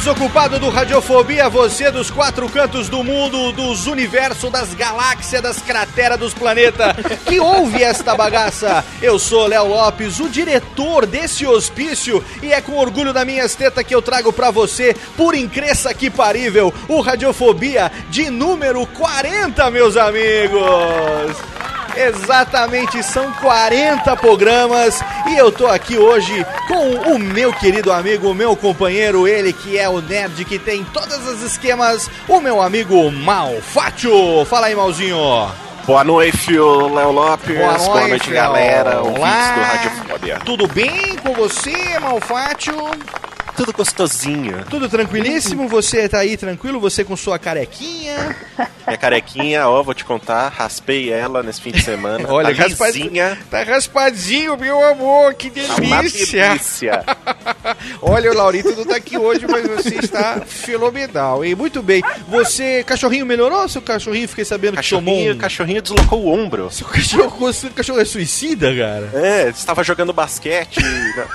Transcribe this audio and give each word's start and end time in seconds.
Desocupado 0.00 0.58
do 0.58 0.70
Radiofobia, 0.70 1.50
você 1.50 1.90
dos 1.90 2.10
quatro 2.10 2.48
cantos 2.48 2.88
do 2.88 3.04
mundo, 3.04 3.52
dos 3.52 3.86
universos, 3.86 4.50
das 4.50 4.72
galáxias, 4.72 5.42
das 5.42 5.60
crateras 5.60 6.18
dos 6.18 6.32
planetas, 6.32 6.96
que 7.26 7.38
ouve 7.38 7.82
esta 7.82 8.16
bagaça. 8.16 8.82
Eu 9.02 9.18
sou 9.18 9.46
Léo 9.46 9.66
Lopes, 9.66 10.18
o 10.18 10.26
diretor 10.30 11.04
desse 11.04 11.46
hospício, 11.46 12.24
e 12.42 12.50
é 12.50 12.62
com 12.62 12.78
orgulho 12.78 13.12
da 13.12 13.26
minha 13.26 13.44
esteta 13.44 13.84
que 13.84 13.94
eu 13.94 14.00
trago 14.00 14.32
pra 14.32 14.50
você, 14.50 14.96
por 15.18 15.34
incresça 15.34 15.92
que 15.92 16.08
parível, 16.08 16.72
o 16.88 17.02
Radiofobia 17.02 17.92
de 18.08 18.30
número 18.30 18.86
40, 18.86 19.70
meus 19.70 19.98
amigos. 19.98 21.59
Exatamente, 21.96 23.02
são 23.02 23.32
40 23.34 24.16
programas 24.16 25.00
e 25.28 25.36
eu 25.36 25.50
tô 25.50 25.66
aqui 25.66 25.98
hoje 25.98 26.46
com 26.68 27.14
o 27.14 27.18
meu 27.18 27.52
querido 27.52 27.92
amigo, 27.92 28.30
o 28.30 28.34
meu 28.34 28.56
companheiro, 28.56 29.26
ele 29.26 29.52
que 29.52 29.78
é 29.78 29.88
o 29.88 30.00
nerd 30.00 30.44
que 30.44 30.58
tem 30.58 30.84
todos 30.84 31.26
os 31.26 31.42
esquemas, 31.42 32.10
o 32.28 32.40
meu 32.40 32.62
amigo 32.62 33.10
Malfátio. 33.10 34.44
Fala 34.46 34.66
aí, 34.66 34.74
Malzinho. 34.74 35.50
Boa 35.86 36.04
noite, 36.04 36.52
Léo 36.52 37.10
Lopes. 37.10 37.56
Boa 37.56 37.72
Boa 37.78 37.94
noite, 37.94 38.08
noite, 38.10 38.30
galera. 38.30 39.00
Ouvintes 39.00 39.20
Olá. 39.20 39.54
do 39.54 39.60
Radiofobia. 39.60 40.38
Tudo 40.44 40.68
bem 40.68 41.16
com 41.16 41.34
você, 41.34 41.98
Malfátio? 41.98 42.76
Tudo 43.60 43.72
gostosinho. 43.74 44.64
Tudo 44.70 44.88
tranquilíssimo? 44.88 45.68
Você 45.68 46.08
tá 46.08 46.20
aí 46.20 46.34
tranquilo? 46.36 46.80
Você 46.80 47.04
com 47.04 47.14
sua 47.14 47.38
carequinha? 47.38 48.34
Minha 48.86 48.96
carequinha, 48.98 49.68
ó, 49.68 49.82
vou 49.82 49.94
te 49.94 50.04
contar, 50.04 50.48
raspei 50.48 51.12
ela 51.12 51.42
nesse 51.42 51.60
fim 51.60 51.70
de 51.70 51.82
semana. 51.82 52.24
Olha, 52.32 52.54
tá 52.54 52.62
raspa- 52.62 52.86
lisinha. 52.86 53.38
Tá 53.50 53.62
raspadinho, 53.62 54.56
meu 54.56 54.82
amor, 54.84 55.34
que 55.34 55.48
Tá 55.50 55.76
delícia! 55.76 56.48
delícia. 56.48 57.04
Olha, 58.02 58.32
o 58.32 58.34
Laurito 58.34 58.74
não 58.74 58.84
tá 58.84 58.96
aqui 58.96 59.16
hoje, 59.18 59.46
mas 59.46 59.64
você 59.66 59.96
está 59.96 60.40
fenomenal. 60.46 61.44
E 61.44 61.54
muito 61.54 61.82
bem. 61.82 62.02
Você, 62.28 62.82
cachorrinho 62.84 63.26
melhorou? 63.26 63.68
Seu 63.68 63.82
cachorrinho, 63.82 64.26
fiquei 64.26 64.44
sabendo 64.44 64.78
que 64.80 64.88
tomou 64.88 65.04
Cachorrinho, 65.14 65.34
um... 65.34 65.38
cachorrinho 65.38 65.82
deslocou 65.82 66.24
o 66.24 66.32
ombro. 66.32 66.70
Seu 66.70 66.86
cachorro, 66.88 67.52
seu 67.52 67.70
cachorro 67.70 68.00
é 68.00 68.04
suicida, 68.04 68.74
cara? 68.74 69.10
É, 69.14 69.48
estava 69.50 69.84
jogando 69.84 70.12
basquete. 70.12 70.80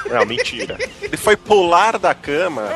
não, 0.09 0.19
não, 0.19 0.25
mentira. 0.25 0.77
Ele 1.01 1.15
foi 1.15 1.37
pular 1.37 1.97
da 1.99 2.13
cama. 2.15 2.69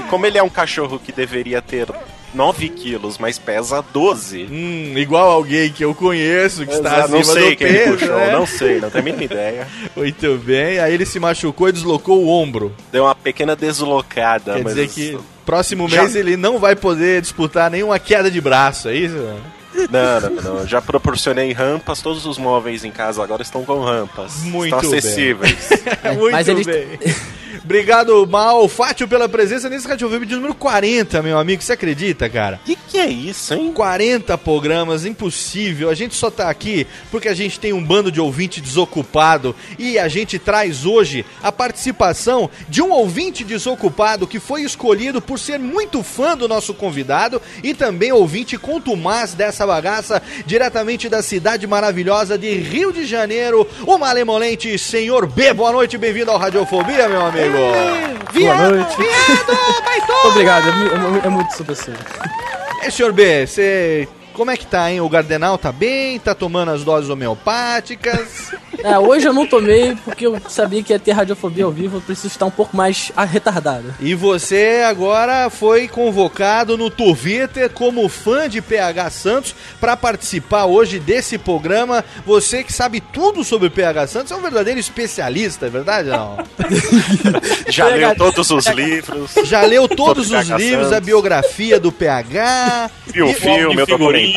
E 0.00 0.08
como 0.08 0.24
ele 0.26 0.38
é 0.38 0.42
um 0.42 0.48
cachorro 0.48 0.98
que 0.98 1.12
deveria 1.12 1.60
ter 1.60 1.86
9 2.34 2.68
quilos, 2.70 3.16
mas 3.18 3.38
pesa 3.38 3.82
12. 3.92 4.48
Hum, 4.50 4.92
igual 4.96 5.30
alguém 5.30 5.70
que 5.72 5.84
eu 5.84 5.94
conheço, 5.94 6.66
que 6.66 6.72
está 6.72 6.96
Exato, 6.98 7.10
não 7.12 7.18
acima 7.20 7.34
sei 7.40 7.50
do 7.50 7.56
quem 7.56 7.66
peso, 7.72 7.92
puxou, 7.98 8.16
né? 8.18 8.32
não 8.32 8.46
sei, 8.46 8.80
não 8.80 8.90
tenho 8.90 9.02
a 9.02 9.04
mínima 9.04 9.24
ideia. 9.24 9.68
Muito 9.96 10.36
bem, 10.44 10.78
aí 10.78 10.92
ele 10.94 11.06
se 11.06 11.18
machucou 11.18 11.68
e 11.68 11.72
deslocou 11.72 12.22
o 12.22 12.28
ombro. 12.28 12.74
Deu 12.92 13.04
uma 13.04 13.14
pequena 13.14 13.56
deslocada, 13.56 14.54
Quer 14.54 14.64
mas 14.64 14.74
dizer 14.74 14.88
que 14.88 15.18
próximo 15.46 15.88
Já- 15.88 16.02
mês 16.02 16.14
ele 16.16 16.36
não 16.36 16.58
vai 16.58 16.76
poder 16.76 17.22
disputar 17.22 17.70
nenhuma 17.70 17.98
queda 17.98 18.30
de 18.30 18.40
braço, 18.40 18.88
é 18.88 18.94
isso? 18.94 19.16
Não, 19.90 20.20
não, 20.20 20.42
não. 20.56 20.66
Já 20.66 20.82
proporcionei 20.82 21.52
rampas, 21.52 22.02
todos 22.02 22.26
os 22.26 22.36
móveis 22.36 22.84
em 22.84 22.90
casa 22.90 23.22
agora 23.22 23.42
estão 23.42 23.64
com 23.64 23.80
rampas. 23.80 24.38
Muito 24.42 24.74
estão 24.74 24.90
bem. 24.90 24.98
acessíveis. 24.98 25.68
Muito 26.18 26.32
mas 26.32 26.48
ele- 26.48 26.64
bem. 26.64 26.86
Obrigado, 27.68 28.26
Mal 28.26 28.66
Fátio, 28.66 29.06
pela 29.06 29.28
presença 29.28 29.68
nesse 29.68 29.86
Rádio 29.86 30.08
Vibe 30.08 30.24
de 30.24 30.34
número 30.36 30.54
40, 30.54 31.20
meu 31.20 31.38
amigo. 31.38 31.62
Você 31.62 31.74
acredita, 31.74 32.26
cara? 32.26 32.58
que 32.64 32.74
que 32.74 32.96
é 32.96 33.06
isso, 33.06 33.52
hein? 33.52 33.70
40 33.74 34.38
programas, 34.38 35.04
impossível. 35.04 35.90
A 35.90 35.94
gente 35.94 36.14
só 36.14 36.30
tá 36.30 36.48
aqui 36.48 36.86
porque 37.10 37.28
a 37.28 37.34
gente 37.34 37.60
tem 37.60 37.74
um 37.74 37.84
bando 37.84 38.10
de 38.10 38.22
ouvinte 38.22 38.62
desocupado 38.62 39.54
e 39.78 39.98
a 39.98 40.08
gente 40.08 40.38
traz 40.38 40.86
hoje 40.86 41.26
a 41.42 41.52
participação 41.52 42.48
de 42.70 42.80
um 42.80 42.90
ouvinte 42.90 43.44
desocupado 43.44 44.26
que 44.26 44.40
foi 44.40 44.62
escolhido 44.62 45.20
por 45.20 45.38
ser 45.38 45.58
muito 45.58 46.02
fã 46.02 46.34
do 46.34 46.48
nosso 46.48 46.72
convidado 46.72 47.42
e 47.62 47.74
também 47.74 48.10
ouvinte 48.10 48.56
contumaz 48.56 49.34
dessa 49.34 49.66
bagaça, 49.66 50.22
diretamente 50.46 51.06
da 51.06 51.22
cidade 51.22 51.66
maravilhosa 51.66 52.38
de 52.38 52.50
Rio 52.54 52.94
de 52.94 53.04
Janeiro, 53.04 53.68
o 53.86 53.98
malemolente 53.98 54.78
Senhor 54.78 55.26
B. 55.26 55.52
Boa 55.52 55.70
noite, 55.70 55.98
bem-vindo 55.98 56.30
ao 56.30 56.38
Radiofobia, 56.38 57.06
meu 57.10 57.20
amigo. 57.20 57.57
Boa 57.58 58.70
noite. 58.70 58.96
Viado! 58.96 59.58
Obrigado, 60.26 60.68
é, 60.68 61.24
é 61.24 61.26
é 61.26 61.28
muito 61.28 61.52
super. 61.56 61.76
E, 62.84 62.90
senhor 62.90 63.12
B, 63.12 63.46
você. 63.46 64.08
Como 64.38 64.52
é 64.52 64.56
que 64.56 64.66
tá, 64.66 64.88
hein? 64.90 65.00
O 65.00 65.08
Gardenal 65.08 65.58
tá 65.58 65.72
bem? 65.72 66.16
Tá 66.20 66.32
tomando 66.32 66.70
as 66.70 66.84
doses 66.84 67.10
homeopáticas? 67.10 68.52
É, 68.80 68.96
hoje 68.96 69.26
eu 69.26 69.32
não 69.32 69.44
tomei 69.44 69.96
porque 70.04 70.24
eu 70.24 70.40
sabia 70.48 70.80
que 70.84 70.92
ia 70.92 71.00
ter 71.00 71.10
radiofobia 71.10 71.64
ao 71.64 71.70
vivo, 71.72 71.96
eu 71.96 72.00
preciso 72.00 72.28
estar 72.28 72.46
um 72.46 72.50
pouco 72.50 72.76
mais 72.76 73.10
retardado. 73.28 73.92
e 73.98 74.14
você 74.14 74.84
agora 74.88 75.50
foi 75.50 75.88
convocado 75.88 76.78
no 76.78 76.88
Twitter 76.88 77.68
como 77.70 78.08
fã 78.08 78.48
de 78.48 78.62
PH 78.62 79.10
Santos 79.10 79.52
para 79.80 79.96
participar 79.96 80.66
hoje 80.66 81.00
desse 81.00 81.36
programa. 81.38 82.04
Você 82.24 82.62
que 82.62 82.72
sabe 82.72 83.00
tudo 83.00 83.42
sobre 83.42 83.68
PH 83.68 84.06
Santos 84.06 84.30
é 84.30 84.36
um 84.36 84.42
verdadeiro 84.42 84.78
especialista, 84.78 85.66
é 85.66 85.70
verdade 85.70 86.10
ou 86.10 86.16
não? 86.16 86.36
Já 87.68 87.88
leu 87.88 88.14
todos 88.14 88.48
os 88.48 88.66
livros. 88.68 89.32
Já 89.42 89.62
leu 89.62 89.88
todos 89.88 90.26
os 90.30 90.46
PH 90.46 90.56
livros, 90.56 90.86
a 90.86 90.90
Santos. 90.90 91.06
biografia 91.06 91.80
do 91.80 91.90
PH. 91.90 92.90
Viu 93.08 93.26
o 93.26 93.30
E- 93.30 93.34
filme, 93.34 93.74
eu 93.82 93.86
tô 93.88 93.98
figurinha 93.98 94.27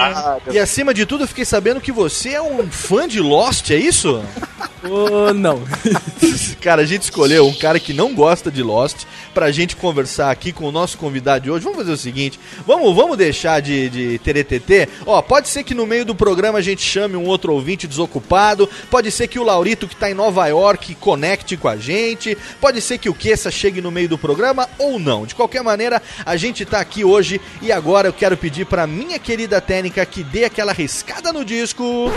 E 0.51 0.59
acima 0.59 0.93
de 0.93 1.05
tudo, 1.05 1.23
eu 1.23 1.27
fiquei 1.27 1.45
sabendo 1.45 1.81
que 1.81 1.91
você 1.91 2.29
é 2.29 2.41
um 2.41 2.69
fã 2.69 3.07
de 3.07 3.19
Lost, 3.19 3.71
é 3.71 3.75
isso? 3.75 4.23
Ô, 4.83 5.31
não. 5.33 5.61
Cara, 6.59 6.81
a 6.81 6.85
gente 6.85 7.03
escolheu 7.03 7.47
um 7.47 7.53
cara 7.53 7.79
que 7.79 7.93
não 7.93 8.13
gosta 8.15 8.49
de 8.49 8.63
Lost 8.63 9.03
pra 9.33 9.51
gente 9.51 9.75
conversar 9.75 10.31
aqui 10.31 10.51
com 10.51 10.65
o 10.65 10.71
nosso 10.71 10.97
convidado 10.97 11.43
de 11.43 11.51
hoje. 11.51 11.63
Vamos 11.63 11.79
fazer 11.79 11.91
o 11.91 11.97
seguinte: 11.97 12.39
vamos, 12.65 12.95
vamos 12.95 13.17
deixar 13.17 13.61
de, 13.61 13.89
de 13.89 14.19
teretetê. 14.19 14.87
Ó, 15.05 15.21
pode 15.21 15.49
ser 15.49 15.63
que 15.63 15.75
no 15.75 15.85
meio 15.85 16.05
do 16.05 16.15
programa 16.15 16.59
a 16.59 16.61
gente 16.61 16.81
chame 16.81 17.15
um 17.15 17.25
outro 17.25 17.53
ouvinte 17.53 17.87
desocupado. 17.87 18.67
Pode 18.89 19.11
ser 19.11 19.27
que 19.27 19.39
o 19.39 19.43
Laurito, 19.43 19.87
que 19.87 19.95
tá 19.95 20.09
em 20.09 20.15
Nova 20.15 20.47
York, 20.47 20.95
conecte 20.95 21.57
com 21.57 21.67
a 21.67 21.77
gente. 21.77 22.37
Pode 22.59 22.81
ser 22.81 22.97
que 22.97 23.09
o 23.09 23.13
Kessa 23.13 23.51
chegue 23.51 23.81
no 23.81 23.91
meio 23.91 24.09
do 24.09 24.17
programa 24.17 24.67
ou 24.79 24.99
não. 24.99 25.25
De 25.25 25.35
qualquer 25.35 25.63
maneira, 25.63 26.01
a 26.25 26.35
gente 26.35 26.65
tá 26.65 26.79
aqui 26.79 27.03
hoje 27.03 27.39
e 27.61 27.71
agora 27.71 28.07
eu 28.07 28.13
quero 28.13 28.35
pedir 28.35 28.65
pra 28.65 28.87
minha 28.87 29.19
querida 29.19 29.61
técnica 29.61 30.05
que 30.05 30.23
dê 30.23 30.45
aquela 30.45 30.73
riscada 30.73 31.31
no 31.31 31.45
disco. 31.45 32.11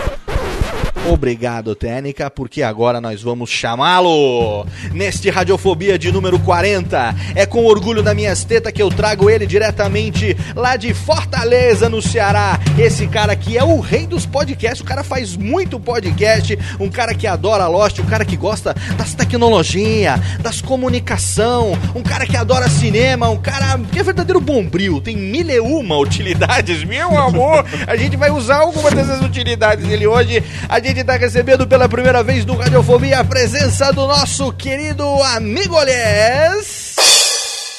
Obrigado, 1.07 1.75
Técnica, 1.75 2.31
porque 2.31 2.54
agora 2.63 2.99
nós 2.99 3.21
vamos 3.21 3.49
chamá-lo. 3.49 4.65
Neste 4.91 5.29
Radiofobia 5.29 5.97
de 5.97 6.11
número 6.11 6.37
40, 6.39 7.15
é 7.35 7.45
com 7.45 7.65
orgulho 7.65 8.03
das 8.03 8.15
minhas 8.15 8.43
tetas 8.43 8.71
que 8.71 8.81
eu 8.81 8.89
trago 8.89 9.29
ele 9.29 9.47
diretamente 9.47 10.35
lá 10.55 10.75
de 10.75 10.93
Fortaleza, 10.93 11.89
no 11.89 12.01
Ceará. 12.01 12.59
Esse 12.77 13.07
cara 13.07 13.35
que 13.35 13.57
é 13.57 13.63
o 13.63 13.79
rei 13.79 14.05
dos 14.05 14.25
podcasts, 14.25 14.81
o 14.81 14.85
cara 14.85 15.03
faz 15.03 15.35
muito 15.37 15.79
podcast, 15.79 16.57
um 16.79 16.89
cara 16.89 17.13
que 17.13 17.27
adora 17.27 17.67
Lost, 17.67 17.99
um 17.99 18.05
cara 18.05 18.25
que 18.25 18.35
gosta 18.35 18.75
das 18.97 19.13
tecnologias, 19.13 20.19
das 20.41 20.61
comunicação, 20.61 21.77
um 21.93 22.01
cara 22.01 22.25
que 22.25 22.35
adora 22.35 22.69
cinema, 22.69 23.29
um 23.29 23.37
cara 23.37 23.79
que 23.91 23.99
é 23.99 24.03
verdadeiro 24.03 24.41
bombril, 24.41 25.01
tem 25.01 25.15
mil 25.15 25.49
e 25.49 25.59
uma 25.59 25.97
utilidades, 25.97 26.83
meu 26.85 27.17
amor. 27.17 27.65
A 27.85 27.95
gente 27.95 28.15
vai 28.15 28.31
usar 28.31 28.57
alguma 28.57 28.89
dessas 28.89 29.21
utilidades 29.21 29.85
dele 29.85 30.07
hoje. 30.07 30.43
A 30.67 30.79
gente 30.79 31.03
tá 31.03 31.17
recebendo 31.17 31.67
pela 31.67 31.87
primeira 31.89 32.23
vez 32.23 32.44
no 32.45 32.55
Radiofobia 32.55 33.19
a 33.19 33.23
presença 33.23 33.91
do 33.91 34.07
nosso 34.07 34.51
querido 34.53 35.03
amigo 35.23 35.79
Les. 35.81 36.95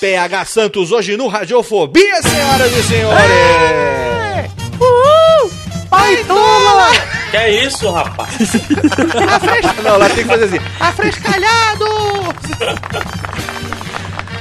PH 0.01 0.45
Santos 0.45 0.91
hoje 0.93 1.17
no 1.17 1.29
Radiofobia, 1.29 2.21
senhoras 2.23 2.73
e 2.73 2.83
senhores. 2.83 4.51
Uhul! 4.81 5.51
Pai, 5.89 6.17
toma! 6.25 6.91
Que 7.31 7.37
é 7.37 7.65
isso, 7.65 7.91
rapaz? 7.91 8.39
Não, 9.83 9.97
lá 9.97 10.09
tem 10.09 10.25
que 10.25 10.25
fazer 10.25 10.45
assim. 10.45 10.61
Afrescalhado! 10.81 11.87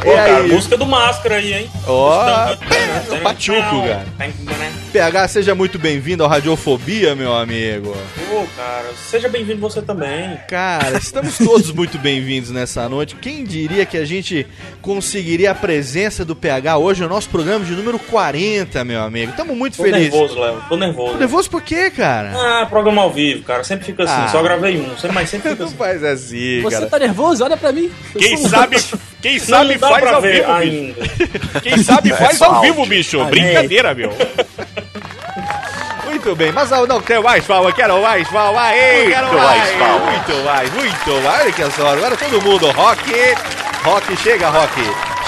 Pô, 0.06 0.12
E 0.12 0.16
cara, 0.16 0.38
aí? 0.44 0.52
música 0.52 0.78
do 0.78 0.86
Máscara 0.86 1.36
aí, 1.38 1.52
hein? 1.54 1.72
Ó, 1.88 2.24
é 3.12 3.18
pachuco, 3.24 3.60
cara. 3.88 4.06
PH, 4.94 5.28
seja 5.30 5.56
muito 5.56 5.80
bem-vindo 5.80 6.24
ao 6.24 6.30
Radiofobia, 6.30 7.16
meu 7.16 7.36
amigo. 7.36 7.98
Pô, 8.30 8.46
cara, 8.56 8.86
seja 9.10 9.28
bem-vindo 9.28 9.60
você 9.60 9.82
também. 9.82 10.38
Cara, 10.48 10.96
estamos 11.00 11.40
todos 11.40 11.72
muito 11.72 11.98
bem-vindos 11.98 12.52
nessa 12.52 12.88
noite. 12.88 13.16
Quem 13.16 13.44
diria 13.44 13.84
que 13.84 13.98
a 13.98 14.06
gente 14.06 14.46
conseguiria 14.80 15.50
a 15.52 15.56
presença 15.56 16.24
do 16.24 16.36
PH 16.36 16.78
hoje 16.78 17.02
no 17.02 17.10
nosso 17.10 17.28
programa 17.30 17.66
de 17.66 17.72
número 17.72 17.98
40, 17.98 18.84
meu 18.84 19.02
amigo? 19.02 19.32
Estamos 19.32 19.58
muito 19.58 19.76
Tô 19.78 19.84
felizes. 19.84 20.12
nervoso, 20.14 20.40
Léo. 20.40 20.62
Tô 20.70 20.78
nervoso. 20.78 21.14
Tô 21.14 21.18
nervoso 21.18 21.50
por 21.50 21.64
quê, 21.64 21.90
cara? 21.90 22.32
Ah, 22.62 22.66
programa 22.68 23.02
ao 23.02 23.12
vivo, 23.12 23.44
cara. 23.44 23.64
Sempre 23.64 23.88
fica 23.88 24.04
assim. 24.04 24.14
Ah. 24.14 24.28
Só 24.28 24.44
gravei 24.44 24.78
um, 24.78 24.96
sempre- 24.96 25.14
mas 25.14 25.30
sempre 25.32 25.50
fica 25.58 25.64
Não 25.64 25.68
assim. 25.70 25.78
faz 25.78 26.04
assim, 26.04 26.62
Você 26.62 26.76
cara. 26.76 26.86
tá 26.88 27.00
nervoso? 27.00 27.44
Olha 27.44 27.58
pra 27.58 27.72
mim. 27.72 27.90
Eu 28.14 28.20
Quem 28.22 28.38
sabe, 28.38 28.78
quem 29.26 29.40
sabe 29.40 29.76
dá 29.80 29.90
faz 29.90 30.06
ao 30.06 30.22
ver 30.22 30.46
vivo, 30.46 30.54
bicho. 30.60 31.62
Quem 31.64 31.84
sabe 31.84 32.14
faz 32.14 32.40
ao 32.44 32.62
vivo, 32.62 32.86
bicho. 32.86 33.20
Ah, 33.20 33.26
Brincadeira, 33.26 33.96
meu. 33.96 34.16
Muito 36.06 36.36
bem, 36.36 36.52
mas 36.52 36.72
ah, 36.72 36.86
não 36.86 37.02
quero 37.02 37.24
mais 37.24 37.44
palma, 37.44 37.72
quero 37.72 38.00
mais 38.04 38.28
palma, 38.28 38.62
aí, 38.62 39.10
quero 39.10 39.28
Muito 39.28 39.44
mais, 39.44 39.58
mais 39.60 39.78
palma. 39.78 40.12
muito 40.12 40.44
mais, 40.44 40.74
muito 40.74 41.22
mais, 41.24 41.42
olha 41.42 41.52
que 41.52 41.72
só, 41.72 41.88
agora 41.88 42.16
todo 42.16 42.42
mundo, 42.42 42.70
rock, 42.72 43.12
rock, 43.84 44.18
chega, 44.18 44.50
rock, 44.50 44.82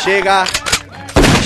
chega, 0.04 0.44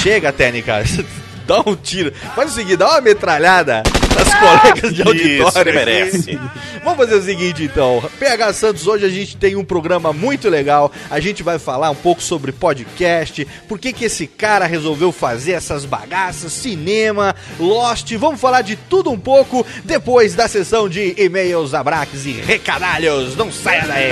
chega, 0.01 0.31
técnica, 0.33 0.83
dá 1.48 1.62
um 1.65 1.75
tiro, 1.75 2.13
faz 2.36 2.51
o 2.51 2.53
seguinte, 2.53 2.77
dá 2.77 2.89
uma 2.92 3.01
metralhada 3.01 3.83
nas 4.13 4.33
colegas 4.36 4.94
de 4.94 5.01
Isso, 5.01 5.44
auditório. 5.44 5.74
merece. 5.74 6.39
Vamos 6.83 6.98
fazer 6.98 7.16
o 7.16 7.22
seguinte 7.22 7.63
então, 7.63 8.04
PH 8.19 8.54
Santos, 8.54 8.88
hoje 8.88 9.06
a 9.06 9.10
gente 9.10 9.38
tem 9.38 9.56
um 9.56 9.63
programa 9.63 10.12
muito 10.12 10.50
legal, 10.50 10.92
a 11.12 11.19
gente 11.19 11.44
vai 11.44 11.60
falar 11.60 11.92
um 11.92 11.95
pouco 11.95 12.24
sobre 12.24 12.51
podcast, 12.51 13.48
por 13.68 13.78
que 13.78 13.94
que 13.94 14.06
esse 14.06 14.25
cara 14.25 14.66
resolveu 14.66 15.12
fazer 15.12 15.51
essas 15.51 15.86
bagaças, 15.86 16.51
cinema, 16.51 17.36
Lost, 17.60 18.12
vamos 18.16 18.42
falar 18.42 18.63
de 18.63 18.75
tudo 18.75 19.12
um 19.12 19.19
pouco 19.19 19.66
depois 19.83 20.33
da 20.33 20.48
sessão 20.48 20.89
de 20.89 21.13
e-mails, 21.18 21.75
abraques 21.75 22.25
e 22.25 22.31
recadalhos, 22.31 23.36
não 23.36 23.51
saia 23.51 23.86
daí! 23.86 24.12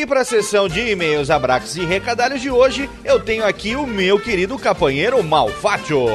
E 0.00 0.06
para 0.06 0.22
a 0.22 0.24
sessão 0.24 0.66
de 0.66 0.80
e-mails, 0.80 1.28
abraques 1.28 1.76
e 1.76 1.84
recadalhos 1.84 2.40
de 2.40 2.50
hoje, 2.50 2.88
eu 3.04 3.20
tenho 3.20 3.44
aqui 3.44 3.76
o 3.76 3.86
meu 3.86 4.18
querido 4.18 4.58
companheiro 4.58 5.22
Malfátio. 5.22 6.06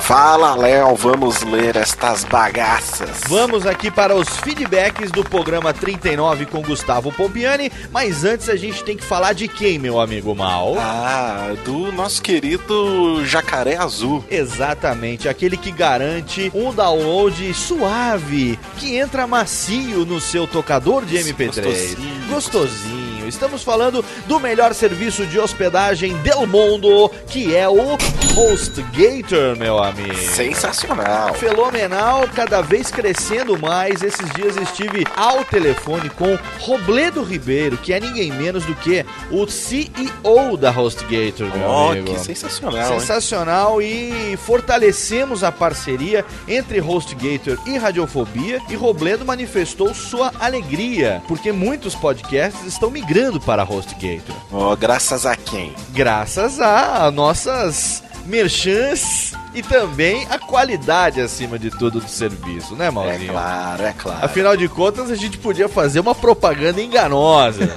Fala, 0.00 0.54
Léo, 0.54 0.94
vamos 0.94 1.42
ler 1.42 1.76
estas 1.76 2.24
bagaças. 2.24 3.20
Vamos 3.28 3.66
aqui 3.66 3.90
para 3.90 4.16
os 4.16 4.26
feedbacks 4.38 5.10
do 5.10 5.22
programa 5.22 5.74
39 5.74 6.46
com 6.46 6.62
Gustavo 6.62 7.12
Pompiani, 7.12 7.70
mas 7.92 8.24
antes 8.24 8.48
a 8.48 8.56
gente 8.56 8.82
tem 8.82 8.96
que 8.96 9.04
falar 9.04 9.34
de 9.34 9.46
quem, 9.46 9.78
meu 9.78 10.00
amigo 10.00 10.34
Mal? 10.34 10.76
Ah, 10.78 11.52
do 11.66 11.92
nosso 11.92 12.22
querido 12.22 13.22
Jacaré 13.26 13.76
Azul. 13.76 14.24
Exatamente, 14.30 15.28
aquele 15.28 15.58
que 15.58 15.70
garante 15.70 16.50
um 16.54 16.72
download 16.72 17.52
suave, 17.52 18.58
que 18.78 18.96
entra 18.96 19.26
macio 19.26 20.06
no 20.06 20.18
seu 20.18 20.46
tocador 20.46 21.04
de 21.04 21.18
MP3. 21.18 21.46
Gostosinho. 21.46 22.28
Gostosinho. 22.30 23.03
Estamos 23.26 23.62
falando 23.62 24.04
do 24.26 24.38
melhor 24.38 24.74
serviço 24.74 25.26
de 25.26 25.38
hospedagem 25.38 26.16
del 26.18 26.46
mundo, 26.46 27.10
que 27.28 27.54
é 27.54 27.68
o 27.68 27.96
HostGator, 28.36 29.56
meu 29.56 29.82
amigo. 29.82 30.14
Sensacional. 30.14 31.34
Fenomenal, 31.34 32.28
cada 32.34 32.60
vez 32.60 32.90
crescendo 32.90 33.58
mais. 33.58 34.02
Esses 34.02 34.28
dias 34.34 34.56
estive 34.56 35.06
ao 35.16 35.44
telefone 35.44 36.10
com 36.10 36.38
Robledo 36.60 37.22
Ribeiro, 37.22 37.76
que 37.76 37.92
é 37.92 38.00
ninguém 38.00 38.30
menos 38.32 38.64
do 38.64 38.74
que 38.74 39.04
o 39.30 39.46
CEO 39.46 40.56
da 40.56 40.70
HostGator, 40.70 41.48
meu 41.56 41.68
Ó, 41.68 41.92
amigo. 41.92 42.12
que 42.12 42.20
sensacional, 42.20 42.92
hein? 42.92 43.00
Sensacional 43.00 43.82
e 43.82 44.36
fortalecemos 44.44 45.42
a 45.42 45.50
parceria 45.50 46.24
entre 46.46 46.80
HostGator 46.80 47.58
e 47.66 47.78
Radiofobia 47.78 48.60
e 48.68 48.74
Robledo 48.74 49.24
manifestou 49.24 49.94
sua 49.94 50.32
alegria, 50.38 51.22
porque 51.26 51.52
muitos 51.52 51.94
podcasts 51.94 52.64
estão 52.66 52.90
migrando 52.90 53.13
para 53.40 53.62
HostGator. 53.64 54.34
Ó, 54.52 54.74
graças 54.76 55.24
a 55.24 55.36
quem? 55.36 55.74
Graças 55.90 56.60
a 56.60 57.10
nossas 57.10 58.02
merchans 58.26 59.32
e 59.54 59.62
também 59.62 60.26
a 60.30 60.38
qualidade 60.38 61.20
acima 61.20 61.58
de 61.58 61.70
tudo 61.70 62.00
do 62.00 62.08
serviço, 62.08 62.74
né, 62.74 62.86
É 62.86 62.90
Malzinho? 62.90 63.32
claro, 63.32 63.82
é 63.84 63.92
claro. 63.92 64.18
Afinal 64.24 64.56
de 64.56 64.68
contas, 64.68 65.10
a 65.10 65.14
gente 65.14 65.38
podia 65.38 65.68
fazer 65.68 66.00
uma 66.00 66.14
propaganda 66.14 66.82
enganosa. 66.82 67.72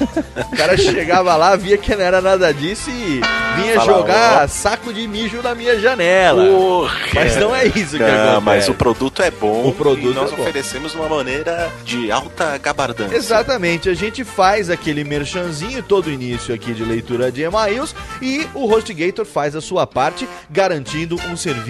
o 0.51 0.55
cara 0.55 0.75
chegava 0.77 1.35
lá, 1.35 1.55
via 1.55 1.77
que 1.77 1.95
não 1.95 2.03
era 2.03 2.19
nada 2.21 2.51
disso 2.53 2.89
e 2.89 3.21
vinha 3.61 3.75
Fala, 3.75 3.85
jogar 3.85 4.43
ó. 4.45 4.47
saco 4.47 4.91
de 4.91 5.07
mijo 5.07 5.41
na 5.43 5.53
minha 5.53 5.79
janela. 5.79 6.43
Porra. 6.45 6.97
Mas 7.13 7.35
não 7.37 7.55
é 7.55 7.65
isso 7.67 7.91
que 7.97 7.99
Não, 7.99 8.07
acontece. 8.07 8.41
mas 8.41 8.69
o 8.69 8.73
produto 8.73 9.21
é 9.21 9.29
bom 9.31 9.67
O 9.67 9.73
produto 9.73 10.11
e 10.11 10.13
nós 10.15 10.31
é 10.31 10.33
oferecemos 10.33 10.95
uma 10.95 11.07
maneira 11.07 11.71
de 11.85 12.11
alta 12.11 12.57
gabardância. 12.57 13.15
Exatamente, 13.15 13.87
a 13.89 13.93
gente 13.93 14.23
faz 14.23 14.69
aquele 14.69 15.03
merchanzinho 15.03 15.83
todo 15.83 16.09
início 16.11 16.53
aqui 16.55 16.73
de 16.73 16.83
leitura 16.83 17.31
de 17.31 17.43
e-mails 17.43 17.93
e 18.21 18.47
o 18.55 18.65
HostGator 18.71 19.25
faz 19.25 19.55
a 19.55 19.61
sua 19.61 19.85
parte, 19.85 20.27
garantindo 20.49 21.15
um 21.29 21.35
serviço 21.37 21.66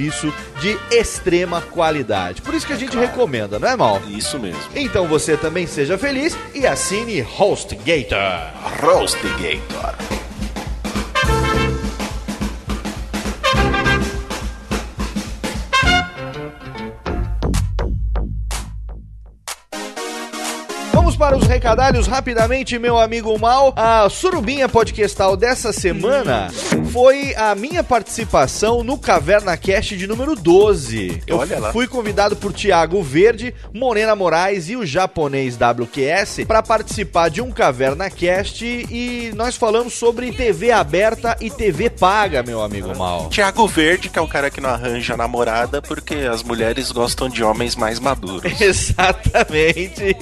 de 0.60 0.77
extrema 0.92 1.62
qualidade. 1.62 2.42
Por 2.42 2.54
isso 2.54 2.68
que 2.68 2.74
a 2.74 2.77
gente 2.77 2.96
recomenda, 2.98 3.58
não 3.60 3.68
é 3.68 3.75
mal? 3.75 4.01
Isso 4.08 4.39
mesmo. 4.39 4.62
Então 4.75 5.08
você 5.08 5.36
também 5.36 5.66
seja 5.66 5.98
feliz 5.98 6.38
e 6.54 6.66
assine 6.68 7.22
HostGator. 7.22 8.51
Roastgator. 8.82 10.27
Para 21.28 21.36
os 21.36 21.46
recadalhos 21.46 22.08
rapidamente, 22.08 22.80
meu 22.80 22.98
amigo 22.98 23.38
Mal. 23.38 23.74
A 23.76 24.08
surubinha 24.08 24.70
podcastal 24.70 25.36
dessa 25.36 25.74
semana 25.74 26.48
foi 26.94 27.36
a 27.36 27.54
minha 27.54 27.84
participação 27.84 28.82
no 28.82 28.98
Caverna 28.98 29.58
Cast 29.58 29.98
de 29.98 30.08
número 30.08 30.38
12. 30.38 31.24
Eu 31.28 31.40
Olha 31.40 31.60
lá. 31.60 31.74
fui 31.74 31.86
convidado 31.86 32.38
por 32.38 32.54
Thiago 32.54 33.04
Verde, 33.04 33.54
Morena 33.74 34.16
Moraes 34.16 34.70
e 34.70 34.78
o 34.78 34.86
japonês 34.86 35.58
WQS 35.58 36.46
para 36.48 36.64
participar 36.64 37.30
de 37.30 37.42
um 37.42 37.52
Caverna 37.52 38.10
Cast 38.10 38.64
e 38.66 39.34
nós 39.36 39.58
falamos 39.58 39.96
sobre 39.96 40.32
TV 40.32 40.72
aberta 40.72 41.36
e 41.42 41.50
TV 41.50 41.90
paga, 41.90 42.42
meu 42.42 42.62
amigo 42.62 42.98
Mal. 42.98 43.28
Tiago 43.28 43.68
Verde, 43.68 44.08
que 44.08 44.18
é 44.18 44.22
o 44.22 44.30
cara 44.30 44.50
que 44.50 44.62
não 44.62 44.70
arranja 44.70 45.18
namorada 45.18 45.82
porque 45.82 46.16
as 46.16 46.42
mulheres 46.42 46.90
gostam 46.90 47.28
de 47.28 47.44
homens 47.44 47.76
mais 47.76 48.00
maduros. 48.00 48.50
Exatamente. 48.62 50.16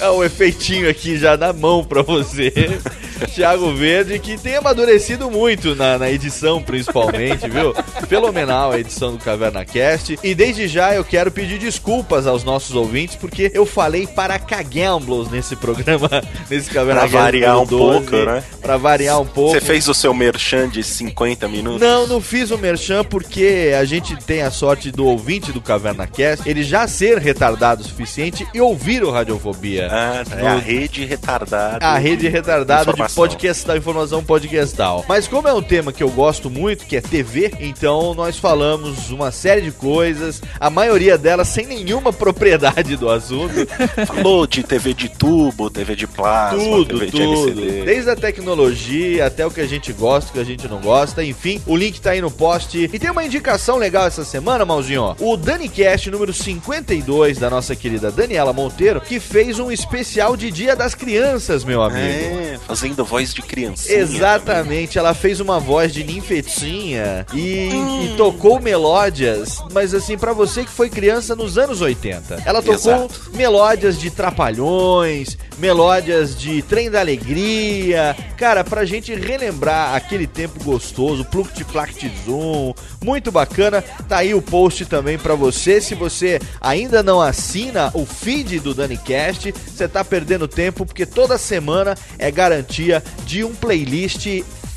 É 0.00 0.08
o 0.08 0.24
efeitinho 0.24 0.88
aqui 0.88 1.18
já 1.18 1.36
na 1.36 1.52
mão 1.52 1.84
pra 1.84 2.02
você. 2.02 2.52
Thiago 3.34 3.72
Verde, 3.74 4.18
que 4.18 4.38
tem 4.38 4.56
amadurecido 4.56 5.30
muito 5.30 5.74
na, 5.74 5.98
na 5.98 6.10
edição, 6.10 6.62
principalmente, 6.62 7.48
viu? 7.48 7.74
Fenomenal 8.08 8.72
a 8.72 8.78
edição 8.78 9.12
do 9.12 9.18
Caverna 9.22 9.64
Cast. 9.64 10.18
E 10.22 10.34
desde 10.34 10.68
já 10.68 10.94
eu 10.94 11.04
quero 11.04 11.30
pedir 11.30 11.58
desculpas 11.58 12.26
aos 12.26 12.44
nossos 12.44 12.74
ouvintes, 12.74 13.16
porque 13.16 13.50
eu 13.54 13.64
falei 13.66 14.06
para 14.06 14.38
cagamblos 14.38 15.30
nesse 15.30 15.56
programa, 15.56 16.08
nesse 16.50 16.70
Caverna 16.70 17.00
Pra 17.02 17.08
Cast. 17.08 17.16
variar 17.24 17.54
número 17.56 17.76
um 17.76 17.78
pouco, 17.78 18.16
né? 18.16 18.42
Pra 18.60 18.76
variar 18.76 19.20
um 19.20 19.26
pouco. 19.26 19.52
Você 19.52 19.60
fez 19.60 19.88
o 19.88 19.94
seu 19.94 20.12
merchan 20.14 20.68
de 20.68 20.82
50 20.82 21.48
minutos? 21.48 21.80
Não, 21.80 22.06
não 22.06 22.20
fiz 22.20 22.50
o 22.50 22.58
merchan 22.58 23.04
porque 23.04 23.72
a 23.78 23.84
gente 23.84 24.16
tem 24.16 24.42
a 24.42 24.50
sorte 24.50 24.90
do 24.90 25.06
ouvinte 25.06 25.52
do 25.52 25.60
Caverna 25.60 26.06
Cast, 26.06 26.48
ele 26.48 26.62
já 26.62 26.86
ser 26.86 27.18
retardado 27.18 27.82
o 27.82 27.84
suficiente 27.84 28.46
e 28.52 28.60
ouvir 28.60 29.02
o 29.02 29.10
Radiofobia. 29.10 29.88
Ah. 29.90 30.22
É 30.36 30.46
a 30.46 30.56
rede 30.56 31.04
retardada. 31.04 31.84
A 31.84 31.98
rede 31.98 32.28
retardada 32.28 32.92
de 32.92 33.02
Informação. 33.10 33.14
podcastal, 33.14 33.76
informação 33.76 34.24
podcastal. 34.24 35.04
Mas 35.08 35.26
como 35.26 35.48
é 35.48 35.52
um 35.52 35.62
tema 35.62 35.92
que 35.92 36.02
eu 36.02 36.10
gosto 36.10 36.48
muito, 36.48 36.86
que 36.86 36.96
é 36.96 37.00
TV, 37.00 37.52
então 37.60 38.14
nós 38.14 38.38
falamos 38.38 39.10
uma 39.10 39.32
série 39.32 39.62
de 39.62 39.72
coisas, 39.72 40.40
a 40.58 40.70
maioria 40.70 41.18
delas 41.18 41.48
sem 41.48 41.66
nenhuma 41.66 42.12
propriedade 42.12 42.96
do 42.96 43.10
assunto. 43.10 43.54
Falou 44.06 44.46
de 44.46 44.62
TV 44.62 44.94
de 44.94 45.08
tubo, 45.08 45.68
TV 45.68 45.96
de 45.96 46.06
plasma, 46.06 46.58
tudo, 46.58 46.98
TV 46.98 47.06
de 47.06 47.12
tudo. 47.12 47.60
LCD. 47.60 47.84
Desde 47.84 48.10
a 48.10 48.16
tecnologia 48.16 49.26
até 49.26 49.44
o 49.44 49.50
que 49.50 49.60
a 49.60 49.66
gente 49.66 49.92
gosta, 49.92 50.30
o 50.30 50.34
que 50.34 50.40
a 50.40 50.44
gente 50.44 50.68
não 50.68 50.80
gosta, 50.80 51.24
enfim, 51.24 51.60
o 51.66 51.76
link 51.76 52.00
tá 52.00 52.10
aí 52.10 52.20
no 52.20 52.30
post. 52.30 52.78
E 52.78 52.98
tem 52.98 53.10
uma 53.10 53.24
indicação 53.24 53.76
legal 53.76 54.06
essa 54.06 54.24
semana, 54.24 54.64
Malzinho. 54.64 55.16
O 55.18 55.36
DaniCast 55.36 56.10
número 56.10 56.32
52 56.32 57.38
da 57.38 57.50
nossa 57.50 57.74
querida 57.74 58.10
Daniela 58.10 58.52
Monteiro, 58.52 59.00
que 59.00 59.18
fez 59.18 59.58
um 59.58 59.70
especial 59.70 60.36
de 60.36 60.50
Dia 60.50 60.76
das 60.76 60.94
Crianças, 60.94 61.64
meu 61.64 61.82
amigo. 61.82 62.00
É, 62.00 62.58
fazendo 62.66 62.99
voz 63.04 63.32
de 63.34 63.42
criancinha. 63.42 63.98
Exatamente, 63.98 64.98
ela 64.98 65.14
fez 65.14 65.40
uma 65.40 65.58
voz 65.58 65.92
de 65.92 66.04
ninfetinha 66.04 67.26
e, 67.34 67.70
e 67.70 68.14
tocou 68.16 68.60
melódias, 68.60 69.62
mas 69.72 69.94
assim, 69.94 70.16
pra 70.16 70.32
você 70.32 70.64
que 70.64 70.70
foi 70.70 70.88
criança 70.88 71.36
nos 71.36 71.58
anos 71.58 71.80
80. 71.80 72.42
Ela 72.44 72.60
tocou 72.62 72.74
Exato. 72.74 73.30
melódias 73.34 73.98
de 73.98 74.10
Trapalhões, 74.10 75.36
melódias 75.58 76.36
de 76.36 76.62
Trem 76.62 76.90
da 76.90 77.00
Alegria. 77.00 78.16
Cara, 78.36 78.64
pra 78.64 78.84
gente 78.84 79.14
relembrar 79.14 79.94
aquele 79.94 80.26
tempo 80.26 80.62
gostoso, 80.64 81.24
Pluct 81.24 81.64
Plact 81.64 82.10
Zoom, 82.24 82.72
muito 83.04 83.30
bacana. 83.30 83.82
Tá 84.08 84.18
aí 84.18 84.34
o 84.34 84.42
post 84.42 84.86
também 84.86 85.18
pra 85.18 85.34
você. 85.34 85.80
Se 85.80 85.94
você 85.94 86.40
ainda 86.60 87.02
não 87.02 87.20
assina 87.20 87.90
o 87.94 88.06
feed 88.06 88.60
do 88.60 88.74
DaniCast, 88.74 89.52
você 89.52 89.86
tá 89.86 90.02
perdendo 90.02 90.48
tempo 90.48 90.86
porque 90.86 91.04
toda 91.04 91.36
semana 91.38 91.96
é 92.18 92.30
garantia 92.30 92.89
de 93.26 93.44
um 93.44 93.54
playlist 93.54 94.26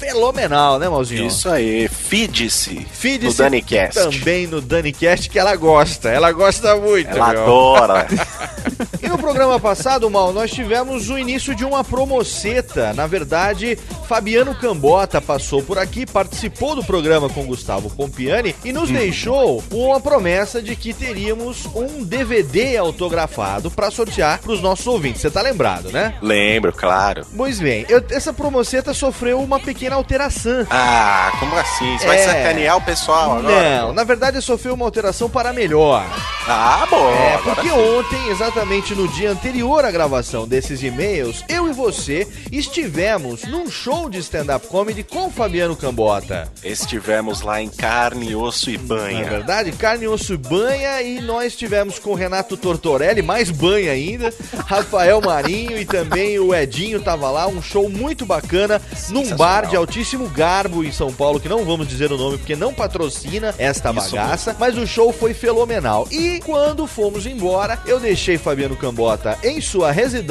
fenomenal, 0.08 0.78
né, 0.80 0.90
Malzinho? 0.90 1.28
Isso 1.28 1.50
aí, 1.50 1.88
feed-se 1.88 2.86
Feed 2.92 3.26
no 3.26 3.34
DaniCast. 3.34 4.00
também 4.20 4.48
no 4.48 4.62
DaniCast 4.62 5.30
que 5.30 5.40
ela 5.40 5.56
gosta. 5.56 6.10
Ela 6.10 6.32
gosta 6.32 6.76
muito. 6.76 7.10
Ela 7.10 7.30
meu. 7.30 7.42
adora. 7.44 8.08
E 9.02 9.08
no 9.10 9.18
programa 9.18 9.60
passado, 9.60 10.10
Mal, 10.10 10.32
nós 10.32 10.50
tivemos 10.50 11.10
o 11.10 11.18
início 11.18 11.54
de 11.54 11.66
uma 11.66 11.84
promoceta. 11.84 12.94
Na 12.94 13.06
verdade, 13.06 13.78
Fabiano 14.08 14.56
Cambota 14.56 15.20
passou 15.22 15.62
por 15.62 15.78
aqui, 15.78 16.06
participou 16.06 16.74
do 16.74 16.82
programa 16.84 17.28
com 17.30 17.46
Gustavo 17.46 17.90
Pompiani 17.90 18.56
e 18.64 18.72
nos 18.72 18.90
deixou 18.90 19.62
uma 19.70 20.00
promessa 20.00 20.62
de 20.62 20.74
que 20.78 20.94
teríamos 20.94 21.66
um 21.76 22.02
DVD 22.06 22.78
autografado 22.78 23.70
para 23.70 23.92
sortear 23.92 24.40
para 24.40 24.54
os 24.54 24.62
nossos 24.62 24.88
ouvintes. 24.88 25.20
Você 25.22 25.30
tá 25.30 25.42
lembrado, 25.42 25.92
né? 25.92 26.16
Lembro, 26.22 26.72
claro. 26.72 27.26
Pois 27.36 27.60
bem, 27.60 27.86
eu- 27.90 28.04
essa 28.10 28.32
promoceta 28.32 28.94
sofreu 28.94 29.42
uma 29.42 29.60
pequena 29.60 29.93
alteração. 29.96 30.66
Ah, 30.70 31.32
como 31.40 31.56
assim? 31.56 31.98
Você 31.98 32.06
vai 32.08 32.18
É. 32.20 32.26
sacanear 32.26 32.78
o 32.78 32.82
pessoal 32.82 33.38
agora? 33.40 33.82
Não, 33.82 33.94
na 33.94 34.04
verdade 34.04 34.42
sofreu 34.42 34.74
uma 34.74 34.86
alteração 34.86 35.30
para 35.30 35.54
melhor. 35.54 36.06
Ah, 36.48 36.86
bom. 36.90 37.10
É, 37.12 37.38
porque 37.44 37.70
sim. 37.70 37.72
ontem, 37.72 38.30
exatamente 38.30 38.94
no 38.94 39.08
dia 39.08 39.32
anterior 39.32 39.86
à 39.86 39.92
gravação 39.92 40.46
desses 40.48 40.84
e-mails, 40.84 41.44
eu 41.48 41.70
e 41.70 41.74
você 41.74 42.28
estivemos 42.52 43.44
num 43.44 43.70
show 43.70 44.10
de 44.10 44.18
stand-up 44.20 44.68
comedy 44.68 45.04
com 45.04 45.30
Fabiano 45.32 45.76
Cambota. 45.76 46.52
Estivemos 46.64 47.42
lá 47.42 47.62
em 47.62 47.70
carne, 47.70 48.36
osso 48.36 48.70
e 48.70 48.78
Na 48.78 48.84
banha. 48.84 49.24
verdade, 49.30 49.72
carne, 49.74 50.08
osso 50.08 50.34
e 50.34 50.38
banha, 50.38 51.02
e 51.02 51.22
nós 51.22 51.56
tivemos 51.56 52.00
com 52.00 52.12
o 52.12 52.16
Renato 52.16 52.58
Tortorelli, 52.58 53.22
mais 53.22 53.50
banha 53.50 53.92
ainda, 53.92 54.34
Rafael 54.68 55.22
Marinho 55.22 55.78
e 55.78 55.86
também 55.86 56.40
o 56.40 56.54
Edinho 56.54 57.02
tava 57.02 57.30
lá, 57.30 57.48
um 57.48 57.62
show 57.62 57.88
muito 57.90 58.26
bacana, 58.26 58.82
num 59.10 59.36
bar 59.36 59.68
de 59.68 59.76
altíssimo 59.84 60.28
garbo 60.30 60.84
em 60.84 60.92
São 60.92 61.14
Paulo, 61.14 61.40
que 61.40 61.50
não 61.50 61.64
vamos 61.66 61.88
dizer 61.88 62.12
o 62.12 62.18
nome 62.18 62.38
porque 62.38 62.56
não 62.56 62.74
patrocina 62.74 63.54
esta 63.58 63.92
Isso 63.92 64.16
bagaça, 64.16 64.56
mas 64.60 64.78
o 64.78 64.88
show 64.88 65.12
foi 65.12 65.34
fenomenal. 65.34 66.08
E 66.10 66.40
quando 66.46 66.88
fomos 66.88 67.26
embora, 67.26 67.80
eu 67.86 68.00
deixei 68.00 68.38
Fabiano 68.38 68.76
Cambota 68.76 69.38
em 69.44 69.62
sua 69.62 69.92
residência 69.92 70.24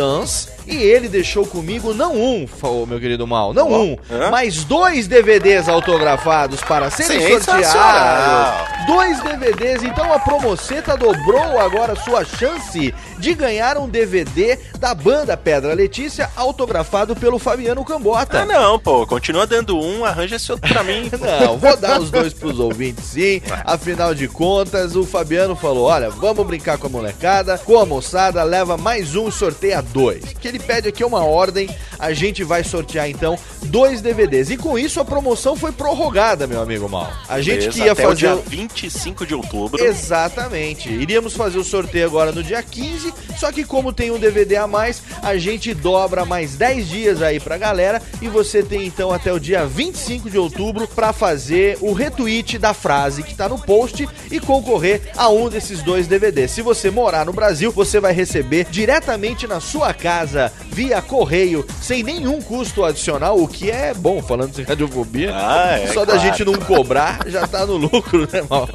e 0.66 0.76
ele 0.76 1.08
deixou 1.08 1.46
comigo 1.46 1.92
não 1.92 2.16
um, 2.16 2.46
meu 2.86 2.98
querido 2.98 3.26
Mal, 3.26 3.52
não 3.52 3.70
um, 3.70 3.96
mas 4.30 4.64
dois 4.64 5.06
DVDs 5.06 5.68
autografados 5.68 6.60
para 6.62 6.90
serem 6.90 7.40
sorteados. 7.40 8.72
Dois 8.86 9.20
DVDs, 9.22 9.82
então 9.82 10.12
a 10.12 10.18
Promoceta 10.18 10.96
dobrou 10.96 11.60
agora 11.60 11.94
sua 11.94 12.24
chance 12.24 12.92
de 13.22 13.34
ganhar 13.34 13.78
um 13.78 13.88
DVD 13.88 14.58
da 14.80 14.92
banda 14.94 15.36
Pedra 15.36 15.72
Letícia, 15.74 16.28
autografado 16.34 17.14
pelo 17.14 17.38
Fabiano 17.38 17.84
Cambota. 17.84 18.40
Ah, 18.42 18.44
não, 18.44 18.80
pô. 18.80 19.06
Continua 19.06 19.46
dando 19.46 19.78
um, 19.78 20.04
arranja 20.04 20.34
esse 20.36 20.50
outro 20.50 20.68
pra 20.68 20.82
mim. 20.82 21.08
Não, 21.40 21.56
vou 21.56 21.76
dar 21.76 22.00
os 22.00 22.10
dois 22.10 22.32
pros 22.32 22.58
ouvintes 22.58 23.04
sim. 23.04 23.40
Afinal 23.64 24.12
de 24.14 24.26
contas, 24.26 24.96
o 24.96 25.04
Fabiano 25.04 25.54
falou: 25.54 25.84
olha, 25.84 26.10
vamos 26.10 26.44
brincar 26.44 26.78
com 26.78 26.88
a 26.88 26.90
molecada, 26.90 27.56
com 27.58 27.78
a 27.78 27.86
moçada, 27.86 28.42
leva 28.42 28.76
mais 28.76 29.14
um, 29.14 29.30
sorteia 29.30 29.80
dois. 29.80 30.24
Que 30.40 30.48
ele 30.48 30.58
pede 30.58 30.88
aqui 30.88 31.02
é 31.02 31.06
uma 31.06 31.24
ordem, 31.24 31.70
a 31.98 32.12
gente 32.12 32.42
vai 32.42 32.64
sortear 32.64 33.08
então 33.08 33.38
dois 33.66 34.00
DVDs. 34.00 34.50
E 34.50 34.56
com 34.56 34.76
isso 34.76 34.98
a 34.98 35.04
promoção 35.04 35.54
foi 35.54 35.70
prorrogada, 35.70 36.46
meu 36.48 36.60
amigo 36.60 36.88
Mal. 36.88 37.12
A 37.28 37.40
gente 37.40 37.58
Beleza, 37.60 37.72
que 37.78 37.84
ia 37.84 37.92
até 37.92 38.04
o 38.04 38.08
fazer. 38.08 38.18
dia 38.20 38.34
o- 38.34 38.42
25 38.42 39.24
de 39.26 39.34
outubro. 39.34 39.80
Exatamente. 39.84 40.88
Iríamos 40.88 41.34
fazer 41.34 41.58
o 41.58 41.64
sorteio 41.64 42.06
agora 42.06 42.32
no 42.32 42.42
dia 42.42 42.62
15, 42.62 43.11
só 43.36 43.50
que 43.50 43.64
como 43.64 43.92
tem 43.92 44.10
um 44.10 44.18
DVD 44.18 44.56
a 44.56 44.66
mais, 44.66 45.02
a 45.22 45.36
gente 45.36 45.74
dobra 45.74 46.24
mais 46.24 46.54
10 46.54 46.88
dias 46.88 47.22
aí 47.22 47.40
pra 47.40 47.58
galera 47.58 48.00
e 48.20 48.28
você 48.28 48.62
tem 48.62 48.86
então 48.86 49.12
até 49.12 49.32
o 49.32 49.40
dia 49.40 49.66
25 49.66 50.30
de 50.30 50.38
outubro 50.38 50.86
pra 50.88 51.12
fazer 51.12 51.76
o 51.80 51.92
retweet 51.92 52.58
da 52.58 52.74
frase 52.74 53.22
que 53.22 53.34
tá 53.34 53.48
no 53.48 53.58
post 53.58 54.08
e 54.30 54.40
concorrer 54.40 55.10
a 55.16 55.28
um 55.28 55.48
desses 55.48 55.82
dois 55.82 56.06
DVDs. 56.06 56.50
Se 56.50 56.62
você 56.62 56.90
morar 56.90 57.26
no 57.26 57.32
Brasil, 57.32 57.72
você 57.72 58.00
vai 58.00 58.12
receber 58.12 58.66
diretamente 58.70 59.46
na 59.46 59.60
sua 59.60 59.92
casa 59.92 60.52
via 60.70 61.02
correio, 61.02 61.66
sem 61.80 62.02
nenhum 62.02 62.40
custo 62.40 62.84
adicional, 62.84 63.38
o 63.38 63.46
que 63.46 63.70
é 63.70 63.92
bom 63.94 64.22
falando 64.22 64.52
de 64.52 64.62
radiofobia. 64.62 65.32
Ah, 65.34 65.78
é, 65.78 65.86
Só 65.88 66.04
da 66.04 66.14
claro, 66.14 66.20
gente 66.20 66.44
não 66.44 66.54
cobrar, 66.54 67.20
já 67.26 67.46
tá 67.46 67.66
no 67.66 67.76
lucro, 67.76 68.28
né, 68.32 68.42
mal? 68.48 68.68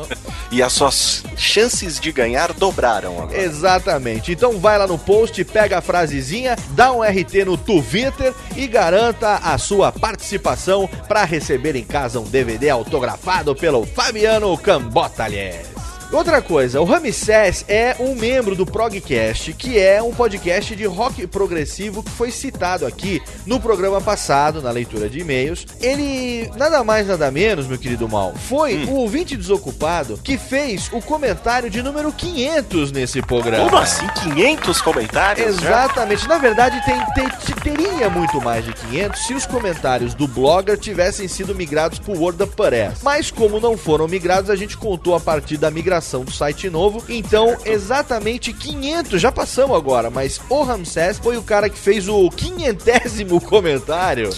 E 0.52 0.62
as 0.62 0.74
suas 0.74 1.24
chances 1.36 2.00
de 2.00 2.12
ganhar 2.12 2.54
dobraram 2.54 3.22
agora. 3.22 3.38
Exatamente. 3.42 4.17
Então 4.26 4.60
vai 4.60 4.78
lá 4.78 4.88
no 4.88 4.98
post, 4.98 5.44
pega 5.46 5.78
a 5.78 5.82
frasezinha, 5.82 6.56
dá 6.72 6.92
um 6.92 7.02
RT 7.02 7.46
no 7.46 7.58
Twitter 7.58 8.34
e 8.56 8.68
garanta 8.68 9.36
a 9.36 9.58
sua 9.58 9.92
participação 9.92 10.88
para 11.08 11.24
receber 11.24 11.76
em 11.76 11.84
casa 11.84 12.20
um 12.20 12.24
DVD 12.24 12.70
autografado 12.70 13.56
pelo 13.56 13.86
Fabiano 13.86 14.58
Cambota, 14.58 15.24
aliás. 15.24 15.77
Outra 16.10 16.42
coisa, 16.42 16.80
o 16.80 16.86
Ramsés 16.86 17.66
é 17.68 17.94
um 18.00 18.16
membro 18.16 18.56
do 18.56 18.66
Progcast, 18.66 19.52
que 19.54 19.78
é 19.78 20.02
um 20.02 20.14
podcast 20.14 20.74
de 20.74 20.86
rock 20.86 21.28
progressivo 21.28 22.02
que 22.02 22.10
foi 22.10 22.32
citado 22.32 22.86
aqui 22.86 23.22
no 23.46 23.60
programa 23.60 24.00
passado, 24.00 24.62
na 24.62 24.72
leitura 24.72 25.10
de 25.10 25.20
e-mails. 25.20 25.66
Ele, 25.82 26.50
nada 26.56 26.82
mais, 26.82 27.08
nada 27.08 27.30
menos, 27.30 27.68
meu 27.68 27.78
querido 27.78 28.08
Mal, 28.08 28.34
foi 28.48 28.86
o 28.86 28.94
ouvinte 28.94 29.36
desocupado 29.36 30.18
que 30.24 30.38
fez 30.38 30.90
o 30.94 31.02
comentário 31.02 31.70
de 31.70 31.84
número 31.84 32.10
500 32.14 32.94
nesse 32.94 33.22
programa. 33.22 33.66
Como 33.66 33.78
assim? 33.78 34.08
500 34.24 34.82
comentários? 34.82 35.58
já? 35.58 35.68
Exatamente. 35.84 36.26
Na 36.26 36.38
verdade, 36.38 36.82
tem, 36.86 36.98
tem- 37.16 37.38
teria 37.76 38.10
muito 38.10 38.40
mais 38.40 38.64
de 38.64 38.72
500 38.72 39.28
se 39.28 39.34
os 39.34 39.46
comentários 39.46 40.14
do 40.14 40.26
blogger 40.26 40.78
tivessem 40.78 41.28
sido 41.28 41.54
migrados 41.54 42.00
para 42.00 42.14
o 42.14 42.20
Word 42.22 42.42
of 42.42 42.56
Press. 42.56 43.00
Mas 43.04 43.30
como 43.30 43.60
não 43.60 43.78
foram 43.78 44.08
migrados, 44.08 44.50
a 44.50 44.56
gente 44.56 44.78
contou 44.78 45.14
a 45.14 45.20
partir 45.20 45.58
da 45.58 45.70
migração 45.70 45.97
do 46.24 46.32
site 46.32 46.70
novo. 46.70 47.04
Então, 47.10 47.58
exatamente 47.66 48.54
500, 48.54 49.22
já 49.22 49.32
passamos 49.32 49.76
agora, 49.76 50.10
mas 50.10 50.40
o 50.50 50.64
Ramsés 50.64 51.18
foi 51.18 51.38
o 51.38 51.44
cara 51.44 51.70
que 51.70 51.78
fez 51.78 52.08
o 52.08 52.30
quinhentésimo 52.30 53.42
comentário. 53.42 54.30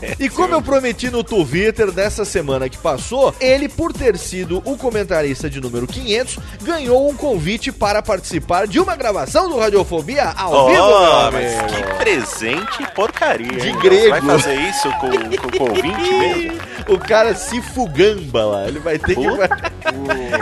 E 0.18 0.28
como 0.28 0.54
eu 0.54 0.62
prometi 0.62 1.10
no 1.10 1.22
Twitter 1.22 1.90
dessa 1.90 2.24
semana 2.24 2.68
que 2.68 2.78
passou, 2.78 3.34
ele, 3.40 3.68
por 3.68 3.92
ter 3.92 4.16
sido 4.16 4.62
o 4.64 4.76
comentarista 4.76 5.48
de 5.50 5.60
número 5.60 5.86
500, 5.86 6.38
ganhou 6.62 7.08
um 7.08 7.14
convite 7.14 7.70
para 7.70 8.02
participar 8.02 8.66
de 8.66 8.80
uma 8.80 8.96
gravação 8.96 9.48
do 9.48 9.58
Radiofobia 9.58 10.30
ao 10.36 10.68
vivo, 10.68 10.76
meu 10.76 10.84
Oh, 10.86 11.30
mas 11.32 11.58
amigo. 11.58 11.74
que 11.74 11.82
presente 11.98 12.92
porcaria. 12.94 13.46
De 13.58 13.68
hein? 13.68 13.78
grego. 13.80 14.10
Vai 14.10 14.20
fazer 14.22 14.54
isso 14.54 14.90
com, 14.98 15.10
com, 15.10 15.64
o 15.64 15.68
ouvinte 15.68 16.10
mesmo? 16.14 16.66
O 16.88 16.98
cara 17.00 17.34
se 17.34 17.60
fugamba 17.60 18.44
lá. 18.44 18.68
Ele 18.68 18.78
vai 18.78 18.96
ter 18.96 19.16
que. 19.16 19.26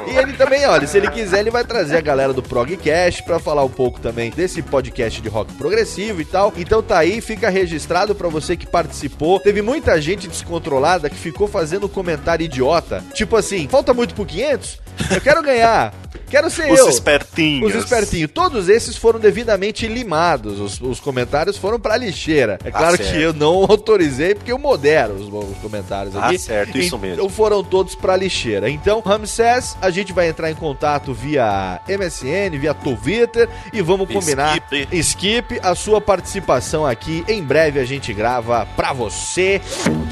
E 0.07 0.17
ele 0.17 0.35
também, 0.35 0.67
olha, 0.67 0.87
se 0.87 0.99
ele 0.99 1.09
quiser, 1.11 1.41
ele 1.41 1.51
vai 1.51 1.65
trazer 1.65 1.97
a 1.97 2.01
galera 2.01 2.33
do 2.35 2.43
Progcast 2.43 3.23
pra 3.23 3.39
falar 3.39 3.65
um 3.65 3.69
pouco 3.71 3.99
também 3.99 4.31
desse 4.31 4.61
podcast 4.63 5.23
de 5.23 5.29
rock 5.29 5.53
progressivo 5.55 6.21
e 6.21 6.25
tal. 6.25 6.53
Então 6.57 6.83
tá 6.83 6.99
aí, 6.99 7.21
fica 7.23 7.49
registrado 7.49 8.15
pra 8.15 8.29
você 8.29 8.57
que 8.57 8.67
participou. 8.67 9.41
Teve 9.45 9.61
muita 9.63 10.01
gente 10.01 10.27
descontrolada 10.27 11.09
que 11.11 11.17
ficou 11.17 11.47
fazendo 11.47 11.89
comentário 11.89 12.45
idiota. 12.45 13.05
Tipo 13.13 13.37
assim, 13.37 13.69
falta 13.69 13.93
muito 13.95 14.15
pro 14.15 14.25
500? 14.25 14.81
Eu 15.11 15.21
quero 15.21 15.43
ganhar. 15.43 15.93
Quero 16.31 16.51
ser 16.51 16.73
Os 16.73 16.79
eu. 16.81 16.89
espertinhos. 16.89 17.69
Os 17.75 17.77
espertinhos. 17.85 18.31
Todos 18.33 18.69
esses 18.69 18.97
foram 18.97 19.21
devidamente 19.21 19.87
limados. 19.87 20.59
Os, 20.59 20.81
os 20.81 20.99
comentários 20.99 21.57
foram 21.57 21.79
pra 21.79 21.97
lixeira. 21.97 22.59
É 22.65 22.71
Tá 22.71 22.79
claro 22.79 22.99
que 22.99 23.21
eu 23.21 23.33
não 23.33 23.55
autorizei, 23.69 24.35
porque 24.35 24.51
eu 24.51 24.59
modero 24.59 25.15
os, 25.15 25.29
os 25.29 25.59
comentários 25.59 26.15
Tá 26.15 26.27
aqui. 26.27 26.39
certo, 26.39 26.77
isso 26.79 26.99
mesmo. 26.99 27.17
Então 27.17 27.29
foram 27.29 27.63
todos 27.63 27.95
pra 27.95 28.17
lixeira. 28.17 28.69
Então, 28.71 29.01
Ramsés, 29.01 29.77
a 29.81 29.91
gente 29.91 30.13
vai 30.13 30.29
entrar 30.29 30.51
em 30.51 30.55
contato 30.55 31.13
via 31.13 31.81
MSN, 31.89 32.59
via 32.59 32.75
Twitter 32.75 33.49
e 33.73 33.83
vamos 33.83 34.09
combinar. 34.11 34.57
Skip. 34.57 34.97
Skip, 34.97 35.61
a 35.63 35.75
sua 35.75 36.01
participação 36.01 36.85
aqui. 36.87 37.25
Em 37.29 37.43
breve 37.43 37.79
a 37.79 37.85
gente 37.85 38.13
grava 38.13 38.67
pra 38.75 38.93
você 38.93 39.34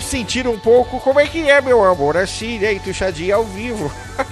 sentir 0.00 0.46
um 0.46 0.58
pouco 0.58 1.00
como 1.00 1.20
é 1.20 1.26
que 1.26 1.48
é, 1.48 1.60
meu 1.60 1.82
amor, 1.84 2.16
assim, 2.16 2.58
né? 2.58 2.72
Entuchadinho 2.74 3.36
ao 3.36 3.44
vivo. 3.44 3.92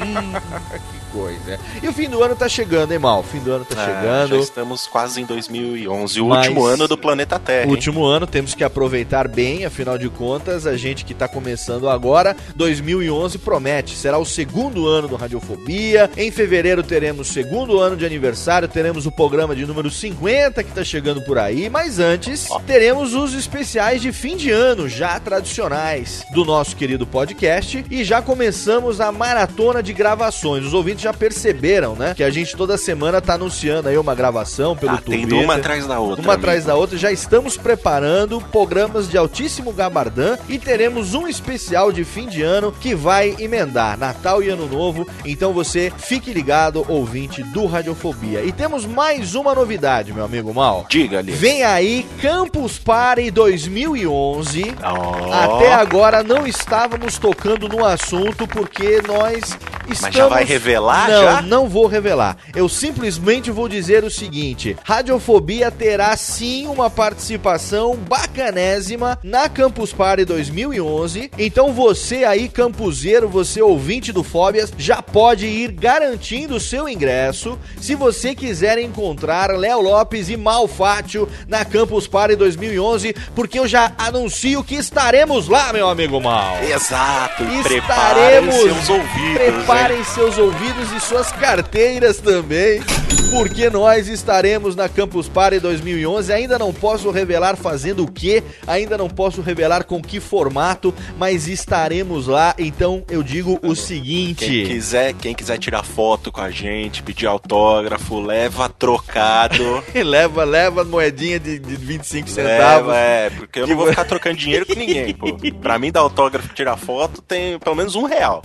que 0.92 0.99
coisa. 1.12 1.58
E 1.82 1.88
o 1.88 1.92
fim 1.92 2.08
do 2.08 2.22
ano 2.22 2.34
tá 2.36 2.48
chegando, 2.48 2.92
hein, 2.92 2.98
Mal? 2.98 3.20
O 3.20 3.22
fim 3.22 3.38
do 3.40 3.52
ano 3.52 3.64
tá 3.64 3.74
Ah, 3.78 3.84
chegando. 3.84 4.36
Já 4.36 4.42
estamos 4.42 4.86
quase 4.86 5.20
em 5.20 5.24
2011, 5.24 6.20
o 6.20 6.26
Mas- 6.28 6.46
último 6.46 6.64
ano 6.66 6.86
do 6.88 6.96
planeta 6.96 7.38
Terra. 7.38 7.68
Último 7.68 8.04
ano, 8.04 8.26
temos 8.26 8.54
que 8.54 8.64
aproveitar 8.64 9.28
bem, 9.28 9.64
afinal 9.64 9.96
de 9.98 10.08
contas, 10.08 10.66
a 10.66 10.76
gente 10.76 11.04
que 11.04 11.14
tá 11.14 11.26
começando 11.28 11.88
agora, 11.88 12.36
2011 12.54 13.38
promete, 13.38 13.96
será 13.96 14.18
o 14.18 14.24
segundo 14.24 14.86
ano 14.86 15.08
do 15.08 15.16
Radiofobia. 15.16 16.10
Em 16.16 16.30
fevereiro 16.30 16.82
teremos 16.82 17.28
segundo 17.28 17.78
ano 17.80 17.96
de 17.96 18.04
aniversário, 18.06 18.68
teremos 18.68 19.06
o 19.06 19.10
programa 19.12 19.54
de 19.56 19.66
número 19.66 19.90
50 19.90 20.62
que 20.62 20.72
tá 20.72 20.84
chegando 20.84 21.22
por 21.22 21.38
aí, 21.38 21.68
mas 21.68 21.98
antes 21.98 22.48
teremos 22.66 23.14
os 23.14 23.34
especiais 23.34 24.00
de 24.02 24.12
fim 24.12 24.36
de 24.36 24.50
ano, 24.50 24.88
já 24.88 25.18
tradicionais 25.20 26.24
do 26.32 26.44
nosso 26.44 26.76
querido 26.76 27.06
podcast 27.06 27.84
e 27.90 28.04
já 28.04 28.22
começamos 28.22 29.00
a 29.00 29.10
maratona 29.10 29.82
de 29.82 29.92
gravações. 29.92 30.64
Os 30.64 30.74
ouvintes 30.74 30.99
já 31.00 31.12
perceberam, 31.12 31.94
né, 31.94 32.14
que 32.14 32.22
a 32.22 32.30
gente 32.30 32.56
toda 32.56 32.76
semana 32.76 33.20
tá 33.20 33.34
anunciando 33.34 33.88
aí 33.88 33.96
uma 33.98 34.14
gravação 34.14 34.76
pelo 34.76 34.92
Tá 34.96 35.02
tendo 35.04 35.28
Twitter. 35.28 35.44
uma 35.44 35.54
atrás 35.56 35.86
da 35.86 35.98
outra. 35.98 36.22
Uma 36.22 36.32
amigo. 36.34 36.46
atrás 36.46 36.64
da 36.64 36.74
outra, 36.74 36.98
já 36.98 37.10
estamos 37.12 37.56
preparando 37.56 38.40
programas 38.40 39.08
de 39.08 39.16
altíssimo 39.16 39.72
gabardão 39.72 40.36
e 40.48 40.58
teremos 40.58 41.14
um 41.14 41.26
especial 41.28 41.90
de 41.92 42.04
fim 42.04 42.26
de 42.26 42.42
ano 42.42 42.72
que 42.72 42.94
vai 42.94 43.34
emendar 43.38 43.98
Natal 43.98 44.42
e 44.42 44.48
Ano 44.48 44.66
Novo. 44.66 45.06
Então 45.24 45.52
você 45.52 45.92
fique 45.98 46.32
ligado, 46.32 46.84
ouvinte 46.88 47.42
do 47.42 47.66
Radiofobia. 47.66 48.42
E 48.42 48.52
temos 48.52 48.84
mais 48.86 49.34
uma 49.34 49.54
novidade, 49.54 50.12
meu 50.12 50.24
amigo 50.24 50.52
Mal. 50.52 50.86
Diga-lhe. 50.88 51.32
Vem 51.32 51.62
aí 51.62 52.06
Campus 52.20 52.78
Party 52.78 53.30
2011. 53.30 54.74
Ó. 54.82 55.32
Até 55.32 55.72
agora 55.72 56.22
não 56.22 56.46
estávamos 56.46 57.18
tocando 57.18 57.68
no 57.68 57.84
assunto 57.84 58.46
porque 58.46 59.00
nós 59.06 59.56
estamos... 59.88 60.16
já 60.16 60.28
vai 60.28 60.44
revelar, 60.44 61.08
Não, 61.08 61.22
já? 61.24 61.42
não 61.42 61.68
vou 61.68 61.86
revelar. 61.86 62.36
Eu 62.54 62.68
simplesmente 62.68 63.50
vou 63.50 63.68
dizer 63.68 64.04
o 64.04 64.10
seguinte: 64.10 64.76
Radiofobia 64.84 65.70
terá 65.70 66.16
sim 66.16 66.66
uma 66.66 66.90
participação 66.90 67.96
bacanésima 67.96 69.18
na 69.22 69.48
Campus 69.48 69.92
Party 69.92 70.24
2011. 70.24 71.30
Então 71.38 71.72
você 71.72 72.24
aí, 72.24 72.48
campuseiro, 72.48 73.28
você 73.28 73.60
ouvinte 73.62 74.12
do 74.12 74.22
Fóbias, 74.22 74.72
já 74.78 75.02
pode 75.02 75.46
ir 75.46 75.72
garantindo 75.72 76.56
o 76.56 76.60
seu 76.60 76.88
ingresso 76.88 77.58
se 77.80 77.94
você 77.94 78.34
quiser 78.34 78.78
encontrar 78.78 79.50
Léo 79.50 79.80
Lopes 79.80 80.28
e 80.28 80.36
Malfátio 80.36 81.28
na 81.48 81.64
Campus 81.64 82.06
Party 82.06 82.36
2011, 82.36 83.14
porque 83.34 83.58
eu 83.58 83.66
já 83.66 83.92
anuncio 83.98 84.62
que 84.64 84.74
estaremos 84.74 85.48
lá, 85.48 85.72
meu 85.72 85.88
amigo 85.88 86.20
Mal. 86.20 86.58
Exato. 86.62 87.42
e 87.44 87.62
Preparem 87.62 88.22
Estaremos. 88.48 88.54
seus 88.54 88.88
ouvidos. 88.88 89.34
Preparem 89.34 89.79
hein? 89.88 90.04
seus 90.04 90.36
ouvidos 90.36 90.92
e 90.92 91.00
suas 91.00 91.32
carteiras 91.32 92.18
também, 92.18 92.82
porque 93.30 93.70
nós 93.70 94.08
estaremos 94.08 94.76
na 94.76 94.88
Campus 94.88 95.28
Party 95.28 95.58
2011. 95.58 96.32
Ainda 96.32 96.58
não 96.58 96.72
posso 96.72 97.10
revelar 97.10 97.56
fazendo 97.56 98.04
o 98.04 98.10
que, 98.10 98.42
ainda 98.66 98.98
não 98.98 99.08
posso 99.08 99.40
revelar 99.40 99.84
com 99.84 100.02
que 100.02 100.20
formato, 100.20 100.92
mas 101.16 101.48
estaremos 101.48 102.26
lá. 102.26 102.54
Então 102.58 103.02
eu 103.08 103.22
digo 103.22 103.54
o 103.54 103.60
Quem 103.60 103.74
seguinte: 103.74 104.64
quiser, 104.66 105.14
quem 105.14 105.34
quiser 105.34 105.58
tirar 105.58 105.84
foto 105.84 106.30
com 106.30 106.40
a 106.40 106.50
gente, 106.50 107.02
pedir 107.02 107.26
autógrafo, 107.26 108.20
leva 108.20 108.68
trocado. 108.68 109.82
leva, 110.04 110.44
leva 110.44 110.84
moedinha 110.84 111.38
de, 111.40 111.58
de 111.58 111.76
25 111.76 112.28
centavos. 112.28 112.88
leva, 112.88 112.96
é, 112.96 113.30
porque 113.30 113.60
eu 113.60 113.66
não 113.66 113.76
vou 113.76 113.86
ficar 113.86 114.04
trocando 114.04 114.36
dinheiro 114.36 114.66
com 114.66 114.74
ninguém, 114.74 115.14
pô. 115.14 115.30
Pra 115.60 115.78
mim, 115.78 115.90
dar 115.90 116.00
autógrafo 116.00 116.48
e 116.50 116.54
tirar 116.54 116.76
foto 116.76 117.22
tem 117.22 117.58
pelo 117.58 117.76
menos 117.76 117.94
um 117.94 118.04
real. 118.04 118.42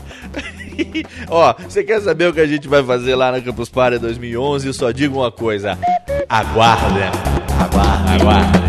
Ó, 1.30 1.54
você 1.60 1.84
quer 1.84 2.02
saber 2.02 2.28
o 2.28 2.34
que 2.34 2.42
a 2.42 2.48
gente 2.48 2.68
vai 2.68 2.84
fazer 2.84 3.16
lá 3.16 3.32
na 3.32 3.42
Campus 3.42 3.70
Party 3.70 4.00
2011? 4.00 4.68
Eu 4.68 4.74
só 4.74 4.92
digo 4.92 5.20
uma 5.20 5.32
coisa: 5.32 5.78
aguarda, 6.30 7.12
aguarda, 7.60 8.12
aguarda. 8.12 8.65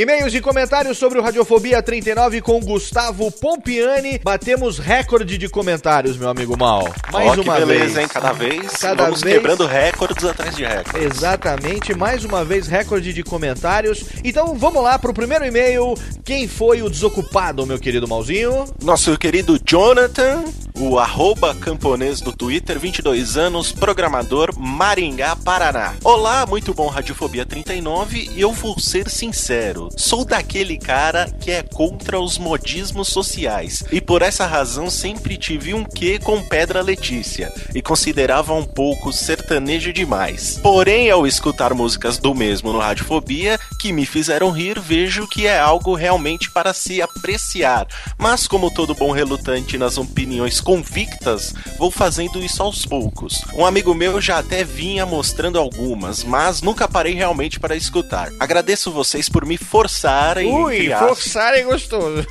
E-mails 0.00 0.32
e 0.32 0.40
comentários 0.40 0.96
sobre 0.96 1.18
o 1.18 1.22
Radiofobia 1.22 1.82
39 1.82 2.40
com 2.40 2.58
Gustavo 2.58 3.30
Pompiani. 3.30 4.18
Batemos 4.24 4.78
recorde 4.78 5.36
de 5.36 5.46
comentários, 5.46 6.16
meu 6.16 6.30
amigo 6.30 6.56
Mal. 6.56 6.88
Mais 7.12 7.34
que 7.34 7.40
uma 7.40 7.54
beleza, 7.60 7.84
vez. 7.84 7.96
hein? 7.98 8.08
Cada 8.08 8.32
vez 8.32 8.72
Cada 8.78 9.02
vamos 9.04 9.20
vez- 9.20 9.34
quebrando 9.36 9.66
recordes 9.66 10.24
atrás 10.24 10.56
de 10.56 10.64
recordes. 10.64 11.02
Exatamente, 11.02 11.94
mais 11.94 12.24
uma 12.24 12.42
vez 12.42 12.66
recorde 12.66 13.12
de 13.12 13.22
comentários. 13.22 14.02
Então 14.24 14.54
vamos 14.56 14.82
lá 14.82 14.98
pro 14.98 15.12
primeiro 15.12 15.44
e-mail. 15.44 15.92
Quem 16.24 16.48
foi 16.48 16.80
o 16.80 16.88
desocupado, 16.88 17.66
meu 17.66 17.78
querido 17.78 18.08
Malzinho? 18.08 18.64
Nosso 18.82 19.18
querido 19.18 19.60
Jonathan, 19.62 20.44
o 20.78 20.98
arroba 20.98 21.54
camponês 21.54 22.22
do 22.22 22.32
Twitter, 22.32 22.78
22 22.78 23.36
anos, 23.36 23.70
programador, 23.70 24.58
Maringá, 24.58 25.36
Paraná. 25.36 25.92
Olá, 26.02 26.46
muito 26.46 26.72
bom 26.72 26.86
Radiofobia 26.86 27.44
39 27.44 28.30
e 28.34 28.40
eu 28.40 28.50
vou 28.52 28.78
ser 28.78 29.10
sincero, 29.10 29.89
sou 29.96 30.24
daquele 30.24 30.78
cara 30.78 31.30
que 31.40 31.50
é 31.50 31.62
contra 31.62 32.20
os 32.20 32.38
modismos 32.38 33.08
sociais 33.08 33.84
e 33.90 34.00
por 34.00 34.22
essa 34.22 34.46
razão 34.46 34.90
sempre 34.90 35.36
tive 35.36 35.74
um 35.74 35.84
quê 35.84 36.18
com 36.18 36.42
Pedra 36.42 36.82
Letícia 36.82 37.52
e 37.74 37.82
considerava 37.82 38.52
um 38.52 38.64
pouco 38.64 39.12
sertanejo 39.12 39.92
demais. 39.92 40.58
Porém, 40.62 41.10
ao 41.10 41.26
escutar 41.26 41.74
músicas 41.74 42.18
do 42.18 42.34
mesmo 42.34 42.72
no 42.72 42.78
Radiofobia, 42.78 43.58
que 43.78 43.92
me 43.92 44.06
fizeram 44.06 44.50
rir, 44.50 44.78
vejo 44.80 45.26
que 45.28 45.46
é 45.46 45.58
algo 45.58 45.94
realmente 45.94 46.50
para 46.50 46.72
se 46.72 47.00
apreciar. 47.00 47.86
Mas 48.18 48.46
como 48.46 48.70
todo 48.70 48.94
bom 48.94 49.12
relutante 49.12 49.78
nas 49.78 49.98
opiniões 49.98 50.60
convictas, 50.60 51.54
vou 51.78 51.90
fazendo 51.90 52.42
isso 52.42 52.62
aos 52.62 52.84
poucos. 52.84 53.42
Um 53.54 53.64
amigo 53.64 53.94
meu 53.94 54.20
já 54.20 54.38
até 54.38 54.64
vinha 54.64 55.06
mostrando 55.06 55.58
algumas, 55.58 56.24
mas 56.24 56.62
nunca 56.62 56.88
parei 56.88 57.14
realmente 57.14 57.58
para 57.58 57.76
escutar. 57.76 58.30
Agradeço 58.38 58.90
vocês 58.90 59.28
por 59.28 59.44
me 59.44 59.56
forçarem. 59.70 60.52
Ui, 60.52 60.76
entre 60.76 60.92
aspas. 60.92 61.08
forçar 61.08 61.54
é 61.54 61.62
gostoso. 61.62 62.26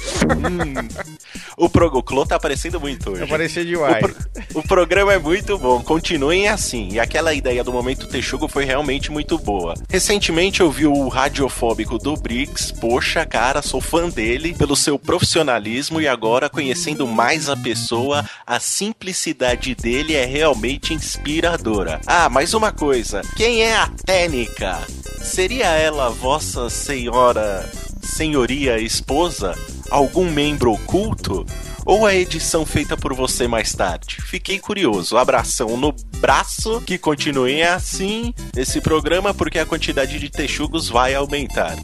O, 1.59 1.69
pro... 1.69 1.87
o 1.87 2.01
Clô 2.01 2.25
tá 2.25 2.35
aparecendo 2.35 2.79
muito 2.79 3.11
hoje. 3.11 3.23
Apareceu 3.23 3.65
demais. 3.65 3.97
O, 3.97 4.07
pro- 4.07 4.59
o 4.61 4.63
programa 4.63 5.13
é 5.13 5.19
muito 5.19 5.57
bom, 5.57 5.81
continuem 5.83 6.47
assim. 6.47 6.89
E 6.93 6.99
aquela 6.99 7.33
ideia 7.33 7.63
do 7.63 7.71
momento 7.73 8.07
Texugo 8.07 8.47
foi 8.47 8.63
realmente 8.65 9.11
muito 9.11 9.37
boa. 9.37 9.73
Recentemente 9.89 10.61
eu 10.61 10.71
vi 10.71 10.87
o 10.87 11.07
radiofóbico 11.09 11.97
do 11.97 12.15
Briggs. 12.15 12.73
Poxa, 12.73 13.25
cara, 13.25 13.61
sou 13.61 13.81
fã 13.81 14.07
dele 14.09 14.53
pelo 14.53 14.75
seu 14.75 14.97
profissionalismo 14.97 15.99
e 15.99 16.07
agora 16.07 16.49
conhecendo 16.49 17.05
mais 17.07 17.49
a 17.49 17.57
pessoa, 17.57 18.23
a 18.47 18.59
simplicidade 18.59 19.75
dele 19.75 20.15
é 20.15 20.25
realmente 20.25 20.93
inspiradora. 20.93 21.99
Ah, 22.05 22.29
mais 22.29 22.53
uma 22.53 22.71
coisa. 22.71 23.21
Quem 23.35 23.61
é 23.63 23.75
a 23.75 23.87
Técnica? 24.05 24.79
Seria 25.21 25.65
ela 25.67 26.09
vossa 26.09 26.69
senhora, 26.69 27.69
senhoria 28.01 28.79
esposa? 28.79 29.55
Algum 29.89 30.29
membro 30.29 30.71
oculto? 30.71 31.45
Ou 31.85 32.05
a 32.05 32.13
edição 32.13 32.65
feita 32.65 32.95
por 32.95 33.13
você 33.15 33.47
mais 33.47 33.73
tarde? 33.73 34.17
Fiquei 34.21 34.59
curioso. 34.59 35.17
Abração 35.17 35.75
no 35.75 35.91
braço, 36.17 36.81
que 36.81 36.97
continuem 36.97 37.63
assim 37.63 38.33
esse 38.55 38.79
programa, 38.79 39.33
porque 39.33 39.57
a 39.57 39.65
quantidade 39.65 40.19
de 40.19 40.29
texugos 40.29 40.87
vai 40.87 41.15
aumentar. 41.15 41.75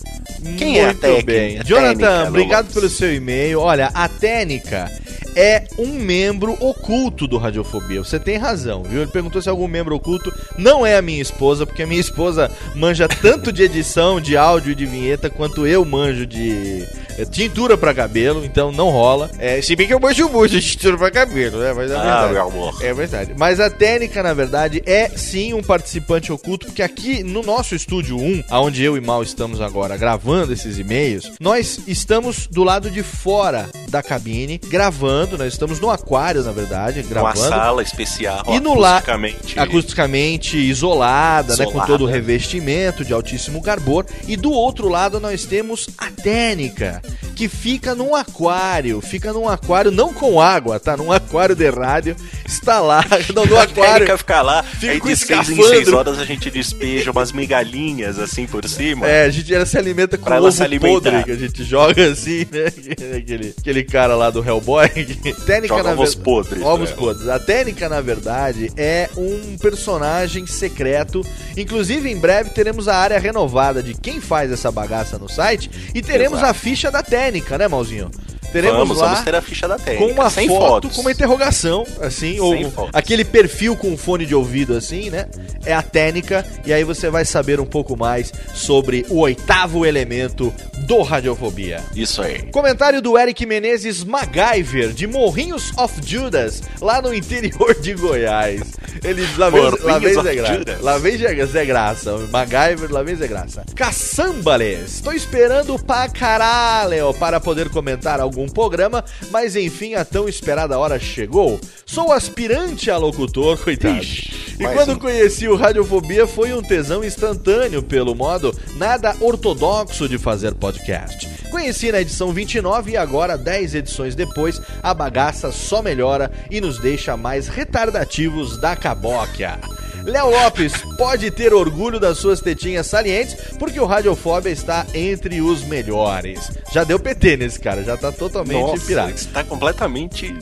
Quem 0.57 0.77
é 0.77 0.83
a 0.83 0.85
Muito 0.87 0.99
técnica? 0.99 1.25
bem. 1.25 1.63
Jonathan, 1.63 1.95
técnica, 1.95 2.27
obrigado 2.27 2.73
pelo 2.73 2.89
seu 2.89 3.13
e-mail. 3.15 3.59
Olha, 3.61 3.89
a 3.93 4.07
Técnica 4.07 4.91
é 5.35 5.63
um 5.77 5.93
membro 5.93 6.53
oculto 6.59 7.27
do 7.27 7.37
Radiofobia. 7.37 8.03
Você 8.03 8.19
tem 8.19 8.37
razão, 8.37 8.83
viu? 8.83 9.01
Ele 9.01 9.11
perguntou 9.11 9.41
se 9.41 9.47
é 9.47 9.51
algum 9.51 9.67
membro 9.67 9.95
oculto. 9.95 10.33
Não 10.57 10.85
é 10.85 10.95
a 10.97 11.01
minha 11.01 11.21
esposa, 11.21 11.65
porque 11.65 11.83
a 11.83 11.87
minha 11.87 11.99
esposa 12.01 12.49
manja 12.75 13.07
tanto 13.07 13.51
de 13.51 13.63
edição, 13.63 14.19
de 14.21 14.37
áudio 14.37 14.71
e 14.71 14.75
de 14.75 14.85
vinheta, 14.85 15.29
quanto 15.29 15.65
eu 15.67 15.83
manjo 15.85 16.25
de 16.25 16.85
é, 17.17 17.25
tintura 17.25 17.77
pra 17.77 17.93
cabelo, 17.93 18.43
então 18.45 18.71
não 18.71 18.89
rola. 18.89 19.29
É, 19.39 19.61
se 19.61 19.75
bem 19.75 19.87
que 19.87 19.93
eu 19.93 19.99
manjo 19.99 20.29
muito 20.29 20.51
de 20.51 20.61
tintura 20.61 20.97
pra 20.97 21.11
cabelo, 21.11 21.59
né? 21.59 21.73
Mas 21.73 21.91
é 21.91 21.95
Ah, 21.95 22.01
verdade. 22.27 22.33
meu 22.33 22.41
amor. 22.47 22.77
É 22.83 22.93
verdade. 22.93 23.33
Mas 23.37 23.59
a 23.59 23.69
Técnica, 23.69 24.21
na 24.23 24.33
verdade, 24.33 24.81
é 24.85 25.09
sim 25.09 25.53
um 25.53 25.61
participante 25.63 26.31
oculto, 26.31 26.67
porque 26.67 26.81
aqui 26.83 27.23
no 27.23 27.41
nosso 27.41 27.75
estúdio 27.75 28.17
1, 28.17 28.43
onde 28.51 28.83
eu 28.83 28.95
e 28.97 29.01
Mal 29.01 29.23
estamos 29.23 29.59
agora 29.61 29.97
gravando 29.97 30.53
esses 30.53 30.77
e-mails, 30.77 31.31
nós 31.39 31.79
estamos 31.87 32.47
do 32.47 32.63
lado 32.63 32.89
de 32.89 33.01
fora 33.03 33.69
da 33.89 34.01
cabine, 34.03 34.59
gravando, 34.69 35.24
nós 35.37 35.53
estamos 35.53 35.79
no 35.79 35.89
aquário, 35.89 36.43
na 36.43 36.51
verdade, 36.51 36.99
Uma 37.01 37.09
gravando. 37.09 37.39
sala 37.49 37.81
especial, 37.81 38.43
E 38.47 38.59
no 38.59 38.75
la- 38.75 38.97
acusticamente. 38.97 39.59
Acusticamente 39.59 40.57
isolada, 40.57 41.55
né, 41.55 41.63
com 41.65 41.71
Isolada. 41.71 41.87
todo 41.91 42.03
o 42.05 42.07
revestimento 42.07 43.03
de 43.03 43.13
altíssimo 43.13 43.61
carbor. 43.61 44.05
E 44.27 44.35
do 44.37 44.51
outro 44.51 44.87
lado 44.87 45.19
nós 45.19 45.45
temos 45.45 45.87
a 45.97 46.09
Técnica, 46.11 47.01
que 47.35 47.47
fica 47.47 47.93
num 47.95 48.15
aquário. 48.15 49.01
Fica 49.01 49.31
num 49.33 49.47
aquário, 49.49 49.91
não 49.91 50.13
com 50.13 50.39
água, 50.39 50.79
tá? 50.79 50.95
Num 50.97 51.11
aquário 51.11 51.55
de 51.55 51.69
rádio. 51.69 52.15
Está 52.47 52.79
lá, 52.79 53.03
não, 53.33 53.45
no 53.45 53.57
A 53.57 53.63
aquário. 53.63 53.91
técnica 53.93 54.17
fica 54.17 54.41
lá, 54.41 54.63
Fica 54.63 54.91
aí 54.91 55.01
de 55.01 55.51
em 55.53 55.63
seis 55.63 55.87
horas 55.91 56.19
a 56.19 56.25
gente 56.25 56.49
despeja 56.51 57.11
umas 57.11 57.31
migalhinhas 57.31 58.19
assim 58.19 58.45
por 58.45 58.67
cima. 58.67 59.07
É, 59.07 59.25
a 59.25 59.29
gente 59.29 59.53
ela 59.53 59.65
se 59.65 59.77
alimenta 59.77 60.17
com 60.17 60.29
ovo 60.31 60.79
podre, 60.79 61.23
que 61.23 61.31
a 61.31 61.35
gente 61.35 61.63
joga 61.63 62.11
assim, 62.11 62.45
né? 62.51 62.65
Aquele, 63.17 63.53
aquele 63.57 63.83
cara 63.83 64.15
lá 64.15 64.29
do 64.29 64.47
Hellboy. 64.47 64.87
Técnica, 65.45 65.75
Joga 65.77 65.91
ovos 65.91 66.13
ver- 66.15 66.21
podres, 66.21 66.63
Ovos 66.63 66.89
né? 66.91 66.95
podres. 66.95 67.27
A 67.29 67.39
Técnica, 67.39 67.89
na 67.89 68.01
verdade, 68.01 68.71
é 68.77 69.09
um 69.17 69.57
personagem 69.57 70.45
secreto. 70.45 71.25
Inclusive, 71.57 72.09
em 72.11 72.17
breve 72.17 72.51
teremos 72.51 72.87
a 72.87 72.95
área 72.95 73.19
renovada 73.19 73.81
de 73.81 73.93
quem 73.93 74.21
faz 74.21 74.51
essa 74.51 74.71
bagaça 74.71 75.17
no 75.17 75.27
site. 75.29 75.69
E 75.93 76.01
teremos 76.01 76.37
Exato. 76.39 76.51
a 76.51 76.53
ficha 76.53 76.91
da 76.91 77.01
Técnica, 77.01 77.57
né, 77.57 77.67
Malzinho? 77.67 78.11
Teremos 78.51 78.77
vamos, 78.77 78.97
lá 78.97 79.07
vamos 79.09 79.21
ter 79.25 79.35
a 79.35 79.41
ficha 79.41 79.67
da 79.67 79.77
técnica. 79.77 80.05
com 80.05 80.11
uma 80.21 80.29
sem 80.29 80.47
foto, 80.47 80.59
fotos. 80.67 80.95
com 80.95 81.01
uma 81.01 81.11
interrogação, 81.11 81.85
assim, 82.01 82.39
ou 82.39 82.53
Sem 82.53 82.71
fotos. 82.71 82.91
aquele 82.93 83.25
perfil 83.25 83.75
com 83.75 83.97
fone 83.97 84.25
de 84.25 84.33
ouvido, 84.33 84.75
assim, 84.75 85.09
né? 85.09 85.25
É 85.65 85.73
a 85.73 85.81
técnica, 85.81 86.45
e 86.65 86.71
aí 86.71 86.83
você 86.83 87.09
vai 87.09 87.25
saber 87.25 87.59
um 87.59 87.65
pouco 87.65 87.97
mais 87.97 88.31
sobre 88.53 89.05
o 89.09 89.19
oitavo 89.19 89.85
elemento 89.85 90.53
do 90.87 91.01
Radiofobia. 91.01 91.83
Isso 91.95 92.21
aí. 92.21 92.43
Comentário 92.51 93.01
do 93.01 93.17
Eric 93.17 93.45
Menezes 93.45 94.03
MacGyver, 94.03 94.89
de 94.93 95.07
Morrinhos 95.07 95.71
of 95.77 95.93
Judas, 96.05 96.61
lá 96.79 97.01
no 97.01 97.13
interior 97.13 97.73
de 97.81 97.93
Goiás. 97.93 98.61
Ele 99.03 99.27
lá 99.37 99.49
Morrinhos 99.51 99.81
lá 99.83 99.99
vem 99.99 100.17
of 100.17 100.23
Zé 100.23 100.35
Graça. 100.35 100.53
Judas. 100.53 100.81
Lá 100.81 100.97
vem 100.97 101.17
Zé 101.17 101.45
Zé 101.45 101.65
Graça. 101.65 102.17
MacGyver, 102.31 102.91
lá 102.91 103.03
vem 103.03 103.15
Zé 103.15 103.27
Graça. 103.27 103.63
Caçambales, 103.75 104.95
estou 104.95 105.13
esperando 105.13 105.77
pra 105.79 106.07
caralho 106.07 107.13
para 107.15 107.39
poder 107.39 107.69
comentar 107.69 108.19
algum 108.35 108.49
programa, 108.49 109.03
mas 109.31 109.55
enfim, 109.55 109.95
a 109.95 110.03
tão 110.03 110.27
esperada 110.27 110.77
hora 110.77 110.99
chegou. 110.99 111.59
Sou 111.85 112.11
aspirante 112.11 112.91
a 112.91 112.97
locutor, 112.97 113.57
coitado. 113.57 113.97
Ixi, 113.99 114.57
e 114.59 114.67
quando 114.67 114.93
um. 114.93 114.99
conheci 114.99 115.47
o 115.47 115.55
Radiofobia 115.55 116.27
foi 116.27 116.53
um 116.53 116.61
tesão 116.61 117.03
instantâneo 117.03 117.81
pelo 117.81 118.13
modo 118.13 118.53
nada 118.75 119.15
ortodoxo 119.21 120.09
de 120.09 120.17
fazer 120.17 120.53
podcast. 120.53 121.27
Conheci 121.49 121.91
na 121.91 122.01
edição 122.01 122.33
29 122.33 122.91
e 122.91 122.97
agora, 122.97 123.37
10 123.37 123.75
edições 123.75 124.15
depois, 124.15 124.61
a 124.83 124.93
bagaça 124.93 125.51
só 125.51 125.81
melhora 125.81 126.29
e 126.51 126.59
nos 126.59 126.79
deixa 126.79 127.15
mais 127.15 127.47
retardativos 127.47 128.59
da 128.59 128.75
cabóquia. 128.75 129.57
Léo 130.05 130.29
Lopes 130.29 130.73
pode 130.97 131.31
ter 131.31 131.51
orgulho 131.51 131.99
das 131.99 132.19
suas 132.19 132.39
tetinhas 132.39 132.85
salientes, 132.85 133.35
porque 133.57 133.79
o 133.79 133.85
Radiofobia 133.85 134.51
está 134.51 134.85
entre 134.93 135.41
os 135.41 135.63
melhores. 135.63 136.51
Já 136.71 136.83
deu 136.83 136.99
PT 136.99 137.37
nesse 137.37 137.59
cara, 137.59 137.83
já 137.83 137.97
tá 137.97 138.11
totalmente 138.11 138.61
Nossa, 138.61 138.85
pirado 138.85 139.11
está 139.11 139.43
completamente 139.43 140.37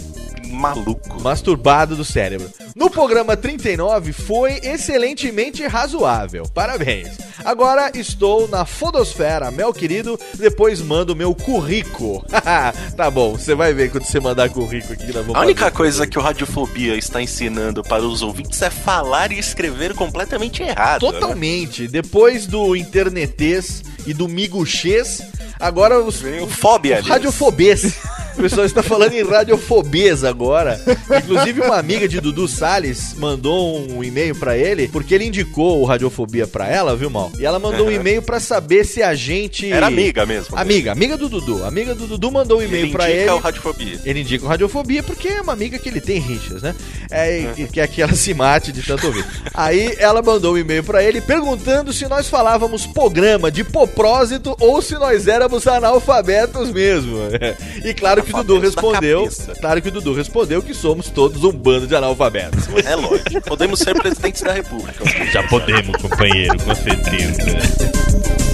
maluco. 0.53 1.21
masturbado 1.21 1.95
do 1.95 2.05
cérebro. 2.05 2.49
No 2.75 2.89
programa 2.89 3.35
39 3.35 4.13
foi 4.13 4.59
excelentemente 4.63 5.65
razoável. 5.67 6.43
Parabéns. 6.53 7.17
Agora 7.43 7.91
estou 7.93 8.47
na 8.47 8.65
Fodosfera, 8.65 9.51
meu 9.51 9.73
querido. 9.73 10.19
Depois 10.35 10.81
mando 10.81 11.15
meu 11.15 11.35
currículo. 11.35 12.23
tá 12.95 13.11
bom, 13.11 13.33
você 13.33 13.53
vai 13.53 13.73
ver 13.73 13.91
quando 13.91 14.05
você 14.05 14.19
mandar 14.19 14.49
currículo 14.49 14.93
aqui 14.93 15.11
vamos 15.11 15.35
A 15.35 15.41
única 15.41 15.69
coisa 15.71 16.07
que 16.07 16.17
o 16.17 16.21
Radiofobia 16.21 16.95
está 16.95 17.21
ensinando 17.21 17.83
para 17.83 18.03
os 18.03 18.21
ouvintes 18.21 18.61
é 18.61 18.69
falar 18.69 19.31
e 19.31 19.39
escrever 19.39 19.93
completamente 19.93 20.63
errado. 20.63 21.05
né? 21.05 21.11
Totalmente. 21.11 21.87
Depois 21.87 22.47
do 22.47 22.75
internetês 22.75 23.83
e 24.05 24.13
do 24.13 24.27
miguxês, 24.27 25.21
agora 25.59 25.99
os 25.99 26.21
fóbia. 26.49 27.01
Radiofobês. 27.01 27.95
O 28.37 28.41
pessoal 28.43 28.65
está 28.65 28.81
falando 28.83 29.13
em 29.13 29.23
radiofobês 29.23 30.23
agora. 30.23 30.79
Inclusive, 31.17 31.61
uma 31.61 31.77
amiga 31.77 32.07
de 32.07 32.19
Dudu 32.19 32.47
Salles 32.47 33.13
mandou 33.17 33.79
um 33.89 34.03
e-mail 34.03 34.35
pra 34.35 34.57
ele, 34.57 34.87
porque 34.87 35.13
ele 35.13 35.25
indicou 35.25 35.79
o 35.81 35.85
Radiofobia 35.85 36.45
pra 36.47 36.67
ela, 36.67 36.95
viu, 36.95 37.09
Mal? 37.09 37.31
E 37.39 37.45
ela 37.45 37.59
mandou 37.59 37.85
um 37.85 37.89
Aham. 37.89 37.95
e-mail 37.99 38.21
pra 38.21 38.39
saber 38.39 38.85
se 38.85 39.01
a 39.03 39.13
gente. 39.15 39.71
Era 39.71 39.87
amiga 39.87 40.25
mesmo. 40.25 40.57
Amiga, 40.57 40.91
amiga 40.91 41.15
do 41.17 41.29
Dudu. 41.29 41.63
Amiga 41.63 41.93
do 41.95 42.07
Dudu 42.07 42.31
mandou 42.31 42.59
um 42.59 42.63
e-mail 42.63 42.85
Ele 42.85 42.91
pra 42.91 43.05
indica 43.09 43.21
ele. 43.21 43.31
o 43.31 43.37
Radiofobia. 43.39 43.99
Ele 44.03 44.21
indica 44.21 44.45
o 44.45 44.47
Radiofobia 44.47 45.03
porque 45.03 45.27
é 45.27 45.41
uma 45.41 45.53
amiga 45.53 45.77
que 45.79 45.87
ele 45.87 46.01
tem 46.01 46.19
rixas, 46.19 46.61
né? 46.63 46.75
É, 47.11 47.53
e- 47.57 47.67
que 47.67 47.79
é 47.79 47.87
que 47.87 48.01
ela 48.01 48.13
se 48.13 48.33
mate 48.33 48.71
de 48.71 48.81
tanto 48.81 49.07
ouvir. 49.07 49.25
Aí 49.53 49.95
ela 49.99 50.21
mandou 50.21 50.53
um 50.53 50.57
e-mail 50.57 50.83
pra 50.83 51.03
ele 51.03 51.21
perguntando 51.21 51.93
se 51.93 52.07
nós 52.07 52.27
falávamos 52.27 52.85
programa 52.87 53.51
de 53.51 53.63
poprósito 53.63 54.55
ou 54.59 54.81
se 54.81 54.95
nós 54.95 55.27
éramos 55.27 55.67
analfabetos 55.67 56.71
mesmo. 56.71 57.17
E 57.83 57.93
claro 57.93 58.22
que 58.23 58.31
o 58.33 58.43
Dudu 58.43 58.59
respondeu. 58.59 59.29
Claro 59.59 59.81
que 59.81 59.87
o 59.89 59.91
Dudu 59.91 60.13
respondeu 60.13 60.61
que 60.61 60.73
somos 60.73 61.09
todos 61.09 61.43
um 61.43 61.51
bando 61.51 61.87
de 61.87 61.95
analfabetos. 61.95 62.67
É 62.85 62.95
lógico. 62.95 63.41
Podemos 63.41 63.79
ser 63.79 63.95
presidentes 63.95 64.41
da 64.41 64.53
república. 64.53 65.03
Já 65.31 65.43
podemos, 65.47 66.01
companheiro, 66.01 66.57
com 66.63 66.75
certeza. 66.75 68.52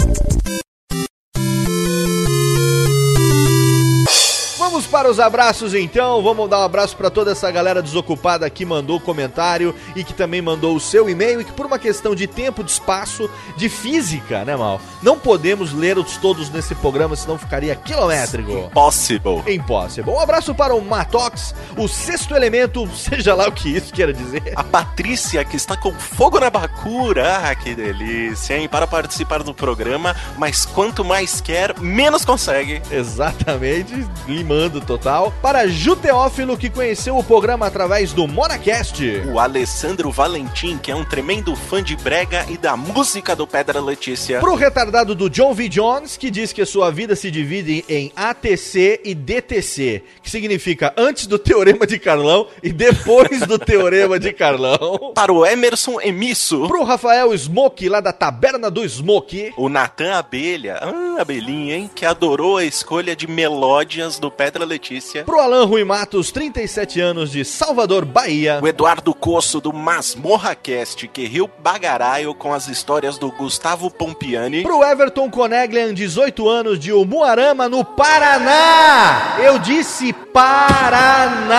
Vamos 4.70 4.86
para 4.86 5.10
os 5.10 5.20
abraços 5.20 5.74
então. 5.74 6.22
Vamos 6.22 6.48
dar 6.48 6.60
um 6.60 6.64
abraço 6.64 6.96
para 6.96 7.10
toda 7.10 7.32
essa 7.32 7.50
galera 7.50 7.82
desocupada 7.82 8.48
que 8.52 8.64
mandou 8.64 9.00
comentário 9.00 9.74
e 9.96 10.04
que 10.04 10.14
também 10.14 10.44
mandou 10.44 10.76
o 10.76 10.80
seu 10.80 11.10
e-mail 11.10 11.42
e 11.42 11.44
que 11.44 11.52
por 11.52 11.66
uma 11.66 11.80
questão 11.80 12.14
de 12.14 12.28
tempo, 12.28 12.64
de 12.64 12.70
espaço, 12.70 13.28
de 13.58 13.68
física, 13.68 14.46
né, 14.46 14.56
Mal? 14.56 14.80
Não 15.02 15.18
podemos 15.18 15.74
ler-os 15.74 16.18
todos 16.18 16.52
nesse 16.52 16.76
programa, 16.76 17.16
senão 17.16 17.36
ficaria 17.36 17.76
quilométrico. 17.76 18.70
Possible. 18.70 19.42
Impossible. 19.52 20.14
Um 20.14 20.20
abraço 20.20 20.54
para 20.54 20.76
o 20.76 20.86
Matox, 20.86 21.56
o 21.76 21.88
sexto 21.88 22.36
elemento, 22.36 22.88
seja 22.96 23.34
lá 23.34 23.48
o 23.48 23.52
que 23.52 23.76
isso 23.76 23.92
queira 23.92 24.14
dizer. 24.14 24.54
A 24.56 24.64
Patrícia, 24.64 25.44
que 25.44 25.56
está 25.56 25.76
com 25.76 25.92
fogo 25.94 26.40
na 26.40 26.52
bacura. 26.52 27.40
Ah, 27.40 27.56
que 27.56 27.74
delícia, 27.74 28.56
hein? 28.56 28.70
Para 28.70 28.86
participar 28.86 29.42
do 29.42 29.52
programa, 29.54 30.16
mas 30.38 30.64
quanto 30.64 31.04
mais 31.04 31.42
quer, 31.42 31.74
menos 31.80 32.24
consegue. 32.24 32.84
Exatamente, 32.92 34.08
limando 34.28 34.59
Comando 34.60 34.82
total. 34.82 35.34
Para 35.42 35.70
Ju 35.70 35.96
Teófilo, 35.96 36.58
que 36.58 36.70
conheceu 36.70 37.18
o 37.18 37.24
programa 37.24 37.66
através 37.66 38.12
do 38.12 38.28
Monacast. 38.28 39.02
O 39.32 39.40
Alessandro 39.40 40.12
Valentim, 40.12 40.78
que 40.78 40.92
é 40.92 40.96
um 40.96 41.06
tremendo 41.06 41.56
fã 41.56 41.82
de 41.82 41.96
brega 41.96 42.46
e 42.50 42.58
da 42.58 42.76
música 42.76 43.34
do 43.38 43.48
Pedra 43.48 43.80
Letícia. 43.80 44.42
Pro 44.42 44.56
retardado 44.56 45.16
do 45.16 45.30
John 45.30 45.54
V. 45.54 45.70
Jones, 45.70 46.18
que 46.18 46.30
diz 46.30 46.52
que 46.52 46.62
a 46.62 46.66
sua 46.66 46.92
vida 46.92 47.16
se 47.16 47.32
divide 47.32 47.86
em 47.88 48.12
ATC 48.14 49.00
e 49.06 49.16
DTC, 49.16 50.04
que 50.22 50.30
significa 50.30 50.94
antes 50.98 51.26
do 51.26 51.40
Teorema 51.40 51.88
de 51.88 51.98
Carlão 51.98 52.46
e 52.62 52.74
depois 52.74 53.40
do 53.48 53.58
Teorema 53.58 54.20
de 54.20 54.34
Carlão. 54.34 55.14
Para 55.16 55.32
o 55.32 55.46
Emerson 55.46 56.02
Emisso. 56.02 56.68
Pro 56.68 56.84
Rafael 56.84 57.32
Smoke, 57.38 57.88
lá 57.88 58.02
da 58.02 58.12
Taberna 58.12 58.70
do 58.70 58.86
Smoke. 58.86 59.54
O 59.56 59.70
Natan 59.70 60.16
Abelha, 60.16 60.82
ah, 60.82 61.22
abelhinha, 61.22 61.78
hein? 61.78 61.90
Que 61.96 62.06
adorou 62.06 62.58
a 62.58 62.66
escolha 62.66 63.16
de 63.16 63.26
melódias 63.26 64.20
do 64.20 64.30
Pedra 64.30 64.49
Letícia. 64.66 65.24
Pro 65.24 65.40
Alan 65.40 65.66
Rui 65.66 65.84
Matos, 65.84 66.32
37 66.32 67.00
anos 67.00 67.32
de 67.32 67.46
Salvador, 67.46 68.06
Bahia. 68.06 68.60
O 68.62 68.68
Eduardo 68.68 69.14
Coço 69.14 69.62
do 69.62 69.72
Masmorra 69.72 70.56
Cast, 70.56 71.08
que 71.08 71.26
riu 71.26 71.50
bagaraio 71.62 72.34
com 72.34 72.54
as 72.54 72.68
histórias 72.68 73.18
do 73.18 73.32
Gustavo 73.32 73.92
Pompiani. 73.92 74.64
Pro 74.64 74.84
Everton 74.84 75.30
Coneglian, 75.30 75.94
18 75.94 76.50
anos 76.50 76.80
de 76.80 76.92
Umuarama, 76.92 77.70
no 77.70 77.84
Paraná. 77.84 79.38
Eu 79.40 79.60
disse 79.60 80.14
Paraná. 80.34 81.50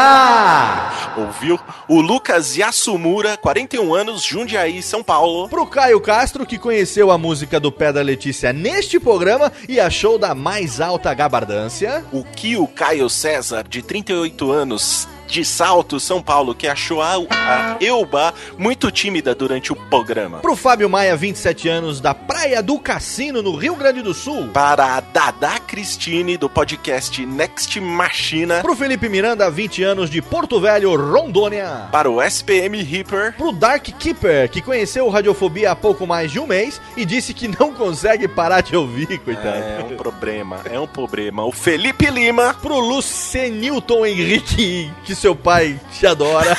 Ouviu? 1.17 1.59
O 1.89 2.01
Lucas 2.01 2.57
Yasumura, 2.57 3.37
41 3.37 3.95
anos, 3.95 4.23
Jundiaí, 4.23 4.83
São 4.83 5.03
Paulo. 5.03 5.49
Pro 5.49 5.67
Caio 5.67 6.01
Castro, 6.01 6.47
que 6.47 6.57
conheceu 6.59 7.11
a 7.11 7.19
música 7.19 7.59
do 7.59 7.73
Pé 7.73 7.93
da 7.93 8.01
Letícia 8.01 8.53
neste 8.53 8.99
programa 9.01 9.53
e 9.69 9.81
achou 9.81 10.19
da 10.19 10.35
mais 10.35 10.81
alta 10.81 11.13
gabardância. 11.13 12.05
O 12.13 12.25
Kio 12.25 12.67
Caio 12.81 13.11
César, 13.11 13.69
de 13.69 13.83
38 13.83 14.51
anos, 14.51 15.07
de 15.31 15.45
Salto, 15.45 16.01
São 16.01 16.21
Paulo, 16.21 16.55
que 16.55 16.67
achou 16.67 17.01
a, 17.01 17.15
a 17.15 17.77
Elba 17.81 18.35
muito 18.59 18.91
tímida 18.91 19.35
durante 19.35 19.73
o 19.73 19.77
programa. 19.77 20.39
Pro 20.39 20.57
Fábio 20.57 20.91
Maia, 20.91 21.17
27 21.17 21.69
anos, 21.69 22.01
da 22.01 22.13
Praia 22.13 22.63
do 22.63 22.79
Cassino, 22.79 23.43
no 23.43 23.55
Rio 23.55 23.75
Grande 23.77 24.03
do 24.03 24.13
Sul. 24.13 24.49
Para 24.49 24.97
a 24.97 25.01
Dada 25.01 25.59
Cristine, 25.61 26.37
do 26.37 26.49
podcast 26.49 27.25
Next 27.25 27.81
Machina. 27.81 28.61
Pro 28.61 28.75
Felipe 28.75 29.09
Miranda, 29.09 29.51
20 29.51 29.83
anos, 29.83 30.11
de 30.11 30.21
Porto 30.21 30.61
Velho, 30.61 30.95
Rondônia. 30.97 31.89
Para 31.93 32.11
o 32.11 32.21
SPM 32.21 32.83
Reaper. 32.83 33.35
Pro 33.37 33.53
Dark 33.53 33.85
Keeper, 33.99 34.51
que 34.51 34.61
conheceu 34.61 35.07
o 35.07 35.11
Radiofobia 35.11 35.71
há 35.71 35.77
pouco 35.77 36.07
mais 36.07 36.33
de 36.33 36.41
um 36.41 36.47
mês 36.47 36.81
e 36.97 37.05
disse 37.05 37.33
que 37.33 37.49
não 37.49 37.73
consegue 37.73 38.27
parar 38.27 38.61
de 38.61 38.77
ouvir, 38.77 39.19
coitado. 39.19 39.57
É 39.57 39.85
um 39.85 39.97
problema, 39.97 40.61
é 40.65 40.79
um 40.79 40.87
problema. 40.87 41.45
O 41.45 41.53
Felipe 41.53 42.11
Lima. 42.11 42.55
Pro 42.55 42.79
Lucenilton 42.79 44.05
Henrique, 44.05 44.91
que 45.05 45.15
seu 45.21 45.37
pai 45.37 45.79
te 45.93 46.07
adora. 46.07 46.57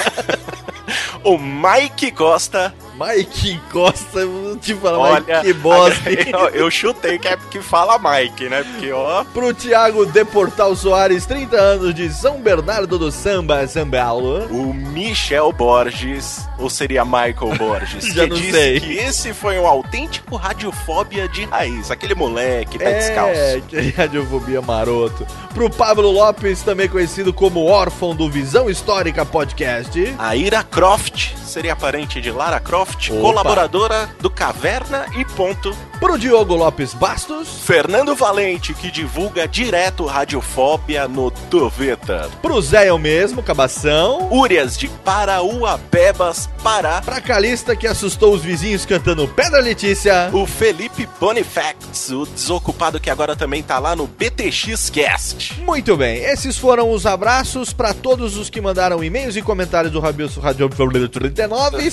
o 1.26 1.38
Mike 1.38 2.12
Costa. 2.12 2.74
Mike 3.00 3.60
Costa, 3.72 4.20
eu 4.20 4.32
vou 4.32 4.58
te 4.58 4.76
falar, 4.76 5.00
Olha, 5.00 5.38
Mike 5.44 5.54
bosta. 5.54 6.10
Eu, 6.32 6.50
eu 6.50 6.72
chutei 6.72 7.18
que 7.18 7.28
é 7.28 7.36
porque 7.36 7.62
fala 7.62 7.98
Mike, 7.98 8.48
né? 8.50 8.64
Porque, 8.64 8.92
ó. 8.92 9.24
Pro 9.26 9.54
Thiago 9.54 10.06
Deportal 10.06 10.76
Soares, 10.76 11.26
30 11.26 11.56
anos 11.58 11.94
de 11.96 12.10
São 12.10 12.40
Bernardo 12.42 12.98
do 13.00 13.12
Samba, 13.12 13.66
São 13.68 13.90
Paulo. 13.90 14.46
O 14.52 14.74
Michel 14.74 15.52
Borges, 15.52 16.48
ou 16.60 16.70
seria 16.70 17.04
Michael 17.04 17.56
Borges, 17.58 18.06
Já 18.14 18.24
que 18.24 18.30
não 18.30 18.36
disse 18.38 18.52
sei. 18.52 18.80
que 18.80 18.94
esse 18.98 19.34
foi 19.34 19.58
um 19.60 19.66
autêntico 19.66 20.36
radiofóbia 20.36 21.28
de 21.28 21.46
raiz. 21.46 21.90
Aquele 21.92 22.14
moleque, 22.16 22.78
pé 22.78 22.92
É, 22.92 23.00
descalço. 23.00 23.68
que 23.68 23.90
radiofobia 23.92 24.62
maroto. 24.62 25.26
Pro 25.54 25.70
Pablo 25.70 26.10
Lopes, 26.12 26.62
também 26.62 26.88
conhecido 26.88 27.34
como 27.34 27.66
órfão 27.66 28.16
do 28.16 28.30
Visão 28.30 28.70
Histórica 28.70 29.26
Podcast. 29.26 30.14
A 30.18 30.36
Ira 30.36 30.64
Croft 30.64 31.34
seria 31.46 31.76
parente 31.76 32.22
de 32.22 32.32
Lara 32.32 32.60
Croft, 32.60 32.81
Opa. 32.82 33.22
colaboradora 33.22 34.10
do 34.20 34.30
Caverna 34.30 35.06
e 35.18 35.26
Ponto. 35.26 35.76
Pro 36.00 36.18
Diogo 36.18 36.56
Lopes 36.56 36.94
Bastos. 36.94 37.60
Fernando 37.64 38.16
Valente, 38.16 38.74
que 38.74 38.90
divulga 38.90 39.48
direto 39.48 40.06
Radiofóbia 40.06 41.08
no 41.08 41.30
Doveta. 41.50 42.30
Pro 42.42 42.60
Zé 42.62 42.90
eu 42.90 42.98
mesmo, 42.98 43.44
Cabação. 43.44 44.28
Úrias 44.32 44.78
de 44.78 44.88
Parauapebas, 44.88 46.50
Pará. 46.64 47.02
Pra 47.02 47.22
Calista, 47.22 47.76
que 47.76 47.86
assustou 47.86 48.34
os 48.34 48.42
vizinhos 48.42 48.86
cantando 48.86 49.28
Pedra 49.28 49.62
Letícia. 49.62 50.30
O 50.34 50.48
Felipe 50.48 51.08
Bonifax, 51.20 52.10
o 52.10 52.26
desocupado 52.26 53.00
que 53.00 53.10
agora 53.10 53.36
também 53.36 53.62
tá 53.62 53.78
lá 53.78 53.96
no 53.96 54.08
BTX 54.08 54.90
Cast. 54.90 55.62
Muito 55.62 55.96
bem, 55.96 56.18
esses 56.24 56.58
foram 56.58 56.92
os 56.92 57.06
abraços 57.06 57.74
para 57.74 57.94
todos 57.94 58.38
os 58.38 58.50
que 58.50 58.60
mandaram 58.60 59.04
e-mails 59.04 59.36
e 59.36 59.42
comentários 59.42 59.94
do 59.94 60.00
Radio 60.00 60.28
Radio 60.42 60.70
39. 61.10 61.92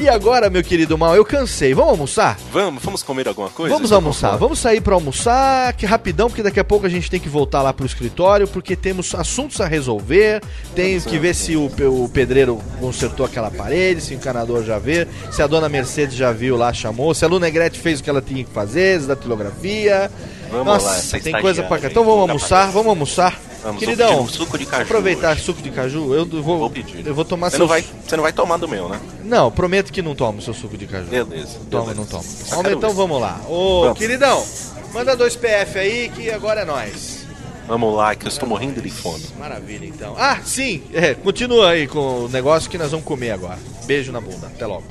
E 0.00 0.08
agora, 0.08 0.23
meu 0.50 0.64
querido 0.64 0.96
Mal, 0.96 1.14
eu 1.14 1.24
cansei. 1.24 1.74
Vamos 1.74 1.90
almoçar? 1.90 2.38
Vamos, 2.50 2.82
vamos 2.82 3.02
comer 3.02 3.28
alguma 3.28 3.50
coisa? 3.50 3.74
Vamos 3.74 3.90
com 3.90 3.96
almoçar, 3.96 4.36
vamos 4.36 4.58
sair 4.58 4.80
pra 4.80 4.94
almoçar, 4.94 5.72
que 5.74 5.84
rapidão, 5.84 6.28
porque 6.28 6.42
daqui 6.42 6.58
a 6.58 6.64
pouco 6.64 6.86
a 6.86 6.88
gente 6.88 7.10
tem 7.10 7.20
que 7.20 7.28
voltar 7.28 7.62
lá 7.62 7.72
pro 7.72 7.84
escritório, 7.84 8.48
porque 8.48 8.74
temos 8.74 9.14
assuntos 9.14 9.60
a 9.60 9.66
resolver, 9.66 10.42
tem 10.74 10.98
que 11.00 11.18
ver 11.18 11.34
se 11.34 11.56
o, 11.56 11.66
o 11.66 12.08
pedreiro 12.08 12.60
consertou 12.80 13.26
aquela 13.26 13.50
parede, 13.50 14.00
se 14.00 14.14
o 14.14 14.16
encanador 14.16 14.64
já 14.64 14.78
vê, 14.78 15.06
se 15.30 15.42
a 15.42 15.46
dona 15.46 15.68
Mercedes 15.68 16.16
já 16.16 16.32
viu 16.32 16.56
lá, 16.56 16.72
chamou, 16.72 17.14
se 17.14 17.24
a 17.24 17.28
Luna 17.28 17.44
Negrete 17.44 17.78
fez 17.78 18.00
o 18.00 18.02
que 18.02 18.08
ela 18.08 18.22
tinha 18.22 18.42
que 18.42 18.50
fazer, 18.50 19.00
da 19.00 19.14
datilografia. 19.14 20.10
Vamos 20.50 20.66
Nossa, 20.66 21.16
lá, 21.16 21.22
tem 21.22 21.40
coisa 21.40 21.62
pra 21.64 21.78
cá. 21.78 21.88
Então 21.88 22.04
vamos 22.04 22.20
almoçar, 22.20 22.70
vamos 22.70 22.88
almoçar. 22.88 23.38
Vamos, 23.64 23.80
Queridão, 23.80 24.20
um 24.20 24.28
suco 24.28 24.58
de 24.58 24.66
caju 24.66 24.82
aproveitar 24.82 25.32
hoje. 25.32 25.40
suco 25.42 25.62
de 25.62 25.70
caju, 25.70 26.14
eu 26.14 26.26
vou, 26.26 26.58
Vou 26.58 26.70
pedir. 26.70 27.04
eu 27.06 27.14
vou 27.14 27.24
tomar 27.24 27.48
Você 27.48 27.56
seu 27.56 27.60
não, 27.60 27.66
vai, 27.68 27.82
você 28.06 28.14
não 28.14 28.22
vai 28.22 28.32
tomar 28.32 28.58
do 28.58 28.68
meu, 28.68 28.90
né? 28.90 29.00
Não, 29.24 29.50
prometo 29.50 29.90
que 29.90 30.02
não 30.02 30.14
tomo 30.14 30.42
seu 30.42 30.52
suco 30.52 30.76
de 30.76 30.86
caju. 30.86 31.06
Beleza. 31.08 31.58
Toma, 31.70 31.84
beleza. 31.84 31.94
não 32.00 32.06
toma. 32.06 32.24
Vamos, 32.50 32.72
então 32.72 32.90
ver. 32.90 32.96
vamos 32.96 33.20
lá. 33.22 33.40
Ô, 33.48 33.80
Vamos. 33.84 33.98
queridão, 33.98 34.44
manda 34.92 35.16
dois 35.16 35.34
PF 35.34 35.78
aí 35.78 36.10
que 36.14 36.30
agora 36.30 36.60
é 36.60 36.64
nós. 36.66 37.24
Vamos 37.66 37.96
lá, 37.96 38.14
que 38.14 38.26
eu 38.26 38.28
estou 38.28 38.46
morrendo 38.46 38.82
de 38.82 38.90
fome. 38.90 39.24
Maravilha, 39.38 39.86
então. 39.86 40.14
Ah, 40.18 40.38
sim, 40.44 40.82
é, 40.92 41.14
continua 41.14 41.70
aí 41.70 41.86
com 41.88 42.24
o 42.24 42.28
negócio 42.28 42.68
que 42.68 42.76
nós 42.76 42.90
vamos 42.90 43.06
comer 43.06 43.30
agora. 43.30 43.58
Beijo 43.86 44.12
na 44.12 44.20
bunda, 44.20 44.48
até 44.48 44.66
logo. 44.66 44.84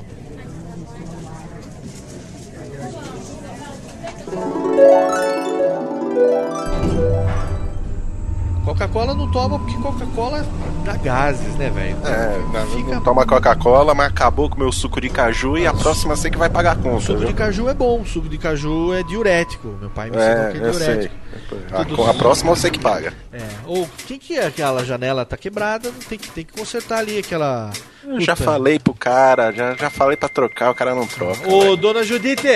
Coca-Cola 8.74 9.14
não 9.14 9.30
toma 9.30 9.56
porque 9.58 9.76
Coca-Cola 9.80 10.44
dá 10.84 10.96
gases, 10.96 11.54
né, 11.54 11.70
velho? 11.70 11.96
É, 12.04 12.38
não, 12.52 12.66
Fica- 12.66 12.94
não 12.96 13.02
toma 13.02 13.24
Coca-Cola, 13.24 13.94
mas 13.94 14.08
acabou 14.08 14.50
com 14.50 14.56
o 14.56 14.58
meu 14.58 14.72
suco 14.72 15.00
de 15.00 15.08
caju 15.08 15.56
e 15.56 15.64
a 15.64 15.72
próxima 15.72 16.16
você 16.16 16.28
que 16.28 16.36
vai 16.36 16.50
pagar 16.50 16.72
a 16.72 16.76
conta. 16.76 17.00
Suco 17.00 17.18
viu? 17.20 17.28
de 17.28 17.34
caju 17.34 17.68
é 17.68 17.74
bom, 17.74 18.04
suco 18.04 18.28
de 18.28 18.36
caju 18.36 18.92
é 18.92 19.04
diurético. 19.04 19.68
Meu 19.80 19.90
pai 19.90 20.10
me 20.10 20.16
ensinou 20.16 20.50
que 20.50 20.58
É, 20.58 20.60
é 20.60 20.68
eu 20.68 20.74
sei. 20.74 20.86
diurético. 20.86 22.02
A, 22.04 22.10
a 22.10 22.14
próxima 22.14 22.54
você 22.54 22.68
que 22.68 22.78
paga. 22.80 23.12
É. 23.32 23.38
Ou 23.66 23.88
quem 24.08 24.18
que 24.18 24.36
é 24.36 24.46
aquela 24.46 24.84
janela 24.84 25.24
tá 25.24 25.36
quebrada, 25.36 25.92
tem 26.08 26.18
que, 26.18 26.28
tem 26.30 26.44
que 26.44 26.52
consertar 26.52 26.98
ali 26.98 27.18
aquela. 27.18 27.70
Já 28.18 28.34
falei 28.34 28.78
pro 28.80 28.92
cara, 28.92 29.52
já, 29.52 29.74
já 29.76 29.88
falei 29.88 30.16
pra 30.16 30.28
trocar, 30.28 30.70
o 30.70 30.74
cara 30.74 30.94
não 30.94 31.06
troca. 31.06 31.48
Ô, 31.48 31.76
dona 31.76 32.02
Judite, 32.02 32.48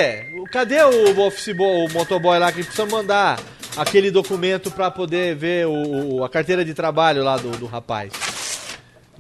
cadê 0.52 0.82
o 0.82 1.20
office 1.26 1.56
boy, 1.56 1.86
o 1.86 1.92
motoboy 1.92 2.38
lá 2.38 2.50
que 2.52 2.62
precisa 2.62 2.84
mandar 2.86 3.38
aquele 3.78 4.10
documento 4.10 4.70
pra 4.70 4.90
poder 4.90 5.34
ver 5.36 5.66
o, 5.66 6.16
o- 6.18 6.24
a 6.24 6.28
carteira 6.28 6.64
de 6.64 6.74
trabalho 6.74 7.22
lá 7.24 7.36
do, 7.36 7.50
do 7.52 7.66
rapaz? 7.66 8.12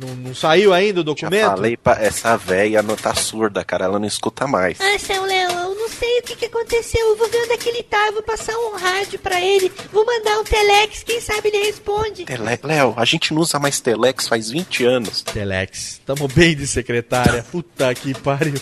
Não, 0.00 0.14
não 0.14 0.32
saiu 0.34 0.72
ainda 0.72 1.00
o 1.00 1.02
Já 1.02 1.06
documento? 1.06 1.46
falei 1.50 1.76
pra 1.76 1.94
essa 2.00 2.36
véia 2.36 2.80
não 2.84 2.94
tá 2.94 3.12
surda, 3.16 3.64
cara, 3.64 3.86
ela 3.86 3.98
não 3.98 4.06
escuta 4.06 4.46
mais. 4.46 4.78
Ah, 4.80 4.96
seu 4.96 5.24
Léo, 5.24 5.50
eu 5.50 5.74
não 5.74 5.88
sei 5.88 6.20
o 6.20 6.22
que, 6.22 6.36
que 6.36 6.44
aconteceu. 6.44 7.00
Eu 7.04 7.16
vou 7.16 7.28
ver 7.28 7.38
onde 7.42 7.52
é 7.54 7.56
que 7.56 7.68
ele 7.68 7.82
tá. 7.82 8.06
Eu 8.06 8.12
vou 8.12 8.22
passar 8.22 8.56
um 8.56 8.76
rádio 8.76 9.18
pra 9.18 9.40
ele. 9.40 9.72
Vou 9.92 10.06
mandar 10.06 10.38
um 10.38 10.44
telex. 10.44 11.02
Quem 11.02 11.20
sabe 11.20 11.48
ele 11.48 11.64
responde. 11.66 12.24
Tele... 12.24 12.44
Léo, 12.62 12.94
a 12.96 13.04
gente 13.04 13.34
não 13.34 13.42
usa 13.42 13.58
mais 13.58 13.80
Telex 13.80 14.28
faz 14.28 14.50
20 14.50 14.84
anos. 14.84 15.22
Telex, 15.22 16.00
tamo 16.06 16.28
bem 16.28 16.54
de 16.54 16.68
secretária. 16.68 17.44
Puta 17.50 17.92
que 17.92 18.14
pariu. 18.14 18.54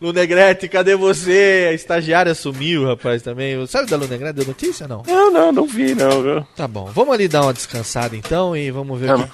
Lunegrete, 0.00 0.68
cadê 0.68 0.94
você? 0.94 1.66
A 1.70 1.72
estagiária 1.72 2.32
sumiu, 2.34 2.86
rapaz, 2.86 3.20
também. 3.20 3.66
Sabe 3.66 3.90
da 3.90 3.96
Lunegrete? 3.96 4.34
Deu 4.34 4.46
notícia 4.46 4.86
não? 4.86 5.02
Não, 5.06 5.30
não, 5.32 5.50
não 5.50 5.66
vi 5.66 5.92
não, 5.94 6.22
viu? 6.22 6.46
Tá 6.54 6.68
bom, 6.68 6.88
vamos 6.94 7.12
ali 7.14 7.26
dar 7.26 7.42
uma 7.42 7.52
descansada 7.52 8.14
então 8.16 8.56
e 8.56 8.70
vamos 8.70 8.98
ver 9.00 9.08
Não, 9.08 9.28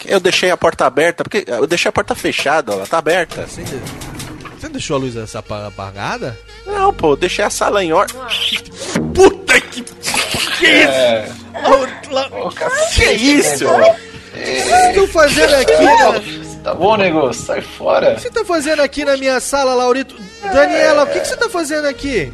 que... 0.00 0.12
Eu 0.12 0.18
deixei 0.18 0.50
a 0.50 0.56
porta 0.56 0.86
aberta, 0.86 1.22
porque 1.22 1.44
eu 1.46 1.66
deixei 1.68 1.88
a 1.88 1.92
porta 1.92 2.14
fechada, 2.16 2.72
ela 2.72 2.86
tá 2.86 2.98
aberta. 2.98 3.46
Você 3.46 3.62
você 4.58 4.68
deixou 4.68 4.96
a 4.96 4.98
luz 4.98 5.14
essa 5.16 5.38
apa- 5.38 5.68
apagada? 5.68 6.36
Não, 6.66 6.92
pô, 6.92 7.14
deixei 7.14 7.44
a 7.44 7.50
sala 7.50 7.84
em 7.84 7.92
ordem. 7.92 8.16
Puta 9.14 9.60
que. 9.60 9.82
Que 10.58 10.66
isso? 10.66 11.34
Que 12.94 13.12
isso? 13.12 13.66
O 13.68 13.80
que 14.32 14.62
vocês 14.62 14.88
estão 14.88 15.06
fazendo 15.06 15.54
aqui? 15.54 15.72
né? 15.84 16.47
Tá 16.68 16.74
bom, 16.74 16.96
nego? 16.98 17.32
Sai 17.32 17.62
fora. 17.62 18.12
O 18.12 18.14
que 18.16 18.20
você 18.22 18.30
tá 18.30 18.44
fazendo 18.44 18.82
aqui 18.82 19.02
na 19.04 19.16
minha 19.16 19.40
sala, 19.40 19.72
Laurito? 19.74 20.14
Daniela, 20.52 21.04
o 21.04 21.06
que, 21.06 21.20
que 21.20 21.26
você 21.26 21.36
tá 21.36 21.48
fazendo 21.48 21.86
aqui? 21.86 22.30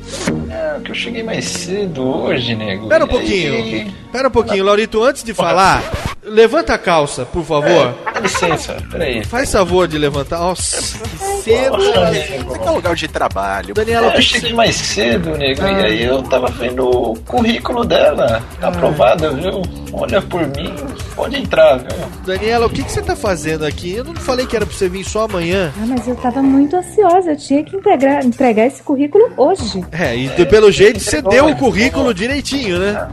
É, 0.51 0.81
que 0.85 0.91
eu 0.91 0.95
cheguei 0.95 1.23
mais 1.23 1.45
cedo 1.45 2.05
hoje, 2.25 2.55
nego. 2.57 2.89
Pera 2.89 3.05
um 3.05 3.09
E 3.09 3.11
aí- 3.11 3.17
pouquinho. 3.17 3.95
Pera 4.13 4.29
um 4.29 4.31
pouquinho, 4.31 4.65
Laurito, 4.65 5.03
antes 5.03 5.23
de 5.25 5.33
falar, 5.35 5.83
levanta 6.23 6.75
a 6.75 6.79
calça, 6.79 7.25
por 7.25 7.45
favor. 7.45 7.95
Dá 8.13 8.21
licença, 8.21 8.77
peraí. 8.91 9.25
Faz 9.25 9.51
favor 9.51 9.89
de 9.89 9.99
levantar. 9.99 10.39
Nossa, 10.39 10.99
que 10.99 11.43
cedo. 11.43 11.71
Porra, 11.77 12.11
Isso 12.13 12.55
aqui 12.55 12.69
é 12.69 12.71
um 12.71 12.75
lugar 12.75 12.95
de 12.95 13.09
trabalho. 13.09 13.75
Daniela, 13.75 14.13
É, 14.15 14.19
eu 14.19 14.23
cheguei 14.23 14.51
você... 14.51 14.57
mais 14.57 14.77
cedo, 14.77 15.31
nego, 15.37 15.63
e 15.63 15.85
aí 15.85 16.05
eu 16.05 16.23
tava 16.25 16.47
vendo 16.49 16.89
o 16.89 17.17
currículo 17.21 17.85
dela. 17.85 18.43
Tá 18.61 18.69
aprovada, 18.69 19.31
viu? 19.31 19.63
Olha 19.93 20.21
por 20.23 20.47
mim, 20.49 20.75
pode 21.17 21.37
entrar, 21.37 21.79
viu? 21.79 21.89
Daniela, 22.25 22.67
o 22.67 22.71
que, 22.71 22.83
que 22.85 22.93
você 22.93 23.03
tá 23.03 23.17
fazendo 23.17 23.65
aqui? 23.65 23.95
Eu 23.97 24.05
não 24.05 24.15
falei 24.25 24.47
que 24.47 24.57
era 24.57 24.67
pra 24.67 24.75
você 24.75 24.89
vir 24.89 25.05
só 25.05 25.25
amanhã. 25.25 25.73
Ah, 25.81 25.85
mas 25.87 26.07
eu 26.09 26.17
tava 26.17 26.43
muito 26.43 26.75
ansiosa. 26.77 27.31
Eu 27.33 27.37
tinha 27.37 27.63
que 27.63 27.77
entregar, 27.77 28.25
entregar 28.25 28.67
esse 28.67 28.83
currículo 28.83 29.31
hoje. 29.37 29.85
É, 29.93 30.17
e 30.17 30.29
de- 30.29 30.47
pelo 30.47 30.71
jeito 30.73 30.99
você 31.01 31.21
deu 31.23 31.47
o 31.49 31.57
currículo 31.57 32.13
direitinho, 32.15 32.79
né? 32.79 33.09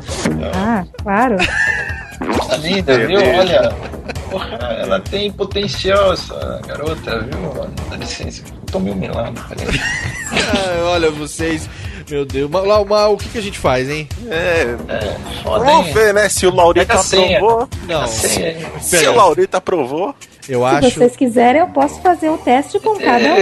Ah, 0.56 0.84
claro. 1.04 1.38
Tá 2.48 2.58
linda, 2.58 2.98
viu? 3.08 3.20
Olha, 3.20 3.74
porra, 4.30 4.58
ela 4.80 5.00
tem 5.00 5.32
potencial, 5.32 6.14
essa 6.14 6.62
garota, 6.68 7.20
viu? 7.20 7.68
Dá 7.90 7.96
licença, 7.98 8.44
tomei 8.72 8.94
um 8.94 8.96
melado, 8.98 9.40
peraí. 9.50 9.80
Ah, 10.34 10.90
olha 10.92 11.10
vocês. 11.12 11.70
Meu 12.10 12.26
Deus. 12.26 12.50
Mas, 12.52 12.66
Lau, 12.66 13.14
o 13.14 13.18
que, 13.18 13.30
que 13.30 13.38
a 13.38 13.42
gente 13.42 13.58
faz, 13.58 13.90
hein? 13.90 14.08
É, 14.30 14.76
É, 14.90 15.16
foda, 15.44 15.64
vamos 15.64 15.88
hein? 15.88 15.94
ver, 15.94 16.14
né? 16.14 16.28
Se 16.28 16.46
o 16.46 16.54
Laurito 16.54 16.86
Pega 16.88 17.00
a 17.00 17.04
senha. 17.04 17.38
aprovou. 17.38 17.70
Não, 17.88 18.02
hein? 18.04 18.58
Se 18.82 19.08
o 19.08 19.16
Laurito 19.16 19.56
aprovou. 19.58 20.14
Eu 20.50 20.60
Se 20.62 20.66
acho. 20.66 20.92
vocês 20.92 21.16
quiserem, 21.16 21.62
eu 21.62 21.68
posso 21.68 22.02
fazer 22.02 22.30
o 22.30 22.38
teste 22.38 22.80
com 22.80 22.98
cada 22.98 23.34
um. 23.34 23.38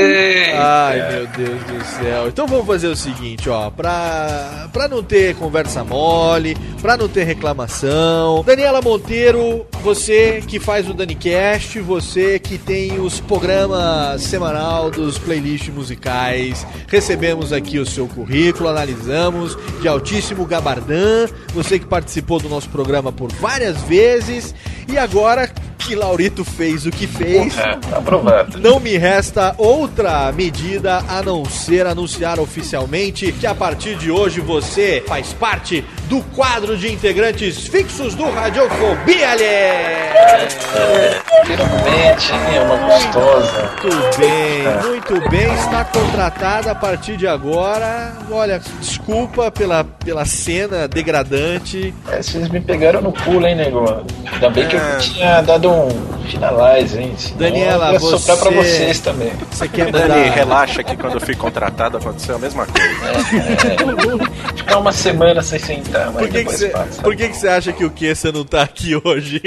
Ai, 0.58 1.12
meu 1.12 1.28
Deus 1.28 1.64
do 1.64 1.86
céu. 1.86 2.28
Então 2.28 2.48
vamos 2.48 2.66
fazer 2.68 2.88
o 2.88 2.96
seguinte, 2.96 3.50
ó, 3.50 3.70
pra, 3.70 4.70
pra 4.74 4.88
não 4.88 5.04
ter 5.04 5.36
conversa 5.36 5.84
mole, 5.84 6.56
pra 6.82 6.98
não 6.98 7.08
ter 7.08 7.24
reclamação. 7.24 8.44
Daniela 8.46 8.82
Monteiro, 8.82 9.66
você 9.84 10.42
que 10.48 10.60
faz 10.60 10.90
o 10.90 10.94
DaniCast, 10.94 11.80
você 11.80 12.40
que 12.40 12.58
tem 12.58 13.00
os 13.00 13.20
programas 13.20 14.22
semanal 14.24 14.92
dos 14.92 15.18
playlists 15.18 15.74
musicais, 15.74 16.66
recebemos 16.88 17.54
aqui 17.54 17.80
o 17.80 17.86
seu 17.86 18.08
currículo, 18.08 18.70
analisamos 18.70 19.58
de 19.82 19.88
altíssimo 19.88 20.46
gabardã, 20.46 21.28
você 21.54 21.80
que 21.80 21.86
participou 21.86 22.40
do 22.40 22.50
nosso 22.50 22.70
programa 22.70 23.12
por 23.12 23.32
várias 23.34 23.78
vezes 23.84 24.54
e 24.88 24.98
agora 24.98 25.50
que 25.78 25.96
Laurito 25.96 26.44
fez 26.44 26.86
o 26.86 26.92
que 26.92 26.99
fez, 27.08 27.58
É, 27.58 27.76
tá 27.76 27.98
aprovado. 27.98 28.60
não 28.60 28.80
me 28.80 28.98
resta 28.98 29.54
outra 29.58 30.32
medida 30.32 31.04
a 31.08 31.22
não 31.22 31.46
ser 31.46 31.86
anunciar 31.88 32.40
oficialmente 32.40 33.32
que 33.32 33.46
a 33.48 33.54
partir 33.56 33.96
de 33.96 34.10
hoje 34.12 34.40
você 34.42 35.04
faz 35.08 35.34
parte 35.34 35.84
do 36.08 36.22
quadro 36.36 36.76
de 36.78 36.92
integrantes 36.92 37.68
fixos 37.68 38.16
do 38.16 38.30
Radiofobia! 38.30 39.30
Finalmente? 41.46 42.32
É 42.56 42.62
uma 42.62 42.76
gostosa. 42.78 43.72
Muito 43.82 44.18
bem, 44.20 44.90
muito 44.90 45.30
bem, 45.30 45.54
está 45.56 45.86
contratada 45.86 46.72
a 46.72 46.76
partir 46.76 47.18
de 47.18 47.28
agora. 47.28 48.14
Olha, 48.30 48.62
desculpa 48.80 49.50
pela, 49.52 49.84
pela 49.84 50.26
cena 50.26 50.88
degradante. 50.88 51.94
É, 52.12 52.22
vocês 52.22 52.50
me 52.50 52.60
pegaram 52.60 53.02
no 53.02 53.12
pulo, 53.12 53.46
hein, 53.46 53.56
nego? 53.56 54.04
Ainda 54.32 54.50
bem 54.50 54.68
que 54.68 54.76
É. 54.76 54.80
eu 54.96 55.00
tinha 55.00 55.42
dado 55.42 55.70
um 55.72 55.90
finalize, 56.30 57.00
hein? 57.00 57.14
Senão 57.18 57.38
Daniela, 57.38 57.88
eu 57.88 57.94
ia 57.94 58.00
soprar 58.00 58.38
pra 58.38 58.50
você- 58.52 58.70
vocês 58.78 59.00
também. 59.00 59.32
Você 59.52 59.68
quer 59.68 59.92
Dani, 59.92 60.04
mudar? 60.08 60.34
relaxa 60.36 60.84
que 60.84 60.96
quando 60.96 61.16
eu 61.16 61.22
fui 61.22 61.36
contratado 61.36 61.98
aconteceu 61.98 62.36
a 62.36 62.40
mesma 62.40 62.66
coisa. 62.66 62.90
É, 63.70 64.56
ficar 64.58 64.78
uma 64.80 64.92
semana 64.92 65.42
sem 65.42 65.60
sentar, 65.60 66.06
mas 66.12 66.16
Por 66.16 66.24
que, 66.24 66.28
que, 66.30 66.38
depois 66.40 66.58
você, 66.58 66.70
passa. 66.70 67.02
por 67.02 67.16
que, 67.16 67.30
que 67.30 67.36
você 67.38 67.48
acha 67.48 67.72
que 67.74 67.84
o 67.86 67.90
Kessa 67.90 68.32
não 68.32 68.44
tá 68.46 68.62
aqui 68.62 68.96
hoje? 69.04 69.42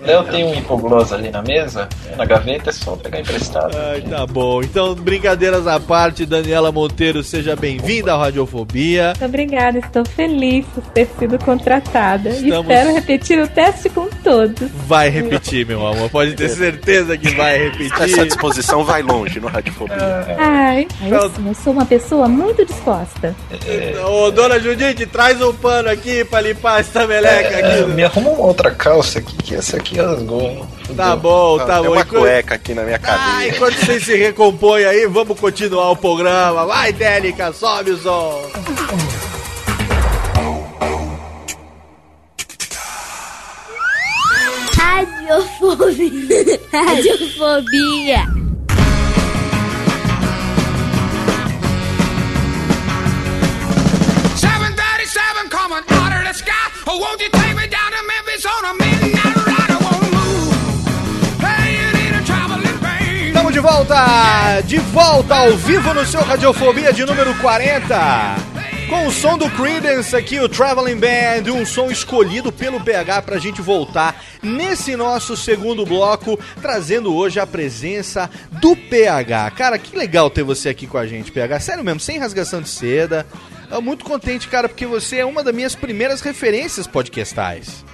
O 0.00 0.06
Léo 0.06 0.24
tem 0.24 0.44
um 0.44 0.54
hipoglós 0.54 1.12
ali 1.12 1.30
na 1.30 1.42
mesa, 1.42 1.88
na 2.16 2.24
gaveta, 2.24 2.70
é 2.70 2.72
só 2.72 2.96
pegar 2.96 3.20
emprestado. 3.20 3.76
Ai, 3.76 4.00
tá 4.02 4.26
bom. 4.26 4.62
Então, 4.62 4.94
brincadeiras 4.94 5.66
à 5.66 5.78
parte, 5.80 6.24
Daniela 6.24 6.70
Monteiro, 6.72 7.22
seja 7.22 7.56
bem-vinda 7.56 8.14
à 8.14 8.16
Radiofobia. 8.18 9.08
Muito 9.08 9.24
obrigada, 9.24 9.78
estou 9.78 10.04
feliz 10.04 10.64
por 10.74 10.82
ter 10.92 11.08
sido 11.18 11.38
contratada. 11.38 12.30
E 12.30 12.32
Estamos- 12.48 12.58
espero 12.70 12.94
repetir 12.94 13.38
o 13.42 13.48
teste 13.48 13.88
com 13.88 14.08
todos. 14.22 14.70
Vai 14.86 15.08
repetir, 15.08 15.66
meu 15.66 15.80
amor. 15.86 15.87
Pode 16.10 16.34
ter 16.34 16.48
certeza 16.48 17.16
que 17.16 17.30
vai 17.34 17.66
Essa 17.68 17.76
repetir. 17.78 18.26
disposição 18.26 18.84
vai 18.84 19.02
longe 19.02 19.38
no 19.40 19.46
Radiofobia. 19.48 19.96
Ai, 20.38 20.86
eu, 21.02 21.30
eu 21.46 21.54
sou 21.54 21.72
uma 21.72 21.84
pessoa 21.86 22.28
muito 22.28 22.64
disposta. 22.64 23.34
Ô, 24.10 24.30
dona 24.30 24.58
Judite, 24.60 25.06
traz 25.06 25.40
um 25.42 25.52
pano 25.52 25.88
aqui 25.90 26.24
pra 26.24 26.40
limpar 26.40 26.80
essa 26.80 27.06
meleca 27.06 27.48
É, 27.54 27.80
aqui. 27.80 27.90
me 27.90 28.04
arruma 28.04 28.30
uma 28.30 28.46
outra 28.46 28.70
calça 28.70 29.18
aqui, 29.18 29.36
que 29.36 29.54
essa 29.54 29.76
aqui 29.76 29.96
rasgou? 29.98 30.66
Tá 30.96 31.14
bom, 31.16 31.58
tá 31.58 31.74
Tem 31.80 31.84
bom. 31.84 31.92
uma 31.92 32.00
Enquanto- 32.02 32.20
cueca 32.20 32.54
aqui 32.54 32.74
na 32.74 32.82
minha 32.82 32.96
Ah, 32.96 32.98
cadeira. 32.98 33.56
enquanto 33.56 33.74
vocês 33.84 34.04
se 34.04 34.16
recompõem 34.16 34.84
aí, 34.84 35.06
vamos 35.06 35.38
continuar 35.38 35.90
o 35.90 35.96
programa. 35.96 36.64
Vai, 36.66 36.92
Délica, 36.92 37.52
sobe 37.52 37.90
o 37.92 37.98
som. 37.98 38.42
Radiofobia. 45.68 46.58
Radiofobia. 46.72 48.26
Estamos 63.28 63.52
de 63.52 63.60
volta! 63.60 64.60
De 64.64 64.78
volta 64.78 65.34
ao 65.36 65.56
vivo 65.56 65.94
no 65.94 66.04
seu 66.06 66.20
Radiofobia 66.22 66.92
de 66.92 67.04
número 67.04 67.34
40. 67.36 68.47
Com 68.88 69.06
o 69.06 69.12
som 69.12 69.36
do 69.36 69.50
Creedence 69.50 70.16
aqui, 70.16 70.40
o 70.40 70.48
Traveling 70.48 70.98
Band, 70.98 71.52
um 71.52 71.66
som 71.66 71.90
escolhido 71.90 72.50
pelo 72.50 72.80
PH 72.80 73.20
pra 73.20 73.38
gente 73.38 73.60
voltar 73.60 74.24
nesse 74.42 74.96
nosso 74.96 75.36
segundo 75.36 75.84
bloco, 75.84 76.40
trazendo 76.62 77.14
hoje 77.14 77.38
a 77.38 77.46
presença 77.46 78.30
do 78.52 78.74
PH. 78.74 79.50
Cara, 79.50 79.78
que 79.78 79.94
legal 79.94 80.30
ter 80.30 80.42
você 80.42 80.70
aqui 80.70 80.86
com 80.86 80.96
a 80.96 81.06
gente, 81.06 81.30
PH. 81.30 81.60
Sério 81.60 81.84
mesmo, 81.84 82.00
sem 82.00 82.18
rasgação 82.18 82.62
de 82.62 82.70
seda. 82.70 83.26
Eu 83.70 83.82
muito 83.82 84.06
contente, 84.06 84.48
cara, 84.48 84.70
porque 84.70 84.86
você 84.86 85.18
é 85.18 85.24
uma 85.26 85.44
das 85.44 85.54
minhas 85.54 85.74
primeiras 85.74 86.22
referências 86.22 86.86
podcastais. 86.86 87.84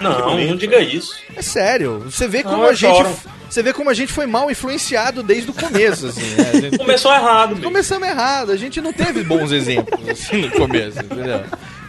Não, 0.00 0.36
não 0.38 0.56
diga 0.56 0.78
isso. 0.80 1.14
É 1.36 1.42
sério, 1.42 2.00
você 2.00 2.26
vê 2.28 2.42
como 2.42 2.58
Não, 2.58 2.64
a 2.68 2.74
gente. 2.74 2.96
choro. 2.96 3.16
Você 3.48 3.62
vê 3.62 3.72
como 3.72 3.88
a 3.88 3.94
gente 3.94 4.12
foi 4.12 4.26
mal 4.26 4.50
influenciado 4.50 5.22
desde 5.22 5.50
o 5.50 5.54
começo, 5.54 6.06
assim, 6.06 6.22
né? 6.34 6.50
A 6.54 6.60
gente- 6.60 6.78
Começou 6.78 7.12
errado. 7.14 7.60
Começamos 7.62 8.08
errado, 8.08 8.50
a 8.50 8.56
gente 8.56 8.80
não 8.80 8.92
teve 8.92 9.22
bons 9.22 9.52
exemplos 9.52 10.08
assim 10.08 10.42
no 10.42 10.50
começo, 10.50 10.98
entendeu? 10.98 11.44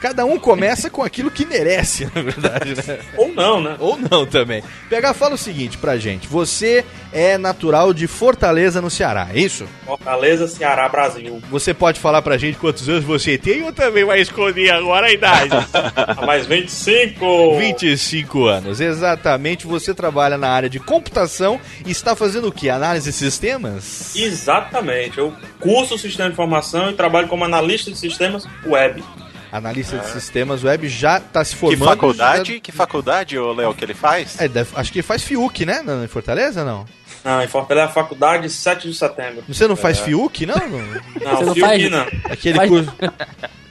Cada 0.06 0.24
um 0.24 0.38
começa 0.38 0.88
com 0.88 1.02
aquilo 1.02 1.32
que 1.32 1.48
merece, 1.48 2.08
na 2.14 2.22
verdade, 2.22 2.76
né? 2.76 3.00
Ou 3.18 3.34
não, 3.34 3.60
né? 3.60 3.76
Ou 3.80 3.98
não 3.98 4.24
também. 4.24 4.64
PH, 4.88 5.16
fala 5.16 5.34
o 5.34 5.38
seguinte 5.38 5.80
pra 5.80 5.98
gente: 5.98 6.28
você 6.28 6.86
é 7.12 7.40
natural 7.40 7.92
de 7.92 8.06
Fortaleza, 8.06 8.80
no 8.80 8.92
Ceará, 8.92 9.30
é 9.34 9.40
isso? 9.40 9.66
Fortaleza, 9.84 10.48
Ceará, 10.48 10.88
Brasil. 10.88 11.42
Você 11.50 11.74
pode 11.74 12.00
falar 12.00 12.22
pra 12.22 12.38
gente 12.38 12.60
quantos 12.60 12.88
anos 12.88 13.04
você 13.04 13.36
tem 13.36 13.64
ou 13.64 13.74
também 13.74 14.06
vai 14.06 14.22
esconder 14.22 14.70
agora 14.70 15.08
a 15.08 15.12
idade? 15.12 15.50
Mais 16.24 16.46
25. 16.46 17.58
25 17.58 18.46
anos, 18.46 18.80
exatamente. 18.80 19.66
Você 19.66 19.92
trabalha 19.92 20.38
na 20.38 20.50
área 20.50 20.70
de 20.70 20.80
computação 20.80 21.60
e 21.84 21.90
está 21.90 22.16
fazendo 22.16 22.50
o 22.50 22.52
que? 22.52 22.70
Análise 22.70 23.10
de 23.10 23.16
sistemas? 23.16 24.16
Exatamente. 24.16 25.18
Eu 25.18 25.34
curso 25.60 25.98
sistema 25.98 26.30
de 26.30 26.34
informação 26.34 26.92
e 26.92 26.94
trabalho 26.94 27.28
como 27.28 27.44
analista 27.44 27.90
de 27.90 27.98
sistemas 27.98 28.48
web. 28.68 29.04
Analista 29.58 29.98
de 29.98 30.08
sistemas 30.10 30.64
web 30.64 30.88
já 30.90 31.18
está 31.18 31.44
se 31.44 31.54
Que 31.54 31.60
formando. 31.60 31.86
faculdade? 31.86 32.60
Que 32.60 32.72
faculdade, 32.72 33.38
ô 33.38 33.54
Léo, 33.54 33.74
que 33.74 33.84
ele 33.86 33.94
faz? 33.94 34.40
É, 34.40 34.48
deve- 34.48 34.72
acho 34.76 34.92
que 34.92 35.00
ele 35.00 35.04
faz 35.08 35.24
Fiuk, 35.24 35.66
né? 35.66 35.82
na- 35.82 36.04
Em 36.04 36.08
Fortaleza, 36.08 36.64
não? 36.64 36.86
Não, 37.24 37.42
em 37.42 37.48
Fortaleza, 37.48 37.88
faculdade 37.92 38.50
7 38.50 38.88
de 38.90 38.94
setembro. 38.94 39.44
Você 39.48 39.68
não 39.68 39.76
faz 39.76 40.00
Fiuk, 40.00 40.46
não? 40.46 40.56
não? 40.56 40.68
Não, 40.70 41.38
Você 41.38 41.46
não 41.46 41.54
Fiuk 41.54 41.60
faz? 41.62 41.92
não. 41.92 42.06
Aquele 42.32 42.56
Faz- 42.58 42.70
curso. 42.70 42.94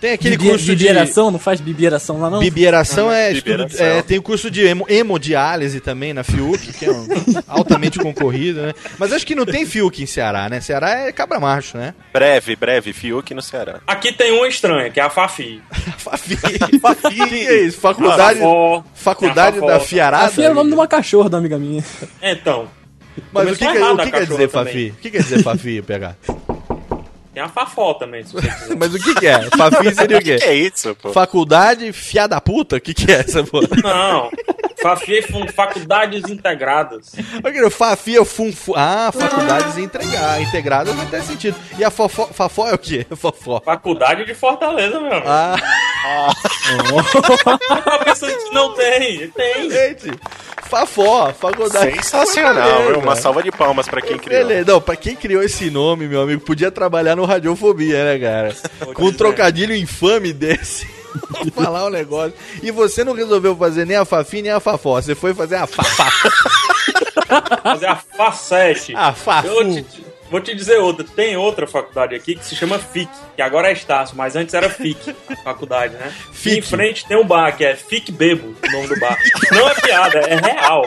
Tem 0.04 0.12
aquele 0.12 0.36
Bibi- 0.36 0.50
curso 0.50 0.64
de. 0.66 0.76
bibieração, 0.76 1.30
não 1.30 1.38
faz 1.38 1.62
bibieração 1.62 2.20
lá 2.20 2.28
não? 2.28 2.38
Bibieração 2.38 3.10
é, 3.10 3.32
Bibieração. 3.32 3.66
estudo- 3.68 3.82
é, 3.82 4.02
tem 4.02 4.18
o 4.18 4.22
curso 4.22 4.50
de 4.50 4.60
hemo- 4.66 4.84
hemodiálise 4.86 5.80
também 5.80 6.12
na 6.12 6.22
Fiuk, 6.22 6.74
que 6.74 6.84
é 6.84 6.90
um 6.90 7.06
altamente 7.48 7.98
concorrido, 7.98 8.60
né? 8.60 8.74
Mas 8.98 9.14
acho 9.14 9.26
que 9.26 9.34
não 9.34 9.46
tem 9.46 9.64
Fiuk 9.64 10.02
em 10.02 10.06
Ceará, 10.06 10.46
né? 10.50 10.60
Ceará 10.60 10.90
é 11.06 11.10
cabra 11.12 11.40
macho, 11.40 11.78
né? 11.78 11.94
Breve, 12.12 12.54
breve, 12.54 12.92
Fiuk 12.92 13.32
no 13.32 13.40
Ceará. 13.40 13.80
Aqui 13.86 14.12
tem 14.12 14.30
uma 14.32 14.46
estranha, 14.46 14.90
que 14.90 15.00
é 15.00 15.02
a 15.02 15.08
Fafi. 15.08 15.62
Fafi. 15.96 16.36
Fafi. 16.82 17.14
que 17.28 17.46
é 17.46 17.62
isso? 17.62 17.78
Faculdade, 17.80 18.40
Fafó. 18.40 18.84
faculdade 18.94 19.58
da. 19.60 19.80
Fiarada? 19.80 20.26
Afia 20.26 20.44
é 20.48 20.50
o 20.50 20.54
nome 20.54 20.68
de 20.68 20.74
uma 20.74 20.86
cachorra 20.86 21.30
da 21.30 21.38
amiga 21.38 21.56
minha. 21.58 21.82
Então, 22.22 22.68
Mas 23.32 23.48
o 23.52 23.56
que, 23.56 23.66
que- 23.66 23.76
errado 23.78 23.94
o 23.94 24.02
que 24.04 24.10
quer 24.10 24.26
dizer 24.26 24.48
também. 24.50 24.74
Fafi? 24.74 24.94
O 24.98 25.00
que 25.00 25.10
quer 25.10 25.22
dizer 25.22 25.42
Fafi, 25.42 25.80
PH? 25.80 26.14
Tem 27.34 27.42
a 27.42 27.48
Fafó 27.48 27.94
também, 27.94 28.22
se 28.22 28.32
você 28.32 28.48
quiser. 28.48 28.76
Mas 28.78 28.94
o 28.94 28.98
que, 28.98 29.12
que 29.16 29.26
é? 29.26 29.42
Fafi 29.50 29.92
seria 29.92 30.18
o 30.18 30.22
quê? 30.22 30.36
O 30.36 30.38
que 30.38 30.44
é 30.44 30.54
isso, 30.54 30.94
pô? 30.94 31.12
Faculdade 31.12 31.92
fiada 31.92 32.36
da 32.36 32.40
puta? 32.40 32.76
O 32.76 32.80
que, 32.80 32.94
que 32.94 33.10
é 33.10 33.16
essa 33.16 33.42
porra? 33.42 33.66
Não. 33.82 34.30
Fafi 34.80 35.20
são 35.22 35.48
faculdades 35.48 36.30
integradas. 36.30 37.12
Fafi 37.72 38.16
é 38.16 38.20
o 38.20 38.24
funfu... 38.24 38.74
Ah, 38.76 39.10
faculdades 39.12 39.76
entregar, 39.78 40.40
integradas 40.42 40.94
não 40.94 41.06
tem 41.06 41.22
sentido. 41.22 41.56
E 41.76 41.82
a 41.82 41.90
fofó, 41.90 42.26
Fafó 42.26 42.68
é 42.68 42.74
o 42.74 42.78
quê? 42.78 43.04
Fofó. 43.16 43.60
Faculdade 43.64 44.24
de 44.24 44.34
Fortaleza, 44.34 45.00
meu 45.00 45.10
amigo. 45.10 45.26
Ah, 45.26 45.56
pensando 48.04 48.36
que 48.36 48.54
não 48.54 48.74
tem? 48.74 49.28
Tem. 49.30 49.70
gente. 49.70 50.10
Fafó, 50.74 51.32
faculdade. 51.32 51.94
Sensacional, 51.94 52.82
viu? 52.88 52.98
Uma 52.98 53.14
salva 53.14 53.40
de 53.44 53.52
palmas 53.52 53.86
pra 53.86 54.02
quem 54.02 54.18
criou. 54.18 54.42
Beleza, 54.44 54.72
não, 54.72 54.80
pra 54.80 54.96
quem 54.96 55.14
criou 55.14 55.40
esse 55.40 55.70
nome, 55.70 56.08
meu 56.08 56.22
amigo, 56.22 56.42
podia 56.42 56.68
trabalhar 56.68 57.14
no 57.14 57.24
Radiofobia, 57.24 58.04
né, 58.04 58.18
cara? 58.18 58.56
Com 58.92 59.04
um 59.04 59.12
trocadilho 59.12 59.74
infame 59.74 60.32
desse. 60.32 60.88
Vou 61.30 61.64
falar 61.64 61.86
um 61.86 61.90
negócio. 61.90 62.34
E 62.60 62.72
você 62.72 63.04
não 63.04 63.12
resolveu 63.12 63.56
fazer 63.56 63.86
nem 63.86 63.96
a 63.96 64.04
Fafi 64.04 64.42
nem 64.42 64.50
a 64.50 64.58
Fafó. 64.58 65.00
Você 65.00 65.14
foi 65.14 65.32
fazer 65.32 65.54
a 65.54 65.66
Fafá. 65.66 66.10
Fazer 67.62 67.86
a 67.86 67.96
Facete. 67.96 68.94
A 68.94 69.12
Fafu. 69.12 69.46
Eu 69.48 69.72
te, 69.72 70.04
vou 70.34 70.40
te 70.40 70.52
dizer 70.52 70.78
outra. 70.78 71.04
Tem 71.04 71.36
outra 71.36 71.64
faculdade 71.64 72.12
aqui 72.12 72.34
que 72.34 72.44
se 72.44 72.56
chama 72.56 72.76
FIC, 72.76 73.08
que 73.36 73.42
agora 73.42 73.68
é 73.68 73.72
Estácio, 73.72 74.16
mas 74.16 74.34
antes 74.34 74.52
era 74.52 74.68
FIC, 74.68 75.14
a 75.28 75.36
faculdade, 75.36 75.94
né? 75.94 76.12
FIC. 76.32 76.56
E 76.56 76.58
em 76.58 76.62
frente 76.62 77.06
tem 77.06 77.16
um 77.16 77.24
bar 77.24 77.56
que 77.56 77.64
é 77.64 77.76
FIC 77.76 78.10
Bebo, 78.10 78.48
o 78.48 78.72
nome 78.72 78.88
do 78.88 78.98
bar. 78.98 79.16
Não 79.52 79.68
é 79.68 79.74
piada, 79.74 80.18
é 80.18 80.34
real. 80.34 80.84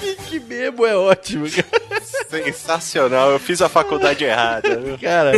Fique 0.00 0.38
bebo 0.38 0.86
é 0.86 0.96
ótimo, 0.96 1.46
cara. 1.50 2.02
Sensacional, 2.28 3.30
eu 3.30 3.38
fiz 3.38 3.60
a 3.60 3.68
faculdade 3.68 4.24
errada. 4.24 4.76
viu? 4.76 4.98
Cara, 4.98 5.32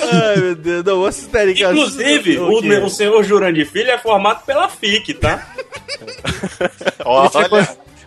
ai 0.00 0.36
meu 0.36 0.54
Deus, 0.54 0.84
não, 0.84 1.00
você 1.00 1.28
tá 1.28 1.44
ligado? 1.44 1.76
Inclusive, 1.76 2.38
o, 2.38 2.60
quê? 2.60 2.78
o 2.78 2.88
senhor 2.88 3.22
Jurandir 3.22 3.70
Filho 3.70 3.90
é 3.90 3.98
formado 3.98 4.44
pela 4.44 4.68
FIC, 4.68 5.14
tá? 5.14 5.46
Olha, 7.04 7.30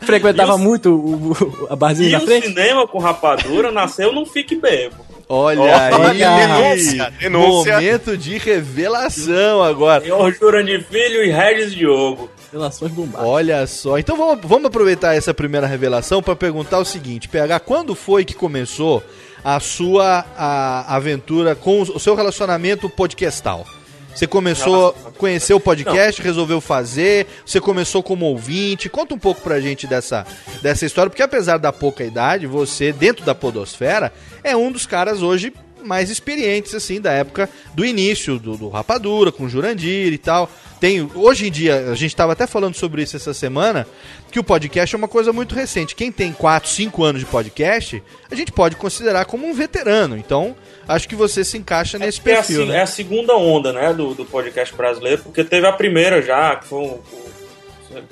Frequentava 0.04 0.52
E 0.54 0.56
o- 0.56 0.60
muito 0.60 0.90
o, 0.94 1.32
o- 1.32 1.68
a 1.70 1.76
barzinha 1.76 2.10
E 2.10 2.12
da 2.12 2.18
o 2.20 2.22
frente? 2.22 2.48
cinema 2.48 2.88
com 2.88 3.00
rapadura 3.00 3.72
nasceu 3.72 4.12
no 4.14 4.26
FIC 4.26 4.56
Bebo. 4.56 4.96
Olha 5.30 5.62
Olha, 5.62 6.32
aí, 6.36 6.48
denúncia, 6.76 7.14
denúncia. 7.20 7.74
momento 7.76 8.18
de 8.18 8.38
revelação 8.38 9.64
agora. 9.64 10.02
Senhor 10.04 10.34
Jurandir 10.34 10.84
Filho 10.86 11.24
e 11.24 11.32
Regis 11.32 11.74
Diogo. 11.74 12.30
Relações 12.52 12.92
bombásticas. 12.92 13.28
Olha 13.28 13.66
só, 13.66 13.98
então 13.98 14.16
vamos, 14.16 14.46
vamos 14.46 14.66
aproveitar 14.66 15.16
essa 15.16 15.34
primeira 15.34 15.66
revelação 15.66 16.22
para 16.22 16.36
perguntar 16.36 16.78
o 16.80 16.86
seguinte, 16.86 17.28
PH, 17.28 17.60
quando 17.62 17.96
foi 17.96 18.24
que 18.26 18.36
começou 18.36 19.02
a 19.44 19.60
sua 19.60 20.24
a, 20.38 20.96
aventura 20.96 21.56
com 21.56 21.82
o 21.82 22.00
seu 22.00 22.14
relacionamento 22.16 22.88
podcastal? 22.90 23.66
Você 24.14 24.28
começou 24.28 24.96
a 25.08 25.12
conhecer 25.12 25.54
o 25.54 25.60
podcast, 25.60 26.22
resolveu 26.22 26.62
fazer, 26.62 27.26
você 27.46 27.60
começou 27.60 28.04
como 28.04 28.26
ouvinte. 28.26 28.90
Conta 28.90 29.16
um 29.16 29.20
pouco 29.20 29.42
pra 29.42 29.60
gente 29.60 29.88
dessa, 29.88 30.26
dessa 30.62 30.86
história, 30.86 31.10
porque 31.10 31.24
apesar 31.24 31.58
da 31.58 31.74
pouca 31.74 32.04
idade, 32.04 32.46
você, 32.46 32.92
dentro 32.92 33.26
da 33.26 33.34
podosfera, 33.34 34.14
é 34.44 34.56
um 34.56 34.72
dos 34.72 34.86
caras 34.86 35.22
hoje 35.22 35.52
mais 35.84 36.10
experientes, 36.10 36.74
assim, 36.74 37.00
da 37.02 37.12
época 37.12 37.50
do 37.74 37.86
início 37.86 38.40
do, 38.40 38.56
do 38.58 38.70
Rapadura, 38.70 39.32
com 39.32 39.44
o 39.46 39.50
Jurandir 39.50 40.12
e 40.14 40.18
tal. 40.18 40.50
Tem, 40.80 41.10
hoje 41.16 41.48
em 41.48 41.52
dia, 41.52 41.92
a 41.92 41.96
gente 41.96 42.12
estava 42.12 42.34
até 42.34 42.46
falando 42.46 42.76
sobre 42.76 43.02
isso 43.04 43.16
essa 43.16 43.34
semana, 43.34 43.88
que 44.32 44.40
o 44.40 44.44
podcast 44.44 44.94
é 44.94 44.98
uma 44.98 45.08
coisa 45.08 45.32
muito 45.32 45.56
recente. 45.56 45.96
Quem 45.96 46.12
tem 46.12 46.34
4, 46.34 46.70
5 46.70 47.04
anos 47.04 47.22
de 47.22 47.26
podcast, 47.26 48.04
a 48.30 48.36
gente 48.36 48.52
pode 48.52 48.76
considerar 48.76 49.24
como 49.26 49.48
um 49.48 49.54
veterano. 49.54 50.18
Então, 50.18 50.54
acho 50.88 51.08
que 51.08 51.16
você 51.16 51.44
se 51.46 51.58
encaixa 51.58 51.98
nesse 51.98 52.20
É 52.20 52.22
a, 52.34 52.36
perfil, 52.36 52.64
se- 52.64 52.68
né? 52.70 52.78
é 52.78 52.82
a 52.82 52.86
segunda 52.86 53.34
onda, 53.38 53.72
né, 53.72 53.94
do, 53.94 54.14
do 54.14 54.26
podcast 54.26 54.76
brasileiro, 54.76 55.22
porque 55.24 55.44
teve 55.46 55.66
a 55.66 55.72
primeira 55.72 56.22
já, 56.22 56.58
que 56.58 56.68
foi 56.68 56.80
o, 56.80 56.84
o- 56.86 57.34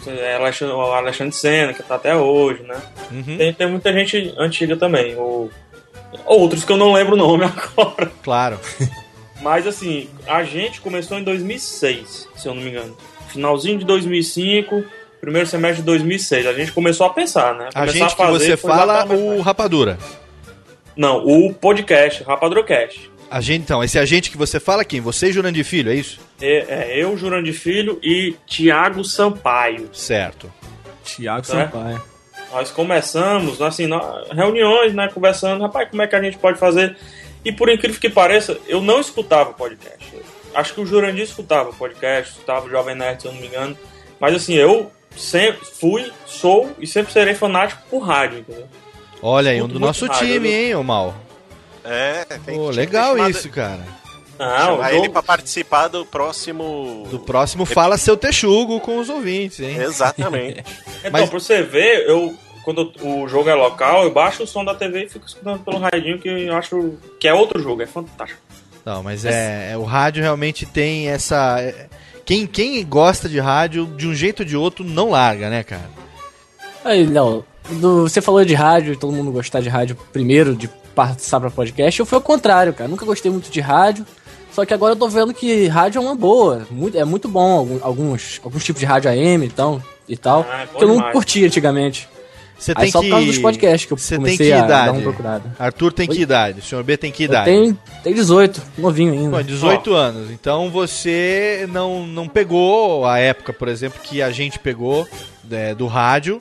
é 0.08 0.36
Alexandre, 0.36 0.76
o 0.76 0.80
Alexandre 0.94 1.36
Senna, 1.36 1.74
que 1.74 1.82
tá 1.84 1.96
até 1.96 2.16
hoje, 2.16 2.62
né? 2.64 2.78
Uhum, 3.12 3.36
Tem, 3.38 3.52
tem 3.54 3.68
muita 3.70 3.92
gente 3.92 4.34
antiga 4.38 4.78
também, 4.78 5.16
o, 5.16 5.50
outros 6.26 6.64
que 6.64 6.72
eu 6.72 6.78
não 6.78 6.94
lembro 6.94 7.14
o 7.14 7.18
nome 7.18 7.44
agora. 7.76 8.12
Claro. 8.24 8.60
Mas 9.42 9.66
assim, 9.66 10.10
a 10.28 10.44
gente 10.44 10.82
começou 10.82 11.18
em 11.18 11.24
2006, 11.24 12.30
se 12.36 12.48
eu 12.48 12.54
não 12.54 12.62
me 12.62 12.70
engano. 12.70 12.96
Finalzinho 13.30 13.80
de 13.80 13.86
2005, 13.86 14.84
primeiro 15.20 15.48
semestre 15.48 15.82
de 15.82 15.86
2006. 15.86 16.46
A 16.48 16.54
gente 16.54 16.72
começou 16.72 17.06
a 17.06 17.10
pensar, 17.10 17.56
né? 17.56 17.70
A 17.74 17.82
Começar 17.82 17.98
gente 17.98 18.16
que 18.16 18.24
fazer 18.24 18.46
você 18.46 18.58
foi 18.58 18.72
fala, 18.72 19.06
o 19.06 19.42
Rapadura. 19.42 19.98
Não, 20.96 21.26
o 21.26 21.54
podcast, 21.54 22.24
Rapadrocast. 22.24 23.10
A 23.30 23.40
gente, 23.40 23.62
então, 23.62 23.82
esse 23.82 23.98
agente 23.98 24.30
que 24.30 24.38
você 24.38 24.60
fala 24.60 24.84
quem? 24.84 25.00
Você 25.00 25.30
e 25.30 25.32
Jurandir 25.32 25.64
Filho, 25.64 25.90
é 25.90 25.96
isso? 25.96 26.20
É, 26.42 26.92
é 26.92 27.02
eu, 27.02 27.16
Jurandir 27.16 27.54
Filho 27.54 27.98
e 28.04 28.36
Tiago 28.46 29.06
Sampaio. 29.06 29.90
Certo. 29.94 30.52
Tiago? 31.06 31.46
Sampaio. 31.46 32.02
Nós 32.52 32.70
começamos, 32.72 33.62
assim, 33.62 33.88
na- 33.88 34.24
reuniões, 34.34 34.94
né, 34.94 35.10
conversando, 35.14 35.62
rapaz, 35.62 35.90
como 35.90 36.02
é 36.02 36.08
que 36.08 36.16
a 36.16 36.22
gente 36.22 36.38
pode 36.38 36.60
fazer? 36.60 36.98
E 37.44 37.52
por 37.52 37.70
incrível 37.70 38.00
que 38.00 38.10
pareça, 38.10 38.58
eu 38.68 38.82
não 38.82 39.00
escutava 39.00 39.54
podcast. 39.54 40.06
Acho 40.54 40.74
que 40.74 40.82
o 40.82 40.86
Jurandir 40.86 41.24
escutava 41.24 41.72
podcast, 41.72 42.34
escutava 42.34 42.66
o 42.66 42.70
Jovem 42.70 42.96
Nerd, 42.96 43.22
se 43.22 43.28
eu 43.28 43.34
não 43.34 43.40
me 43.42 43.48
engano. 43.48 43.78
Mas 44.20 44.36
assim, 44.36 44.54
eu 44.54 44.92
sempre 45.16 45.66
fui, 45.66 46.12
sou 46.26 46.72
e 46.78 46.86
sempre 46.86 47.12
serei 47.14 47.34
fanático 47.34 47.82
por 47.90 48.00
rádio, 48.00 48.40
entendeu? 48.40 48.68
Olha 49.22 49.52
aí, 49.52 49.62
um 49.62 49.68
do 49.68 49.80
nosso 49.80 50.06
rádio, 50.06 50.28
time, 50.28 50.50
hein, 50.52 50.76
ô 50.76 50.84
Mal? 50.84 51.16
É, 51.84 52.26
tem 52.46 52.56
Pô, 52.58 52.70
que 52.70 52.76
legal 52.76 53.18
isso, 53.30 53.50
cara. 53.50 53.84
Não, 54.46 54.66
chamar 54.66 54.94
ele 54.94 55.10
pra 55.10 55.22
participar 55.24 55.88
do 55.88 56.06
próximo. 56.06 57.08
Do 57.10 57.20
próximo 57.20 57.66
Fala 57.66 57.98
Seu 57.98 58.18
Texugo 58.18 58.80
com 58.80 58.98
os 59.00 59.10
ouvintes, 59.10 59.60
hein? 59.60 59.78
Exatamente. 59.78 60.64
Então, 61.04 61.12
Mas- 61.14 61.30
pra 61.30 61.40
você 61.40 61.64
ver, 61.64 62.08
eu 62.08 62.36
quando 62.64 62.94
o 63.02 63.28
jogo 63.28 63.50
é 63.50 63.56
local, 63.56 64.04
eu 64.04 64.12
baixo 64.12 64.44
o 64.44 64.48
som 64.48 64.64
da 64.64 64.76
TV 64.76 65.06
e 65.06 65.10
fico 65.10 65.26
escutando 65.26 65.64
pelo 65.64 65.80
radinho 65.80 66.20
que 66.20 66.30
eu 66.30 66.56
acho 66.56 66.94
que 67.20 67.28
é 67.28 67.34
outro 67.34 67.60
jogo, 67.60 67.82
é 67.82 67.88
fantástico. 67.88 68.40
Não, 68.86 69.02
mas 69.02 69.26
é, 69.26 69.72
é- 69.72 69.78
o 69.78 69.84
rádio 69.84 70.22
realmente 70.22 70.64
tem 70.66 71.08
essa. 71.10 71.60
é- 71.60 71.88
Quem, 72.24 72.46
quem 72.46 72.86
gosta 72.86 73.28
de 73.28 73.40
rádio, 73.40 73.88
de 73.98 74.08
um 74.08 74.14
jeito 74.14 74.42
ou 74.42 74.46
de 74.46 74.56
outro, 74.56 74.86
não 74.86 75.10
larga, 75.10 75.50
né, 75.50 75.64
cara? 75.64 75.90
Aí, 76.86 77.04
Léo, 77.06 77.44
você 77.64 78.22
falou 78.22 78.46
de 78.46 78.54
rádio, 78.54 78.96
todo 78.96 79.12
mundo 79.12 79.32
gostar 79.32 79.60
de 79.62 79.70
rádio 79.70 79.96
primeiro, 80.14 80.56
de 80.56 80.68
passar 80.96 81.40
pra 81.40 81.50
podcast. 81.50 82.00
Eu 82.00 82.06
fui 82.06 82.16
ao 82.16 82.22
contrário, 82.22 82.74
cara. 82.74 82.88
Nunca 82.88 83.06
gostei 83.06 83.32
muito 83.32 83.50
de 83.50 83.60
rádio. 83.60 84.06
Só 84.52 84.66
que 84.66 84.74
agora 84.74 84.94
eu 84.94 84.98
tô 84.98 85.08
vendo 85.08 85.34
que 85.34 85.68
rádio 85.68 86.00
é 86.00 86.02
uma 86.02 86.16
boa. 86.16 86.68
Muito, 86.70 86.98
é 86.98 87.06
muito 87.06 87.28
bom. 87.28 87.80
Alguns, 87.82 88.40
alguns 88.44 88.64
tipos 88.64 88.80
de 88.80 88.86
rádio 88.86 89.10
AM 89.10 89.46
então, 89.46 89.82
e 90.08 90.18
tal. 90.18 90.46
Ah, 90.50 90.66
bom 90.72 90.78
que 90.78 90.84
eu 90.84 90.88
não 90.90 90.96
demais. 90.98 91.14
curtia 91.14 91.48
antigamente. 91.48 92.08
Você 92.60 92.74
Aí 92.76 92.84
tem 92.84 92.92
só 92.92 93.00
que. 93.00 93.08
por 93.08 93.12
causa 93.14 93.26
dos 93.26 93.38
podcasts 93.40 93.86
que 93.88 93.94
eu 93.94 93.98
Você 93.98 94.10
tem 94.10 94.18
comecei 94.20 94.48
que 94.48 94.54
a 94.54 94.58
idade? 94.60 94.86
dar 94.86 94.92
uma 94.92 95.02
procurada. 95.02 95.56
Arthur 95.58 95.92
tem 95.94 96.08
que 96.08 96.18
Oi? 96.18 96.22
idade? 96.22 96.60
O 96.60 96.64
senhor 96.64 96.84
B 96.84 96.96
tem 96.96 97.12
que 97.12 97.24
idade? 97.24 97.46
tenho, 97.46 97.76
tenho 98.04 98.16
18, 98.16 98.62
novinho 98.78 99.14
ainda. 99.14 99.38
Pô, 99.38 99.42
18 99.44 99.94
anos. 99.96 100.30
Então 100.30 100.70
você 100.70 101.68
não, 101.72 102.06
não 102.06 102.28
pegou 102.28 103.04
a 103.06 103.18
época, 103.18 103.52
por 103.52 103.68
exemplo, 103.68 104.00
que 104.04 104.22
a 104.22 104.30
gente 104.30 104.60
pegou 104.60 105.08
é, 105.50 105.74
do 105.74 105.88
rádio. 105.88 106.40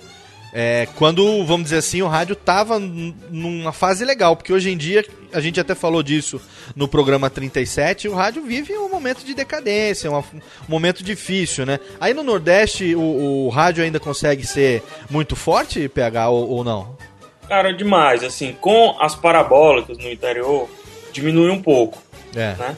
É, 0.53 0.89
quando, 0.97 1.45
vamos 1.45 1.65
dizer 1.65 1.77
assim, 1.79 2.03
o 2.03 2.09
rádio 2.09 2.35
tava 2.35 2.79
numa 2.79 3.73
fase 3.73 4.05
legal. 4.05 4.37
Porque 4.37 4.53
hoje 4.53 4.71
em 4.71 4.77
dia, 4.77 5.05
a 5.33 5.41
gente 5.41 5.61
até 5.61 5.75
falou 5.75 6.03
disso 6.03 6.41
no 6.75 6.89
programa 6.89 7.31
37, 7.31 8.09
o 8.09 8.15
rádio 8.15 8.43
vive 8.43 8.77
um 8.77 8.89
momento 8.89 9.25
de 9.25 9.35
decadência, 9.35 10.11
um 10.11 10.23
momento 10.69 11.05
difícil, 11.05 11.65
né? 11.67 11.79
Aí 12.01 12.13
no 12.15 12.23
Nordeste, 12.23 12.95
o, 12.95 13.47
o 13.47 13.49
rádio 13.49 13.85
ainda 13.85 14.01
consegue 14.01 14.47
ser 14.47 14.83
muito 15.09 15.37
forte, 15.37 15.89
PH, 15.89 16.29
ou, 16.31 16.49
ou 16.49 16.65
não? 16.65 16.97
Cara, 17.49 17.73
demais, 17.73 18.23
assim, 18.23 18.53
com 18.61 18.97
as 19.01 19.15
parabólicas 19.15 19.99
no 19.99 20.09
interior, 20.11 20.69
diminui 21.13 21.51
um 21.51 21.61
pouco, 21.61 21.99
É. 22.35 22.55
né? 22.55 22.77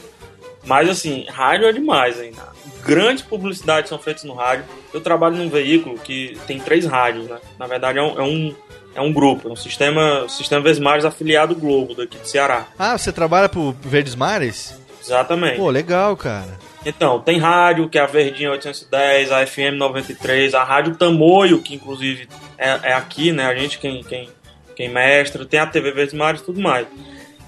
Mas 0.64 0.88
assim, 0.88 1.26
rádio 1.28 1.66
é 1.66 1.72
demais 1.72 2.18
ainda. 2.20 2.46
Grandes 2.84 3.22
publicidades 3.22 3.88
são 3.88 3.98
feitas 3.98 4.24
no 4.24 4.34
rádio. 4.34 4.64
Eu 4.92 5.00
trabalho 5.00 5.36
num 5.36 5.48
veículo 5.48 5.98
que 5.98 6.36
tem 6.46 6.58
três 6.58 6.84
rádios, 6.84 7.26
né? 7.28 7.38
Na 7.58 7.66
verdade 7.66 7.98
é 7.98 8.02
um, 8.02 8.18
é 8.18 8.22
um, 8.22 8.54
é 8.94 9.00
um 9.00 9.12
grupo, 9.12 9.48
é 9.48 9.52
um 9.52 9.56
sistema, 9.56 10.26
sistema 10.28 10.62
Vesmares 10.62 11.04
afiliado 11.04 11.54
ao 11.54 11.60
Globo 11.60 11.94
daqui 11.94 12.18
de 12.18 12.28
Ceará. 12.28 12.66
Ah, 12.78 12.96
você 12.98 13.12
trabalha 13.12 13.48
pro 13.48 13.72
Verdes 13.82 14.14
Mares? 14.14 14.74
Exatamente. 15.02 15.56
Pô, 15.56 15.70
legal, 15.70 16.16
cara. 16.16 16.58
Então, 16.84 17.20
tem 17.20 17.38
rádio, 17.38 17.88
que 17.88 17.96
é 17.96 18.00
a 18.02 18.06
Verdinha 18.06 18.50
810, 18.50 19.30
a 19.30 19.46
FM 19.46 19.76
93, 19.78 20.52
a 20.54 20.64
Rádio 20.64 20.96
Tamoio, 20.96 21.62
que 21.62 21.74
inclusive 21.76 22.28
é, 22.58 22.78
é 22.90 22.92
aqui, 22.92 23.30
né? 23.30 23.46
A 23.46 23.54
gente 23.54 23.78
quem, 23.78 24.02
quem, 24.02 24.28
quem 24.74 24.88
mestra, 24.88 25.44
tem 25.46 25.60
a 25.60 25.66
TV 25.66 25.92
Verdes 25.92 26.14
Mares 26.14 26.40
e 26.40 26.44
tudo 26.44 26.60
mais. 26.60 26.86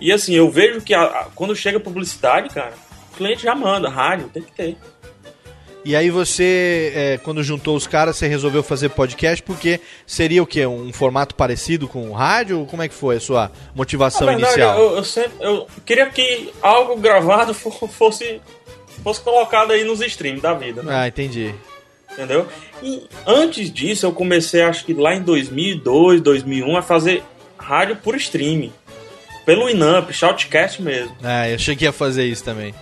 E 0.00 0.12
assim, 0.12 0.34
eu 0.34 0.48
vejo 0.50 0.80
que 0.80 0.94
a- 0.94 1.02
a- 1.02 1.26
quando 1.34 1.54
chega 1.56 1.80
publicidade, 1.80 2.48
cara, 2.50 2.72
o 3.12 3.16
cliente 3.16 3.42
já 3.42 3.54
manda, 3.56 3.88
rádio, 3.88 4.28
tem 4.28 4.42
que 4.42 4.52
ter. 4.52 4.76
E 5.84 5.94
aí 5.94 6.08
você, 6.08 6.92
é, 6.94 7.18
quando 7.22 7.42
juntou 7.42 7.76
os 7.76 7.86
caras, 7.86 8.16
você 8.16 8.26
resolveu 8.26 8.62
fazer 8.62 8.88
podcast 8.88 9.42
porque 9.42 9.78
seria 10.06 10.42
o 10.42 10.46
quê? 10.46 10.64
Um 10.66 10.92
formato 10.92 11.34
parecido 11.34 11.86
com 11.86 12.08
o 12.08 12.12
rádio? 12.12 12.66
Como 12.70 12.82
é 12.82 12.88
que 12.88 12.94
foi 12.94 13.16
a 13.16 13.20
sua 13.20 13.52
motivação 13.74 14.26
verdade, 14.26 14.46
inicial? 14.52 14.78
Eu, 14.78 14.96
eu 14.96 15.04
sempre 15.04 15.32
eu 15.40 15.66
queria 15.84 16.06
que 16.06 16.50
algo 16.62 16.96
gravado 16.96 17.52
fo- 17.54 17.86
fosse, 17.86 18.40
fosse 19.02 19.20
colocado 19.20 19.72
aí 19.72 19.84
nos 19.84 20.00
streams 20.00 20.40
da 20.40 20.54
vida. 20.54 20.82
né? 20.82 20.90
Ah, 20.94 21.06
entendi. 21.08 21.54
Entendeu? 22.12 22.46
E 22.82 23.02
antes 23.26 23.70
disso, 23.70 24.06
eu 24.06 24.12
comecei, 24.12 24.62
acho 24.62 24.84
que 24.86 24.94
lá 24.94 25.14
em 25.14 25.22
2002, 25.22 26.20
2001, 26.22 26.76
a 26.78 26.82
fazer 26.82 27.22
rádio 27.58 27.96
por 27.96 28.14
streaming. 28.16 28.72
Pelo 29.44 29.68
Inamp, 29.68 30.10
Shoutcast 30.12 30.80
mesmo. 30.80 31.14
Ah, 31.22 31.46
eu 31.50 31.56
achei 31.56 31.76
que 31.76 31.84
ia 31.84 31.92
fazer 31.92 32.24
isso 32.24 32.42
também. 32.42 32.74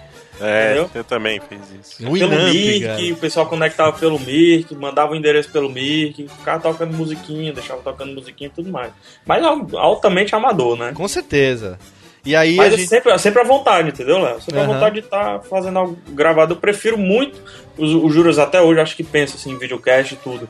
É, 0.42 0.64
Entendeu? 0.66 0.90
eu 0.94 1.04
também 1.04 1.40
fiz 1.48 1.60
isso. 1.80 2.02
No 2.02 2.12
pelo 2.18 2.32
Inamp, 2.34 2.52
Mirk, 2.54 2.80
cara. 2.86 3.12
o 3.12 3.16
pessoal 3.16 3.46
conectava 3.46 3.92
pelo 3.92 4.18
Mirk, 4.18 4.74
mandava 4.74 5.12
o 5.12 5.16
endereço 5.16 5.50
pelo 5.50 5.68
Mirk, 5.70 6.26
ficava 6.38 6.60
tocando 6.60 6.92
musiquinha, 6.96 7.52
deixava 7.52 7.80
tocando 7.82 8.12
musiquinha 8.12 8.48
e 8.48 8.52
tudo 8.52 8.70
mais. 8.70 8.92
Mas 9.24 9.44
al- 9.44 9.66
altamente 9.76 10.34
amador, 10.34 10.76
né? 10.76 10.92
Com 10.94 11.06
certeza. 11.06 11.78
E 12.24 12.36
aí 12.36 12.54
Mas 12.56 12.72
a 12.72 12.74
é 12.74 12.78
gente... 12.78 12.88
sempre, 12.88 13.18
sempre 13.18 13.40
à 13.40 13.44
vontade, 13.44 13.88
entendeu, 13.88 14.18
Léo? 14.20 14.40
Sempre 14.40 14.60
à 14.60 14.62
Aham. 14.62 14.74
vontade 14.74 14.94
de 15.00 15.06
estar 15.06 15.40
fazendo 15.42 15.78
algo 15.78 15.98
gravado. 16.10 16.54
Eu 16.54 16.58
prefiro 16.58 16.96
muito, 16.96 17.40
os, 17.76 17.90
os 17.92 18.14
Juras 18.14 18.38
até 18.38 18.60
hoje, 18.62 18.80
acho 18.80 18.96
que 18.96 19.02
pensa 19.02 19.36
assim, 19.36 19.50
em 19.52 19.58
videocast 19.58 20.12
e 20.14 20.16
tudo. 20.16 20.48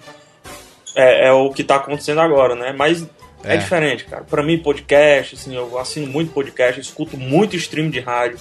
É, 0.94 1.28
é 1.28 1.32
o 1.32 1.50
que 1.50 1.64
tá 1.64 1.76
acontecendo 1.76 2.20
agora, 2.20 2.54
né? 2.54 2.74
Mas 2.76 3.02
é. 3.42 3.54
É. 3.54 3.56
diferente, 3.56 4.04
cara. 4.04 4.22
Pra 4.24 4.42
mim, 4.42 4.58
podcast, 4.58 5.34
assim, 5.34 5.56
eu 5.56 5.78
assino 5.78 6.06
muito 6.06 6.30
podcast, 6.32 6.78
escuto 6.80 7.16
muito 7.16 7.56
stream 7.56 7.88
de 7.88 8.00
rádio. 8.00 8.38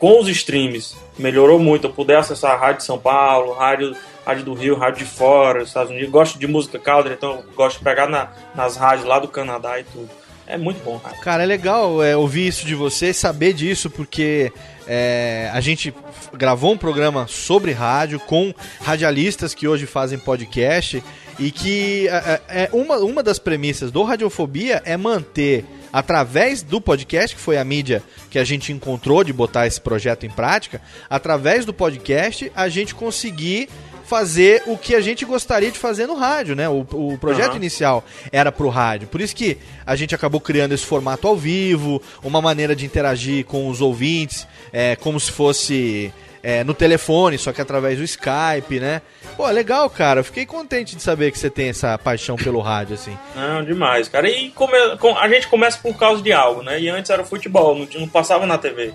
Com 0.00 0.18
os 0.20 0.28
streams, 0.28 0.96
melhorou 1.18 1.58
muito. 1.60 1.86
Eu 1.86 1.92
puder 1.92 2.16
acessar 2.16 2.52
a 2.52 2.56
Rádio 2.56 2.82
São 2.84 2.98
Paulo, 2.98 3.52
Rádio, 3.52 3.94
rádio 4.26 4.44
do 4.44 4.54
Rio, 4.54 4.76
Rádio 4.76 5.04
de 5.04 5.10
fora, 5.10 5.62
Estados 5.62 5.90
Unidos. 5.92 6.10
Gosto 6.10 6.38
de 6.38 6.46
música 6.48 6.78
country, 6.78 7.12
então 7.12 7.36
eu 7.36 7.44
gosto 7.54 7.78
de 7.78 7.84
pegar 7.84 8.08
na- 8.08 8.30
nas 8.54 8.76
rádios 8.76 9.06
lá 9.06 9.18
do 9.18 9.28
Canadá 9.28 9.78
e 9.78 9.84
tudo. 9.84 10.08
É 10.46 10.56
muito 10.58 10.82
bom, 10.82 10.98
cara. 10.98 11.16
Cara, 11.18 11.42
é 11.44 11.46
legal 11.46 12.02
é, 12.02 12.16
ouvir 12.16 12.48
isso 12.48 12.66
de 12.66 12.74
você, 12.74 13.12
saber 13.12 13.52
disso, 13.52 13.88
porque 13.88 14.52
é, 14.84 15.48
a 15.52 15.60
gente 15.60 15.94
gravou 16.32 16.72
um 16.72 16.76
programa 16.78 17.26
sobre 17.28 17.70
rádio 17.70 18.18
com 18.18 18.52
radialistas 18.82 19.54
que 19.54 19.68
hoje 19.68 19.86
fazem 19.86 20.18
podcast 20.18 21.04
e 21.40 21.50
que 21.50 22.06
é, 22.08 22.40
é, 22.48 22.70
uma, 22.72 22.98
uma 22.98 23.22
das 23.22 23.38
premissas 23.38 23.90
do 23.90 24.02
Radiofobia 24.02 24.82
é 24.84 24.96
manter, 24.96 25.64
através 25.90 26.62
do 26.62 26.80
podcast, 26.80 27.34
que 27.34 27.40
foi 27.40 27.56
a 27.56 27.64
mídia 27.64 28.02
que 28.30 28.38
a 28.38 28.44
gente 28.44 28.72
encontrou 28.72 29.24
de 29.24 29.32
botar 29.32 29.66
esse 29.66 29.80
projeto 29.80 30.26
em 30.26 30.30
prática, 30.30 30.82
através 31.08 31.64
do 31.64 31.72
podcast 31.72 32.52
a 32.54 32.68
gente 32.68 32.94
conseguir 32.94 33.68
fazer 34.04 34.64
o 34.66 34.76
que 34.76 34.94
a 34.94 35.00
gente 35.00 35.24
gostaria 35.24 35.70
de 35.70 35.78
fazer 35.78 36.06
no 36.06 36.14
rádio, 36.14 36.56
né? 36.56 36.68
O, 36.68 36.80
o 36.80 37.16
projeto 37.18 37.50
Aham. 37.50 37.56
inicial 37.56 38.04
era 38.32 38.50
pro 38.50 38.68
rádio. 38.68 39.06
Por 39.06 39.20
isso 39.20 39.34
que 39.34 39.56
a 39.86 39.94
gente 39.94 40.14
acabou 40.14 40.40
criando 40.40 40.72
esse 40.72 40.84
formato 40.84 41.28
ao 41.28 41.36
vivo, 41.36 42.02
uma 42.22 42.42
maneira 42.42 42.74
de 42.74 42.84
interagir 42.84 43.44
com 43.44 43.68
os 43.68 43.80
ouvintes, 43.80 44.48
é, 44.72 44.96
como 44.96 45.18
se 45.18 45.30
fosse 45.30 46.12
é, 46.42 46.64
no 46.64 46.72
telefone, 46.74 47.36
só 47.38 47.52
que 47.52 47.60
através 47.60 47.98
do 47.98 48.04
Skype, 48.04 48.80
né? 48.80 49.02
Pô, 49.36 49.46
legal, 49.50 49.88
cara. 49.90 50.20
Eu 50.20 50.24
fiquei 50.24 50.46
contente 50.46 50.96
de 50.96 51.02
saber 51.02 51.30
que 51.30 51.38
você 51.38 51.50
tem 51.50 51.68
essa 51.68 51.96
paixão 51.98 52.36
pelo 52.36 52.60
rádio, 52.60 52.94
assim. 52.94 53.16
Não, 53.34 53.64
demais, 53.64 54.08
cara. 54.08 54.28
E 54.28 54.50
come- 54.50 54.96
com- 54.98 55.16
a 55.16 55.28
gente 55.28 55.48
começa 55.48 55.78
por 55.78 55.96
causa 55.96 56.22
de 56.22 56.32
algo, 56.32 56.62
né? 56.62 56.80
E 56.80 56.88
antes 56.88 57.10
era 57.10 57.22
o 57.22 57.26
futebol, 57.26 57.86
não, 57.94 58.08
passava 58.08 58.46
na 58.46 58.56
TV 58.58 58.92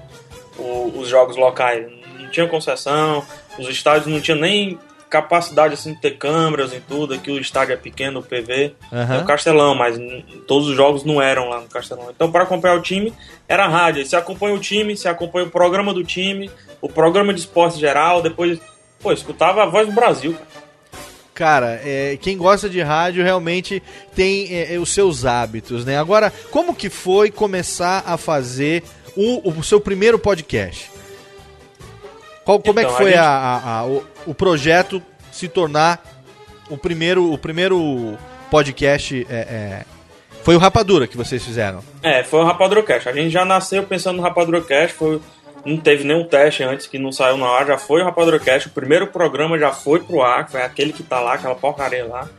os 0.57 1.07
jogos 1.09 1.35
locais. 1.35 1.85
Não 2.19 2.29
tinha 2.29 2.47
concessão, 2.47 3.23
os 3.59 3.67
estádios 3.69 4.07
não 4.07 4.19
tinham 4.19 4.39
nem 4.39 4.79
capacidade 5.09 5.73
assim 5.73 5.93
de 5.93 6.01
ter 6.01 6.17
câmeras 6.17 6.73
e 6.73 6.79
tudo. 6.79 7.13
Aqui 7.13 7.31
o 7.31 7.39
estádio 7.39 7.73
é 7.73 7.77
pequeno, 7.77 8.19
o 8.19 8.23
PV. 8.23 8.73
Aham. 8.91 9.15
É 9.15 9.19
o 9.19 9.25
Castelão, 9.25 9.75
mas 9.75 9.97
todos 10.47 10.67
os 10.67 10.75
jogos 10.75 11.03
não 11.03 11.21
eram 11.21 11.49
lá 11.49 11.61
no 11.61 11.67
Castelão. 11.67 12.09
Então, 12.13 12.31
para 12.31 12.43
acompanhar 12.43 12.75
o 12.75 12.81
time, 12.81 13.13
era 13.47 13.67
rádio. 13.67 14.01
Aí 14.01 14.07
Você 14.07 14.15
acompanha 14.15 14.55
o 14.55 14.59
time, 14.59 14.95
você 14.95 15.07
acompanha 15.07 15.45
o 15.45 15.51
programa 15.51 15.93
do 15.93 16.03
time, 16.03 16.49
o 16.81 16.89
programa 16.89 17.33
de 17.33 17.39
esporte 17.39 17.79
geral, 17.79 18.21
depois, 18.21 18.59
pô, 18.99 19.11
escutava 19.11 19.63
a 19.63 19.65
voz 19.65 19.87
do 19.87 19.93
Brasil, 19.93 20.33
cara. 20.33 20.65
Cara, 21.35 21.81
é, 21.83 22.17
quem 22.21 22.37
gosta 22.37 22.69
de 22.69 22.79
rádio 22.81 23.21
realmente 23.21 23.83
tem 24.15 24.47
é, 24.55 24.75
é, 24.75 24.79
os 24.79 24.93
seus 24.93 25.25
hábitos, 25.25 25.83
né? 25.83 25.99
Agora, 25.99 26.31
como 26.49 26.73
que 26.73 26.89
foi 26.89 27.29
começar 27.29 28.05
a 28.07 28.15
fazer 28.15 28.83
o, 29.17 29.49
o 29.49 29.61
seu 29.61 29.81
primeiro 29.81 30.17
podcast? 30.17 30.94
Qual, 32.45 32.59
como 32.59 32.79
é 32.79 32.83
que 32.83 32.89
Então, 32.91 32.97
foi 32.97 33.13
a 33.13 33.17
gente- 33.17 33.19
a- 33.25 33.79
a- 33.79 33.85
o, 33.85 34.03
o 34.27 34.33
projeto 34.35 35.01
se 35.31 35.47
tornar 35.49 36.01
o 36.69 36.77
primeiro, 36.77 37.31
o 37.33 37.37
primeiro 37.37 38.17
podcast? 38.49 39.25
é, 39.29 39.35
é, 39.35 39.85
foi 40.43 40.55
o 40.55 40.59
Rapadura 40.59 41.07
que 41.07 41.17
vocês 41.17 41.43
fizeram? 41.43 41.83
É, 42.03 42.23
foi 42.23 42.39
o 42.41 42.43
Rapadrocast. 42.45 43.09
A 43.09 43.13
gente 43.13 43.31
já 43.31 43.43
nasceu 43.43 43.81
pensando 43.83 44.17
no 44.17 44.21
Rapadrocast, 44.23 44.95
foi 44.95 45.19
não 45.65 45.77
teve 45.77 46.03
nenhum 46.03 46.23
teste 46.23 46.61
antes 46.63 46.85
que 46.85 46.99
não 46.99 47.11
saiu 47.11 47.37
na 47.37 47.47
ar, 47.47 47.65
já 47.65 47.75
foi 47.79 48.01
o 48.01 48.05
Rapadrocast, 48.05 48.67
o 48.67 48.71
primeiro 48.71 49.07
programa 49.07 49.57
já 49.57 49.71
foi 49.73 49.99
pro 49.99 50.21
ar, 50.21 50.47
foi 50.47 50.61
aquele 50.61 50.93
que 50.93 51.01
tá 51.01 51.19
lá, 51.19 51.33
aquela 51.33 51.55
porcaria 51.55 52.05
lá. 52.05 52.29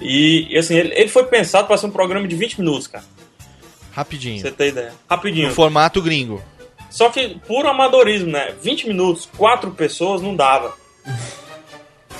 E, 0.00 0.56
assim, 0.58 0.74
ele, 0.76 0.92
ele 0.94 1.08
foi 1.08 1.24
pensado 1.26 1.68
para 1.68 1.76
ser 1.76 1.86
um 1.86 1.90
programa 1.92 2.26
de 2.26 2.34
20 2.34 2.58
minutos, 2.60 2.88
cara. 2.88 3.04
Pra 3.38 4.02
Rapidinho. 4.02 4.40
você 4.40 4.50
ter 4.50 4.68
ideia. 4.68 4.92
Rapidinho. 5.08 5.48
No 5.48 5.54
formato 5.54 6.02
gringo. 6.02 6.42
Só 6.90 7.08
que 7.10 7.38
por 7.46 7.66
amadorismo, 7.66 8.30
né? 8.30 8.52
20 8.62 8.88
minutos, 8.88 9.28
quatro 9.36 9.70
pessoas 9.72 10.20
não 10.22 10.34
dava. 10.34 10.74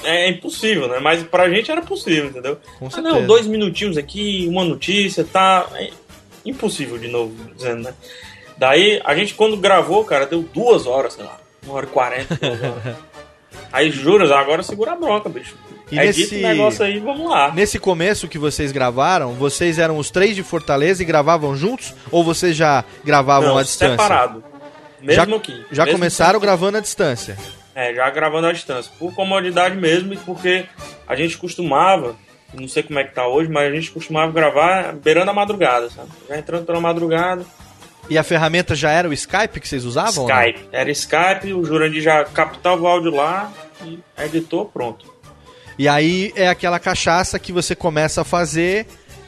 É 0.04 0.28
impossível, 0.28 0.88
né? 0.88 0.98
Mas 1.00 1.22
pra 1.24 1.50
gente 1.50 1.70
era 1.70 1.82
possível, 1.82 2.26
entendeu? 2.26 2.58
Com 2.78 2.86
Ah, 2.86 2.90
certeza. 2.90 3.14
não, 3.18 3.26
dois 3.26 3.46
minutinhos 3.46 3.96
aqui, 3.96 4.46
uma 4.48 4.64
notícia, 4.64 5.24
tá. 5.24 5.66
É 5.74 5.90
impossível, 6.44 6.96
de 6.98 7.08
novo, 7.08 7.34
dizendo, 7.56 7.82
né? 7.82 7.94
Daí, 8.56 9.00
a 9.04 9.14
gente, 9.14 9.34
quando 9.34 9.56
gravou, 9.56 10.04
cara, 10.04 10.26
deu 10.26 10.42
duas 10.54 10.86
horas, 10.86 11.14
sei 11.14 11.24
lá. 11.24 11.38
Uma 11.64 11.74
hora 11.74 11.86
e 11.86 11.88
quarenta. 11.88 12.38
Aí, 13.72 13.90
juras, 13.90 14.30
agora 14.30 14.62
segura 14.62 14.92
a 14.92 14.96
bronca, 14.96 15.28
bicho. 15.28 15.54
E 15.90 15.98
é 15.98 16.04
nesse- 16.06 16.36
negócio 16.36 16.84
aí, 16.84 16.98
vamos 16.98 17.28
lá. 17.30 17.50
Nesse 17.52 17.78
começo 17.78 18.28
que 18.28 18.38
vocês 18.38 18.72
gravaram, 18.72 19.32
vocês 19.34 19.78
eram 19.78 19.96
os 19.98 20.10
três 20.10 20.34
de 20.36 20.42
Fortaleza 20.42 21.02
e 21.02 21.06
gravavam 21.06 21.56
juntos? 21.56 21.94
Ou 22.10 22.22
vocês 22.22 22.54
já 22.56 22.84
gravavam 23.04 23.50
Não, 23.50 23.58
à 23.58 23.62
distância? 23.62 23.92
separado. 23.92 24.44
Mesmo 25.00 25.36
aqui. 25.36 25.64
Já 25.70 25.84
Mesmo 25.84 25.98
começaram 25.98 26.40
gravando 26.40 26.78
à 26.78 26.80
distância. 26.80 27.36
É, 27.74 27.94
já 27.94 28.10
gravando 28.10 28.48
à 28.48 28.52
distância. 28.52 28.90
Por 28.98 29.14
comodidade 29.14 29.76
mesmo 29.76 30.12
e 30.14 30.16
porque 30.16 30.66
a 31.06 31.14
gente 31.14 31.38
costumava, 31.38 32.16
não 32.52 32.66
sei 32.66 32.82
como 32.82 32.98
é 32.98 33.04
que 33.04 33.14
tá 33.14 33.26
hoje, 33.26 33.48
mas 33.48 33.72
a 33.72 33.74
gente 33.74 33.90
costumava 33.90 34.32
gravar 34.32 34.92
beirando 34.94 35.30
a 35.30 35.34
madrugada, 35.34 35.88
sabe? 35.90 36.08
Já 36.28 36.38
entrando 36.38 36.64
pela 36.64 36.80
madrugada. 36.80 37.44
E 38.10 38.16
a 38.16 38.22
ferramenta 38.22 38.74
já 38.74 38.90
era 38.90 39.08
o 39.08 39.12
Skype 39.12 39.60
que 39.60 39.68
vocês 39.68 39.84
usavam? 39.84 40.26
Skype. 40.26 40.68
Era 40.72 40.90
Skype, 40.90 41.52
o 41.52 41.64
Jurandir 41.64 42.02
já 42.02 42.24
captava 42.24 42.80
o 42.80 42.86
áudio 42.86 43.14
lá 43.14 43.52
e 43.84 43.98
editou, 44.18 44.64
pronto. 44.64 45.06
E 45.78 45.86
aí 45.86 46.32
é 46.34 46.48
aquela 46.48 46.80
cachaça 46.80 47.38
que 47.38 47.52
você 47.52 47.76
começa 47.76 48.22
a 48.22 48.24
fazer 48.24 48.86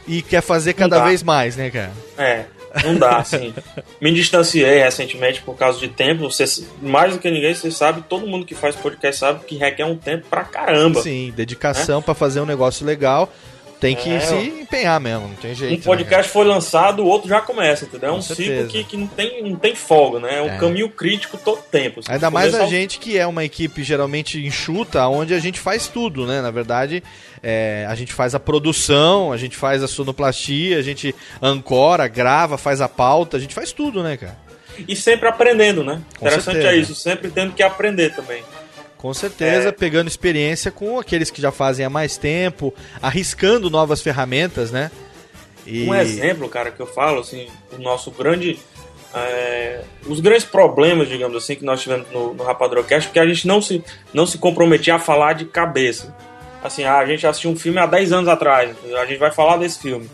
e 0.08 0.22
quer 0.22 0.40
fazer 0.40 0.72
cada 0.72 1.04
vez 1.04 1.22
mais, 1.22 1.56
né, 1.56 1.70
cara? 1.70 1.92
É, 2.18 2.46
não 2.84 2.96
dá, 2.96 3.18
assim. 3.18 3.52
Me 4.00 4.12
distanciei 4.12 4.82
recentemente 4.82 5.42
por 5.42 5.56
causa 5.56 5.78
de 5.78 5.88
tempo. 5.88 6.22
Você, 6.30 6.44
mais 6.80 7.12
do 7.12 7.18
que 7.18 7.30
ninguém, 7.30 7.54
você 7.54 7.70
sabe, 7.70 8.02
todo 8.08 8.26
mundo 8.26 8.46
que 8.46 8.54
faz 8.54 8.76
podcast 8.76 9.20
sabe 9.20 9.44
que 9.44 9.56
requer 9.56 9.84
um 9.84 9.96
tempo 9.96 10.26
pra 10.28 10.44
caramba. 10.44 11.02
Sim, 11.02 11.32
dedicação 11.34 12.00
pra 12.00 12.14
fazer 12.14 12.40
um 12.40 12.46
negócio 12.46 12.86
legal. 12.86 13.32
Tem 13.80 13.96
que 13.96 14.10
É, 14.10 14.20
se 14.20 14.34
empenhar 14.34 15.00
mesmo, 15.00 15.28
não 15.28 15.34
tem 15.36 15.54
jeito. 15.54 15.72
Um 15.72 15.76
né, 15.78 15.82
podcast 15.84 16.30
foi 16.30 16.44
lançado, 16.44 17.02
o 17.02 17.06
outro 17.06 17.28
já 17.28 17.40
começa, 17.40 17.86
entendeu? 17.86 18.10
É 18.10 18.12
um 18.12 18.20
certeza. 18.20 18.50
ciclo 18.56 18.68
que, 18.68 18.84
que 18.84 18.96
não, 18.98 19.06
tem, 19.06 19.42
não 19.42 19.56
tem 19.56 19.74
folga, 19.74 20.20
né? 20.20 20.38
É 20.38 20.42
um 20.42 20.50
É. 20.50 20.58
caminho 20.58 20.90
crítico 20.90 21.38
todo 21.42 21.62
tempo. 21.62 22.00
assim. 22.00 22.12
Ainda 22.12 22.30
mais 22.30 22.54
a 22.54 22.66
gente 22.66 22.98
que 22.98 23.18
é 23.18 23.26
uma 23.26 23.42
equipe 23.42 23.82
geralmente 23.82 24.38
enxuta, 24.44 25.06
onde 25.08 25.32
a 25.32 25.38
gente 25.38 25.58
faz 25.58 25.88
tudo, 25.88 26.26
né? 26.26 26.42
Na 26.42 26.50
verdade, 26.50 27.02
é, 27.42 27.86
a 27.88 27.94
gente 27.94 28.12
faz 28.12 28.34
a 28.34 28.38
produção, 28.40 29.32
a 29.32 29.38
gente 29.38 29.56
faz 29.56 29.82
a 29.82 29.88
sonoplastia, 29.88 30.76
a 30.78 30.82
gente 30.82 31.14
ancora, 31.40 32.06
grava, 32.06 32.58
faz 32.58 32.82
a 32.82 32.88
pauta, 32.88 33.38
a 33.38 33.40
gente 33.40 33.54
faz 33.54 33.72
tudo, 33.72 34.02
né, 34.02 34.16
cara? 34.18 34.36
E 34.86 34.94
sempre 34.94 35.26
aprendendo, 35.28 35.82
né? 35.82 36.00
Com 36.18 36.26
Interessante 36.26 36.54
certeza. 36.56 36.74
é 36.74 36.76
isso, 36.76 36.94
sempre 36.94 37.30
tendo 37.30 37.52
que 37.54 37.62
aprender 37.62 38.14
também. 38.14 38.42
Com 39.00 39.14
certeza, 39.14 39.68
É. 39.68 39.72
pegando 39.72 40.08
experiência 40.08 40.70
com 40.70 40.98
aqueles 40.98 41.30
que 41.30 41.40
já 41.40 41.50
fazem 41.50 41.86
há 41.86 41.90
mais 41.90 42.16
tempo, 42.18 42.74
arriscando 43.00 43.70
novas 43.70 44.02
ferramentas, 44.02 44.70
né? 44.70 44.90
E... 45.66 45.84
Um 45.88 45.94
exemplo, 45.94 46.48
cara, 46.48 46.70
que 46.70 46.80
eu 46.80 46.86
falo, 46.86 47.20
assim, 47.20 47.48
o 47.72 47.80
nosso 47.80 48.10
grande. 48.10 48.58
é, 49.14 49.80
os 50.06 50.20
grandes 50.20 50.44
problemas, 50.44 51.08
digamos 51.08 51.36
assim, 51.36 51.56
que 51.56 51.64
nós 51.64 51.80
tivemos 51.82 52.06
no, 52.12 52.32
no 52.34 52.44
Rapadrocast, 52.44 53.08
porque 53.08 53.18
a 53.18 53.26
gente 53.26 53.46
não 53.46 53.60
se, 53.60 53.82
não 54.14 54.24
se 54.26 54.38
comprometia 54.38 54.94
a 54.94 54.98
falar 55.00 55.32
de 55.32 55.46
cabeça. 55.46 56.14
Assim, 56.62 56.84
ah, 56.84 56.98
a 56.98 57.06
gente 57.06 57.26
assistiu 57.26 57.50
um 57.50 57.56
filme 57.56 57.78
há 57.80 57.86
10 57.86 58.12
anos 58.12 58.28
atrás, 58.28 58.76
a 59.00 59.06
gente 59.06 59.18
vai 59.18 59.32
falar 59.32 59.56
desse 59.56 59.80
filme. 59.80 60.08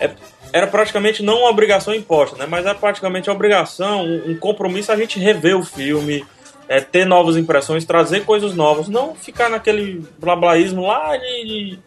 É- 0.00 0.10
era 0.52 0.66
praticamente 0.66 1.22
não 1.22 1.38
uma 1.40 1.50
obrigação 1.50 1.94
imposta, 1.94 2.36
né? 2.36 2.46
Mas 2.48 2.66
é 2.66 2.74
praticamente 2.74 3.28
uma 3.30 3.36
obrigação, 3.36 4.04
um, 4.04 4.30
um 4.32 4.36
compromisso 4.36 4.90
a 4.90 4.96
gente 4.96 5.18
rever 5.20 5.56
o 5.56 5.62
filme, 5.64 6.24
é, 6.68 6.80
ter 6.80 7.04
novas 7.04 7.36
impressões, 7.36 7.84
trazer 7.84 8.24
coisas 8.24 8.54
novas, 8.54 8.88
não 8.88 9.14
ficar 9.14 9.48
naquele 9.50 10.02
blablaísmo 10.18 10.86
lá 10.86 11.16
de, 11.16 11.44
de 11.44 11.78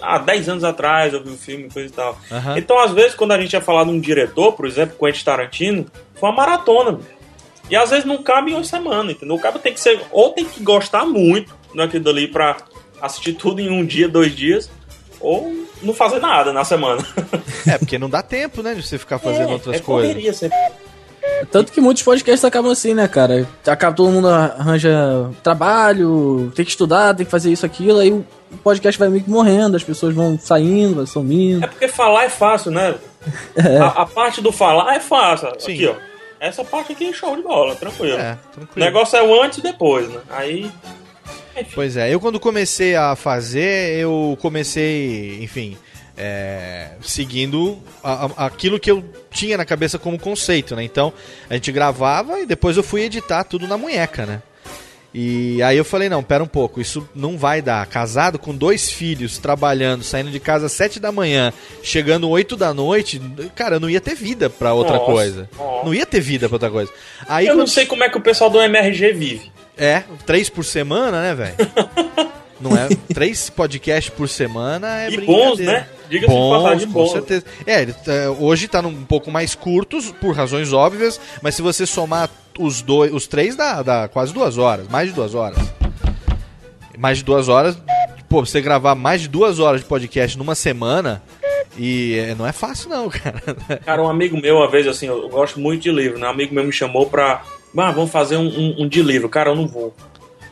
ah, 0.00 0.18
10 0.18 0.48
anos 0.48 0.64
atrás 0.64 1.12
eu 1.12 1.22
vi 1.24 1.30
o 1.30 1.36
filme, 1.36 1.68
coisa 1.70 1.88
e 1.88 1.92
tal. 1.92 2.16
Aham. 2.30 2.56
Então, 2.58 2.78
às 2.78 2.92
vezes, 2.92 3.14
quando 3.14 3.32
a 3.32 3.40
gente 3.40 3.52
ia 3.52 3.60
falar 3.60 3.84
de 3.84 3.90
um 3.90 3.98
diretor, 4.00 4.52
por 4.52 4.66
exemplo, 4.66 4.96
Quentin 4.98 5.24
Tarantino, 5.24 5.86
foi 6.14 6.28
uma 6.28 6.36
maratona, 6.36 6.92
bicho. 6.92 7.08
E 7.70 7.76
às 7.76 7.90
vezes 7.90 8.04
não 8.06 8.22
cabe 8.22 8.50
em 8.50 8.54
uma 8.54 8.64
semana, 8.64 9.12
entendeu? 9.12 9.36
O 9.36 9.40
cara 9.40 9.58
tem 9.58 9.74
que 9.74 9.80
ser, 9.80 10.00
ou 10.10 10.30
tem 10.30 10.44
que 10.44 10.62
gostar 10.62 11.04
muito 11.04 11.54
daquilo 11.74 12.04
dali 12.04 12.26
pra 12.26 12.56
assistir 13.02 13.34
tudo 13.34 13.60
em 13.60 13.68
um 13.70 13.84
dia, 13.84 14.08
dois 14.08 14.34
dias, 14.34 14.70
ou 15.20 15.52
não 15.82 15.92
fazer 15.92 16.18
nada 16.20 16.52
na 16.52 16.64
semana. 16.64 17.04
É, 17.66 17.76
porque 17.76 17.98
não 17.98 18.08
dá 18.08 18.22
tempo, 18.22 18.62
né, 18.62 18.74
de 18.74 18.82
você 18.82 18.96
ficar 18.96 19.18
fazendo 19.18 19.50
É, 19.50 19.52
outras 19.52 19.76
é 19.76 19.80
coisas. 19.80 20.10
correria 20.10 20.32
sempre. 20.32 20.56
Tanto 21.50 21.72
que 21.72 21.80
muitos 21.80 22.02
podcasts 22.02 22.44
acabam 22.44 22.70
assim, 22.72 22.94
né, 22.94 23.06
cara? 23.08 23.46
Acaba 23.66 23.94
todo 23.96 24.10
mundo 24.10 24.28
arranja 24.28 25.30
trabalho, 25.42 26.52
tem 26.54 26.64
que 26.64 26.70
estudar, 26.70 27.14
tem 27.14 27.24
que 27.24 27.30
fazer 27.30 27.50
isso, 27.50 27.64
aquilo, 27.64 27.98
aí 28.00 28.10
o 28.12 28.24
podcast 28.62 28.98
vai 28.98 29.08
meio 29.08 29.22
que 29.22 29.30
morrendo, 29.30 29.76
as 29.76 29.82
pessoas 29.84 30.14
vão 30.14 30.38
saindo, 30.38 30.96
vai 30.96 31.06
sumindo. 31.06 31.64
É 31.64 31.68
porque 31.68 31.88
falar 31.88 32.24
é 32.24 32.28
fácil, 32.28 32.70
né? 32.70 32.94
A, 33.80 34.02
a 34.02 34.06
parte 34.06 34.40
do 34.40 34.50
falar 34.52 34.94
é 34.94 35.00
fácil. 35.00 35.48
Sim. 35.58 35.74
Aqui, 35.74 35.86
ó. 35.86 35.94
Essa 36.40 36.64
parte 36.64 36.92
aqui 36.92 37.08
é 37.08 37.12
show 37.12 37.34
de 37.36 37.42
bola, 37.42 37.74
tranquilo. 37.74 38.16
É, 38.16 38.38
O 38.52 38.54
tranquilo. 38.54 38.86
negócio 38.86 39.16
é 39.18 39.22
o 39.22 39.42
antes 39.42 39.58
e 39.58 39.62
depois, 39.62 40.08
né? 40.08 40.20
Aí. 40.30 40.70
Pois 41.74 41.96
é, 41.96 42.12
eu 42.14 42.20
quando 42.20 42.38
comecei 42.38 42.94
a 42.94 43.16
fazer, 43.16 43.98
eu 43.98 44.38
comecei, 44.40 45.42
enfim, 45.42 45.76
é, 46.18 46.88
seguindo 47.00 47.78
a- 48.02 48.26
a- 48.36 48.46
aquilo 48.46 48.78
que 48.80 48.90
eu 48.90 49.04
tinha 49.30 49.56
na 49.56 49.64
cabeça 49.64 49.98
como 49.98 50.18
conceito, 50.18 50.74
né? 50.74 50.82
Então, 50.82 51.12
a 51.48 51.54
gente 51.54 51.70
gravava 51.70 52.40
e 52.40 52.46
depois 52.46 52.76
eu 52.76 52.82
fui 52.82 53.02
editar 53.02 53.44
tudo 53.44 53.68
na 53.68 53.78
munheca, 53.78 54.26
né? 54.26 54.42
E 55.14 55.62
aí 55.62 55.76
eu 55.76 55.86
falei, 55.86 56.08
não, 56.10 56.22
pera 56.22 56.44
um 56.44 56.46
pouco, 56.48 56.80
isso 56.82 57.08
não 57.14 57.38
vai 57.38 57.62
dar. 57.62 57.86
Casado 57.86 58.38
com 58.38 58.54
dois 58.54 58.90
filhos, 58.92 59.38
trabalhando, 59.38 60.04
saindo 60.04 60.30
de 60.30 60.38
casa 60.38 60.66
às 60.66 60.72
sete 60.72 61.00
da 61.00 61.10
manhã, 61.10 61.50
chegando 61.82 62.28
oito 62.28 62.56
da 62.56 62.74
noite, 62.74 63.18
cara, 63.54 63.76
eu 63.76 63.80
não 63.80 63.88
ia 63.88 64.02
ter 64.02 64.14
vida 64.14 64.50
pra 64.50 64.74
outra 64.74 64.96
Nossa, 64.98 65.06
coisa. 65.06 65.50
nossa. 65.58 65.84
Não 65.86 65.94
ia 65.94 66.04
ter 66.04 66.20
vida 66.20 66.46
pra 66.46 66.56
outra 66.56 66.70
coisa. 66.70 66.92
Aí 67.26 67.46
eu 67.46 67.54
não 67.54 67.62
quando- 67.62 67.68
sei 67.70 67.86
como 67.86 68.04
é 68.04 68.08
que 68.10 68.18
o 68.18 68.20
pessoal 68.20 68.50
do 68.50 68.60
MRG 68.60 69.12
vive. 69.12 69.50
é, 69.78 70.02
três 70.26 70.50
por 70.50 70.64
semana, 70.64 71.22
né, 71.22 71.34
velho? 71.34 71.56
Não 72.60 72.76
é? 72.76 72.88
Três 73.14 73.48
podcasts 73.48 74.12
por 74.12 74.28
semana 74.28 75.02
é 75.04 75.10
E 75.12 75.20
bons, 75.20 75.60
né? 75.60 75.86
Diga-se 76.08 76.32
de 76.32 76.38
Bons, 76.38 76.62
passagem, 76.62 76.86
com 76.86 76.92
bons. 76.92 77.12
certeza. 77.12 77.44
É, 77.66 77.82
ele 77.82 77.92
tá- 77.92 78.30
hoje 78.38 78.68
tá 78.68 78.80
um 78.80 79.04
pouco 79.04 79.30
mais 79.30 79.54
curtos, 79.54 80.10
por 80.20 80.34
razões 80.34 80.72
óbvias, 80.72 81.20
mas 81.42 81.54
se 81.54 81.62
você 81.62 81.86
somar 81.86 82.30
os 82.58 82.82
dois, 82.82 83.12
os 83.12 83.26
três, 83.26 83.54
dá, 83.56 83.82
dá 83.82 84.08
quase 84.08 84.32
duas 84.32 84.58
horas, 84.58 84.88
mais 84.88 85.08
de 85.08 85.14
duas 85.14 85.34
horas. 85.34 85.58
Mais 86.96 87.18
de 87.18 87.24
duas 87.24 87.48
horas, 87.48 87.76
pô, 88.28 88.44
você 88.44 88.60
gravar 88.60 88.94
mais 88.94 89.20
de 89.22 89.28
duas 89.28 89.58
horas 89.60 89.80
de 89.82 89.86
podcast 89.86 90.36
numa 90.36 90.54
semana, 90.56 91.22
e 91.76 92.14
é, 92.18 92.34
não 92.34 92.44
é 92.46 92.50
fácil 92.52 92.88
não, 92.90 93.08
cara. 93.10 93.40
Cara, 93.84 94.02
um 94.02 94.08
amigo 94.08 94.36
meu, 94.40 94.56
uma 94.56 94.68
vez, 94.70 94.86
assim, 94.86 95.06
eu 95.06 95.28
gosto 95.28 95.60
muito 95.60 95.82
de 95.82 95.92
livro, 95.92 96.18
né? 96.18 96.26
Um 96.26 96.30
amigo 96.30 96.54
meu 96.54 96.64
me 96.64 96.72
chamou 96.72 97.06
pra. 97.06 97.42
Ah, 97.76 97.92
vamos 97.92 98.10
fazer 98.10 98.36
um, 98.36 98.48
um- 98.48 98.74
um 98.82 98.88
de 98.88 99.00
livro. 99.02 99.28
Cara, 99.28 99.50
eu 99.50 99.54
não 99.54 99.68
vou. 99.68 99.94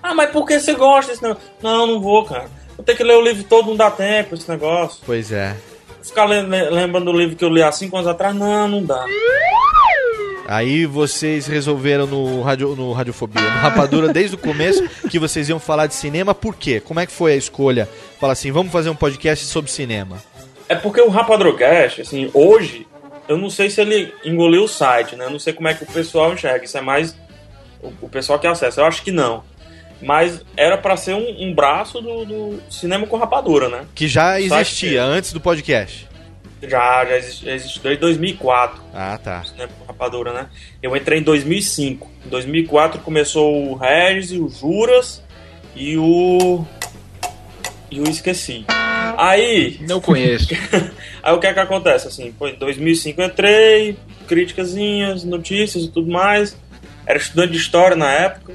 Ah, 0.01 0.15
mas 0.15 0.31
por 0.31 0.47
que 0.47 0.61
você 0.61 0.75
gosta? 0.75 1.37
Não, 1.61 1.81
eu 1.81 1.87
não 1.89 2.01
vou, 2.01 2.25
cara. 2.25 2.49
Eu 2.79 2.85
tenho 2.85 2.99
que 2.99 3.05
ler 3.05 3.17
o 3.17 3.23
livro 3.23 3.43
todo, 3.45 3.69
não 3.69 3.77
dá 3.77 3.91
tempo 3.91 4.35
esse 4.35 4.49
negócio. 4.49 5.01
Pois 5.05 5.33
é. 5.33 5.57
Ficar 6.03 6.25
le- 6.27 6.43
le- 6.43 6.71
lembrando 6.71 7.11
do 7.11 7.19
livro 7.19 7.35
que 7.37 7.45
eu 7.45 7.49
li 7.49 7.63
há 7.63 7.73
cinco 7.73 7.97
anos 7.97 8.09
atrás, 8.09 8.35
não, 8.35 8.69
não 8.69 8.85
dá. 8.85 9.05
Aí 10.49 10.87
vocês 10.87 11.47
resolveram 11.49 12.07
no, 12.07 12.41
radio, 12.43 12.77
no 12.77 12.93
Radiofobia, 12.93 13.43
no 13.43 13.49
Rapadura, 13.59 14.13
desde 14.13 14.37
o 14.37 14.39
começo, 14.39 14.89
que 15.11 15.19
vocês 15.19 15.49
iam 15.49 15.59
falar 15.59 15.89
de 15.89 15.95
cinema. 15.95 16.35
Por 16.35 16.55
quê? 16.55 16.79
Como 16.79 17.01
é 17.01 17.07
que 17.07 17.11
foi 17.13 17.33
a 17.33 17.37
escolha? 17.37 17.89
Fala 18.21 18.33
assim, 18.33 18.53
vamos 18.53 18.71
fazer 18.71 18.89
um 18.89 18.95
podcast 18.95 19.45
sobre 19.47 19.71
cinema. 19.73 20.23
É 20.69 20.77
porque 20.77 21.01
o 21.01 21.09
Rapadrocast, 21.09 22.01
assim, 22.03 22.31
hoje, 22.33 22.87
eu 23.29 23.37
não 23.37 23.51
sei 23.51 23.71
se 23.71 23.81
ele 23.81 24.15
engoliu 24.25 24.63
o 24.65 24.69
site, 24.69 25.17
né? 25.17 25.25
Eu 25.25 25.31
não 25.31 25.39
sei 25.41 25.53
como 25.53 25.67
é 25.67 25.75
que 25.75 25.83
o 25.83 25.87
pessoal 25.87 26.33
enxerga. 26.33 26.65
Isso 26.65 26.79
é 26.79 26.81
mais 26.81 27.17
o, 27.83 27.89
o 28.03 28.09
pessoal 28.09 28.39
que 28.39 28.47
acessa. 28.47 28.81
Eu 28.81 28.85
acho 28.85 29.03
que 29.03 29.11
não. 29.11 29.43
Mas 30.01 30.45
era 30.57 30.77
pra 30.77 30.97
ser 30.97 31.15
um, 31.15 31.49
um 31.49 31.55
braço 31.55 32.01
do, 32.01 32.25
do 32.25 32.63
cinema 32.71 33.07
com 33.07 33.17
rapadura, 33.17 33.69
né? 33.69 33.87
Que 33.95 34.07
já 34.07 34.41
existia 34.41 35.03
antes 35.03 35.33
do 35.33 35.41
podcast. 35.41 36.07
Já, 36.63 37.05
já 37.05 37.17
existe, 37.17 37.45
já 37.45 37.53
existe 37.53 37.81
desde 37.81 38.01
2004. 38.01 38.83
Ah, 38.95 39.19
tá. 39.23 39.45
Cinema 39.45 39.71
com 39.79 39.85
rapadura, 39.87 40.33
né? 40.33 40.47
Eu 40.83 40.97
entrei 40.97 41.21
em 41.21 41.23
2005. 41.23 42.11
Em 42.27 42.29
2004 42.29 43.01
começou 43.01 43.71
o 43.71 43.75
Regis 43.75 44.33
e 44.33 44.39
o 44.39 44.49
Juras 44.49 45.23
e 45.75 45.97
o. 45.97 46.65
E 47.91 48.01
o 48.01 48.09
Esqueci. 48.09 48.65
Aí. 49.17 49.79
Não 49.83 50.01
conheço. 50.01 50.49
Aí 51.23 51.35
o 51.35 51.39
que 51.39 51.47
é 51.47 51.55
que 51.55 51.61
acontece? 51.61 52.09
Assim, 52.09 52.33
pô, 52.33 52.49
em 52.49 52.55
2005 52.55 53.21
eu 53.21 53.27
entrei, 53.27 53.97
criticazinhas, 54.27 55.25
notícias 55.25 55.85
e 55.85 55.89
tudo 55.89 56.11
mais. 56.11 56.57
Era 57.07 57.19
estudante 57.19 57.53
de 57.53 57.59
história 57.59 57.97
na 57.97 58.11
época. 58.13 58.55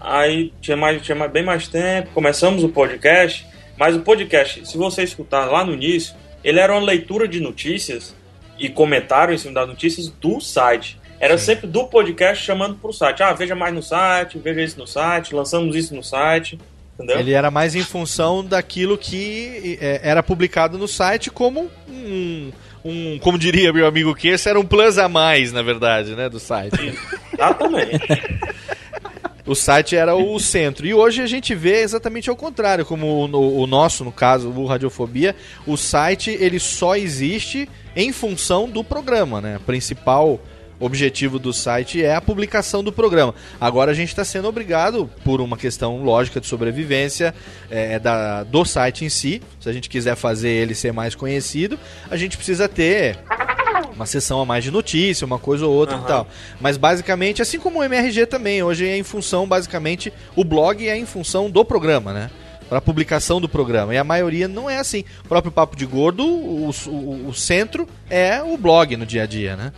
Aí 0.00 0.52
tinha, 0.60 0.76
mais, 0.76 1.02
tinha 1.02 1.14
mais- 1.16 1.30
bem 1.30 1.42
mais 1.44 1.68
tempo. 1.68 2.10
Começamos 2.14 2.62
o 2.64 2.68
podcast. 2.68 3.46
Mas 3.76 3.94
o 3.94 4.00
podcast, 4.00 4.66
se 4.68 4.76
você 4.76 5.02
escutar 5.04 5.44
lá 5.46 5.64
no 5.64 5.72
início, 5.72 6.14
ele 6.42 6.58
era 6.58 6.72
uma 6.72 6.82
leitura 6.82 7.28
de 7.28 7.40
notícias 7.40 8.14
e 8.58 8.68
comentário 8.68 9.32
em 9.32 9.38
cima 9.38 9.54
das 9.54 9.68
notícias 9.68 10.08
do 10.08 10.40
site. 10.40 10.98
Era 11.20 11.36
sempre 11.38 11.66
do 11.66 11.84
podcast 11.84 12.44
chamando 12.44 12.76
pro 12.76 12.92
site. 12.92 13.22
Ah, 13.22 13.32
veja 13.32 13.54
mais 13.54 13.72
no 13.74 13.82
site, 13.82 14.38
veja 14.38 14.62
isso 14.62 14.78
no 14.78 14.86
site, 14.86 15.34
lançamos 15.34 15.76
isso 15.76 15.94
no 15.94 16.02
site. 16.02 16.58
Entendeu? 16.94 17.20
Ele 17.20 17.32
era 17.32 17.50
mais 17.50 17.76
em 17.76 17.82
função 17.82 18.44
daquilo 18.44 18.98
que 18.98 19.78
é, 19.80 20.00
era 20.02 20.22
publicado 20.22 20.76
no 20.76 20.88
site 20.88 21.30
como 21.30 21.70
um, 21.88 22.50
um 22.84 23.18
como 23.20 23.38
diria 23.38 23.72
meu 23.72 23.86
amigo 23.86 24.12
que 24.16 24.26
esse 24.26 24.48
era 24.48 24.58
um 24.58 24.64
plus 24.64 24.98
a 24.98 25.08
mais, 25.08 25.52
na 25.52 25.62
verdade, 25.62 26.16
né, 26.16 26.28
do 26.28 26.40
site. 26.40 26.92
Exatamente. 27.32 28.00
O 29.48 29.54
site 29.54 29.96
era 29.96 30.14
o 30.14 30.38
centro. 30.38 30.86
E 30.86 30.92
hoje 30.92 31.22
a 31.22 31.26
gente 31.26 31.54
vê 31.54 31.80
exatamente 31.80 32.28
ao 32.28 32.36
contrário, 32.36 32.84
como 32.84 33.06
o, 33.06 33.62
o 33.62 33.66
nosso, 33.66 34.04
no 34.04 34.12
caso, 34.12 34.50
o 34.50 34.66
Radiofobia, 34.66 35.34
o 35.66 35.74
site 35.74 36.36
ele 36.38 36.58
só 36.58 36.94
existe 36.94 37.66
em 37.96 38.12
função 38.12 38.68
do 38.68 38.84
programa, 38.84 39.40
né? 39.40 39.58
Principal 39.64 40.38
objetivo 40.78 41.38
do 41.38 41.50
site 41.50 42.04
é 42.04 42.14
a 42.14 42.20
publicação 42.20 42.84
do 42.84 42.92
programa. 42.92 43.34
Agora 43.58 43.90
a 43.90 43.94
gente 43.94 44.10
está 44.10 44.22
sendo 44.22 44.48
obrigado, 44.48 45.10
por 45.24 45.40
uma 45.40 45.56
questão 45.56 46.02
lógica 46.04 46.40
de 46.40 46.46
sobrevivência 46.46 47.34
é, 47.70 47.98
da, 47.98 48.44
do 48.44 48.66
site 48.66 49.04
em 49.04 49.08
si, 49.08 49.42
se 49.58 49.68
a 49.68 49.72
gente 49.72 49.88
quiser 49.88 50.14
fazer 50.14 50.50
ele 50.50 50.74
ser 50.74 50.92
mais 50.92 51.14
conhecido, 51.14 51.78
a 52.10 52.16
gente 52.18 52.36
precisa 52.36 52.68
ter 52.68 53.18
uma 53.94 54.06
sessão 54.06 54.40
a 54.40 54.44
mais 54.44 54.62
de 54.64 54.70
notícia, 54.70 55.24
uma 55.26 55.38
coisa 55.38 55.66
ou 55.66 55.74
outra 55.74 55.96
Aham. 55.96 56.04
e 56.04 56.08
tal. 56.08 56.26
Mas 56.60 56.76
basicamente, 56.76 57.40
assim 57.42 57.58
como 57.58 57.78
o 57.80 57.84
MRG 57.84 58.26
também, 58.26 58.62
hoje 58.62 58.86
é 58.86 58.96
em 58.96 59.02
função, 59.02 59.46
basicamente, 59.46 60.12
o 60.36 60.44
blog 60.44 60.88
é 60.88 60.96
em 60.96 61.06
função 61.06 61.50
do 61.50 61.64
programa, 61.64 62.12
né? 62.12 62.30
Para 62.68 62.80
publicação 62.80 63.40
do 63.40 63.48
programa. 63.48 63.94
E 63.94 63.98
a 63.98 64.04
maioria 64.04 64.46
não 64.46 64.68
é 64.68 64.78
assim. 64.78 65.02
O 65.24 65.28
próprio 65.28 65.50
Papo 65.50 65.74
de 65.76 65.86
Gordo, 65.86 66.24
o, 66.26 66.70
o- 66.86 67.28
o 67.28 67.34
centro 67.34 67.88
é 68.10 68.42
o 68.42 68.56
blog 68.58 68.96
no 68.96 69.06
dia 69.06 69.22
a 69.22 69.26
dia, 69.26 69.56
né? 69.56 69.72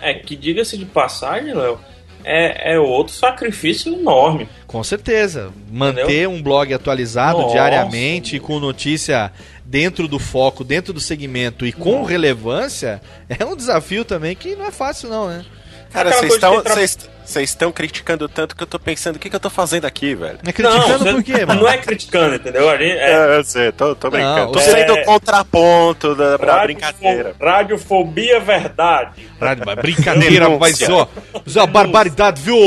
É 0.00 0.12
que 0.14 0.36
diga-se 0.36 0.76
de 0.76 0.84
passagem, 0.84 1.54
Léo, 1.54 1.78
é, 2.22 2.74
é 2.74 2.78
outro 2.78 3.14
sacrifício 3.14 3.92
enorme. 3.94 4.46
Com 4.66 4.84
certeza. 4.84 5.50
Manter 5.70 6.02
Entendeu? 6.04 6.30
um 6.32 6.42
blog 6.42 6.72
atualizado 6.74 7.38
Nossa. 7.38 7.52
diariamente, 7.52 8.38
com 8.38 8.58
notícia 8.60 9.32
dentro 9.64 10.06
do 10.06 10.18
foco, 10.18 10.62
dentro 10.62 10.92
do 10.92 11.00
segmento 11.00 11.66
e 11.66 11.72
com 11.72 11.98
Nossa. 12.00 12.10
relevância, 12.10 13.00
é 13.28 13.44
um 13.44 13.56
desafio 13.56 14.04
também 14.04 14.34
que 14.36 14.54
não 14.54 14.66
é 14.66 14.70
fácil, 14.70 15.08
não, 15.08 15.28
né? 15.28 15.44
Cara, 15.92 16.10
vocês 16.12 16.34
estão 16.34 16.60
vocês- 16.62 16.98
vocês 17.24 17.50
estão 17.50 17.70
criticando 17.70 18.28
tanto 18.28 18.56
que 18.56 18.62
eu 18.62 18.66
tô 18.66 18.80
pensando, 18.80 19.14
o 19.14 19.18
que, 19.18 19.30
que 19.30 19.36
eu 19.36 19.40
tô 19.40 19.48
fazendo 19.48 19.84
aqui, 19.86 20.12
velho? 20.14 20.40
É 20.44 20.52
criticando 20.52 20.98
você- 20.98 21.12
por 21.12 21.22
quê, 21.22 21.46
mano? 21.46 21.60
Não 21.62 21.68
é 21.68 21.78
criticando, 21.78 22.34
entendeu? 22.34 22.68
A 22.68 22.76
gente, 22.76 22.90
é, 22.98 23.12
É, 23.12 23.38
eu 23.38 23.44
sei, 23.44 23.70
tô, 23.72 23.94
tô 23.94 24.10
brincando. 24.10 24.52
tô 24.52 24.58
é- 24.58 24.62
sendo 24.62 25.02
contraponto 25.04 26.14
da, 26.16 26.36
brincadeira. 26.64 27.34
Radiofobia 27.40 28.40
verdade. 28.40 29.28
Rádio, 29.40 29.62
mas 29.64 29.76
brincadeira, 29.76 30.48
mas 30.58 30.82
ó, 30.82 31.08
isso 31.46 31.58
é 31.58 31.62
uma 31.62 31.66
barbaridade, 31.68 32.42
viu? 32.42 32.58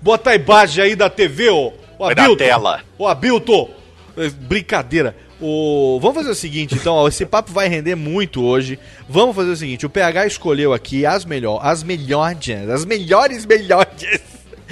Bota 0.00 0.30
a 0.30 0.34
imagem 0.36 0.84
aí 0.84 0.96
da 0.96 1.10
TV, 1.10 1.50
ô. 1.50 1.72
Ô, 1.98 2.06
Vai 2.06 2.14
da 2.14 2.22
Abilton. 2.22 2.44
tela. 2.44 2.80
Ô, 2.96 3.06
Abilton. 3.06 3.68
É, 4.16 4.28
Brincadeira. 4.30 5.14
O... 5.40 5.98
Vamos 6.00 6.16
fazer 6.16 6.30
o 6.30 6.34
seguinte, 6.34 6.74
então, 6.74 6.94
ó, 6.94 7.08
esse 7.08 7.24
papo 7.24 7.50
vai 7.52 7.68
render 7.68 7.94
muito 7.94 8.42
hoje. 8.44 8.78
Vamos 9.08 9.34
fazer 9.34 9.50
o 9.50 9.56
seguinte, 9.56 9.86
o 9.86 9.90
PH 9.90 10.26
escolheu 10.26 10.72
aqui 10.72 11.06
as 11.06 11.24
melhor, 11.24 11.60
as 11.62 11.82
melhores, 11.82 12.68
as 12.70 12.84
melhores 12.84 13.46
melhores 13.46 14.20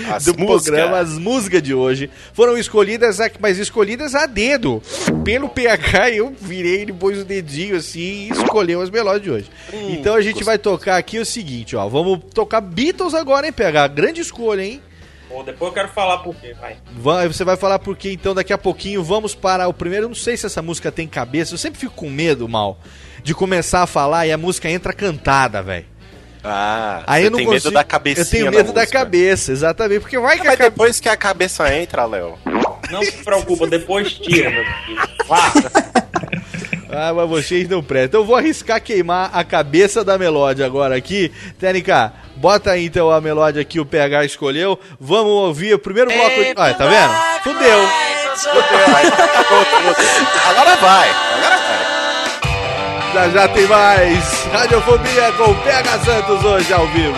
As 0.08 0.26
do 0.26 0.34
programa, 0.34 0.98
as 0.98 1.18
músicas 1.18 1.60
de 1.60 1.74
hoje 1.74 2.08
foram 2.32 2.56
escolhidas, 2.56 3.18
a- 3.20 3.28
mas 3.40 3.58
escolhidas 3.58 4.14
a 4.14 4.26
dedo 4.26 4.80
pelo 5.24 5.48
PH. 5.48 6.10
Eu 6.10 6.32
virei, 6.40 6.86
pôs 6.86 7.18
o 7.18 7.24
dedinho 7.24 7.74
assim 7.74 8.28
e 8.28 8.30
escolheu 8.30 8.80
as 8.80 8.90
melhores 8.90 9.20
de 9.20 9.28
hoje. 9.28 9.46
Hum, 9.74 9.88
então 9.90 10.14
a 10.14 10.20
gente 10.20 10.44
vai 10.44 10.56
tocar 10.56 10.98
aqui 10.98 11.18
o 11.18 11.26
seguinte, 11.26 11.74
ó. 11.74 11.88
Vamos 11.88 12.20
tocar 12.32 12.60
Beatles 12.60 13.12
agora, 13.12 13.46
hein, 13.46 13.52
PH? 13.52 13.88
Grande 13.88 14.20
escolha, 14.20 14.62
hein? 14.62 14.80
Bom, 15.28 15.44
depois 15.44 15.68
eu 15.68 15.74
quero 15.74 15.88
falar 15.88 16.18
por 16.18 16.34
quê, 16.34 16.54
vai. 16.58 16.76
vai. 16.92 17.28
Você 17.28 17.44
vai 17.44 17.56
falar 17.56 17.78
por 17.78 17.96
quê, 17.96 18.12
então, 18.12 18.34
daqui 18.34 18.52
a 18.52 18.58
pouquinho. 18.58 19.02
Vamos 19.02 19.34
para 19.34 19.68
o 19.68 19.74
primeiro. 19.74 20.06
Eu 20.06 20.08
não 20.08 20.14
sei 20.14 20.36
se 20.36 20.46
essa 20.46 20.62
música 20.62 20.90
tem 20.90 21.06
cabeça. 21.06 21.54
Eu 21.54 21.58
sempre 21.58 21.78
fico 21.78 21.94
com 21.94 22.08
medo, 22.08 22.48
Mal, 22.48 22.78
de 23.22 23.34
começar 23.34 23.82
a 23.82 23.86
falar 23.86 24.26
e 24.26 24.32
a 24.32 24.38
música 24.38 24.70
entra 24.70 24.92
cantada, 24.92 25.62
velho. 25.62 25.86
Ah, 26.42 27.02
aí 27.06 27.24
eu 27.24 27.30
não 27.30 27.38
tenho 27.38 27.50
medo 27.50 27.70
da 27.70 27.84
cabeça. 27.84 28.20
Eu 28.22 28.26
tenho 28.26 28.50
medo 28.50 28.72
da, 28.72 28.86
cabeça, 28.86 29.52
exatamente. 29.52 30.00
Porque 30.00 30.18
vai 30.18 30.36
ah, 30.36 30.40
que 30.40 30.46
mas 30.46 30.56
cabe... 30.56 30.70
depois 30.70 31.00
que 31.00 31.08
a 31.08 31.16
cabeça 31.16 31.74
entra, 31.74 32.06
Léo. 32.06 32.38
Não 32.90 33.02
se 33.02 33.12
preocupa, 33.12 33.66
depois 33.66 34.12
tira, 34.12 34.50
meu 34.50 34.64
filho. 34.64 35.08
Vá. 35.26 35.52
Ah, 36.90 37.12
mas 37.14 37.28
vocês 37.28 37.68
não 37.68 37.82
prestam. 37.82 38.20
Então 38.20 38.24
vou 38.24 38.36
arriscar 38.36 38.80
queimar 38.80 39.30
a 39.32 39.44
cabeça 39.44 40.04
da 40.04 40.16
Melódia 40.16 40.64
agora 40.64 40.96
aqui. 40.96 41.30
Tênica, 41.58 42.12
bota 42.36 42.70
aí 42.70 42.86
então 42.86 43.10
a 43.10 43.20
Melódia 43.20 43.64
que 43.64 43.78
o 43.78 43.86
PH 43.86 44.24
escolheu. 44.24 44.78
Vamos 44.98 45.32
ouvir 45.32 45.74
o 45.74 45.78
primeiro 45.78 46.10
bloco. 46.10 46.40
Olha, 46.56 46.70
ah, 46.70 46.74
tá 46.74 46.86
vendo? 46.86 47.42
Fudeu. 47.42 47.88
Agora 48.60 48.86
vai. 48.86 49.06
Agora 50.50 50.76
vai. 50.76 51.08
Já 53.14 53.28
já 53.30 53.48
tem 53.48 53.66
mais. 53.66 54.44
Radiofobia 54.52 55.32
com 55.32 55.50
o 55.50 55.54
PH 55.62 55.98
Santos 56.00 56.44
hoje 56.44 56.72
ao 56.72 56.86
vivo. 56.88 57.14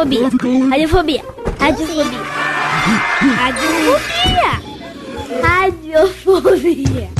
Adiofobia. 0.00 0.30
Radiofobia. 0.70 1.22
Radiofobia. 1.58 2.20
radiofobia. 3.36 4.60
radiofobia. 5.42 7.17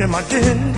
him 0.00 0.14
again. 0.14 0.69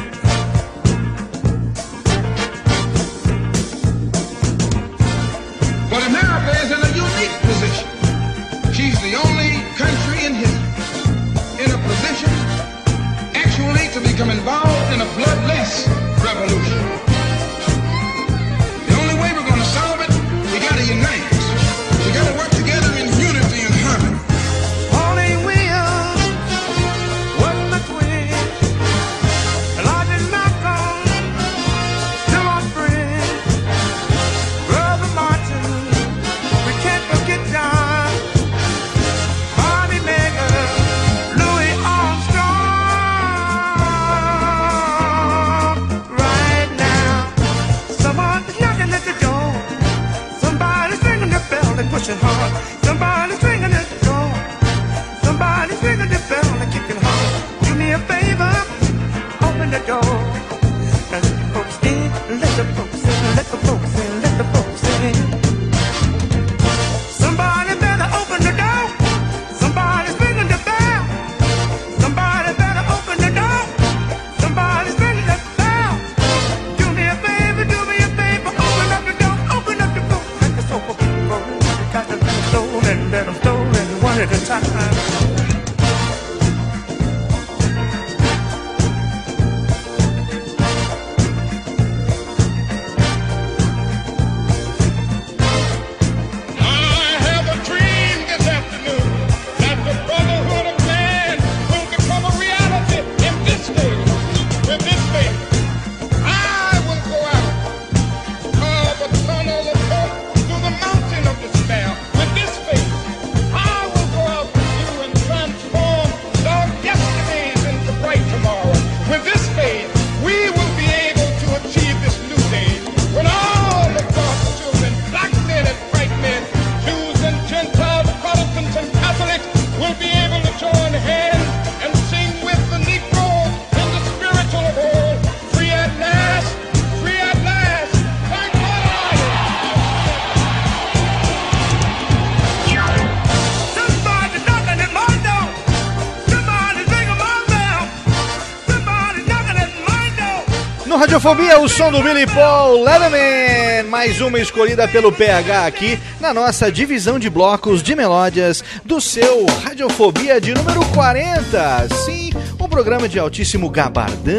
Radiofobia, 151.23 151.61
o 151.61 151.69
som 151.69 151.93
do 151.93 152.03
Billy 152.03 152.27
Paul 152.27 152.83
Letterman. 152.83 153.89
Mais 153.89 154.21
uma 154.21 154.41
escolhida 154.41 154.89
pelo 154.89 155.13
PH 155.13 155.67
aqui 155.67 155.97
na 156.21 156.35
nossa 156.35 156.71
divisão 156.71 157.17
de 157.17 157.31
blocos 157.31 157.81
de 157.81 157.95
melódias 157.95 158.65
do 158.85 159.01
seu 159.01 159.47
Radiofobia 159.63 160.41
de 160.41 160.53
número 160.53 160.85
40. 160.87 161.87
Sim, 162.05 162.31
um 162.59 162.67
programa 162.69 163.09
de 163.09 163.21
altíssimo 163.21 163.71
gabardão. 163.71 164.35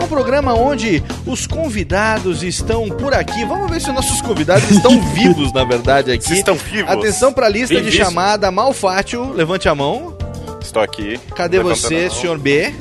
Um 0.00 0.06
programa 0.06 0.54
onde 0.54 1.02
os 1.26 1.44
convidados 1.44 2.44
estão 2.44 2.88
por 2.88 3.12
aqui. 3.12 3.44
Vamos 3.44 3.68
ver 3.68 3.80
se 3.80 3.88
os 3.88 3.94
nossos 3.96 4.20
convidados 4.20 4.70
estão 4.70 5.00
vivos, 5.12 5.52
na 5.52 5.64
verdade, 5.64 6.12
aqui. 6.12 6.24
Se 6.24 6.34
estão 6.34 6.54
vivos. 6.54 6.88
Atenção 6.88 7.32
para 7.32 7.46
a 7.46 7.48
lista 7.48 7.74
de 7.74 7.80
Vivíssimo. 7.80 8.04
chamada. 8.04 8.48
Malfátio, 8.52 9.32
levante 9.32 9.68
a 9.68 9.74
mão. 9.74 10.16
Estou 10.60 10.80
aqui. 10.80 11.18
Cadê 11.34 11.56
Levantando 11.56 11.80
você, 11.80 12.10
senhor 12.10 12.38
B? 12.38 12.72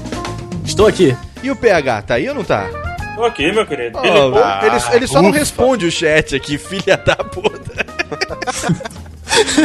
Estou 0.64 0.86
aqui. 0.86 1.18
E 1.42 1.50
o 1.50 1.56
PH, 1.56 2.04
tá 2.04 2.14
aí 2.14 2.30
ou 2.30 2.36
não 2.36 2.44
tá? 2.44 2.85
Tô 3.16 3.24
aqui, 3.24 3.52
meu 3.52 3.66
querido. 3.66 3.98
Oh, 3.98 4.02
Billy 4.02 4.14
Paul. 4.32 4.66
ele, 4.66 4.96
ele 4.98 5.08
só 5.08 5.22
não 5.22 5.30
ufa. 5.30 5.40
responde 5.40 5.86
o 5.86 5.92
chat 5.92 6.36
aqui, 6.36 6.58
filha 6.60 6.98
da 6.98 7.16
puta. 7.16 7.86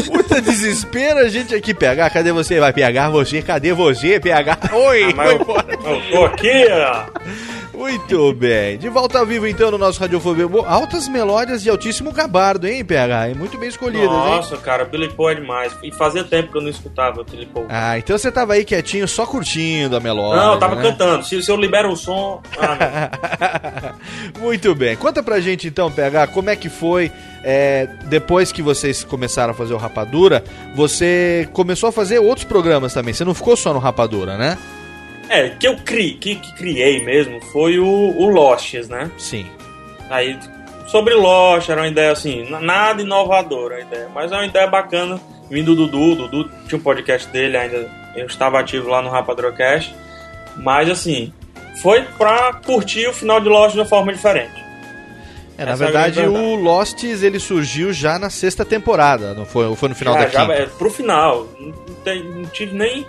Puta 0.06 0.40
desespero 0.40 1.20
a 1.20 1.28
gente 1.28 1.54
aqui, 1.54 1.72
PH. 1.72 2.10
Cadê 2.10 2.32
você? 2.32 2.58
Vai, 2.58 2.72
PH, 2.72 3.08
você? 3.10 3.40
Cadê 3.40 3.72
você, 3.72 4.18
PH? 4.18 4.58
Oi, 4.72 5.12
Mas 5.14 5.26
foi 5.30 5.36
eu, 5.36 5.40
embora. 5.42 5.66
eu 5.70 6.10
tô 6.10 6.24
aqui, 6.24 6.66
ó. 6.70 7.06
Muito 7.80 8.34
bem. 8.34 8.76
De 8.76 8.90
volta 8.90 9.18
ao 9.18 9.24
vivo, 9.24 9.46
então, 9.46 9.70
no 9.70 9.78
nosso 9.78 9.98
Radiofobia. 9.98 10.46
Altas 10.66 11.08
melódias 11.08 11.62
de 11.62 11.70
altíssimo 11.70 12.12
gabardo, 12.12 12.68
hein, 12.68 12.84
PH? 12.84 13.34
Muito 13.34 13.56
bem 13.56 13.70
escolhidas, 13.70 14.02
hein? 14.02 14.10
Nossa, 14.10 14.58
cara, 14.58 14.84
Billy 14.84 15.08
Paul 15.08 15.30
é 15.30 15.36
demais. 15.36 15.72
E 15.82 15.90
fazia 15.90 16.22
tempo 16.22 16.52
que 16.52 16.58
eu 16.58 16.60
não 16.60 16.68
escutava 16.68 17.22
o 17.22 17.24
Billy 17.24 17.46
Paul. 17.46 17.64
Ah, 17.70 17.96
então 17.96 18.18
você 18.18 18.30
tava 18.30 18.52
aí 18.52 18.66
quietinho, 18.66 19.08
só 19.08 19.24
curtindo 19.24 19.96
a 19.96 20.00
melódia. 20.00 20.42
Não, 20.42 20.52
eu 20.52 20.58
tava 20.58 20.74
né? 20.74 20.82
cantando. 20.82 21.24
Se, 21.24 21.42
se 21.42 21.50
eu 21.50 21.56
libero 21.56 21.90
o 21.90 21.96
som. 21.96 22.42
Ah, 22.58 23.94
Muito 24.38 24.74
bem. 24.74 24.94
Conta 24.94 25.22
pra 25.22 25.40
gente 25.40 25.66
então, 25.66 25.90
PH, 25.90 26.26
como 26.26 26.50
é 26.50 26.56
que 26.56 26.68
foi 26.68 27.10
é, 27.42 27.88
depois 28.10 28.52
que 28.52 28.60
vocês 28.60 29.02
começaram 29.04 29.52
a 29.52 29.54
fazer 29.54 29.72
o 29.72 29.78
Rapadura, 29.78 30.44
você 30.74 31.48
começou 31.54 31.88
a 31.88 31.92
fazer 31.92 32.18
outros 32.18 32.44
programas 32.44 32.92
também. 32.92 33.14
Você 33.14 33.24
não 33.24 33.32
ficou 33.32 33.56
só 33.56 33.72
no 33.72 33.78
Rapadura, 33.78 34.36
né? 34.36 34.58
É, 35.30 35.48
que 35.50 35.68
eu 35.68 35.76
cri, 35.76 36.14
que, 36.14 36.34
que 36.34 36.54
criei 36.54 37.04
mesmo 37.04 37.40
foi 37.40 37.78
o, 37.78 37.86
o 37.86 38.28
Losts, 38.28 38.88
né? 38.88 39.08
Sim. 39.16 39.46
Aí, 40.10 40.36
sobre 40.88 41.14
Lost, 41.14 41.68
era 41.68 41.82
uma 41.82 41.86
ideia 41.86 42.10
assim, 42.10 42.50
nada 42.50 43.00
inovadora 43.00 43.76
a 43.76 43.80
ideia, 43.80 44.08
mas 44.12 44.32
é 44.32 44.34
uma 44.34 44.44
ideia 44.44 44.66
bacana. 44.66 45.20
Vindo 45.48 45.76
do 45.76 45.86
Dudu, 45.86 46.24
o 46.24 46.28
Dudu 46.28 46.50
tinha 46.66 46.78
um 46.78 46.82
podcast 46.82 47.28
dele, 47.28 47.56
ainda 47.56 47.88
eu 48.16 48.26
estava 48.26 48.58
ativo 48.58 48.88
lá 48.88 49.00
no 49.00 49.08
Rapadrocast. 49.08 49.94
Mas 50.56 50.90
assim, 50.90 51.32
foi 51.80 52.02
pra 52.18 52.52
curtir 52.54 53.06
o 53.06 53.12
final 53.12 53.40
de 53.40 53.48
Lost 53.48 53.74
de 53.74 53.80
uma 53.80 53.86
forma 53.86 54.12
diferente. 54.12 54.60
É, 55.56 55.64
na 55.64 55.72
é 55.72 55.76
verdade, 55.76 56.20
grande 56.20 56.38
o 56.38 56.54
Lostes 56.56 57.22
ele 57.22 57.38
surgiu 57.38 57.92
já 57.92 58.18
na 58.18 58.30
sexta 58.30 58.64
temporada, 58.64 59.34
não 59.34 59.44
foi? 59.44 59.66
Ou 59.66 59.76
foi 59.76 59.90
no 59.90 59.94
final 59.94 60.14
já, 60.14 60.20
da 60.20 60.28
já, 60.28 60.40
quinta? 60.40 60.52
é, 60.54 60.66
pro 60.66 60.90
final. 60.90 61.46
Não, 61.60 62.24
não 62.34 62.46
tive 62.46 62.74
nem. 62.74 63.06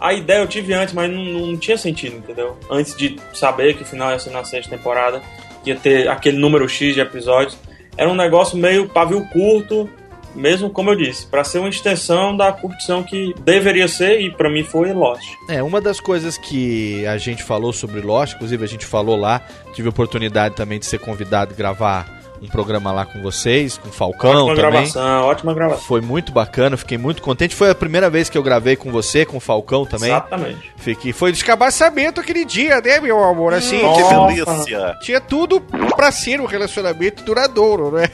A 0.00 0.12
ideia 0.12 0.38
eu 0.38 0.46
tive 0.46 0.72
antes, 0.74 0.94
mas 0.94 1.10
não, 1.10 1.24
não 1.24 1.56
tinha 1.56 1.76
sentido, 1.76 2.16
entendeu? 2.16 2.56
Antes 2.70 2.96
de 2.96 3.16
saber 3.32 3.74
que 3.74 3.82
o 3.82 3.86
final 3.86 4.10
ia 4.10 4.18
ser 4.18 4.30
na 4.30 4.44
sexta 4.44 4.76
temporada, 4.76 5.22
ia 5.64 5.76
ter 5.76 6.08
aquele 6.08 6.38
número 6.38 6.68
X 6.68 6.94
de 6.94 7.00
episódios. 7.00 7.58
Era 7.96 8.08
um 8.08 8.14
negócio 8.14 8.56
meio 8.56 8.88
pavio 8.88 9.26
curto, 9.32 9.88
mesmo 10.34 10.70
como 10.70 10.90
eu 10.90 10.96
disse, 10.96 11.26
pra 11.26 11.42
ser 11.42 11.58
uma 11.58 11.68
extensão 11.68 12.36
da 12.36 12.52
curtição 12.52 13.02
que 13.02 13.34
deveria 13.40 13.88
ser, 13.88 14.20
e 14.20 14.30
pra 14.30 14.48
mim 14.48 14.62
foi 14.62 14.92
Lost. 14.92 15.26
É, 15.48 15.62
uma 15.62 15.80
das 15.80 15.98
coisas 15.98 16.38
que 16.38 17.04
a 17.06 17.18
gente 17.18 17.42
falou 17.42 17.72
sobre 17.72 18.00
Lost, 18.00 18.34
inclusive 18.34 18.64
a 18.64 18.68
gente 18.68 18.86
falou 18.86 19.16
lá, 19.16 19.42
tive 19.74 19.88
oportunidade 19.88 20.54
também 20.54 20.78
de 20.78 20.86
ser 20.86 20.98
convidado 20.98 21.54
a 21.54 21.56
gravar 21.56 22.17
um 22.40 22.46
programa 22.46 22.92
lá 22.92 23.04
com 23.04 23.20
vocês, 23.20 23.76
com 23.78 23.88
o 23.88 23.92
Falcão 23.92 24.30
ótima 24.46 24.56
também. 24.56 24.70
gravação, 24.70 25.22
ótima 25.24 25.54
gravação. 25.54 25.82
Foi 25.84 26.00
muito 26.00 26.30
bacana, 26.32 26.76
fiquei 26.76 26.96
muito 26.98 27.20
contente. 27.22 27.54
Foi 27.54 27.70
a 27.70 27.74
primeira 27.74 28.08
vez 28.08 28.28
que 28.30 28.38
eu 28.38 28.42
gravei 28.42 28.76
com 28.76 28.90
você, 28.92 29.24
com 29.24 29.38
o 29.38 29.40
Falcão 29.40 29.84
também. 29.84 30.10
Exatamente. 30.10 30.72
Fiquei, 30.76 31.12
foi 31.12 31.32
descabaçamento 31.32 32.20
aquele 32.20 32.44
dia, 32.44 32.80
né, 32.80 33.00
meu 33.00 33.22
amor? 33.24 33.54
Assim, 33.54 33.78
Que 33.80 34.02
tinha- 34.04 34.26
delícia. 34.26 34.96
tinha 35.02 35.20
tudo 35.20 35.60
pra 35.96 36.12
ser 36.12 36.40
um 36.40 36.46
relacionamento 36.46 37.22
duradouro, 37.24 37.90
né? 37.92 38.08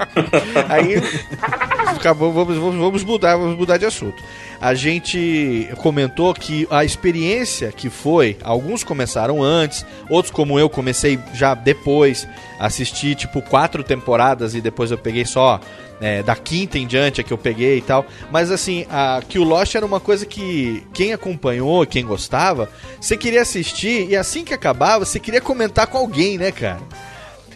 Aí 0.68 0.94
ficar, 1.94 2.12
vamos, 2.12 2.34
vamos, 2.34 2.76
vamos 2.76 3.04
mudar, 3.04 3.36
vamos 3.36 3.56
mudar 3.56 3.76
de 3.76 3.86
assunto. 3.86 4.22
A 4.60 4.74
gente 4.74 5.68
comentou 5.78 6.34
que 6.34 6.66
a 6.70 6.84
experiência 6.84 7.72
que 7.72 7.88
foi, 7.88 8.36
alguns 8.42 8.82
começaram 8.82 9.42
antes, 9.42 9.84
outros 10.10 10.32
como 10.32 10.58
eu 10.58 10.68
comecei 10.68 11.18
já 11.32 11.54
depois, 11.54 12.26
assisti 12.58 13.14
tipo 13.14 13.40
quatro 13.40 13.82
temporadas 13.84 14.54
e 14.54 14.60
depois 14.60 14.90
eu 14.90 14.98
peguei 14.98 15.24
só 15.24 15.60
é, 16.00 16.22
da 16.22 16.36
quinta 16.36 16.78
em 16.78 16.86
diante 16.86 17.20
é 17.20 17.24
que 17.24 17.32
eu 17.32 17.38
peguei 17.38 17.78
e 17.78 17.82
tal. 17.82 18.06
Mas 18.30 18.50
assim, 18.50 18.86
a, 18.90 19.22
que 19.26 19.38
o 19.38 19.44
Lost 19.44 19.74
era 19.74 19.84
uma 19.84 20.00
coisa 20.00 20.24
que 20.26 20.84
quem 20.92 21.12
acompanhou, 21.12 21.86
quem 21.86 22.04
gostava, 22.04 22.68
você 23.00 23.16
queria 23.16 23.42
assistir 23.42 24.08
e 24.08 24.16
assim 24.16 24.44
que 24.44 24.54
acabava, 24.54 25.04
você 25.04 25.18
queria 25.20 25.40
comentar 25.40 25.86
com 25.86 25.98
alguém, 25.98 26.38
né, 26.38 26.52
cara? 26.52 26.80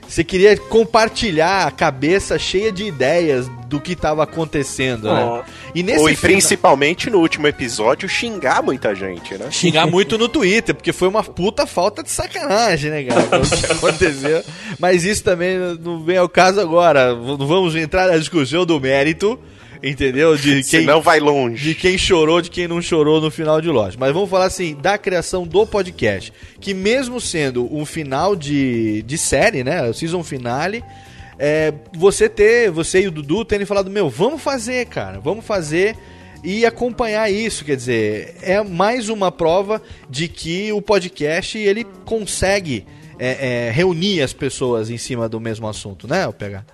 Você 0.06 0.22
queria 0.22 0.56
compartilhar 0.56 1.66
a 1.66 1.70
cabeça 1.70 2.38
cheia 2.38 2.70
de 2.70 2.84
ideias 2.84 3.48
do 3.66 3.80
que 3.80 3.92
estava 3.92 4.22
acontecendo, 4.22 5.12
né? 5.12 5.42
E 5.74 5.82
nesse 5.82 6.00
Ou 6.00 6.10
e 6.10 6.16
principalmente 6.16 7.08
no 7.08 7.18
último 7.18 7.46
episódio 7.46 8.06
xingar 8.08 8.62
muita 8.62 8.94
gente, 8.94 9.34
né? 9.38 9.50
Xingar 9.50 9.86
muito 9.86 10.18
no 10.18 10.28
Twitter, 10.28 10.74
porque 10.74 10.92
foi 10.92 11.08
uma 11.08 11.22
puta 11.22 11.66
falta 11.66 12.02
de 12.02 12.10
sacanagem, 12.10 12.90
né, 12.90 13.04
cara? 13.04 13.40
O 13.40 13.48
que 13.48 13.66
aconteceu. 13.72 14.44
Mas 14.78 15.04
isso 15.04 15.24
também 15.24 15.56
não 15.80 16.04
vem 16.04 16.18
ao 16.18 16.28
caso 16.28 16.60
agora. 16.60 17.14
Não 17.14 17.46
vamos 17.46 17.74
entrar 17.74 18.08
na 18.08 18.18
discussão 18.18 18.66
do 18.66 18.78
mérito 18.78 19.38
entendeu? 19.82 20.36
De 20.36 20.62
quem 20.68 20.86
não 20.86 21.02
vai 21.02 21.18
longe. 21.18 21.62
De 21.62 21.74
quem 21.74 21.98
chorou, 21.98 22.40
de 22.40 22.50
quem 22.50 22.68
não 22.68 22.80
chorou 22.80 23.20
no 23.20 23.30
final 23.30 23.60
de 23.60 23.68
Lost. 23.68 23.96
Mas 23.98 24.12
vamos 24.12 24.30
falar 24.30 24.46
assim 24.46 24.74
da 24.74 24.96
criação 24.96 25.46
do 25.46 25.66
podcast, 25.66 26.32
que 26.60 26.72
mesmo 26.72 27.20
sendo 27.20 27.68
um 27.74 27.84
final 27.84 28.36
de, 28.36 29.02
de 29.02 29.18
série, 29.18 29.64
né, 29.64 29.88
o 29.88 29.94
season 29.94 30.22
finale, 30.22 30.84
é, 31.38 31.72
você 31.96 32.28
ter, 32.28 32.70
você 32.70 33.02
e 33.02 33.08
o 33.08 33.10
Dudu 33.10 33.44
terem 33.44 33.66
falado, 33.66 33.90
meu, 33.90 34.08
vamos 34.08 34.40
fazer, 34.40 34.86
cara, 34.86 35.18
vamos 35.18 35.44
fazer 35.44 35.96
e 36.44 36.66
acompanhar 36.66 37.30
isso, 37.30 37.64
quer 37.64 37.76
dizer, 37.76 38.36
é 38.42 38.62
mais 38.62 39.08
uma 39.08 39.30
prova 39.30 39.80
de 40.10 40.28
que 40.28 40.72
o 40.72 40.82
podcast 40.82 41.56
ele 41.56 41.84
consegue 42.04 42.84
é, 43.18 43.68
é, 43.68 43.70
reunir 43.70 44.22
as 44.22 44.32
pessoas 44.32 44.90
em 44.90 44.98
cima 44.98 45.28
do 45.28 45.40
mesmo 45.40 45.68
assunto, 45.68 46.08
né, 46.08 46.26
o 46.26 46.32
pegar. 46.32 46.64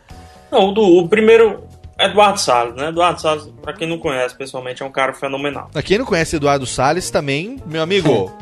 Não, 0.50 0.70
o, 0.70 0.72
do, 0.72 0.82
o 0.82 1.08
primeiro 1.08 1.62
Eduardo 1.98 2.38
Salles, 2.38 2.74
né? 2.76 2.88
Eduardo 2.88 3.20
Salles, 3.20 3.52
pra 3.60 3.72
quem 3.72 3.88
não 3.88 3.98
conhece 3.98 4.36
pessoalmente, 4.36 4.82
é 4.82 4.86
um 4.86 4.90
cara 4.90 5.12
fenomenal. 5.12 5.68
Pra 5.72 5.82
quem 5.82 5.98
não 5.98 6.04
conhece 6.04 6.36
Eduardo 6.36 6.64
Salles, 6.64 7.10
também, 7.10 7.60
meu 7.66 7.82
amigo, 7.82 8.32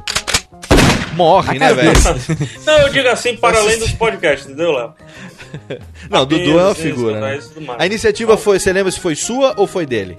morre, 1.15 1.59
né, 1.59 1.73
velho? 1.73 1.93
não, 2.67 2.79
eu 2.81 2.91
digo 2.91 3.09
assim, 3.09 3.37
para 3.37 3.59
além 3.59 3.79
dos 3.79 3.93
podcasts, 3.93 4.47
entendeu, 4.47 4.73
Léo? 4.73 4.95
Não, 6.11 6.23
o 6.23 6.27
Dudu 6.27 6.59
é 6.59 6.65
uma 6.65 6.75
figura. 6.75 7.21
Né? 7.21 7.41
A 7.79 7.87
iniciativa 7.87 8.37
foi, 8.37 8.59
você 8.59 8.73
lembra 8.73 8.93
se 8.93 9.01
foi 9.01 9.15
sua 9.15 9.55
ou 9.57 9.67
foi 9.67 9.87
dele? 9.87 10.17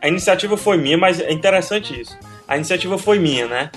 A 0.00 0.08
iniciativa 0.08 0.56
foi 0.56 0.78
minha, 0.78 0.96
mas 0.96 1.20
é 1.20 1.30
interessante 1.30 2.00
isso. 2.00 2.16
A 2.46 2.56
iniciativa 2.56 2.96
foi 2.96 3.18
minha, 3.18 3.46
né? 3.46 3.70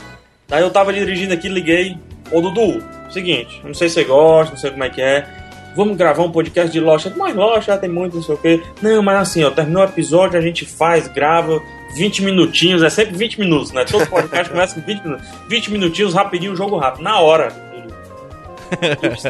Daí 0.48 0.62
eu 0.62 0.70
tava 0.70 0.94
dirigindo 0.94 1.34
aqui, 1.34 1.50
liguei. 1.50 1.98
Ô 2.32 2.40
Dudu, 2.40 2.82
seguinte, 3.10 3.60
não 3.64 3.74
sei 3.74 3.90
se 3.90 3.96
você 3.96 4.04
gosta, 4.06 4.54
não 4.54 4.60
sei 4.60 4.72
como 4.72 4.84
é 4.84 4.90
que 4.90 5.02
é 5.02 5.28
vamos 5.76 5.98
gravar 5.98 6.24
um 6.24 6.32
podcast 6.32 6.72
de 6.72 6.80
Lost. 6.80 7.08
Mas 7.16 7.36
Lost 7.36 7.68
já 7.68 7.78
tem 7.78 7.90
muito, 7.90 8.16
não 8.16 8.24
sei 8.24 8.36
o 8.36 8.38
quê. 8.38 8.62
Não, 8.82 9.02
mas 9.02 9.18
assim, 9.18 9.44
ó, 9.44 9.52
terminou 9.52 9.82
o 9.82 9.86
episódio, 9.86 10.38
a 10.38 10.42
gente 10.42 10.66
faz, 10.66 11.08
grava 11.08 11.62
20 11.96 12.24
minutinhos, 12.24 12.84
é 12.84 12.90
sempre 12.90 13.16
20 13.16 13.40
minutos, 13.40 13.72
né? 13.72 13.86
Todo 13.86 14.08
podcast 14.08 14.50
começa 14.52 14.76
com 14.76 14.86
20 14.86 15.04
minutos. 15.04 15.28
20 15.48 15.72
minutinhos, 15.72 16.14
rapidinho, 16.14 16.56
jogo 16.56 16.78
rápido, 16.78 17.04
na 17.04 17.20
hora. 17.20 17.52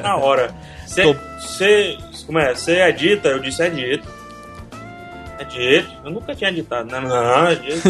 na 0.01 0.15
hora. 0.17 0.53
Você, 0.85 1.97
como 2.25 2.39
é? 2.39 2.53
Você 2.53 2.81
edita? 2.81 3.29
Eu 3.29 3.39
disse 3.39 3.63
edito. 3.63 4.07
Edito. 5.39 5.91
Eu 6.03 6.11
nunca 6.11 6.35
tinha 6.35 6.49
editado, 6.49 6.91
né? 6.91 6.99
Não, 6.99 7.51
edito. 7.51 7.89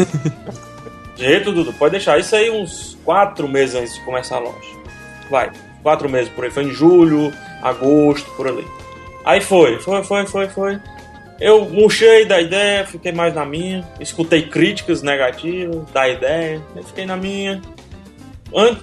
edito, 1.18 1.52
Dudu, 1.52 1.72
pode 1.74 1.92
deixar. 1.92 2.18
Isso 2.18 2.34
aí 2.34 2.50
uns 2.50 2.96
4 3.04 3.46
meses 3.48 3.74
antes 3.74 3.94
de 3.94 4.00
começar 4.04 4.36
a 4.36 4.40
loja. 4.40 4.82
Vai, 5.30 5.50
4 5.82 6.08
meses 6.08 6.30
por 6.30 6.44
aí. 6.44 6.50
Foi 6.50 6.64
em 6.64 6.70
julho, 6.70 7.32
agosto, 7.62 8.30
por 8.32 8.48
ali. 8.48 8.66
Aí 9.24 9.40
foi, 9.40 9.78
foi, 9.78 10.02
foi, 10.02 10.26
foi, 10.26 10.48
foi. 10.48 10.80
Eu 11.40 11.64
murchei 11.68 12.24
da 12.24 12.40
ideia, 12.40 12.86
fiquei 12.86 13.12
mais 13.12 13.34
na 13.34 13.44
minha. 13.44 13.88
Escutei 13.98 14.42
críticas 14.42 15.02
negativas 15.02 15.90
da 15.92 16.08
ideia, 16.08 16.62
eu 16.74 16.82
fiquei 16.82 17.06
na 17.06 17.16
minha. 17.16 17.60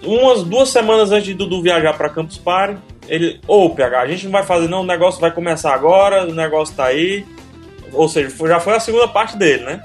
Umas 0.03 0.43
duas 0.43 0.69
semanas 0.69 1.11
antes 1.11 1.25
de 1.25 1.34
Dudu 1.36 1.61
viajar 1.61 1.93
para 1.95 2.09
Campus 2.09 2.38
Party, 2.38 2.82
ele, 3.07 3.39
ô 3.47 3.65
oh, 3.65 3.69
PH, 3.69 4.01
a 4.01 4.07
gente 4.07 4.25
não 4.25 4.32
vai 4.32 4.43
fazer 4.43 4.67
não, 4.67 4.82
o 4.82 4.86
negócio 4.86 5.21
vai 5.21 5.32
começar 5.32 5.73
agora, 5.73 6.27
o 6.27 6.34
negócio 6.34 6.75
tá 6.75 6.86
aí. 6.86 7.25
Ou 7.93 8.07
seja, 8.07 8.30
já 8.47 8.59
foi 8.59 8.75
a 8.75 8.80
segunda 8.80 9.07
parte 9.07 9.38
dele, 9.38 9.63
né? 9.63 9.84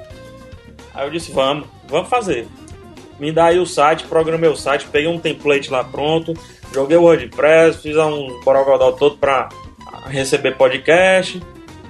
Aí 0.94 1.06
eu 1.06 1.10
disse, 1.10 1.32
vamos, 1.32 1.66
vamos 1.88 2.08
fazer. 2.08 2.46
Me 3.18 3.30
dá 3.30 3.46
aí 3.46 3.58
o 3.58 3.66
site, 3.66 4.04
programei 4.04 4.48
o 4.48 4.56
site, 4.56 4.86
peguei 4.90 5.08
um 5.08 5.18
template 5.18 5.70
lá 5.70 5.84
pronto, 5.84 6.34
Joguei 6.74 6.96
o 6.96 7.02
WordPress, 7.02 7.78
fiz 7.80 7.96
um 7.96 8.40
borogodó 8.44 8.90
todo 8.90 9.16
para 9.16 9.48
receber 10.08 10.56
podcast. 10.56 11.40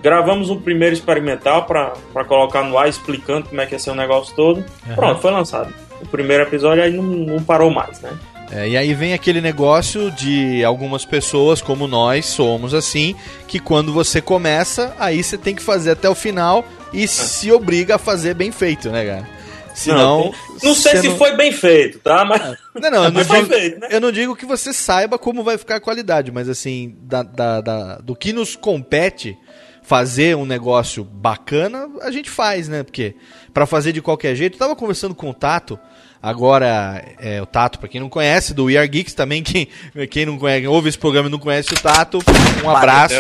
Gravamos 0.03 0.51
um 0.51 0.61
primeiro 0.61 0.95
experimental 0.95 1.65
para 1.65 1.95
colocar 2.29 2.63
no 2.63 2.77
ar, 2.77 2.87
explicando 2.87 3.49
como 3.49 3.63
é 3.63 3.67
que 3.67 3.75
ia 3.75 3.79
ser 3.79 3.93
o 3.93 3.95
negócio 3.95 4.37
todo. 4.37 4.59
Uhum. 4.59 4.95
Pronto, 4.95 5.23
foi 5.23 5.31
lançado. 5.31 5.73
O 6.03 6.07
primeiro 6.07 6.43
episódio 6.43 6.83
aí 6.83 6.93
não, 6.93 7.03
não 7.03 7.43
parou 7.43 7.71
mais, 7.71 7.99
né? 8.03 8.13
É, 8.53 8.69
e 8.69 8.77
aí 8.77 8.93
vem 8.93 9.15
aquele 9.15 9.41
negócio 9.41 10.11
de 10.11 10.63
algumas 10.63 11.07
pessoas, 11.07 11.63
como 11.63 11.89
nós 11.89 12.27
somos 12.27 12.75
assim, 12.75 13.17
que 13.49 13.59
quando 13.59 13.91
você 13.91 14.21
começa, 14.21 14.95
aí 14.99 15.25
você 15.25 15.39
tem 15.39 15.55
que 15.55 15.63
fazer 15.63 15.93
até 15.93 16.11
o 16.11 16.15
final 16.15 16.63
e 16.93 17.05
é. 17.05 17.07
se 17.07 17.51
obriga 17.51 17.95
a 17.95 17.99
fazer 17.99 18.35
bem 18.35 18.53
feito, 18.53 18.91
né, 18.91 19.07
cara? 19.07 19.44
Senão. 19.75 20.33
Não, 20.49 20.59
não 20.63 20.75
sei 20.75 20.99
se 20.99 21.09
não... 21.09 21.17
foi 21.17 21.37
bem 21.37 21.51
feito, 21.51 21.99
tá? 21.99 22.25
Mas. 22.25 22.57
Não, 22.75 22.91
não, 22.91 23.05
eu 23.05 23.11
não, 23.11 23.23
digo, 23.23 23.47
feito, 23.47 23.81
né? 23.81 23.89
eu 23.91 24.01
não 24.01 24.13
digo 24.13 24.37
que 24.37 24.47
você 24.47 24.73
saiba 24.73 25.19
como 25.19 25.43
vai 25.43 25.59
ficar 25.59 25.77
a 25.77 25.81
qualidade, 25.81 26.31
mas 26.31 26.49
assim, 26.49 26.97
da, 27.03 27.25
da, 27.25 27.61
da, 27.61 27.97
do 27.97 28.15
que 28.15 28.33
nos 28.33 28.55
compete 28.55 29.37
fazer 29.85 30.37
um 30.37 30.45
negócio 30.45 31.05
bacana, 31.05 31.89
a 32.01 32.11
gente 32.11 32.29
faz, 32.29 32.69
né? 32.69 32.83
Porque 32.83 33.15
para 33.53 33.67
fazer 33.67 33.93
de 33.93 34.03
qualquer 34.03 34.35
jeito, 34.35 34.55
eu 34.55 34.59
tava 34.59 34.75
conversando 34.75 35.15
com 35.15 35.31
o 35.31 35.35
Tato 35.35 35.79
Agora, 36.25 37.05
é, 37.19 37.43
o 37.43 37.45
Tato, 37.45 37.79
pra 37.79 37.87
quem 37.87 38.01
não 38.01 38.09
conhece, 38.09 38.55
do 38.55 38.65
We 38.65 38.79
Are 38.79 38.89
Geeks 38.89 39.13
também, 39.13 39.43
quem, 39.43 39.69
quem 40.11 40.25
não 40.25 40.39
conhece, 40.39 40.67
ouve 40.67 40.89
esse 40.89 40.97
programa 40.97 41.29
e 41.29 41.31
não 41.31 41.39
conhece 41.39 41.75
o 41.75 41.77
Tato, 41.77 42.19
um 42.65 42.71
abraço. 42.71 43.15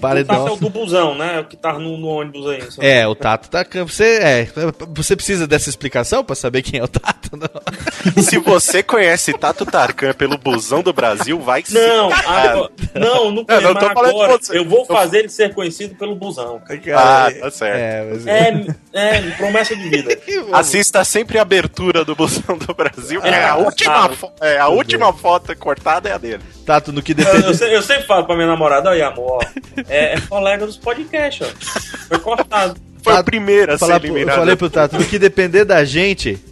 Paredão. 0.00 0.36
O 0.36 0.38
Tato 0.38 0.48
é 0.48 0.52
o 0.52 0.56
do 0.56 0.70
busão, 0.70 1.14
né? 1.14 1.40
O 1.40 1.44
que 1.44 1.54
tá 1.54 1.74
no, 1.78 1.98
no 1.98 2.06
ônibus 2.06 2.46
aí. 2.46 2.62
É, 2.78 3.06
o 3.06 3.14
Tato 3.14 3.50
tá. 3.50 3.62
Você, 3.86 4.20
é, 4.22 4.48
você 4.88 5.14
precisa 5.14 5.46
dessa 5.46 5.68
explicação 5.68 6.24
pra 6.24 6.34
saber 6.34 6.62
quem 6.62 6.80
é 6.80 6.84
o 6.84 6.88
Tato? 6.88 7.15
Não? 7.32 8.22
Se 8.22 8.38
você 8.38 8.82
conhece 8.82 9.32
Tato 9.32 9.66
Tarkan 9.66 10.12
pelo 10.12 10.38
busão 10.38 10.82
do 10.82 10.92
Brasil, 10.92 11.40
vai 11.40 11.62
que 11.62 11.72
Não, 11.74 12.10
a, 12.12 12.70
não, 12.94 13.30
não 13.30 13.44
conheço, 13.44 13.74
não, 13.74 13.88
agora 13.88 14.38
eu 14.50 14.64
vou 14.64 14.84
fazer 14.84 15.20
ele 15.20 15.28
ser 15.28 15.54
conhecido 15.54 15.94
pelo 15.94 16.14
busão. 16.14 16.60
Ah, 16.94 17.28
tá 17.40 17.50
certo. 17.50 17.76
É, 17.76 18.04
mas... 18.10 18.26
é, 18.26 19.18
é 19.18 19.30
promessa 19.36 19.74
de 19.74 19.88
vida. 19.88 20.16
Assista 20.52 21.04
sempre 21.04 21.38
a 21.38 21.42
abertura 21.42 22.04
do 22.04 22.14
busão 22.14 22.56
do 22.58 22.74
Brasil. 22.74 23.20
É, 23.22 23.44
a, 23.44 23.56
última, 23.56 24.10
é, 24.40 24.58
a 24.58 24.68
última 24.68 25.12
foto 25.12 25.54
cortada 25.56 26.08
é 26.08 26.12
a 26.12 26.18
dele. 26.18 26.42
Tato, 26.64 26.92
no 26.92 27.02
que 27.02 27.14
depende. 27.14 27.44
Eu, 27.44 27.52
eu, 27.52 27.74
eu, 27.74 27.82
sempre 27.82 28.06
falo 28.06 28.24
pra 28.24 28.34
minha 28.34 28.48
namorada, 28.48 28.90
olha, 28.90 29.06
amor, 29.06 29.38
ó, 29.38 29.40
é, 29.88 30.14
é, 30.14 30.20
colega 30.20 30.66
dos 30.66 30.76
podcasts, 30.76 31.46
ó. 31.46 32.08
Foi 32.08 32.18
cortado. 32.18 32.76
Foi 33.02 33.12
Tato, 33.12 33.20
a 33.20 33.24
primeira 33.24 33.74
a 33.74 33.78
ser 33.78 33.94
eliminada. 33.96 34.32
Eu 34.32 34.40
falei 34.40 34.56
pro 34.56 34.70
Tato, 34.70 34.96
no 34.96 35.04
que 35.04 35.18
depender 35.18 35.64
da 35.64 35.84
gente, 35.84 36.42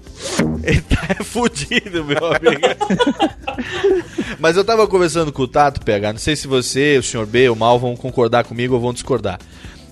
ele 0.67 0.81
tá 0.81 1.17
fudido, 1.25 2.05
meu 2.05 2.27
amigo. 2.27 2.63
Mas 4.39 4.57
eu 4.57 4.65
tava 4.65 4.87
conversando 4.87 5.33
com 5.33 5.43
o 5.43 5.49
Tato, 5.49 5.81
PH, 5.81 6.13
não 6.13 6.21
sei 6.21 6.37
se 6.37 6.47
você, 6.47 6.99
o 6.99 7.03
senhor 7.03 7.27
B, 7.27 7.49
o 7.49 7.57
Mal 7.57 7.79
vão 7.79 7.97
concordar 7.97 8.45
comigo 8.45 8.75
ou 8.75 8.81
vão 8.81 8.93
discordar. 8.93 9.39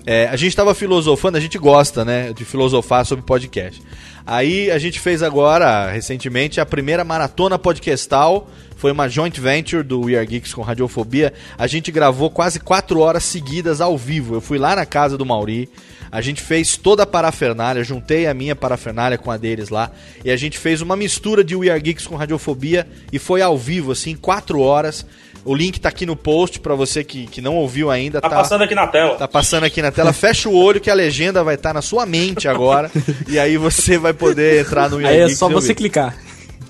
É, 0.05 0.27
a 0.27 0.35
gente 0.35 0.49
estava 0.49 0.75
filosofando, 0.75 1.37
a 1.37 1.41
gente 1.41 1.57
gosta, 1.57 2.03
né, 2.03 2.33
de 2.33 2.43
filosofar 2.43 3.05
sobre 3.05 3.23
podcast. 3.23 3.81
Aí 4.25 4.69
a 4.71 4.77
gente 4.77 4.99
fez 4.99 5.21
agora, 5.21 5.91
recentemente, 5.91 6.59
a 6.59 6.65
primeira 6.65 7.03
maratona 7.03 7.59
podcastal. 7.59 8.49
Foi 8.75 8.91
uma 8.91 9.07
joint 9.07 9.39
venture 9.39 9.83
do 9.83 10.01
We 10.01 10.15
Are 10.17 10.25
Geeks 10.25 10.53
com 10.53 10.61
Radiofobia. 10.61 11.33
A 11.57 11.67
gente 11.67 11.91
gravou 11.91 12.29
quase 12.29 12.59
quatro 12.59 12.99
horas 12.99 13.23
seguidas 13.23 13.79
ao 13.79 13.97
vivo. 13.97 14.35
Eu 14.35 14.41
fui 14.41 14.57
lá 14.57 14.75
na 14.75 14.85
casa 14.85 15.17
do 15.17 15.25
Mauri. 15.25 15.69
A 16.13 16.21
gente 16.21 16.43
fez 16.43 16.77
toda 16.77 17.01
a 17.01 17.07
parafernália, 17.07 17.83
juntei 17.83 18.27
a 18.27 18.35
minha 18.35 18.55
parafernália 18.55 19.17
com 19.17 19.31
a 19.31 19.35
deles 19.35 19.69
lá. 19.69 19.89
E 20.23 20.29
a 20.29 20.37
gente 20.37 20.59
fez 20.59 20.79
uma 20.79 20.95
mistura 20.95 21.43
de 21.43 21.55
We 21.55 21.71
Are 21.71 21.81
Geeks 21.81 22.05
com 22.05 22.15
Radiofobia. 22.15 22.87
E 23.11 23.17
foi 23.17 23.41
ao 23.41 23.57
vivo, 23.57 23.91
assim, 23.91 24.15
quatro 24.15 24.59
horas. 24.59 25.07
O 25.43 25.55
link 25.55 25.79
tá 25.79 25.89
aqui 25.89 26.05
no 26.05 26.15
post 26.15 26.59
para 26.59 26.75
você 26.75 27.03
que, 27.03 27.25
que 27.25 27.41
não 27.41 27.55
ouviu 27.55 27.89
ainda. 27.89 28.21
Tá, 28.21 28.29
tá, 28.29 28.35
passando 28.35 28.63
aqui 28.63 28.75
na 28.75 28.85
tela. 28.85 29.15
Tá 29.15 29.27
passando 29.27 29.63
aqui 29.63 29.81
na 29.81 29.91
tela. 29.91 30.13
Fecha 30.13 30.47
o 30.47 30.55
olho 30.55 30.79
que 30.79 30.91
a 30.91 30.93
legenda 30.93 31.43
vai 31.43 31.55
estar 31.55 31.69
tá 31.69 31.73
na 31.73 31.81
sua 31.81 32.05
mente 32.05 32.47
agora. 32.47 32.91
e 33.27 33.39
aí 33.39 33.57
você 33.57 33.97
vai 33.97 34.13
poder 34.13 34.61
entrar 34.61 34.91
no 34.91 34.97
Aí 34.99 35.17
é 35.17 35.29
só 35.29 35.49
você 35.49 35.73
clicar. 35.73 36.15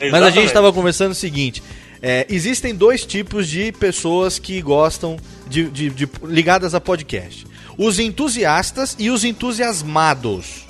Mas 0.09 0.23
a 0.23 0.29
gente 0.29 0.45
estava 0.45 0.71
conversando 0.71 1.11
o 1.11 1.15
seguinte. 1.15 1.61
É, 2.01 2.25
existem 2.29 2.73
dois 2.73 3.05
tipos 3.05 3.45
de 3.45 3.73
pessoas 3.73 4.39
que 4.39 4.61
gostam 4.61 5.17
de, 5.49 5.69
de, 5.69 5.89
de, 5.89 6.09
ligadas 6.23 6.73
a 6.73 6.79
podcast. 6.79 7.45
Os 7.77 7.99
entusiastas 7.99 8.95
e 8.99 9.09
os 9.09 9.23
entusiasmados. 9.23 10.65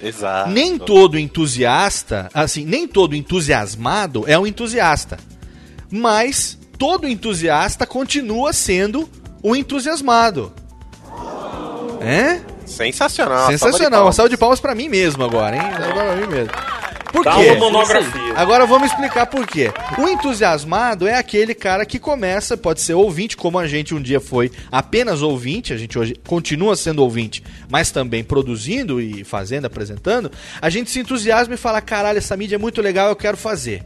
Exato. 0.00 0.50
Nem 0.50 0.78
todo 0.78 1.18
entusiasta, 1.18 2.28
assim, 2.32 2.64
nem 2.64 2.86
todo 2.86 3.16
entusiasmado 3.16 4.24
é 4.26 4.38
um 4.38 4.46
entusiasta. 4.46 5.18
Mas 5.90 6.58
todo 6.78 7.08
entusiasta 7.08 7.84
continua 7.86 8.52
sendo 8.52 9.08
um 9.42 9.56
entusiasmado. 9.56 10.52
É? 12.00 12.40
Sensacional. 12.64 13.46
Sensacional. 13.48 14.12
Salva 14.12 14.28
de 14.28 14.36
palmas 14.36 14.60
pra 14.60 14.74
mim 14.74 14.88
mesmo 14.88 15.24
agora, 15.24 15.56
hein? 15.56 15.62
Agora 15.62 16.14
pra 16.14 16.16
mim 16.16 16.26
mesmo. 16.26 16.52
Por 17.12 17.24
Dá 17.24 17.36
quê? 17.36 17.50
uma 17.50 17.56
monografia. 17.56 18.34
Agora 18.36 18.66
vamos 18.66 18.90
explicar 18.90 19.26
por 19.26 19.46
quê. 19.46 19.72
O 19.98 20.08
entusiasmado 20.08 21.06
é 21.06 21.16
aquele 21.16 21.54
cara 21.54 21.86
que 21.86 21.98
começa, 21.98 22.56
pode 22.56 22.80
ser 22.80 22.94
ouvinte, 22.94 23.36
como 23.36 23.58
a 23.58 23.66
gente 23.66 23.94
um 23.94 24.02
dia 24.02 24.20
foi 24.20 24.50
apenas 24.70 25.22
ouvinte, 25.22 25.72
a 25.72 25.76
gente 25.76 25.98
hoje 25.98 26.14
continua 26.26 26.76
sendo 26.76 27.02
ouvinte, 27.02 27.42
mas 27.70 27.90
também 27.90 28.22
produzindo 28.22 29.00
e 29.00 29.24
fazendo, 29.24 29.64
apresentando. 29.64 30.30
A 30.60 30.68
gente 30.68 30.90
se 30.90 31.00
entusiasma 31.00 31.54
e 31.54 31.58
fala: 31.58 31.80
caralho, 31.80 32.18
essa 32.18 32.36
mídia 32.36 32.56
é 32.56 32.58
muito 32.58 32.82
legal, 32.82 33.08
eu 33.08 33.16
quero 33.16 33.36
fazer. 33.36 33.82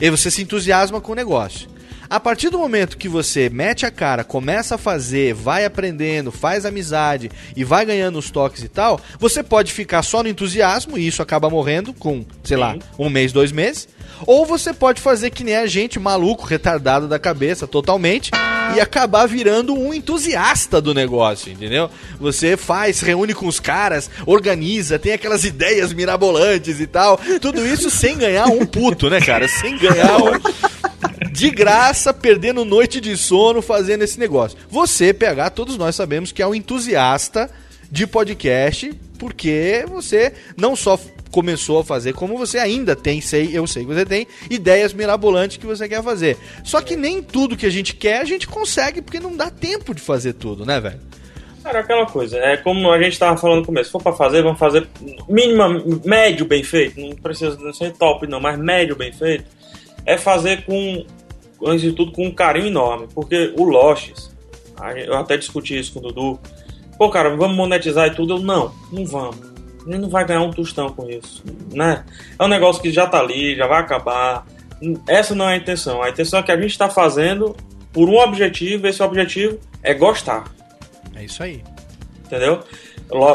E 0.00 0.10
você 0.10 0.30
se 0.30 0.42
entusiasma 0.42 1.00
com 1.00 1.12
o 1.12 1.14
negócio. 1.14 1.75
A 2.08 2.20
partir 2.20 2.50
do 2.50 2.58
momento 2.58 2.96
que 2.96 3.08
você 3.08 3.50
mete 3.50 3.84
a 3.84 3.90
cara, 3.90 4.22
começa 4.22 4.76
a 4.76 4.78
fazer, 4.78 5.34
vai 5.34 5.64
aprendendo, 5.64 6.30
faz 6.30 6.64
amizade 6.64 7.30
e 7.56 7.64
vai 7.64 7.84
ganhando 7.84 8.18
os 8.18 8.30
toques 8.30 8.62
e 8.62 8.68
tal, 8.68 9.00
você 9.18 9.42
pode 9.42 9.72
ficar 9.72 10.02
só 10.02 10.22
no 10.22 10.28
entusiasmo 10.28 10.96
e 10.96 11.06
isso 11.06 11.20
acaba 11.20 11.50
morrendo 11.50 11.92
com, 11.92 12.24
sei 12.44 12.56
lá, 12.56 12.76
um 12.98 13.10
mês, 13.10 13.32
dois 13.32 13.50
meses. 13.50 13.88
Ou 14.26 14.46
você 14.46 14.72
pode 14.72 15.00
fazer 15.00 15.30
que 15.30 15.44
nem 15.44 15.56
a 15.56 15.66
gente, 15.66 15.98
maluco, 15.98 16.46
retardado 16.46 17.08
da 17.08 17.18
cabeça 17.18 17.66
totalmente, 17.66 18.30
e 18.74 18.80
acabar 18.80 19.26
virando 19.26 19.74
um 19.74 19.92
entusiasta 19.92 20.80
do 20.80 20.94
negócio, 20.94 21.52
entendeu? 21.52 21.90
Você 22.18 22.56
faz, 22.56 23.00
reúne 23.00 23.34
com 23.34 23.46
os 23.46 23.60
caras, 23.60 24.10
organiza, 24.24 24.98
tem 24.98 25.12
aquelas 25.12 25.44
ideias 25.44 25.92
mirabolantes 25.92 26.80
e 26.80 26.86
tal. 26.86 27.18
Tudo 27.40 27.64
isso 27.66 27.90
sem 27.90 28.16
ganhar 28.16 28.46
um 28.46 28.66
puto, 28.66 29.08
né, 29.08 29.20
cara? 29.20 29.46
Sem 29.48 29.76
ganhar 29.78 30.16
um 30.16 30.32
de 31.30 31.50
graça, 31.50 32.14
perdendo 32.14 32.64
noite 32.64 33.00
de 33.00 33.14
sono 33.16 33.60
fazendo 33.60 34.02
esse 34.02 34.18
negócio. 34.18 34.56
Você, 34.70 35.12
PH, 35.12 35.50
todos 35.50 35.76
nós 35.76 35.94
sabemos 35.94 36.32
que 36.32 36.40
é 36.40 36.46
um 36.46 36.54
entusiasta 36.54 37.50
de 37.90 38.06
podcast, 38.06 38.92
porque 39.18 39.84
você 39.86 40.32
não 40.56 40.74
só 40.74 40.98
começou 41.36 41.80
a 41.80 41.84
fazer, 41.84 42.14
como 42.14 42.38
você 42.38 42.56
ainda 42.56 42.96
tem, 42.96 43.20
sei, 43.20 43.50
eu 43.52 43.66
sei 43.66 43.84
que 43.84 43.92
você 43.92 44.06
tem, 44.06 44.26
ideias 44.48 44.94
mirabolantes 44.94 45.58
que 45.58 45.66
você 45.66 45.86
quer 45.86 46.02
fazer. 46.02 46.38
Só 46.64 46.80
que 46.80 46.96
nem 46.96 47.22
tudo 47.22 47.58
que 47.58 47.66
a 47.66 47.70
gente 47.70 47.94
quer 47.94 48.22
a 48.22 48.24
gente 48.24 48.48
consegue, 48.48 49.02
porque 49.02 49.20
não 49.20 49.36
dá 49.36 49.50
tempo 49.50 49.94
de 49.94 50.00
fazer 50.00 50.32
tudo, 50.32 50.64
né, 50.64 50.80
velho? 50.80 50.98
Cara, 51.62 51.80
aquela 51.80 52.06
coisa, 52.06 52.38
é 52.38 52.56
como 52.56 52.90
a 52.90 53.02
gente 53.02 53.18
tava 53.18 53.36
falando 53.36 53.58
no 53.58 53.66
começo, 53.66 53.86
se 53.86 53.92
for 53.92 54.02
pra 54.02 54.14
fazer, 54.14 54.42
vamos 54.42 54.58
fazer 54.58 54.88
mínima, 55.28 55.68
médio 56.06 56.46
bem 56.46 56.64
feito, 56.64 56.98
não 56.98 57.10
precisa 57.10 57.54
ser 57.74 57.92
top 57.92 58.26
não, 58.26 58.40
mas 58.40 58.58
médio 58.58 58.96
bem 58.96 59.12
feito, 59.12 59.44
é 60.06 60.16
fazer 60.16 60.64
com, 60.64 61.04
antes 61.66 61.82
de 61.82 61.92
tudo, 61.92 62.12
com 62.12 62.28
um 62.28 62.34
carinho 62.34 62.68
enorme, 62.68 63.08
porque 63.14 63.52
o 63.58 63.64
Loches, 63.64 64.34
eu 65.04 65.14
até 65.14 65.36
discuti 65.36 65.78
isso 65.78 65.92
com 65.92 65.98
o 65.98 66.02
Dudu, 66.02 66.40
pô 66.96 67.10
cara, 67.10 67.36
vamos 67.36 67.54
monetizar 67.54 68.06
e 68.06 68.14
tudo, 68.14 68.36
eu 68.36 68.38
não, 68.38 68.72
não 68.90 69.04
vamos, 69.04 69.55
gente 69.90 70.00
não 70.00 70.08
vai 70.08 70.24
ganhar 70.24 70.42
um 70.42 70.50
tostão 70.50 70.88
com 70.90 71.08
isso, 71.08 71.42
né? 71.72 72.04
É 72.38 72.44
um 72.44 72.48
negócio 72.48 72.82
que 72.82 72.90
já 72.90 73.06
tá 73.06 73.18
ali, 73.18 73.56
já 73.56 73.66
vai 73.66 73.80
acabar, 73.80 74.46
essa 75.08 75.34
não 75.34 75.48
é 75.48 75.54
a 75.54 75.56
intenção, 75.56 76.02
a 76.02 76.10
intenção 76.10 76.40
é 76.40 76.42
que 76.42 76.52
a 76.52 76.60
gente 76.60 76.76
tá 76.76 76.88
fazendo 76.88 77.56
por 77.92 78.08
um 78.08 78.18
objetivo, 78.18 78.86
esse 78.86 79.02
objetivo 79.02 79.58
é 79.82 79.94
gostar. 79.94 80.44
É 81.14 81.24
isso 81.24 81.42
aí. 81.42 81.62
Entendeu? 82.24 82.62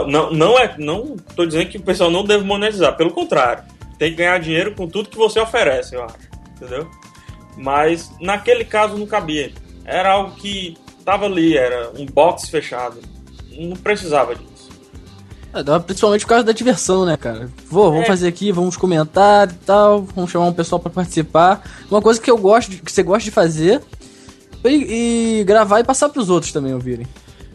Não, 0.07 0.31
não 0.31 0.59
é. 0.59 0.75
Não 0.77 1.15
tô 1.35 1.45
dizendo 1.45 1.69
que 1.69 1.77
o 1.77 1.81
pessoal 1.81 2.11
não 2.11 2.23
deve 2.23 2.43
monetizar, 2.43 2.95
pelo 2.95 3.11
contrário. 3.11 3.63
Tem 3.97 4.11
que 4.11 4.17
ganhar 4.17 4.37
dinheiro 4.39 4.75
com 4.75 4.87
tudo 4.87 5.09
que 5.09 5.17
você 5.17 5.39
oferece, 5.39 5.95
eu 5.95 6.03
acho. 6.03 6.17
Entendeu? 6.55 6.89
Mas 7.57 8.11
naquele 8.19 8.63
caso 8.63 8.97
não 8.97 9.07
cabia. 9.07 9.51
Era 9.85 10.11
algo 10.11 10.35
que 10.35 10.77
tava 11.03 11.25
ali, 11.25 11.57
era 11.57 11.91
um 11.97 12.05
box 12.05 12.49
fechado. 12.49 12.99
Não 13.51 13.75
precisava 13.75 14.35
disso. 14.35 14.50
É, 15.53 15.79
principalmente 15.79 16.21
por 16.21 16.29
causa 16.29 16.43
da 16.45 16.51
diversão, 16.53 17.05
né, 17.05 17.17
cara? 17.17 17.49
Vou, 17.69 17.89
vamos 17.91 18.05
É. 18.05 18.07
fazer 18.07 18.27
aqui, 18.27 18.51
vamos 18.51 18.77
comentar 18.77 19.49
e 19.49 19.53
tal, 19.65 20.03
vamos 20.15 20.31
chamar 20.31 20.45
um 20.47 20.53
pessoal 20.53 20.79
pra 20.79 20.89
participar. 20.91 21.61
Uma 21.89 22.01
coisa 22.01 22.19
que 22.21 22.31
eu 22.31 22.37
gosto, 22.37 22.71
que 22.71 22.91
você 22.91 23.03
gosta 23.03 23.23
de 23.25 23.31
fazer 23.31 23.81
e, 24.63 25.39
e 25.39 25.43
gravar 25.43 25.79
e 25.79 25.83
passar 25.83 26.09
pros 26.09 26.29
outros 26.29 26.51
também 26.53 26.73
ouvirem. 26.73 27.05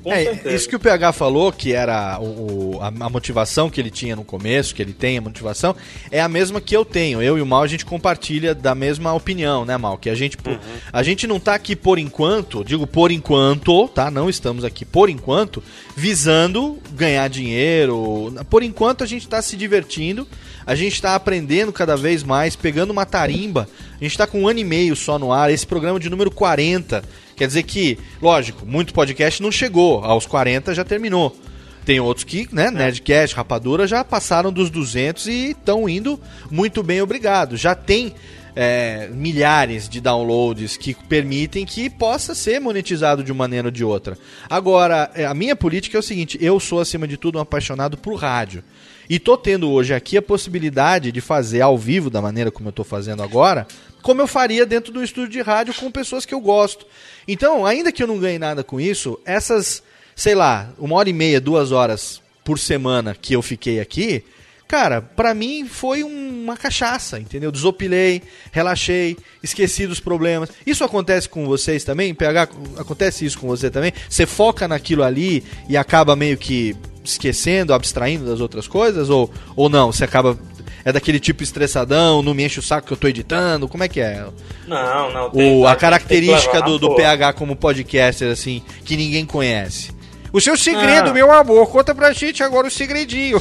Com 0.07 0.12
É, 0.12 0.22
certeza. 0.22 0.54
isso 0.54 0.68
que 0.68 0.76
o 0.76 0.78
PH 0.78 1.12
falou, 1.12 1.50
que 1.50 1.72
era 1.72 2.16
o, 2.20 2.76
o- 2.76 2.78
a, 2.80 2.86
a 2.86 3.11
motivação 3.11 3.68
que 3.68 3.80
ele 3.80 3.90
tinha 3.90 4.14
no 4.14 4.22
começo, 4.22 4.72
que 4.72 4.80
ele 4.80 4.92
tem 4.92 5.18
a 5.18 5.20
motivação, 5.20 5.74
é 6.12 6.20
a 6.20 6.28
mesma 6.28 6.61
que 6.61 6.76
eu 6.76 6.84
tenho. 6.84 7.20
Eu 7.20 7.36
e 7.36 7.42
o 7.42 7.46
Mal, 7.46 7.62
a 7.62 7.66
gente 7.66 7.84
compartilha 7.84 8.54
da 8.54 8.72
mesma 8.72 9.12
opinião, 9.12 9.64
né, 9.64 9.76
Mal? 9.76 9.98
Que 9.98 10.09
a 10.09 10.14
gente, 10.14 10.36
pô, 10.36 10.52
a 10.92 11.02
gente 11.02 11.26
não 11.26 11.40
tá 11.40 11.57
aqui 11.57 11.74
por 11.74 11.98
enquanto, 11.98 12.62
digo 12.62 12.86
por 12.86 13.11
enquanto, 13.11 13.88
tá? 13.88 14.09
Não 14.09 14.30
estamos 14.30 14.62
aqui 14.64 14.84
por 14.84 15.11
enquanto, 15.11 15.61
visando 15.96 16.78
ganhar 16.92 17.28
dinheiro. 17.28 18.32
Por 18.48 18.62
enquanto 18.62 19.02
a 19.02 19.07
gente 19.09 19.26
tá 19.26 19.42
se 19.42 19.57
divertindo, 19.57 20.28
a 20.64 20.76
gente 20.76 21.02
tá 21.02 21.16
aprendendo 21.16 21.72
cada 21.72 21.96
vez 21.96 22.22
mais, 22.22 22.54
pegando 22.54 22.90
uma 22.92 23.04
tarimba. 23.04 23.68
A 24.00 24.04
gente 24.04 24.16
tá 24.16 24.24
com 24.24 24.42
um 24.42 24.48
ano 24.48 24.61
e 24.61 24.64
meio 24.64 24.94
só 24.94 25.18
no 25.18 25.32
ar, 25.32 25.50
esse 25.50 25.66
programa 25.66 25.98
de 25.98 26.09
número 26.09 26.30
40. 26.30 27.02
Quer 27.37 27.47
dizer 27.47 27.62
que, 27.64 27.99
lógico, 28.20 28.64
muito 28.64 28.95
podcast 28.95 29.43
não 29.43 29.53
chegou, 29.53 30.03
aos 30.03 30.24
40 30.24 30.74
já 30.74 30.84
terminou. 30.84 31.37
Tem 31.84 32.01
outros 32.01 32.24
que, 32.24 32.49
né, 32.51 32.70
Nerdcast, 32.70 33.37
Rapadura, 33.37 33.87
já 33.87 34.03
passaram 34.03 34.53
dos 34.53 34.70
200 34.70 35.26
e 35.28 35.51
estão 35.51 35.89
indo 35.89 36.18
muito 36.51 36.82
bem, 36.82 37.01
obrigado. 37.01 37.57
Já 37.57 37.74
tem 37.76 38.12
é, 38.57 39.09
milhares 39.12 39.87
de 39.87 40.01
downloads 40.01 40.78
que 40.78 40.95
permitem 40.95 41.66
que 41.66 41.91
possa 41.91 42.34
ser 42.34 42.59
monetizado 42.59 43.22
de 43.22 43.30
uma 43.30 43.45
maneira 43.45 43.68
ou 43.68 43.70
de 43.70 43.84
outra. 43.84 44.16
Agora, 44.49 45.11
é, 45.14 45.26
a 45.26 45.34
minha 45.34 45.55
política 45.55 45.99
é 45.99 46.01
o 46.01 46.03
seguinte: 46.03 46.39
eu 46.41 46.59
sou, 46.59 46.80
acima 46.80 47.07
de 47.07 47.18
tudo, 47.18 47.39
um 47.39 47.43
apaixonado 47.43 47.99
por 47.99 48.14
rádio. 48.14 48.64
E 49.09 49.20
tô 49.20 49.37
tendo 49.37 49.70
hoje 49.70 49.95
aqui 49.95 50.16
a 50.16 50.22
possibilidade 50.22 51.12
de 51.12 51.20
fazer 51.20 51.61
ao 51.61 51.78
vivo, 51.78 52.11
da 52.11 52.20
maneira 52.20 52.51
como 52.51 52.70
eu 52.70 52.72
tô 52.72 52.82
fazendo 52.82 53.22
agora, 53.22 53.66
como 54.07 54.22
eu 54.22 54.26
faria 54.28 54.64
dentro 54.64 54.92
do 54.92 55.02
estúdio 55.02 55.30
de 55.32 55.40
rádio 55.42 55.74
com 55.74 55.90
pessoas 55.90 56.24
que 56.24 56.32
eu 56.32 56.38
gosto. 56.40 56.86
Então, 57.26 57.66
ainda 57.66 57.90
que 57.90 58.00
eu 58.00 58.07
não 58.07 58.20
ganhe 58.20 58.38
nada 58.38 58.62
com 58.62 58.80
isso, 58.80 59.18
essas, 59.24 59.82
sei 60.14 60.32
lá, 60.32 60.70
uma 60.78 60.94
hora 60.94 61.11
e 61.11 61.12
meia, 61.12 61.40
duas 61.40 61.72
horas 61.72 62.22
por 62.44 62.57
semana 62.57 63.16
que 63.20 63.34
eu 63.34 63.42
fiquei 63.42 63.80
aqui, 63.80 64.22
cara, 64.68 65.02
pra 65.02 65.34
mim 65.34 65.66
foi 65.66 66.04
um- 66.04 66.44
uma 66.44 66.57
cachaça, 66.57 67.18
entendeu? 67.18 67.50
Desopilei, 67.50 68.22
relaxei, 68.52 69.16
esqueci 69.42 69.88
dos 69.88 69.98
problemas. 69.98 70.50
Isso 70.64 70.84
acontece 70.84 71.28
com 71.28 71.44
vocês 71.44 71.82
também? 71.82 72.14
PH, 72.14 72.48
acontece 72.78 73.24
isso 73.24 73.36
com 73.40 73.48
você 73.48 73.68
também? 73.72 73.92
Você 74.09 74.24
foca 74.24 74.68
naquilo 74.68 75.02
ali 75.02 75.42
e 75.68 75.76
acaba 75.76 76.14
meio 76.14 76.38
que 76.38 76.76
esquecendo, 77.04 77.74
abstraindo 77.74 78.24
das 78.24 78.40
outras 78.40 78.68
coisas? 78.68 79.11
Ou, 79.11 79.28
ou 79.57 79.68
não? 79.68 79.90
Você 79.90 80.04
acaba. 80.04 80.38
É 80.87 80.93
daquele 80.93 81.18
tipo 81.18 81.43
estressadão, 81.43 82.22
não 82.22 82.32
me 82.32 82.45
enche 82.45 82.61
o 82.61 82.62
saco 82.62 82.87
que 82.87 82.93
eu 82.93 82.97
tô 82.97 83.09
editando? 83.09 83.66
Como 83.66 83.82
é 83.82 83.89
que 83.89 84.01
é? 84.01 84.24
Não, 84.68 85.12
não. 85.12 85.26
O, 85.26 85.30
tem- 85.32 85.66
a 85.66 85.70
tem 85.70 85.78
característica 85.80 86.51
que 86.53 86.57
levar, 86.59 86.66
do, 86.68 86.78
do. 86.78 86.95
PH 86.95 87.32
como 87.32 87.57
podcaster, 87.57 88.30
assim, 88.30 88.62
que 88.84 88.97
ninguém 88.97 89.26
conhece. 89.26 89.91
O 90.32 90.41
seu 90.41 90.57
segredo, 90.57 91.11
Ah. 91.11 91.12
meu 91.12 91.32
amor, 91.32 91.68
conta 91.70 91.93
pra 91.95 92.12
gente 92.12 92.41
agora 92.43 92.68
o 92.68 92.70
segredinho. 92.70 93.41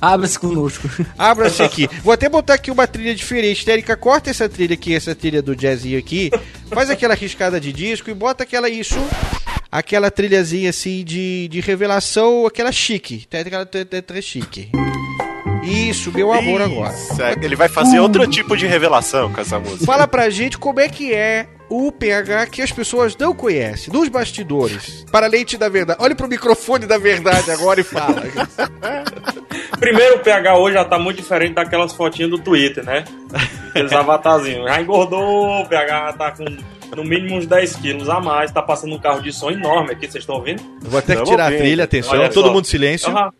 Abra-se 0.00 0.38
conosco. 0.38 0.88
Abra-se 1.16 1.62
aqui. 1.62 1.88
Vou 2.02 2.12
até 2.12 2.28
botar 2.28 2.54
aqui 2.54 2.70
uma 2.70 2.86
trilha 2.86 3.14
diferente. 3.14 3.68
Érica, 3.70 3.96
corta 3.96 4.28
essa 4.30 4.48
trilha 4.48 4.74
aqui, 4.74 4.94
essa 4.94 5.14
trilha 5.14 5.40
do 5.40 5.54
jazzinho 5.54 5.98
aqui. 5.98 6.30
Faz 6.70 6.90
aquela 6.90 7.14
riscada 7.14 7.60
de 7.60 7.72
disco 7.72 8.10
e 8.10 8.14
bota 8.14 8.42
aquela 8.42 8.68
isso. 8.68 8.96
Aquela 9.70 10.10
trilhazinha 10.10 10.70
assim 10.70 11.04
de, 11.04 11.48
de 11.48 11.60
revelação, 11.60 12.46
aquela 12.46 12.72
chique. 12.72 13.26
Tá, 13.28 13.38
Aquela 13.38 13.66
Isso, 15.66 16.12
meu 16.12 16.32
amor 16.32 16.62
agora. 16.62 16.94
Isso, 16.94 17.22
Ele 17.42 17.56
vai 17.56 17.68
fazer 17.68 17.98
outro 18.00 18.26
tipo 18.26 18.56
de 18.56 18.66
revelação 18.66 19.32
com 19.32 19.40
essa 19.40 19.58
música. 19.58 19.84
Fala 19.84 20.06
pra 20.06 20.30
gente 20.30 20.56
como 20.58 20.80
é 20.80 20.88
que 20.88 21.12
é 21.12 21.48
o 21.68 21.90
PH 21.90 22.46
que 22.46 22.62
as 22.62 22.70
pessoas 22.70 23.16
não 23.16 23.34
conhecem, 23.34 23.92
dos 23.92 24.08
bastidores. 24.08 25.04
Para 25.10 25.26
leite 25.26 25.56
da 25.56 25.68
verdade. 25.68 25.98
Olhe 26.02 26.14
pro 26.14 26.28
microfone 26.28 26.86
da 26.86 26.96
verdade 26.98 27.50
agora 27.50 27.80
e 27.80 27.84
fala. 27.84 28.22
Primeiro, 29.78 30.16
o 30.16 30.18
PH 30.20 30.56
hoje 30.56 30.74
já 30.74 30.84
tá 30.84 30.98
muito 30.98 31.16
diferente 31.16 31.54
daquelas 31.54 31.92
fotinhas 31.92 32.30
do 32.30 32.38
Twitter, 32.38 32.84
né? 32.84 33.04
Aqueles 33.70 33.92
avatarzinhos. 33.92 34.64
Já 34.68 34.80
engordou, 34.80 35.62
o 35.62 35.66
PH 35.68 36.06
já 36.06 36.12
tá 36.12 36.30
com 36.32 36.44
no 36.94 37.04
mínimo 37.04 37.36
uns 37.36 37.46
10 37.46 37.76
quilos 37.76 38.08
a 38.08 38.20
mais. 38.20 38.50
Tá 38.52 38.62
passando 38.62 38.94
um 38.94 38.98
carro 38.98 39.20
de 39.20 39.32
som 39.32 39.50
enorme 39.50 39.92
aqui, 39.92 40.06
vocês 40.10 40.22
estão 40.22 40.36
ouvindo? 40.36 40.62
Eu 40.84 40.90
vou 40.90 40.98
até 40.98 41.16
tirar 41.22 41.42
a 41.42 41.46
ouvindo. 41.46 41.58
trilha, 41.58 41.84
atenção. 41.84 42.12
Olha 42.12 42.28
Todo 42.30 42.46
só. 42.46 42.52
mundo 42.52 42.64
silêncio. 42.66 43.10
Aham. 43.10 43.30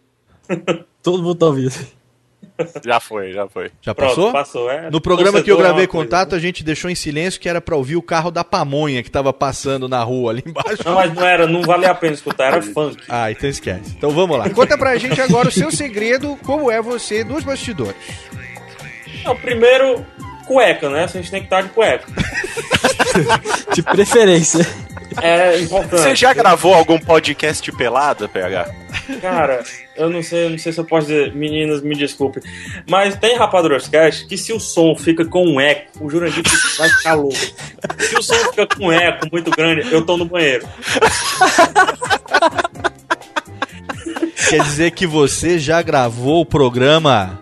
Todo 1.02 1.22
mundo 1.22 1.34
tá 1.36 1.46
ouvindo. 1.46 1.72
Já 2.84 3.00
foi, 3.00 3.32
já 3.32 3.46
foi. 3.48 3.70
Já 3.82 3.94
Pronto, 3.94 4.14
passou? 4.14 4.32
passou, 4.32 4.70
é. 4.70 4.90
No 4.90 5.00
programa 5.00 5.42
que 5.42 5.50
eu 5.50 5.56
é 5.56 5.58
gravei 5.58 5.86
coisa. 5.86 6.04
contato, 6.06 6.34
a 6.34 6.38
gente 6.38 6.64
deixou 6.64 6.90
em 6.90 6.94
silêncio 6.94 7.40
que 7.40 7.48
era 7.48 7.60
pra 7.60 7.76
ouvir 7.76 7.96
o 7.96 8.02
carro 8.02 8.30
da 8.30 8.42
pamonha 8.42 9.02
que 9.02 9.10
tava 9.10 9.32
passando 9.32 9.88
na 9.88 10.02
rua 10.02 10.30
ali 10.32 10.42
embaixo. 10.46 10.82
Não, 10.84 10.94
mas 10.94 11.12
não 11.12 11.26
era, 11.26 11.46
não 11.46 11.62
valia 11.62 11.90
a 11.90 11.94
pena 11.94 12.14
escutar, 12.14 12.52
era 12.52 12.62
funk. 12.62 12.96
Ah, 13.08 13.30
então 13.30 13.48
esquece. 13.50 13.94
Então 13.96 14.10
vamos 14.10 14.38
lá. 14.38 14.48
Conta 14.50 14.78
pra 14.78 14.96
gente 14.96 15.20
agora 15.20 15.48
o 15.48 15.52
seu 15.52 15.70
segredo, 15.70 16.36
como 16.44 16.70
é 16.70 16.80
você 16.80 17.22
dos 17.22 17.44
bastidores. 17.44 17.96
É, 19.24 19.28
o 19.30 19.36
primeiro, 19.36 20.04
cueca, 20.46 20.88
né? 20.88 21.04
A 21.04 21.06
gente 21.08 21.30
tem 21.30 21.40
que 21.40 21.46
estar 21.46 21.62
de 21.62 21.68
cueca. 21.70 22.06
De 23.74 23.82
preferência. 23.82 24.66
É 25.22 25.58
importante. 25.60 26.02
Você 26.02 26.16
já 26.16 26.32
gravou 26.34 26.74
algum 26.74 26.98
podcast 26.98 27.70
pelado, 27.72 28.28
PH? 28.28 28.74
Cara, 29.20 29.62
eu 29.96 30.10
não 30.10 30.22
sei, 30.22 30.48
não 30.48 30.58
sei 30.58 30.72
se 30.72 30.80
eu 30.80 30.84
posso 30.84 31.06
dizer, 31.06 31.34
meninas, 31.34 31.82
me 31.82 31.94
desculpe. 31.94 32.40
Mas 32.88 33.16
tem 33.16 33.36
Rapaduras 33.36 33.88
Cast 33.88 34.26
que 34.26 34.36
se 34.36 34.52
o 34.52 34.60
som 34.60 34.94
fica 34.96 35.24
com 35.24 35.46
um 35.46 35.60
eco, 35.60 36.04
o 36.04 36.10
Jurandir 36.10 36.42
vai 36.76 36.88
ficar 36.88 37.14
louco. 37.14 37.36
Se 37.98 38.16
o 38.16 38.22
som 38.22 38.34
fica 38.50 38.66
com 38.66 38.86
um 38.86 38.92
eco 38.92 39.26
muito 39.30 39.50
grande, 39.50 39.90
eu 39.92 40.04
tô 40.04 40.16
no 40.16 40.24
banheiro. 40.24 40.66
Quer 44.48 44.62
dizer 44.62 44.90
que 44.92 45.06
você 45.06 45.58
já 45.58 45.82
gravou 45.82 46.42
o 46.42 46.46
programa 46.46 47.40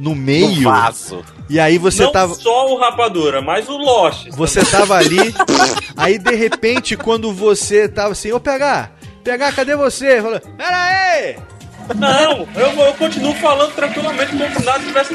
no 0.00 0.14
meio? 0.14 0.62
No 0.62 0.70
vaso. 0.70 1.22
E 1.48 1.58
aí 1.60 1.78
você 1.78 2.04
não 2.04 2.12
tava. 2.12 2.34
só 2.34 2.72
o 2.72 2.78
Rapadura, 2.78 3.40
mas 3.42 3.68
o 3.68 3.76
Lost. 3.76 4.28
Você 4.30 4.64
tava 4.64 4.96
ali, 4.96 5.34
aí 5.96 6.18
de 6.18 6.34
repente, 6.34 6.96
quando 6.96 7.32
você 7.32 7.88
tava 7.88 8.12
assim, 8.12 8.32
ô 8.32 8.40
PH, 8.40 8.90
PH, 9.24 9.52
cadê 9.52 9.76
você? 9.76 10.22
Falou, 10.22 10.40
pera 10.40 10.82
aí! 10.82 11.36
Não, 11.96 12.46
eu, 12.54 12.68
eu 12.86 12.94
continuo 12.94 13.34
falando 13.34 13.72
tranquilamente 13.74 14.30
como 14.36 14.54
se 14.54 14.64
nada 14.64 14.78
tivesse 14.78 15.12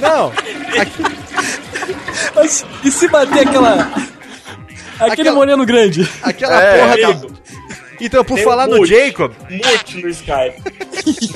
Não, 0.00 0.32
Mas, 2.34 2.66
e 2.84 2.90
se 2.90 3.08
bater 3.08 3.46
aquela. 3.46 3.92
Aquele 4.98 5.12
Aquela- 5.12 5.32
moreno 5.36 5.64
grande? 5.66 6.08
Aquela 6.22 6.60
É, 6.60 6.78
porra 6.80 6.94
amigo. 6.94 7.28
do. 7.28 7.36
Então, 8.00 8.24
por 8.24 8.36
Tem 8.36 8.44
falar 8.44 8.66
um 8.66 8.72
no 8.72 8.76
mute. 8.78 8.90
Jacob. 8.90 9.32
Mute 9.50 10.02
no 10.02 10.08
Skype. 10.08 10.62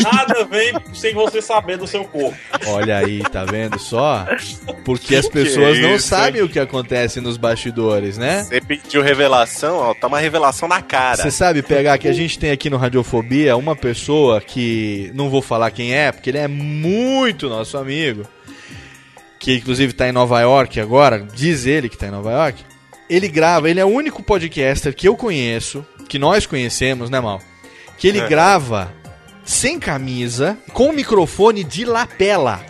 Nada 0.03 0.45
vem 0.45 0.73
sem 0.93 1.15
você 1.15 1.41
saber 1.41 1.77
do 1.77 1.87
seu 1.87 2.05
corpo. 2.05 2.37
Olha 2.67 2.99
aí, 2.99 3.21
tá 3.23 3.45
vendo 3.45 3.79
só? 3.79 4.27
Porque 4.85 5.15
as 5.17 5.29
pessoas 5.29 5.79
não 5.79 5.95
isso, 5.95 6.09
sabem 6.09 6.43
o 6.43 6.49
que 6.49 6.59
acontece 6.59 7.21
nos 7.21 7.37
bastidores, 7.37 8.19
né? 8.19 8.43
Você 8.45 8.61
pediu 8.61 9.03
revelação, 9.03 9.77
ó, 9.77 9.95
tá 9.95 10.07
uma 10.07 10.19
revelação 10.19 10.69
na 10.69 10.83
cara. 10.83 11.23
Você 11.23 11.31
sabe 11.31 11.63
pegar 11.63 11.99
que 11.99 12.09
a 12.09 12.13
gente 12.13 12.39
tem 12.39 12.51
aqui 12.51 12.69
no 12.69 12.77
Radiofobia 12.77 13.57
uma 13.57 13.77
pessoa 13.77 14.41
que 14.41 15.11
não 15.15 15.31
vou 15.31 15.43
falar 15.43 15.71
quem 15.71 15.95
é, 15.95 16.11
porque 16.13 16.31
ele 16.31 16.39
é 16.39 16.49
muito 16.49 17.49
nosso 17.49 17.79
amigo, 17.79 18.25
que 19.39 19.55
inclusive 19.55 19.93
tá 19.93 20.09
em 20.09 20.13
Nova 20.13 20.41
York 20.41 20.81
agora, 20.81 21.27
diz 21.35 21.67
ele 21.67 21.89
que 21.89 21.97
tá 21.97 22.07
em 22.07 22.11
Nova 22.11 22.31
York. 22.33 22.65
Ele 23.09 23.29
grava, 23.29 23.69
ele 23.69 23.81
é 23.81 23.85
o 23.85 23.89
único 23.89 24.23
podcaster 24.23 24.95
que 24.95 25.09
eu 25.09 25.17
conheço, 25.17 25.85
que 26.11 26.19
nós 26.19 26.45
conhecemos, 26.45 27.09
né, 27.09 27.21
Mal? 27.21 27.41
Que 27.97 28.09
ele 28.09 28.19
É. 28.21 28.29
grava 28.29 28.93
sem 29.45 29.79
camisa, 29.79 30.59
com 30.73 30.93
microfone 30.93 31.63
de 31.65 31.85
lapela. 31.85 32.61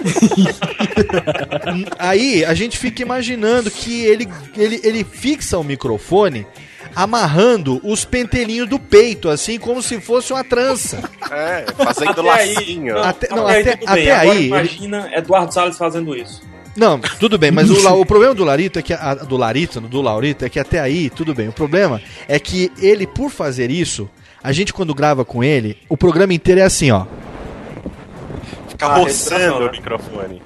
Aí 1.98 2.44
a 2.44 2.54
gente 2.54 2.78
fica 2.78 3.02
imaginando 3.02 3.70
que 3.70 4.02
ele, 4.04 4.26
ele, 4.56 4.80
ele 4.82 5.04
fixa 5.04 5.58
o 5.58 5.64
microfone 5.64 6.46
amarrando 6.94 7.80
os 7.84 8.04
pentelinhos 8.04 8.68
do 8.68 8.78
peito, 8.78 9.28
assim 9.28 9.58
como 9.58 9.82
se 9.82 10.00
fosse 10.00 10.32
uma 10.32 10.42
trança. 10.42 11.02
É, 11.30 11.64
fazendo 11.76 12.10
Até 12.10 12.30
aí, 12.30 12.54
lacinho. 12.54 12.94
não, 12.94 13.02
Até- 13.02 13.26
até, 13.26 13.36
não, 13.36 13.46
aí 13.46 13.60
até- 13.60 13.76
tudo 13.76 13.92
bem. 13.92 14.02
até 14.10 14.12
Agora 14.14 14.30
aí, 14.30 14.36
ele- 14.38 14.46
imagina 14.46 15.10
Eduardo 15.14 15.54
Salles 15.54 15.76
fazendo 15.78 16.16
isso. 16.16 16.42
Não, 16.80 16.98
tudo 16.98 17.36
bem, 17.36 17.50
mas 17.50 17.68
o, 17.68 18.00
o 18.00 18.06
problema 18.06 18.34
do 18.34 18.42
Larito 18.42 18.78
é 18.78 18.82
que 18.82 18.94
a, 18.94 19.14
do 19.14 19.36
Larito, 19.36 19.82
do 19.82 20.00
Laurito, 20.00 20.46
é 20.46 20.48
que 20.48 20.58
até 20.58 20.80
aí, 20.80 21.10
tudo 21.10 21.34
bem. 21.34 21.46
O 21.46 21.52
problema 21.52 22.00
é 22.26 22.38
que 22.38 22.72
ele, 22.80 23.06
por 23.06 23.28
fazer 23.30 23.70
isso, 23.70 24.08
a 24.42 24.50
gente 24.50 24.72
quando 24.72 24.94
grava 24.94 25.22
com 25.22 25.44
ele, 25.44 25.76
o 25.90 25.96
programa 25.96 26.32
inteiro 26.32 26.58
é 26.58 26.64
assim, 26.64 26.90
ó. 26.90 27.04
Fica 28.66 28.86
Ah, 28.86 28.96
roçando 28.96 29.56
o 29.58 29.66
né? 29.66 29.72
microfone. 29.72 30.42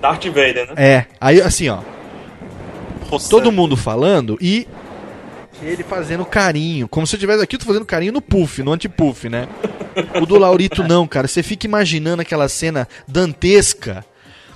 Darth 0.00 0.26
Vader, 0.26 0.68
né? 0.68 0.74
É, 0.76 1.06
aí 1.20 1.42
assim, 1.42 1.68
ó. 1.68 1.80
Roçando. 3.10 3.30
Todo 3.30 3.50
mundo 3.50 3.76
falando 3.76 4.38
e 4.40 4.68
ele 5.60 5.82
fazendo 5.82 6.24
carinho. 6.24 6.86
Como 6.86 7.04
se 7.04 7.16
eu 7.16 7.18
estivesse 7.18 7.42
aqui, 7.42 7.56
eu 7.56 7.60
tô 7.60 7.66
fazendo 7.66 7.84
carinho 7.84 8.12
no 8.12 8.22
puff, 8.22 8.62
no 8.62 8.72
anti-puff, 8.72 9.28
né? 9.28 9.48
O 10.22 10.24
do 10.24 10.38
Laurito 10.38 10.84
não, 10.84 11.04
cara. 11.04 11.26
Você 11.26 11.42
fica 11.42 11.66
imaginando 11.66 12.22
aquela 12.22 12.48
cena 12.48 12.86
dantesca 13.08 14.04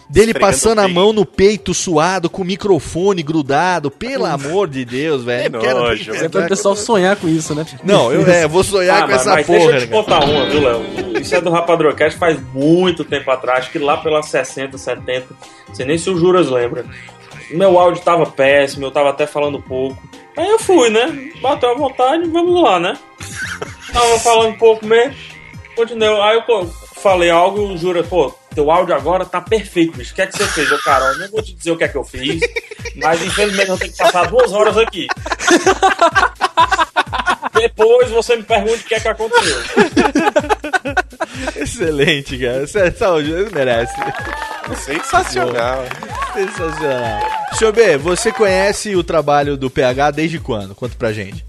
dele 0.09 0.33
passando 0.35 0.79
a 0.81 0.89
mão 0.89 1.13
no 1.13 1.25
peito 1.27 1.75
suado, 1.75 2.31
com 2.31 2.43
o 2.43 2.45
microfone 2.45 3.23
grudado. 3.23 3.91
Pelo 3.91 4.25
amor 4.27 4.69
de 4.69 4.85
Deus, 4.85 5.23
velho. 5.25 5.53
Que 5.53 5.59
Quero- 5.67 5.79
nojo. 5.81 6.15
É 6.15 6.29
pra 6.29 6.45
o 6.45 6.49
pessoal 6.49 6.75
sonhar 6.77 7.17
com 7.17 7.29
isso, 7.29 7.55
né? 7.55 7.67
Não, 7.85 8.13
eu 8.13 8.27
é, 8.27 8.47
vou 8.49 8.63
sonhar 8.65 8.99
Ah, 8.99 9.03
com 9.03 9.09
mas, 9.13 9.21
essa 9.21 9.31
mas 9.35 9.47
porra. 9.47 9.59
deixa 9.59 9.77
eu 9.77 9.81
te 9.81 9.87
cara. 9.89 10.03
contar 10.03 10.25
uma, 10.25 10.47
viu, 10.47 10.61
Léo? 10.63 11.21
Isso 11.21 11.35
é 11.35 11.41
do 11.41 11.51
Rapadrocast 11.51 12.19
faz 12.19 12.39
muito 12.55 13.05
tempo 13.05 13.31
atrás, 13.31 13.69
que 13.69 13.79
lá 13.79 13.97
pelas 13.97 14.27
60, 14.27 14.79
70, 14.79 15.27
não 15.69 15.75
sei 15.75 15.85
nem 15.87 15.99
se 15.99 16.09
o 16.11 16.17
Juras 16.19 16.49
lembra. 16.49 16.85
Meu 17.51 17.79
áudio 17.79 18.03
tava 18.03 18.27
péssimo, 18.27 18.87
eu 18.87 18.91
tava 18.91 19.11
até 19.11 19.27
falando 19.27 19.61
pouco. 19.61 20.01
Aí 20.37 20.49
eu 20.49 20.59
fui, 20.59 20.91
né? 20.91 21.31
Bateu 21.41 21.71
a 21.71 21.75
vontade, 21.75 22.29
vamos 22.29 22.63
lá, 22.63 22.79
né? 22.79 22.97
Tava 23.93 24.19
falando 24.19 24.57
pouco 24.59 24.85
mesmo. 24.87 25.15
Continuei. 25.75 26.09
Aí 26.21 26.37
eu 26.49 26.69
falei 26.97 27.31
algo, 27.31 27.61
o 27.73 27.77
Jura, 27.79 28.03
pô, 28.05 28.33
teu 28.59 28.73
áudio 28.73 28.93
agora 28.93 29.25
tá 29.25 29.41
perfeito, 29.41 29.97
bicho. 29.97 30.11
O 30.11 30.15
que 30.17 30.23
é 30.23 30.27
que 30.27 30.37
você 30.37 30.45
fez? 30.49 30.69
Eu, 30.69 30.79
cara, 30.83 31.05
eu 31.13 31.19
não 31.19 31.29
vou 31.29 31.41
te 31.41 31.55
dizer 31.55 31.71
o 31.71 31.77
que 31.77 31.85
é 31.85 31.89
que 31.89 31.97
eu 31.97 32.03
fiz, 32.03 32.41
mas 32.97 33.23
infelizmente 33.23 33.69
eu 33.69 33.79
tenho 33.79 33.93
que 33.93 33.99
passar 33.99 34.27
duas 34.27 34.53
horas 34.53 34.77
aqui. 34.77 35.07
Depois 37.55 38.11
você 38.11 38.35
me 38.35 38.43
pergunte 38.43 38.85
o 38.85 38.89
que 38.89 38.97
é 38.97 39.01
que 39.01 39.07
aconteceu. 39.07 39.59
Excelente, 41.55 42.37
cara. 42.37 42.67
Você, 42.67 42.91
saúde, 42.91 43.31
você 43.31 43.55
merece. 43.55 43.95
Sensacional. 44.85 45.85
Sensacional. 46.35 47.21
Senhor 47.53 47.73
B, 47.73 47.97
você 47.97 48.33
conhece 48.33 48.97
o 48.97 49.05
trabalho 49.05 49.57
do 49.57 49.71
PH 49.71 50.11
desde 50.11 50.41
quando? 50.41 50.75
Conta 50.75 50.97
pra 50.99 51.13
gente. 51.13 51.47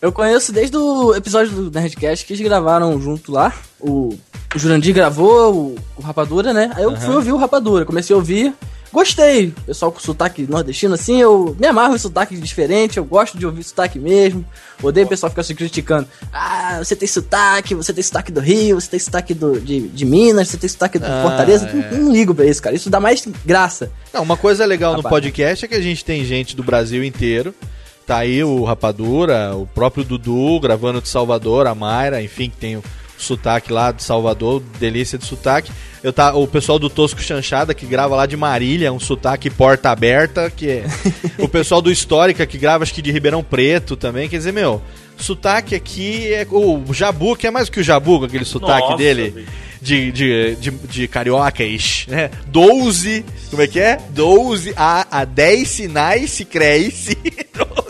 Eu 0.00 0.12
conheço 0.12 0.52
desde 0.52 0.76
o 0.76 1.16
episódio 1.16 1.50
do 1.50 1.70
Nerdcast 1.72 2.24
que 2.24 2.32
eles 2.32 2.44
gravaram 2.44 3.00
junto 3.00 3.32
lá. 3.32 3.52
O, 3.80 4.16
o 4.54 4.58
Jurandir 4.58 4.94
gravou 4.94 5.54
o, 5.54 5.76
o 5.96 6.02
Rapadura, 6.02 6.52
né? 6.52 6.70
Aí 6.74 6.82
eu 6.84 6.90
Aham. 6.90 7.00
fui 7.00 7.14
ouvir 7.14 7.32
o 7.32 7.36
Rapadura, 7.36 7.84
comecei 7.84 8.14
a 8.14 8.16
ouvir. 8.16 8.54
Gostei. 8.90 9.52
Pessoal 9.66 9.92
com 9.92 10.00
sotaque 10.00 10.46
nordestino, 10.48 10.94
assim, 10.94 11.20
eu 11.20 11.54
me 11.60 11.66
amarro 11.66 11.94
em 11.94 11.98
sotaque 11.98 12.34
diferente, 12.38 12.96
eu 12.96 13.04
gosto 13.04 13.36
de 13.36 13.44
ouvir 13.44 13.62
sotaque 13.62 13.98
mesmo. 13.98 14.42
Odeio 14.82 15.04
o 15.04 15.08
pessoal 15.08 15.28
ficar 15.28 15.42
se 15.42 15.54
criticando. 15.54 16.08
Ah, 16.32 16.78
você 16.82 16.96
tem 16.96 17.06
sotaque, 17.06 17.74
você 17.74 17.92
tem 17.92 18.02
sotaque 18.02 18.32
do 18.32 18.40
Rio, 18.40 18.80
você 18.80 18.88
tem 18.88 18.98
sotaque 18.98 19.34
do, 19.34 19.60
de, 19.60 19.88
de 19.88 20.06
Minas, 20.06 20.48
você 20.48 20.56
tem 20.56 20.70
sotaque 20.70 20.98
do 20.98 21.04
Ah, 21.04 21.20
Fortaleza. 21.22 21.68
é. 21.68 21.72
Não, 21.92 22.04
não 22.04 22.12
ligo 22.12 22.34
pra 22.34 22.46
isso, 22.46 22.62
cara. 22.62 22.74
Isso 22.74 22.88
dá 22.88 22.98
mais 22.98 23.22
graça. 23.44 23.90
Não, 24.10 24.22
uma 24.22 24.38
coisa 24.38 24.64
legal 24.64 24.92
no 24.92 25.02
Rapaz. 25.02 25.10
podcast 25.16 25.66
é 25.66 25.68
que 25.68 25.74
a 25.74 25.82
gente 25.82 26.02
tem 26.02 26.24
gente 26.24 26.56
do 26.56 26.62
Brasil 26.64 27.04
inteiro. 27.04 27.54
Tá 28.06 28.16
aí 28.16 28.42
o 28.42 28.64
Rapadura, 28.64 29.54
o 29.54 29.66
próprio 29.66 30.02
Dudu 30.02 30.58
gravando 30.60 31.02
de 31.02 31.10
Salvador, 31.10 31.66
a 31.66 31.74
Mayra, 31.74 32.22
enfim, 32.22 32.48
que 32.48 32.56
tem 32.56 32.74
o 32.78 32.82
sotaque 33.18 33.72
lá 33.72 33.92
de 33.92 34.02
Salvador, 34.02 34.62
delícia 34.78 35.18
de 35.18 35.26
sotaque. 35.26 35.70
Eu 36.02 36.12
tá, 36.12 36.34
o 36.34 36.46
pessoal 36.46 36.78
do 36.78 36.88
Tosco 36.88 37.20
Chanchada 37.20 37.74
que 37.74 37.84
grava 37.84 38.14
lá 38.14 38.24
de 38.24 38.36
Marília, 38.36 38.92
um 38.92 39.00
sotaque 39.00 39.50
porta 39.50 39.90
aberta, 39.90 40.50
que 40.50 40.68
é 40.70 40.84
o 41.38 41.48
pessoal 41.48 41.82
do 41.82 41.90
Histórica 41.90 42.46
que 42.46 42.56
grava 42.56 42.84
acho 42.84 42.94
que 42.94 43.02
de 43.02 43.10
Ribeirão 43.10 43.42
Preto 43.42 43.96
também, 43.96 44.28
quer 44.28 44.36
dizer, 44.36 44.52
meu, 44.52 44.80
sotaque 45.16 45.74
aqui 45.74 46.32
é 46.32 46.46
o 46.48 46.82
Jabu, 46.92 47.36
que 47.36 47.46
é 47.46 47.50
mais 47.50 47.68
que 47.68 47.80
o 47.80 47.84
Jabu, 47.84 48.20
com 48.20 48.24
aquele 48.26 48.44
sotaque 48.44 48.82
Nossa, 48.82 48.96
dele 48.96 49.30
bicho. 49.30 49.50
de, 49.82 50.12
de, 50.12 50.56
de, 50.56 50.70
de 50.70 51.08
cariocas, 51.08 52.06
né? 52.06 52.30
12, 52.46 53.24
como 53.50 53.62
é 53.62 53.66
que 53.66 53.80
é? 53.80 53.98
12 54.10 54.74
a, 54.76 55.20
a 55.20 55.24
10 55.24 55.68
sinais 55.68 56.30
se 56.30 56.44
cresce. 56.44 57.18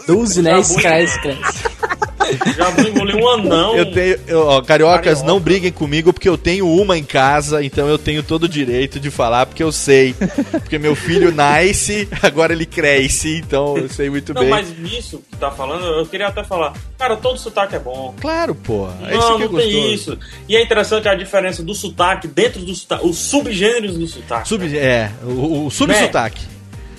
12, 0.07 0.41
né? 0.43 0.51
Jabu. 0.51 0.63
Esse 0.63 0.77
cresce, 0.77 1.21
cresce. 1.21 1.69
Já 2.57 2.71
engoliu 2.89 3.17
um 3.19 3.29
anão. 3.29 3.77
Eu 3.77 3.93
tenho, 3.93 4.19
eu, 4.27 4.47
ó, 4.47 4.61
cariocas, 4.63 5.05
Carioca. 5.21 5.27
não 5.27 5.41
briguem 5.41 5.73
comigo 5.73 6.13
porque 6.13 6.29
eu 6.29 6.37
tenho 6.37 6.69
uma 6.69 6.97
em 6.99 7.05
casa, 7.05 7.63
então 7.65 7.89
eu 7.89 7.97
tenho 7.99 8.23
todo 8.23 8.45
o 8.45 8.49
direito 8.49 8.99
de 9.01 9.11
falar 9.11 9.47
porque 9.47 9.63
eu 9.63 9.73
sei. 9.73 10.15
Porque 10.51 10.79
meu 10.79 10.95
filho 10.97 11.33
nasce, 11.33 12.09
agora 12.23 12.53
ele 12.53 12.67
cresce, 12.67 13.37
então 13.37 13.77
eu 13.79 13.89
sei 13.89 14.11
muito 14.11 14.35
Não, 14.35 14.43
bem. 14.43 14.51
mas 14.51 14.77
nisso 14.79 15.23
que 15.31 15.37
tá 15.37 15.51
falando, 15.51 15.85
eu 15.85 16.07
queria 16.07 16.27
até 16.29 16.43
falar. 16.45 16.73
Cara, 16.99 17.17
todo 17.17 17.39
sotaque 17.39 17.77
é 17.77 17.79
bom. 17.79 18.15
Claro, 18.21 18.55
pô. 18.55 18.89
É 19.07 19.17
isso 19.17 19.29
Não, 19.31 19.37
que 19.39 19.43
é 19.43 19.47
não 19.49 19.55
tem 19.57 19.73
gostoso. 19.73 19.95
isso. 19.95 20.19
E 20.49 20.57
é 20.57 20.63
interessante 20.63 21.09
a 21.09 21.15
diferença 21.15 21.63
do 21.63 21.75
sotaque 21.75 22.27
dentro 22.29 22.61
do 22.61 22.75
sotaque, 22.75 23.07
os 23.07 23.17
subgêneros 23.19 23.97
do 23.97 24.07
sotaque. 24.07 24.49
Sub, 24.49 24.77
é, 24.77 25.11
o, 25.25 25.67
o 25.67 25.71
subsotaque. 25.71 26.45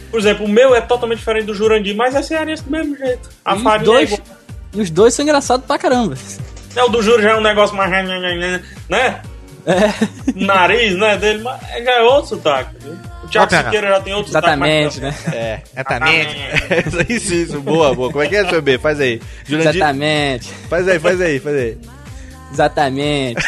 Por 0.10 0.20
exemplo, 0.20 0.46
o 0.46 0.50
meu 0.50 0.74
é 0.74 0.82
totalmente 0.82 1.20
diferente 1.20 1.46
do 1.46 1.54
Jurandir, 1.54 1.96
mas 1.96 2.16
é 2.16 2.22
cearense 2.24 2.64
do 2.64 2.72
mesmo 2.72 2.98
jeito. 2.98 3.30
A 3.46 3.56
E 3.56 3.60
farinha 3.62 3.86
dois- 3.86 4.12
é 4.12 4.14
igual. 4.16 4.39
E 4.74 4.82
os 4.82 4.90
dois 4.90 5.14
são 5.14 5.24
engraçados 5.24 5.66
pra 5.66 5.78
caramba. 5.78 6.16
É, 6.76 6.84
o 6.84 6.90
do 6.90 7.02
Júlio 7.02 7.22
já 7.22 7.32
é 7.32 7.36
um 7.36 7.42
negócio 7.42 7.76
mais. 7.76 7.92
Né? 8.90 9.22
nariz, 10.36 10.96
né, 10.98 11.18
dele, 11.18 11.44
mas 11.44 11.62
já 11.84 11.92
é 11.92 12.02
outro 12.02 12.30
sotaque? 12.30 12.76
O 13.24 13.28
Thiago 13.28 13.50
PH. 13.50 13.64
Siqueira 13.64 13.88
já 13.90 14.02
tem 14.02 14.14
outro 14.14 14.32
Exatamente, 14.32 14.96
sotaque. 14.96 15.30
né? 15.30 15.36
É, 15.36 15.62
exatamente. 15.76 16.38
isso, 17.14 17.34
isso, 17.34 17.62
boa, 17.62 17.94
boa. 17.94 18.12
Como 18.12 18.24
é 18.24 18.28
que 18.28 18.36
é, 18.36 18.48
seu 18.50 18.62
B? 18.62 18.78
Faz 18.78 19.00
aí. 19.00 19.22
Jurandir, 19.46 19.76
Exatamente. 19.76 20.50
faz 20.70 20.88
aí, 20.88 21.00
faz 21.00 21.22
aí, 21.22 21.40
faz 21.40 21.56
aí. 21.56 21.78
Exatamente. 22.52 23.46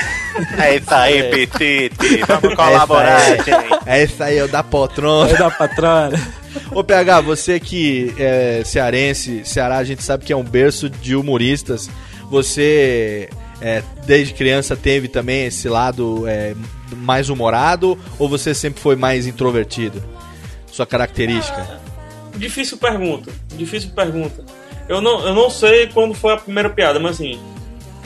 É 0.58 0.76
isso 0.78 0.94
aí, 0.94 1.24
Petite. 1.24 2.24
Vamos 2.28 2.56
colaborar, 2.56 3.22
é, 3.22 3.36
isso 3.36 3.45
gente. 3.45 3.53
aí. 3.53 3.70
é 3.86 4.03
isso 4.03 4.24
aí, 4.24 4.38
é 4.38 4.44
o 4.44 4.48
da 4.48 4.64
poltrona. 4.64 5.32
É 5.32 5.38
da 5.38 5.52
patrona. 5.52 6.20
Ô 6.74 6.84
PH, 6.84 7.22
você 7.22 7.60
que 7.60 8.14
é 8.18 8.62
cearense, 8.66 9.41
Ceará 9.45 9.78
a 9.78 9.84
gente 9.84 10.03
sabe 10.03 10.26
que 10.26 10.34
é 10.34 10.36
um 10.36 10.44
berço 10.44 10.90
de 10.90 11.16
humoristas. 11.16 11.90
Você, 12.30 13.30
é, 13.62 13.84
desde 14.06 14.34
criança, 14.34 14.76
teve 14.76 15.08
também 15.08 15.45
esse 15.45 15.68
lado 15.68 16.28
é, 16.28 16.56
mais 16.95 17.30
humorado 17.30 17.98
ou 18.18 18.28
você 18.28 18.53
sempre 18.53 18.82
foi 18.82 18.95
mais 18.95 19.28
introvertido? 19.28 20.03
Sua 20.72 20.86
característica? 20.86 21.80
Difícil 22.36 22.78
pergunta, 22.78 23.32
difícil 23.56 23.91
pergunta. 23.91 24.44
Eu 24.88 25.02
não, 25.02 25.26
eu 25.26 25.34
não 25.34 25.49
sei 25.49 25.88
quando 25.88 26.14
foi 26.14 26.34
a 26.34 26.38
primeira 26.38 26.70
piada, 26.70 26.99
mas 26.99 27.12
assim, 27.12 27.40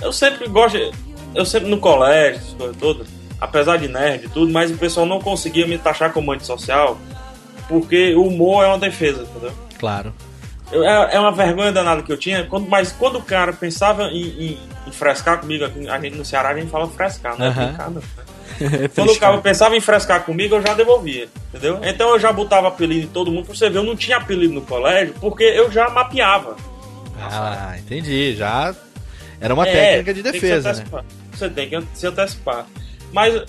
eu 0.02 0.12
sempre 0.12 0.48
gosto, 0.48 0.78
eu 1.36 1.46
sempre 1.46 1.70
no 1.70 1.78
colégio, 1.78 2.40
essas 2.42 2.54
coisas 2.54 2.78
todas, 2.78 3.08
apesar 3.40 3.78
de 3.78 3.88
nerd 3.88 4.26
e 4.26 4.30
tudo, 4.30 4.52
mas 4.52 4.72
o 4.72 4.78
pessoal 4.78 5.06
não 5.06 5.20
conseguia 5.20 5.68
me 5.68 5.78
taxar 5.78 6.12
como 6.14 6.32
antissocial, 6.32 6.98
porque 7.68 8.14
o 8.16 8.24
humor 8.28 8.64
é 8.64 8.68
uma 8.68 8.80
defesa, 8.80 9.24
entendeu? 9.24 9.52
Claro. 9.80 10.14
Eu- 10.72 10.84
é, 10.84 11.16
é 11.16 11.20
uma 11.20 11.32
vergonha 11.32 11.72
danada 11.72 12.02
que 12.02 12.12
eu 12.12 12.18
tinha, 12.18 12.44
quando, 12.46 12.68
mas 12.68 12.92
quando 12.92 13.18
o 13.20 13.22
cara 13.22 13.54
pensava 13.54 14.04
em, 14.06 14.24
em, 14.24 14.58
em 14.88 14.92
frescar 14.92 15.40
comigo, 15.40 15.64
aqui, 15.66 15.88
a 15.88 16.00
gente 16.00 16.16
no 16.18 16.26
Ceará 16.26 16.50
a 16.50 16.58
gente 16.58 16.70
fala 16.72 16.88
frescar, 16.88 17.38
não 17.38 17.46
é 17.46 17.50
Aham. 17.50 17.66
brincar, 17.68 17.92
não. 17.92 18.02
Quando 18.96 19.12
o 19.12 19.20
cara 19.20 19.38
pensava 19.40 19.76
em 19.76 19.82
frescar 19.82 20.24
comigo, 20.24 20.56
eu 20.56 20.62
já 20.62 20.74
devolvia, 20.74 21.28
entendeu? 21.50 21.80
Então 21.84 22.10
eu 22.12 22.20
já 22.20 22.32
botava 22.32 22.68
apelido 22.70 23.04
em 23.06 23.08
todo 23.10 23.30
mundo, 23.32 23.46
pra 23.46 23.54
você 23.56 23.70
ver, 23.70 23.80
eu 23.80 23.84
não 23.84 23.96
tinha 23.96 24.18
apelido 24.18 24.54
no 24.54 24.62
colégio, 24.62 25.14
porque 25.20 25.44
eu 25.44 25.70
já 25.72 25.90
mapeava. 25.90 26.56
Ah, 27.20 27.76
entendi. 27.78 28.36
Já 28.36 28.74
era 29.42 29.54
uma 29.54 29.68
É, 29.68 29.72
técnica 29.72 30.14
de 30.14 30.24
defesa, 30.24 30.74
né? 30.74 30.84
Você 31.36 31.50
tem 31.50 31.70
que 31.70 31.82
se 31.94 32.08
antecipar. 32.08 32.66
Mas 33.12 33.44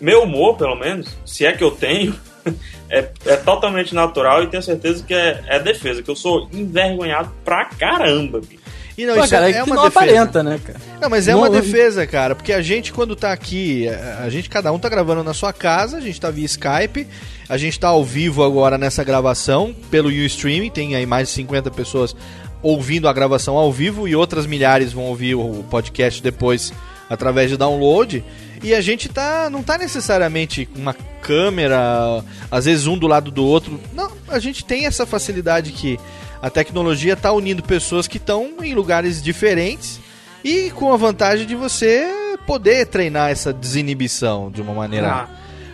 meu 0.00 0.22
humor, 0.22 0.56
pelo 0.56 0.74
menos, 0.76 1.16
se 1.24 1.44
é 1.44 1.52
que 1.52 1.62
eu 1.64 1.70
tenho, 1.70 2.14
é, 2.88 3.08
é 3.26 3.36
totalmente 3.36 3.94
natural 3.94 4.42
e 4.42 4.46
tenho 4.46 4.62
certeza 4.62 5.02
que 5.04 5.14
é, 5.14 5.42
é 5.46 5.58
defesa, 5.60 6.02
que 6.02 6.10
eu 6.10 6.16
sou 6.16 6.48
envergonhado 6.52 7.30
pra 7.44 7.64
caramba. 7.66 8.40
bicho. 8.40 8.58
E 8.96 9.06
não, 9.06 9.14
Pô, 9.14 9.20
isso 9.20 9.30
cara, 9.30 9.48
é, 9.48 9.52
é 9.52 9.56
é 9.58 9.62
uma 9.62 9.76
não 9.76 9.84
defesa. 9.84 10.04
aparenta, 10.04 10.42
né, 10.42 10.60
cara? 10.64 10.80
Não, 11.00 11.08
mas 11.08 11.28
é 11.28 11.30
Não- 11.30 11.38
uma 11.38 11.48
defesa, 11.48 12.04
cara, 12.04 12.34
porque 12.34 12.52
a 12.52 12.60
gente 12.60 12.92
quando 12.92 13.14
tá 13.14 13.32
aqui, 13.32 13.88
a 13.88 14.24
a 14.24 14.28
gente 14.30 14.50
cada 14.50 14.72
um 14.72 14.78
tá 14.78 14.88
gravando 14.88 15.22
na 15.22 15.32
sua 15.32 15.52
casa, 15.52 15.98
a 15.98 16.00
gente 16.00 16.20
tá 16.20 16.32
via 16.32 16.44
Skype, 16.44 17.06
a 17.48 17.56
gente 17.56 17.78
tá 17.78 17.86
ao 17.88 18.04
vivo 18.04 18.42
agora 18.42 18.76
nessa 18.76 19.04
gravação 19.04 19.72
pelo 19.88 20.08
Ustream, 20.08 20.68
tem 20.68 20.96
aí 20.96 21.06
mais 21.06 21.28
de 21.28 21.34
50 21.34 21.70
pessoas 21.70 22.16
ouvindo 22.60 23.06
a 23.08 23.12
gravação 23.12 23.56
ao 23.56 23.72
vivo 23.72 24.08
e 24.08 24.16
outras 24.16 24.46
milhares 24.46 24.92
vão 24.92 25.04
ouvir 25.04 25.36
o 25.36 25.64
podcast 25.70 26.20
depois 26.20 26.72
através 27.08 27.50
de 27.50 27.56
download. 27.56 28.24
E 28.62 28.74
a 28.74 28.80
gente 28.80 29.08
tá 29.08 29.48
não 29.50 29.62
tá 29.62 29.78
necessariamente 29.78 30.66
com 30.66 30.78
uma 30.80 30.94
câmera, 31.22 32.24
às 32.50 32.64
vezes 32.64 32.86
um 32.86 32.98
do 32.98 33.06
lado 33.06 33.30
do 33.30 33.44
outro. 33.44 33.80
Não, 33.94 34.10
a 34.28 34.38
gente 34.38 34.64
tem 34.64 34.86
essa 34.86 35.06
facilidade 35.06 35.72
que 35.72 35.98
a 36.42 36.50
tecnologia 36.50 37.16
tá 37.16 37.32
unindo 37.32 37.62
pessoas 37.62 38.06
que 38.08 38.16
estão 38.16 38.54
em 38.62 38.74
lugares 38.74 39.22
diferentes 39.22 40.00
e 40.44 40.70
com 40.70 40.92
a 40.92 40.96
vantagem 40.96 41.46
de 41.46 41.54
você 41.54 42.08
poder 42.46 42.86
treinar 42.86 43.30
essa 43.30 43.52
desinibição 43.52 44.50
de 44.50 44.62
uma 44.62 44.72
maneira 44.72 45.08
Ah, 45.08 45.28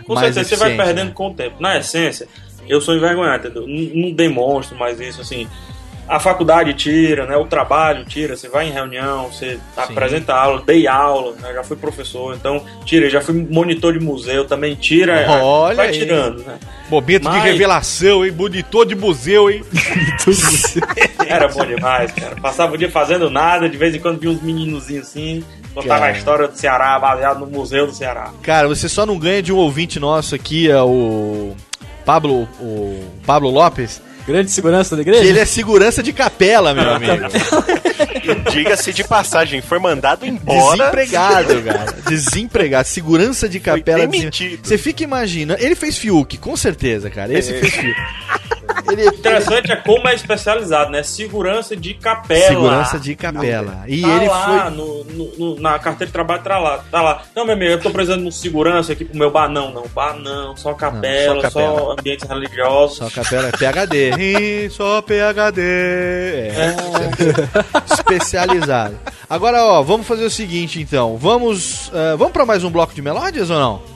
com 0.05 0.13
mais 0.13 0.33
certeza 0.33 0.49
você 0.49 0.55
vai 0.55 0.69
eficiente, 0.69 0.87
perdendo 0.87 1.07
né? 1.09 1.13
com 1.15 1.27
o 1.29 1.33
tempo. 1.33 1.55
Na 1.61 1.77
essência, 1.77 2.27
eu 2.67 2.81
sou 2.81 2.95
envergonhado, 2.95 3.47
entendeu? 3.47 3.67
Não, 3.67 4.07
não 4.07 4.11
demonstro 4.11 4.77
mais 4.77 4.99
isso, 4.99 5.21
assim. 5.21 5.47
A 6.07 6.19
faculdade 6.19 6.73
tira, 6.75 7.25
né? 7.25 7.35
O 7.35 7.45
trabalho 7.45 8.05
tira, 8.05 8.35
você 8.37 8.47
vai 8.47 8.67
em 8.67 8.71
reunião, 8.71 9.27
você 9.31 9.59
apresenta 9.75 10.33
aula, 10.35 10.61
dei 10.63 10.87
aula, 10.87 11.33
né? 11.41 11.51
já 11.53 11.63
fui 11.63 11.75
professor, 11.75 12.35
então 12.35 12.63
tira, 12.85 13.09
já 13.09 13.21
fui 13.21 13.33
monitor 13.49 13.93
de 13.97 13.99
museu, 14.05 14.45
também 14.45 14.75
tira, 14.75 15.25
Olha 15.41 15.75
vai 15.75 15.87
aí. 15.87 15.97
tirando, 15.97 16.43
né? 16.43 16.59
Momento 16.91 17.23
Mas- 17.23 17.33
de 17.41 17.49
revelação, 17.49 18.23
hein? 18.23 18.31
Monitor 18.31 18.85
de 18.85 18.93
museu, 18.95 19.49
hein? 19.49 19.63
Era 21.27 21.47
bom 21.47 21.65
demais, 21.65 22.11
cara. 22.11 22.35
Passava 22.35 22.73
o 22.75 22.77
dia 22.77 22.89
fazendo 22.91 23.29
nada, 23.29 23.67
de 23.67 23.77
vez 23.77 23.95
em 23.95 23.99
quando 23.99 24.19
vinha 24.19 24.31
uns 24.31 24.41
meninozinhos 24.41 25.07
assim, 25.07 25.43
contava 25.73 26.01
Cara. 26.01 26.11
a 26.13 26.17
história 26.17 26.47
do 26.47 26.55
Ceará, 26.55 26.99
baseado 26.99 27.39
no 27.39 27.47
Museu 27.47 27.87
do 27.87 27.93
Ceará. 27.93 28.31
Cara, 28.43 28.67
você 28.67 28.87
só 28.87 29.05
não 29.05 29.17
ganha 29.17 29.41
de 29.41 29.51
um 29.51 29.57
ouvinte 29.57 29.99
nosso 29.99 30.35
aqui, 30.35 30.69
é 30.69 30.81
o 30.81 31.55
Pablo, 32.05 32.47
o 32.59 33.03
Pablo 33.25 33.49
Lopes. 33.49 34.01
Grande 34.27 34.49
segurança 34.49 34.95
da 34.95 35.01
igreja? 35.01 35.21
Que 35.21 35.27
ele 35.27 35.39
é 35.39 35.45
segurança 35.45 36.01
de 36.01 36.11
capela, 36.11 36.73
meu 36.73 36.89
amigo. 36.93 37.13
Diga-se 38.51 38.91
de 38.91 39.03
passagem, 39.03 39.61
foi 39.61 39.77
mandado 39.79 40.25
embora. 40.25 40.77
Desempregado, 40.77 41.61
cara. 41.61 41.95
Desempregado. 42.07 42.87
Segurança 42.87 43.47
de 43.47 43.59
capela. 43.59 44.07
Você 44.63 44.77
fica 44.77 45.03
imaginando. 45.03 45.61
Ele 45.63 45.75
fez 45.75 45.97
Fiuk, 45.97 46.37
com 46.37 46.55
certeza, 46.57 47.09
cara. 47.09 47.33
Esse 47.37 47.53
É. 47.53 47.59
fez 47.59 47.73
Fiuk. 47.73 47.95
O 48.87 48.91
interessante 48.91 49.71
é 49.71 49.75
como 49.75 50.07
é 50.07 50.13
especializado, 50.13 50.91
né? 50.91 51.01
Segurança 51.03 51.75
de 51.75 51.93
capela. 51.95 52.47
Segurança 52.47 52.99
de 52.99 53.15
capela. 53.15 53.83
E 53.87 54.01
tá 54.01 54.07
ele 54.09 54.27
lá, 54.27 54.61
foi. 54.61 54.69
no, 54.71 55.03
no- 55.05 55.31
no- 55.37 55.59
na 55.59 55.79
carteira 55.79 56.05
de 56.07 56.11
trabalho 56.11 56.43
tá 56.43 56.59
lá, 56.59 56.83
tá 56.91 57.01
lá. 57.01 57.21
Não, 57.35 57.45
meu 57.45 57.55
amigo, 57.55 57.71
eu 57.71 57.79
tô 57.81 57.89
precisando 57.89 58.21
de 58.21 58.27
um 58.27 58.31
segurança 58.31 58.93
aqui 58.93 59.03
pro 59.05 59.17
meu 59.17 59.31
bar. 59.31 59.49
Não, 59.49 59.71
não, 59.71 59.87
bar 59.87 60.15
não, 60.17 60.55
só 60.55 60.73
capela, 60.73 61.41
só 61.43 61.49
só, 61.49 61.59
capela. 61.71 61.93
ambientes 61.93 62.27
religiosos. 62.29 62.97
Só 62.97 63.09
capela, 63.09 63.51
PHD. 63.51 64.11
Ih, 64.65 64.69
só 64.69 65.01
PHD. 65.01 65.61
É. 65.61 66.75
Especializado. 67.91 68.97
Agora, 69.29 69.63
ó, 69.63 69.81
vamos 69.81 70.05
fazer 70.05 70.25
o 70.25 70.29
seguinte, 70.29 70.79
então. 70.79 71.17
Vamos, 71.17 71.89
ah, 71.93 72.15
vamos 72.17 72.33
para 72.33 72.45
mais 72.45 72.63
um 72.63 72.69
bloco 72.69 72.93
de 72.93 73.01
melódias 73.01 73.49
ou 73.49 73.57
não? 73.59 73.94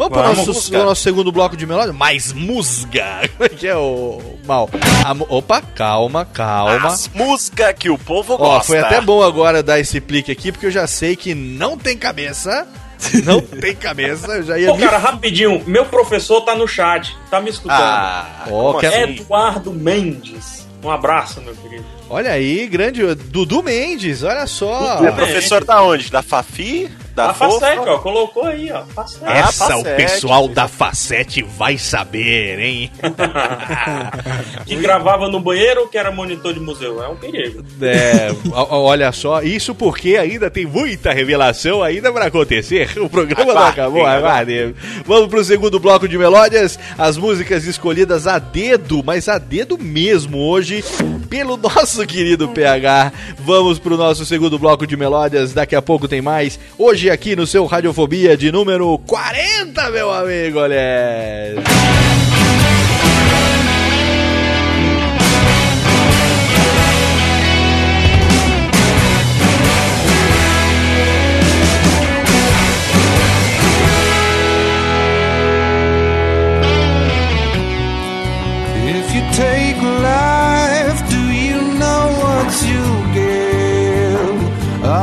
Vamos 0.00 0.16
para 0.18 0.30
o 0.30 0.34
nosso, 0.46 0.74
o 0.74 0.78
nosso 0.84 1.02
segundo 1.02 1.30
bloco 1.30 1.54
de 1.54 1.66
melódias? 1.66 1.94
Mais 1.94 2.32
musga! 2.32 3.20
que 3.58 3.68
é 3.68 3.76
o 3.76 4.18
mal. 4.46 4.70
A 5.04 5.12
opa, 5.28 5.60
calma, 5.60 6.24
calma. 6.24 6.88
As 6.88 7.06
músicas 7.08 7.74
que 7.78 7.90
o 7.90 7.98
povo 7.98 8.32
Ó, 8.32 8.36
gosta. 8.38 8.64
foi 8.68 8.78
até 8.78 8.98
bom 9.02 9.22
agora 9.22 9.62
dar 9.62 9.78
esse 9.78 10.00
plique 10.00 10.32
aqui, 10.32 10.50
porque 10.52 10.64
eu 10.64 10.70
já 10.70 10.86
sei 10.86 11.16
que 11.16 11.34
não 11.34 11.76
tem 11.76 11.98
cabeça. 11.98 12.66
Não 13.24 13.40
tem 13.40 13.74
cabeça, 13.74 14.26
eu 14.32 14.42
já 14.42 14.58
ia 14.58 14.68
Pô, 14.68 14.76
me 14.76 14.84
cara, 14.84 14.98
rapidinho, 14.98 15.62
meu 15.66 15.86
professor 15.86 16.42
tá 16.42 16.54
no 16.54 16.68
chat, 16.68 17.16
tá 17.30 17.40
me 17.40 17.48
escutando. 17.48 17.80
Ah, 17.80 18.44
Ó, 18.50 18.74
que- 18.74 18.84
assim? 18.84 19.00
Eduardo 19.14 19.72
Mendes. 19.72 20.68
Um 20.84 20.90
abraço, 20.90 21.40
meu 21.40 21.54
querido. 21.54 21.84
Olha 22.10 22.32
aí, 22.32 22.66
grande 22.66 23.02
Dudu 23.14 23.62
Mendes, 23.62 24.22
olha 24.22 24.46
só. 24.46 25.02
É 25.02 25.10
professor 25.12 25.64
da 25.64 25.82
onde? 25.82 26.10
Da 26.10 26.20
Fafi? 26.22 26.90
Da 27.20 27.30
a 27.30 27.34
Fofa? 27.34 27.60
Facete, 27.60 27.88
ó, 27.88 27.98
colocou 27.98 28.44
aí, 28.44 28.70
ó. 28.72 28.82
Facete. 28.84 29.24
Ah, 29.26 29.38
Essa 29.38 29.64
o 29.76 29.78
Facete. 29.84 29.96
pessoal 29.96 30.48
da 30.48 30.66
Facete 30.68 31.42
vai 31.42 31.76
saber, 31.78 32.58
hein? 32.58 32.90
que 34.66 34.76
gravava 34.76 35.28
no 35.28 35.40
banheiro 35.40 35.82
ou 35.82 35.88
que 35.88 35.98
era 35.98 36.10
monitor 36.10 36.52
de 36.54 36.60
museu? 36.60 37.02
É 37.02 37.08
um 37.08 37.16
perigo. 37.16 37.62
É, 37.82 38.30
o- 38.46 38.58
o- 38.58 38.82
olha 38.84 39.12
só, 39.12 39.42
isso 39.42 39.74
porque 39.74 40.16
ainda 40.16 40.50
tem 40.50 40.66
muita 40.66 41.12
revelação 41.12 41.82
ainda 41.82 42.12
pra 42.12 42.26
acontecer. 42.26 42.90
O 43.00 43.08
programa 43.08 43.52
não 43.54 43.62
acabou, 43.66 44.06
aguardem. 44.06 44.74
Vamos 45.06 45.28
pro 45.28 45.44
segundo 45.44 45.78
bloco 45.80 46.06
de 46.08 46.16
melódias, 46.18 46.78
as 46.98 47.16
músicas 47.16 47.64
escolhidas 47.64 48.26
a 48.26 48.38
dedo, 48.38 49.02
mas 49.04 49.28
a 49.28 49.38
dedo 49.38 49.76
mesmo 49.78 50.38
hoje, 50.38 50.84
pelo 51.28 51.56
nosso 51.56 52.06
querido 52.06 52.48
PH. 52.48 53.12
Vamos 53.38 53.78
pro 53.78 53.96
nosso 53.96 54.24
segundo 54.26 54.58
bloco 54.58 54.86
de 54.86 54.96
melódias, 54.96 55.52
daqui 55.52 55.74
a 55.74 55.82
pouco 55.82 56.06
tem 56.08 56.20
mais. 56.20 56.58
Hoje 56.78 57.09
aqui 57.10 57.34
no 57.34 57.46
seu 57.46 57.66
Radiofobia 57.66 58.36
de 58.36 58.52
número 58.52 58.98
40, 58.98 59.90
meu 59.90 60.10
amigo, 60.12 60.60
olha. 60.60 61.56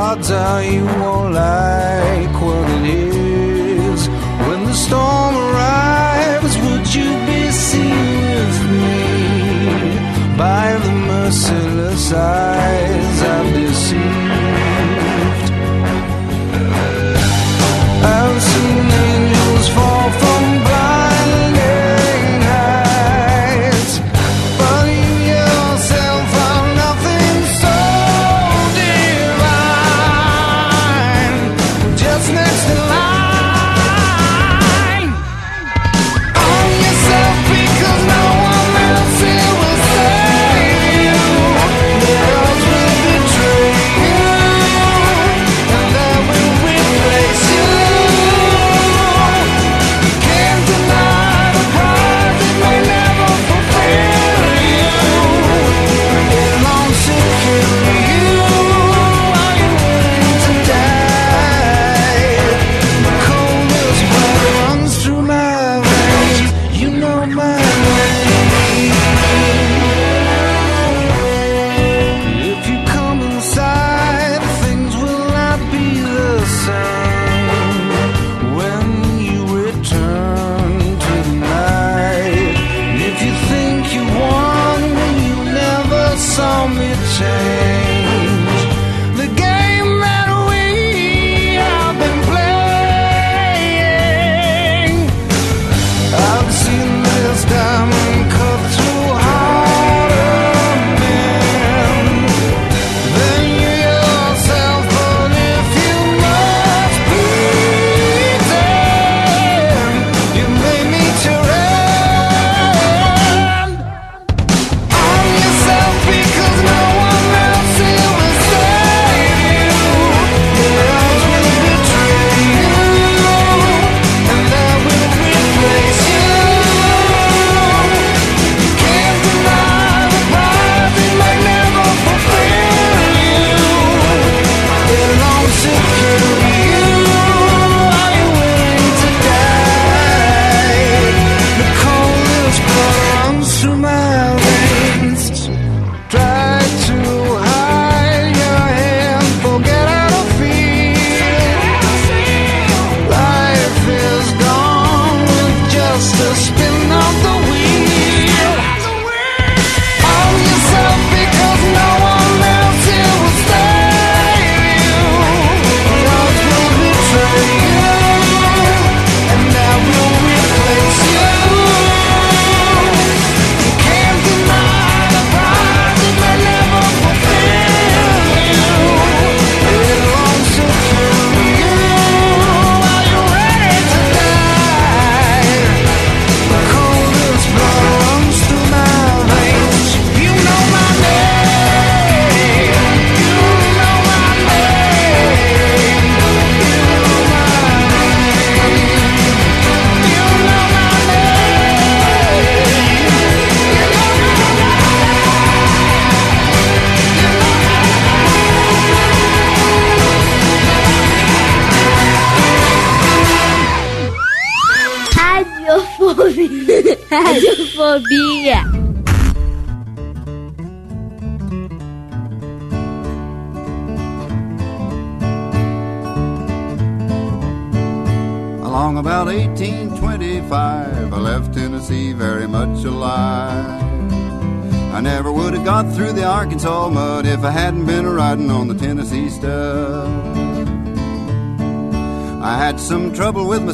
harder, 0.08 0.64
you 0.72 0.86
won't 1.02 1.34
like 1.34 2.36
what 2.42 2.70
it 2.70 3.14
is. 3.92 4.02
When 4.48 4.60
the 4.70 4.78
storm 4.86 5.34
arrives, 5.48 6.54
would 6.64 6.88
you 6.98 7.10
be 7.32 7.42
seen 7.52 8.16
with 8.32 8.58
me 8.80 9.00
by 10.38 10.66
the 10.84 10.94
merciless 11.12 12.14
eyes 12.14 13.18
I've 13.34 13.54
deceived? 13.54 14.28
I've 18.16 18.42
seen 18.52 18.86
angels 19.08 19.68
fall 19.76 20.10
from 20.20 20.44
clouds. 20.68 20.87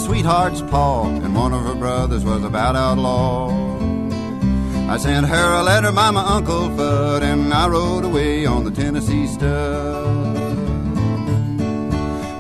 Sweetheart's 0.04 0.62
paw, 0.62 1.06
and 1.06 1.34
one 1.34 1.54
of 1.54 1.64
her 1.64 1.76
brothers 1.76 2.26
was 2.26 2.44
about 2.44 2.76
outlaw. 2.76 3.50
I 4.90 4.98
sent 4.98 5.28
her 5.28 5.54
a 5.60 5.64
letter 5.64 5.94
by 5.94 6.12
my 6.12 6.26
Uncle 6.26 6.68
Fudd, 6.76 7.22
and 7.22 7.54
I 7.54 7.68
rode 7.70 8.04
away 8.04 8.46
on 8.46 8.66
the 8.66 8.72
Tennessee 8.72 9.28
stud. 9.28 10.36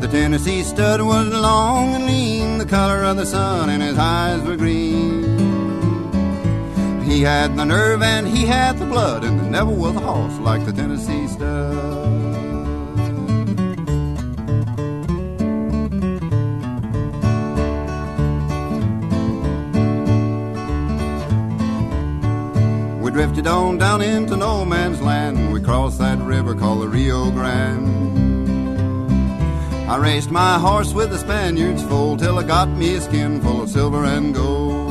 The 0.01 0.09
Tennessee 0.09 0.63
stud 0.63 1.01
was 1.01 1.29
long 1.29 1.95
and 1.95 2.05
lean, 2.05 2.57
the 2.57 2.65
color 2.65 3.03
of 3.03 3.15
the 3.15 3.25
sun, 3.25 3.69
and 3.69 3.81
his 3.81 3.97
eyes 3.97 4.41
were 4.41 4.57
green. 4.57 5.23
He 7.03 7.21
had 7.21 7.55
the 7.55 7.63
nerve 7.63 8.01
and 8.01 8.27
he 8.27 8.45
had 8.45 8.77
the 8.77 8.85
blood, 8.85 9.23
and 9.23 9.39
there 9.39 9.49
never 9.49 9.71
was 9.71 9.95
a 9.95 10.01
horse 10.01 10.37
like 10.39 10.65
the 10.65 10.72
drifted 23.13 23.45
on 23.45 23.77
down 23.77 24.01
into 24.01 24.35
no 24.35 24.65
man's 24.65 24.99
land. 24.99 25.53
We 25.53 25.61
crossed 25.61 25.99
that 25.99 26.17
river 26.17 26.55
called 26.55 26.81
the 26.81 26.87
Rio 26.87 27.29
Grande. 27.29 27.93
I 29.87 29.97
raced 29.97 30.31
my 30.31 30.57
horse 30.57 30.93
with 30.93 31.11
the 31.11 31.19
Spaniards 31.19 31.83
full 31.83 32.17
till 32.17 32.39
I 32.39 32.43
got 32.43 32.69
me 32.69 32.95
a 32.95 33.01
skin 33.01 33.39
full 33.39 33.61
of 33.61 33.69
silver 33.69 34.03
and 34.03 34.33
gold. 34.33 34.81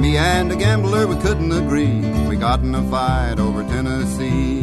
Me 0.00 0.16
and 0.16 0.50
a 0.50 0.56
gambler, 0.56 1.06
we 1.06 1.14
couldn't 1.20 1.52
agree. 1.52 2.00
We 2.28 2.34
got 2.34 2.58
in 2.60 2.74
a 2.74 2.82
fight 2.90 3.38
over 3.38 3.62
Tennessee. 3.62 4.62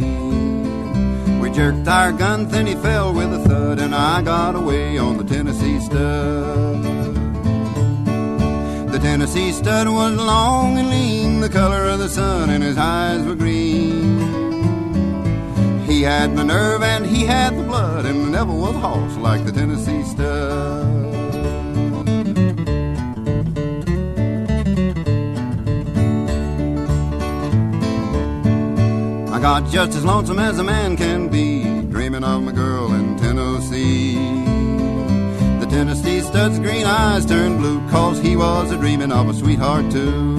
We 1.40 1.50
jerked 1.50 1.88
our 1.88 2.12
gun, 2.12 2.46
then 2.48 2.66
he 2.66 2.74
fell 2.74 3.14
with 3.14 3.32
a 3.32 3.38
thud, 3.48 3.78
and 3.78 3.94
I 3.94 4.20
got 4.20 4.54
away 4.54 4.98
on 4.98 5.16
the 5.16 5.24
Tennessee 5.24 5.80
stud. 5.80 6.69
Tennessee 9.02 9.50
stud 9.52 9.88
was 9.88 10.14
long 10.14 10.78
and 10.78 10.90
lean, 10.90 11.40
the 11.40 11.48
color 11.48 11.86
of 11.86 12.00
the 12.00 12.08
sun, 12.08 12.50
and 12.50 12.62
his 12.62 12.76
eyes 12.76 13.24
were 13.24 13.34
green. 13.34 14.18
He 15.86 16.02
had 16.02 16.36
the 16.36 16.44
nerve 16.44 16.82
and 16.82 17.06
he 17.06 17.24
had 17.24 17.56
the 17.56 17.62
blood, 17.62 18.04
and 18.04 18.30
never 18.30 18.52
was 18.52 18.76
a 18.76 18.78
horse 18.78 19.16
like 19.16 19.46
the 19.46 19.52
Tennessee 19.52 20.02
stud. 20.02 20.86
I 29.32 29.40
got 29.40 29.70
just 29.70 29.96
as 29.96 30.04
lonesome 30.04 30.38
as 30.38 30.58
a 30.58 30.64
man 30.64 30.98
can 30.98 31.28
be, 31.28 31.62
dreaming 31.90 32.22
of 32.22 32.42
my 32.42 32.52
girl 32.52 32.92
in 32.92 33.16
Tennessee. 33.16 34.49
Stud's 36.30 36.60
green 36.60 36.86
eyes 36.86 37.26
turned 37.26 37.58
blue, 37.58 37.80
cause 37.90 38.20
he 38.20 38.36
was 38.36 38.70
a 38.70 38.76
dreaming 38.76 39.10
of 39.10 39.28
a 39.28 39.34
sweetheart 39.34 39.90
too. 39.90 40.36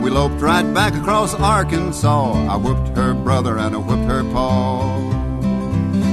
We 0.00 0.10
loped 0.10 0.40
right 0.40 0.62
back 0.72 0.94
across 0.94 1.34
Arkansas. 1.34 2.34
I 2.48 2.56
whooped 2.56 2.96
her 2.96 3.14
brother 3.14 3.58
and 3.58 3.74
I 3.74 3.78
whipped 3.78 4.08
her 4.08 4.22
paw. 4.32 4.96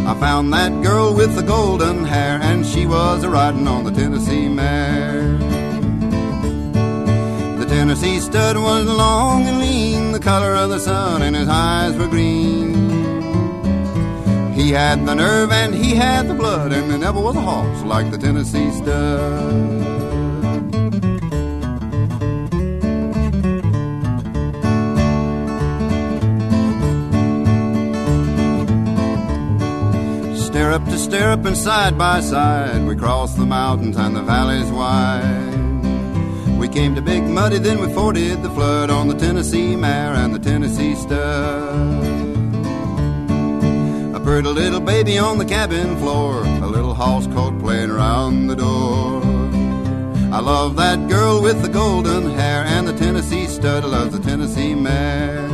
I 0.09 0.19
found 0.19 0.51
that 0.53 0.81
girl 0.81 1.13
with 1.13 1.35
the 1.35 1.43
golden 1.43 2.03
hair, 2.03 2.39
and 2.41 2.65
she 2.65 2.87
was 2.87 3.23
a 3.23 3.29
riding 3.29 3.67
on 3.67 3.83
the 3.83 3.91
Tennessee 3.91 4.49
mare. 4.49 5.37
The 7.59 7.65
Tennessee 7.67 8.21
stud 8.21 8.57
was 8.57 8.87
long 8.87 9.45
and 9.45 9.59
lean, 9.59 10.13
the 10.13 10.19
color 10.19 10.55
of 10.55 10.71
the 10.71 10.79
sun, 10.79 11.21
and 11.21 11.35
his 11.35 11.47
eyes 11.47 11.95
were 11.95 12.07
green. 12.07 12.92
He 14.73 14.79
had 14.79 15.05
the 15.05 15.13
nerve 15.13 15.51
and 15.51 15.71
he 15.71 15.93
had 15.93 16.27
the 16.27 16.33
blood, 16.33 16.73
and 16.73 16.89
there 16.89 16.97
never 16.97 17.21
was 17.21 17.35
a 17.35 17.41
horse 17.41 17.83
like 17.83 18.09
the 18.09 18.17
Tennessee 18.17 18.71
stud. 18.71 19.21
Stirrup 30.35 30.85
to 30.85 30.97
stirrup 30.97 31.45
and 31.45 31.55
side 31.55 31.95
by 31.95 32.21
side, 32.21 32.83
we 32.87 32.95
crossed 32.95 33.37
the 33.37 33.45
mountains 33.45 33.95
and 33.95 34.15
the 34.15 34.23
valleys 34.23 34.71
wide. 34.71 36.57
We 36.57 36.67
came 36.67 36.95
to 36.95 37.01
Big 37.03 37.21
Muddy, 37.21 37.59
then 37.59 37.79
we 37.79 37.93
forded 37.93 38.41
the 38.41 38.49
flood 38.49 38.89
on 38.89 39.07
the 39.07 39.13
Tennessee 39.13 39.75
mare 39.75 40.15
and 40.15 40.33
the 40.33 40.39
Tennessee 40.39 40.95
stud. 40.95 42.12
Heard 44.23 44.45
a 44.45 44.53
pretty 44.53 44.61
little 44.61 44.79
baby 44.79 45.17
on 45.17 45.37
the 45.37 45.43
cabin 45.43 45.97
floor, 45.97 46.43
a 46.45 46.67
little 46.67 46.93
house 46.93 47.27
coat 47.27 47.59
playing 47.59 47.91
around 47.91 48.47
the 48.47 48.55
door. 48.55 49.21
I 50.31 50.39
love 50.39 50.77
that 50.77 51.09
girl 51.09 51.41
with 51.41 51.61
the 51.61 51.67
golden 51.67 52.29
hair 52.31 52.63
and 52.63 52.87
the 52.87 52.93
Tennessee 52.93 53.47
stud 53.47 53.83
loves 53.83 54.17
the 54.17 54.23
Tennessee 54.23 54.75
mare. 54.75 55.45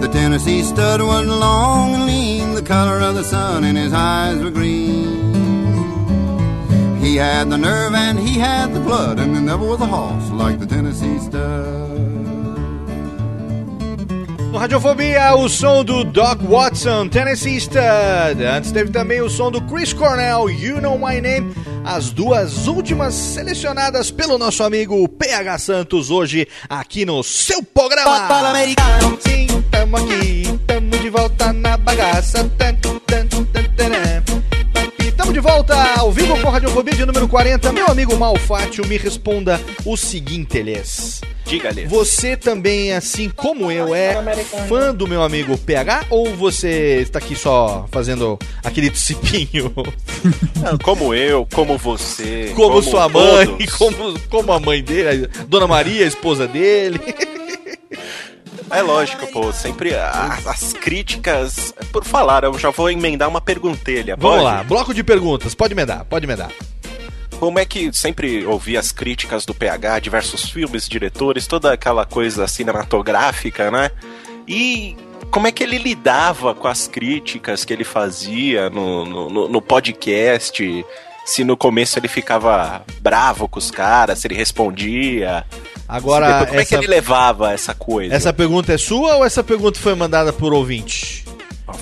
The 0.00 0.08
Tennessee 0.12 0.62
stud 0.62 1.02
was 1.02 1.26
long 1.26 1.94
and 1.94 2.06
lean, 2.06 2.54
the 2.54 2.62
color 2.62 3.00
of 3.00 3.16
the 3.16 3.24
sun, 3.24 3.64
and 3.64 3.76
his 3.76 3.92
eyes 3.92 4.40
were 4.40 4.50
green. 4.50 5.34
He 7.02 7.16
had 7.16 7.50
the 7.50 7.58
nerve 7.58 7.94
and 7.94 8.16
he 8.16 8.38
had 8.38 8.74
the 8.74 8.80
blood, 8.80 9.18
and 9.18 9.34
there 9.34 9.42
never 9.42 9.66
was 9.66 9.80
a 9.80 9.86
horse 9.86 10.30
like 10.30 10.60
the 10.60 10.66
Tennessee 10.66 11.18
stud. 11.18 11.47
Radiofobia, 14.58 15.36
o 15.36 15.48
som 15.48 15.84
do 15.84 16.02
Doc 16.02 16.42
Watson, 16.42 17.08
Tennessee 17.08 17.60
Stud. 17.60 18.42
Antes 18.44 18.72
teve 18.72 18.90
também 18.90 19.20
o 19.20 19.30
som 19.30 19.52
do 19.52 19.60
Chris 19.62 19.92
Cornell, 19.92 20.50
You 20.50 20.80
Know 20.80 20.98
My 20.98 21.20
Name. 21.20 21.54
As 21.84 22.10
duas 22.10 22.66
últimas 22.66 23.14
selecionadas 23.14 24.10
pelo 24.10 24.36
nosso 24.36 24.64
amigo 24.64 25.08
PH 25.08 25.58
Santos 25.58 26.10
hoje 26.10 26.48
aqui 26.68 27.04
no 27.04 27.22
seu 27.22 27.62
programa. 27.62 28.10
Sim, 29.20 29.46
tamo 29.70 29.96
aqui, 29.96 30.60
tamo 30.66 30.90
de 30.90 31.08
volta 31.08 31.52
na 31.52 31.76
bagaça. 31.76 32.50
Tan, 32.58 32.97
volta 35.68 36.00
ao 36.00 36.10
vivo 36.10 36.40
com 36.40 36.48
Radiofobia 36.48 36.94
de 36.94 37.04
número 37.04 37.28
40. 37.28 37.72
Meu 37.72 37.86
amigo 37.88 38.16
Malfátio, 38.16 38.86
me 38.86 38.96
responda 38.96 39.60
o 39.84 39.96
seguinte, 39.96 40.56
Elias. 40.56 41.20
Diga-lhe. 41.44 41.86
Você 41.86 42.36
também, 42.36 42.92
assim 42.92 43.28
como 43.28 43.70
eu, 43.70 43.94
é 43.94 44.14
fã 44.66 44.94
do 44.94 45.06
meu 45.06 45.22
amigo 45.22 45.58
PH 45.58 46.06
ou 46.08 46.34
você 46.34 47.00
está 47.02 47.18
aqui 47.18 47.36
só 47.36 47.86
fazendo 47.90 48.38
aquele 48.64 48.94
cipinho? 48.94 49.72
Como 50.82 51.14
eu, 51.14 51.46
como 51.52 51.78
você. 51.78 52.52
Como, 52.54 52.82
sua 52.82 53.08
mãe, 53.08 53.46
todos. 53.46 53.74
como, 53.76 54.20
como 54.28 54.52
a 54.52 54.60
mãe 54.60 54.82
dele, 54.82 55.26
a 55.26 55.44
Dona 55.44 55.66
Maria, 55.66 56.04
a 56.04 56.08
esposa 56.08 56.46
dele. 56.46 57.00
É 58.70 58.82
lógico, 58.82 59.26
pô, 59.28 59.52
sempre 59.52 59.94
a- 59.94 60.38
as 60.46 60.72
críticas. 60.72 61.72
Por 61.92 62.04
falar, 62.04 62.44
eu 62.44 62.58
já 62.58 62.70
vou 62.70 62.90
emendar 62.90 63.28
uma 63.28 63.40
perguntelha. 63.40 64.16
Vamos 64.16 64.36
pode? 64.38 64.44
lá, 64.44 64.62
bloco 64.62 64.92
de 64.94 65.02
perguntas. 65.02 65.54
Pode 65.54 65.72
emendar, 65.74 66.04
pode 66.04 66.26
emendar. 66.26 66.50
Como 67.38 67.58
é 67.58 67.64
que 67.64 67.92
sempre 67.92 68.44
ouvi 68.44 68.76
as 68.76 68.90
críticas 68.90 69.46
do 69.46 69.54
PH, 69.54 70.00
diversos 70.00 70.50
filmes, 70.50 70.88
diretores, 70.88 71.46
toda 71.46 71.72
aquela 71.72 72.04
coisa 72.04 72.48
cinematográfica, 72.48 73.70
né? 73.70 73.90
E 74.46 74.96
como 75.30 75.46
é 75.46 75.52
que 75.52 75.62
ele 75.62 75.78
lidava 75.78 76.54
com 76.54 76.66
as 76.66 76.88
críticas 76.88 77.64
que 77.64 77.72
ele 77.72 77.84
fazia 77.84 78.68
no, 78.70 79.04
no- 79.30 79.48
no 79.48 79.62
podcast? 79.62 80.84
Se 81.24 81.44
no 81.44 81.56
começo 81.56 81.98
ele 81.98 82.08
ficava 82.08 82.82
bravo 83.00 83.46
com 83.46 83.58
os 83.58 83.70
caras, 83.70 84.18
se 84.18 84.26
ele 84.26 84.34
respondia. 84.34 85.44
Agora, 85.88 86.26
depois, 86.26 86.48
como 86.48 86.60
é 86.60 86.64
que 86.64 86.74
essa- 86.74 86.84
ele 86.84 86.92
levava 86.92 87.52
essa 87.52 87.74
coisa? 87.74 88.14
Essa 88.14 88.32
pergunta 88.32 88.72
é 88.72 88.78
sua 88.78 89.16
ou 89.16 89.24
essa 89.24 89.42
pergunta 89.42 89.78
foi 89.80 89.94
mandada 89.94 90.32
por 90.32 90.52
ouvinte? 90.52 91.24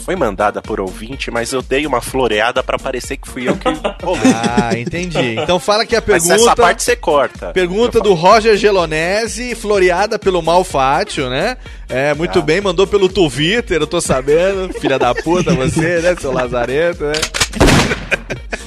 Foi 0.05 0.17
mandada 0.17 0.61
por 0.61 0.81
ouvinte, 0.81 1.31
mas 1.31 1.53
eu 1.53 1.63
dei 1.63 1.87
uma 1.87 2.01
floreada 2.01 2.61
pra 2.61 2.77
parecer 2.77 3.17
que 3.17 3.29
fui 3.29 3.49
eu 3.49 3.57
que 3.57 3.69
rolei. 4.05 4.33
Ah, 4.35 4.77
entendi. 4.77 5.37
Então 5.41 5.61
fala 5.61 5.87
que 5.87 5.95
a 5.95 6.01
Mas 6.05 6.25
pergunta. 6.27 6.35
essa 6.35 6.57
parte 6.57 6.83
você 6.83 6.97
corta. 6.97 7.53
Pergunta 7.53 8.01
do 8.01 8.13
Roger 8.13 8.57
Gelonese, 8.57 9.55
floreada 9.55 10.19
pelo 10.19 10.43
Malfátio, 10.43 11.31
né? 11.31 11.57
É, 11.89 12.13
muito 12.15 12.41
Ah. 12.41 12.43
bem, 12.43 12.61
mandou 12.61 12.85
pelo 12.87 13.09
Twitter, 13.09 13.81
eu 13.81 13.87
tô 13.87 14.01
sabendo. 14.01 14.73
Filha 14.81 14.99
da 14.99 15.15
puta 15.15 15.55
você, 15.55 16.01
né, 16.01 16.17
seu 16.21 16.33
lazarento, 16.33 17.05
né? 17.05 17.13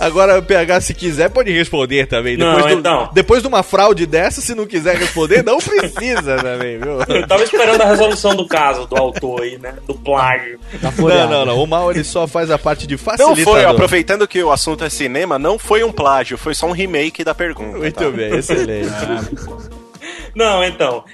Agora, 0.00 0.38
o 0.38 0.42
PH, 0.42 0.80
se 0.80 0.94
quiser, 0.94 1.28
pode 1.28 1.52
responder 1.52 2.06
também. 2.06 2.34
Não, 2.36 2.54
Depois, 2.56 2.72
do- 2.74 2.78
então. 2.80 3.10
depois 3.12 3.42
de 3.42 3.48
uma 3.48 3.62
fraude 3.62 4.06
dessa, 4.06 4.40
se 4.40 4.54
não 4.54 4.66
quiser 4.66 4.96
responder, 4.96 5.44
não 5.44 5.58
precisa 5.58 6.36
também, 6.38 6.78
viu? 6.78 7.00
Eu 7.14 7.26
tava 7.28 7.42
esperando 7.44 7.82
a 7.82 7.84
resolução 7.84 8.34
do 8.34 8.48
caso 8.48 8.86
do 8.86 8.96
autor 8.96 9.42
aí, 9.42 9.58
né? 9.58 9.74
Do 9.86 9.94
plágio. 9.94 10.58
Não, 10.98 11.28
não, 11.28 11.44
não. 11.44 11.62
O 11.62 11.66
mal 11.66 11.90
ele 11.90 12.02
só 12.02 12.26
faz 12.26 12.50
a 12.50 12.58
parte 12.58 12.86
de 12.86 12.94
Não 12.94 12.98
facilitador. 12.98 13.44
foi, 13.44 13.64
aproveitando 13.64 14.26
que 14.26 14.42
o 14.42 14.50
assunto 14.50 14.84
é 14.84 14.88
cinema, 14.88 15.38
não 15.38 15.58
foi 15.58 15.84
um 15.84 15.92
plágio, 15.92 16.38
foi 16.38 16.54
só 16.54 16.66
um 16.66 16.72
remake 16.72 17.22
da 17.22 17.34
pergunta. 17.34 17.76
Muito 17.76 17.94
tá? 18.02 18.10
bem, 18.10 18.34
excelente. 18.36 18.88
Não, 20.34 20.62
então, 20.64 21.04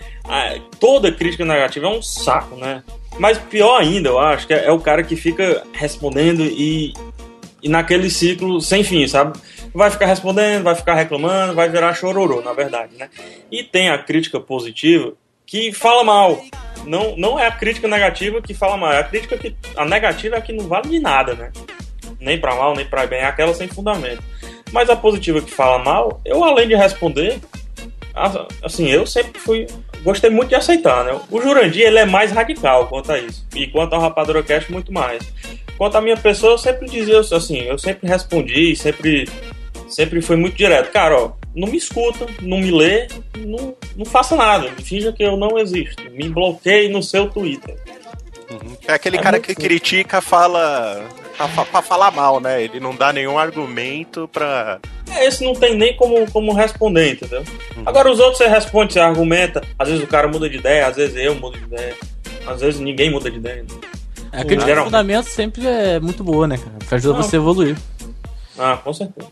toda 0.79 1.11
crítica 1.11 1.45
negativa 1.45 1.87
é 1.87 1.89
um 1.89 2.03
saco, 2.03 2.55
né? 2.57 2.83
Mas 3.19 3.39
pior 3.39 3.81
ainda, 3.81 4.11
eu 4.11 4.19
acho, 4.19 4.47
que 4.47 4.53
é, 4.53 4.67
é 4.67 4.71
o 4.73 4.79
cara 4.79 5.03
que 5.03 5.17
fica 5.17 5.63
respondendo 5.73 6.43
e, 6.45 6.93
e 7.67 7.69
naquele 7.69 8.09
ciclo 8.09 8.61
sem 8.61 8.85
fim, 8.85 9.09
sabe? 9.09 9.37
Vai 9.75 9.91
ficar 9.91 10.07
respondendo, 10.07 10.63
vai 10.63 10.77
ficar 10.77 10.95
reclamando, 10.95 11.53
vai 11.53 11.69
virar 11.69 11.93
chororô, 11.95 12.41
na 12.41 12.53
verdade, 12.53 12.95
né? 12.97 13.11
E 13.51 13.65
tem 13.65 13.91
a 13.91 13.99
crítica 13.99 14.39
positiva 14.39 15.15
que 15.45 15.73
fala 15.73 16.05
mal. 16.05 16.41
Não, 16.85 17.17
não 17.17 17.41
é 17.41 17.49
a 17.49 17.51
crítica 17.51 17.89
negativa 17.89 18.41
que 18.41 18.55
fala 18.55 18.77
mal, 18.77 18.93
é 18.93 19.01
a 19.01 19.05
crítica 19.05 19.37
que. 19.37 19.57
A 19.77 19.85
negativa 19.85 20.37
é 20.37 20.39
a 20.39 20.41
que 20.41 20.53
não 20.53 20.69
vale 20.69 20.89
de 20.89 21.01
nada, 21.01 21.35
né? 21.35 21.51
Nem 22.21 22.39
pra 22.41 22.55
mal, 22.55 22.73
nem 22.77 22.87
pra 22.87 23.05
bem, 23.05 23.19
é 23.19 23.25
aquela 23.25 23.53
sem 23.53 23.67
fundamento. 23.67 24.23
Mas 24.71 24.89
a 24.89 24.95
positiva 24.95 25.43
que 25.43 25.51
fala 25.51 25.83
mal, 25.83 26.21
eu 26.25 26.45
além 26.45 26.69
de 26.69 26.77
responder, 26.77 27.41
assim, 28.63 28.89
eu 28.89 29.05
sempre 29.05 29.41
fui. 29.41 29.67
Gostei 30.05 30.31
muito 30.31 30.51
de 30.51 30.55
aceitar, 30.55 31.05
né? 31.05 31.21
O 31.29 31.41
Jurandir, 31.41 31.85
ele 31.85 31.99
é 31.99 32.05
mais 32.05 32.31
radical 32.31 32.87
quanto 32.87 33.11
a 33.11 33.19
isso. 33.19 33.45
E 33.57 33.67
quanto 33.67 33.93
ao 33.95 34.01
Rapadura 34.01 34.41
Cast, 34.45 34.71
muito 34.71 34.93
mais. 34.93 35.21
Quanto 35.79 35.97
à 35.97 36.01
minha 36.01 36.17
pessoa, 36.17 36.53
eu 36.55 36.59
sempre 36.59 36.89
dizia 36.89 37.19
assim, 37.21 37.59
eu 37.63 37.79
sempre 37.79 38.09
respondi, 38.09 38.75
sempre, 38.77 39.29
sempre 39.89 40.21
fui 40.23 40.37
muito 40.37 40.57
direto. 40.57 40.91
Cara, 40.91 41.21
ó, 41.21 41.33
não 41.55 41.69
me 41.69 41.77
escuta, 41.77 42.27
não 42.41 42.59
me 42.59 42.71
lê, 42.71 43.09
não, 43.39 43.75
não 43.97 44.05
faça 44.07 44.35
nada. 44.37 44.71
Finja 44.83 45.13
que 45.13 45.23
eu 45.23 45.37
não 45.37 45.59
existo. 45.59 46.03
Me 46.13 46.29
bloqueie 46.29 46.89
no 46.89 47.03
seu 47.03 47.29
Twitter. 47.29 47.77
É 48.87 48.93
aquele 48.95 49.19
cara 49.19 49.41
que 49.41 49.55
critica, 49.55 50.21
fala. 50.21 51.05
Pra, 51.37 51.49
pra- 51.49 51.65
pra 51.67 51.83
falar 51.83 52.11
mal, 52.13 52.41
né? 52.41 52.63
Ele 52.63 52.81
não 52.81 52.95
dá 52.95 53.13
nenhum 53.13 53.39
argumento 53.39 54.27
pra. 54.33 54.79
É, 55.11 55.27
esse 55.27 55.45
não 55.45 55.53
tem 55.53 55.77
nem 55.77 55.95
como, 55.97 56.31
como 56.31 56.53
responder, 56.55 57.13
entendeu? 57.13 57.45
Agora 57.85 58.11
os 58.11 58.19
outros 58.19 58.39
você 58.39 58.47
responde, 58.49 58.93
você 58.95 59.01
argumenta, 59.01 59.63
às 59.79 59.89
vezes 59.89 60.03
o 60.03 60.07
cara 60.07 60.27
muda 60.29 60.49
de 60.49 60.57
ideia, 60.57 60.87
às 60.87 60.97
vezes 60.97 61.15
eu 61.17 61.35
mudo 61.35 61.59
de 61.59 61.65
ideia, 61.65 61.95
às 62.47 62.61
vezes 62.63 62.81
ninguém 62.81 63.11
muda 63.11 63.31
de 63.31 63.37
ideia. 63.37 63.63
né? 63.63 63.69
A 64.33 64.45
crítica 64.45 64.75
de 64.75 64.81
fundamento 64.83 65.27
sempre 65.27 65.67
é 65.67 66.01
muito 66.01 66.23
boa, 66.23 66.47
né, 66.47 66.59
cara? 66.59 66.73
Porque 66.79 66.95
ajuda 66.95 67.19
Não. 67.19 67.23
você 67.23 67.37
a 67.37 67.39
evoluir. 67.39 67.77
Ah, 68.59 68.77
com 68.83 68.93
certeza. 68.93 69.29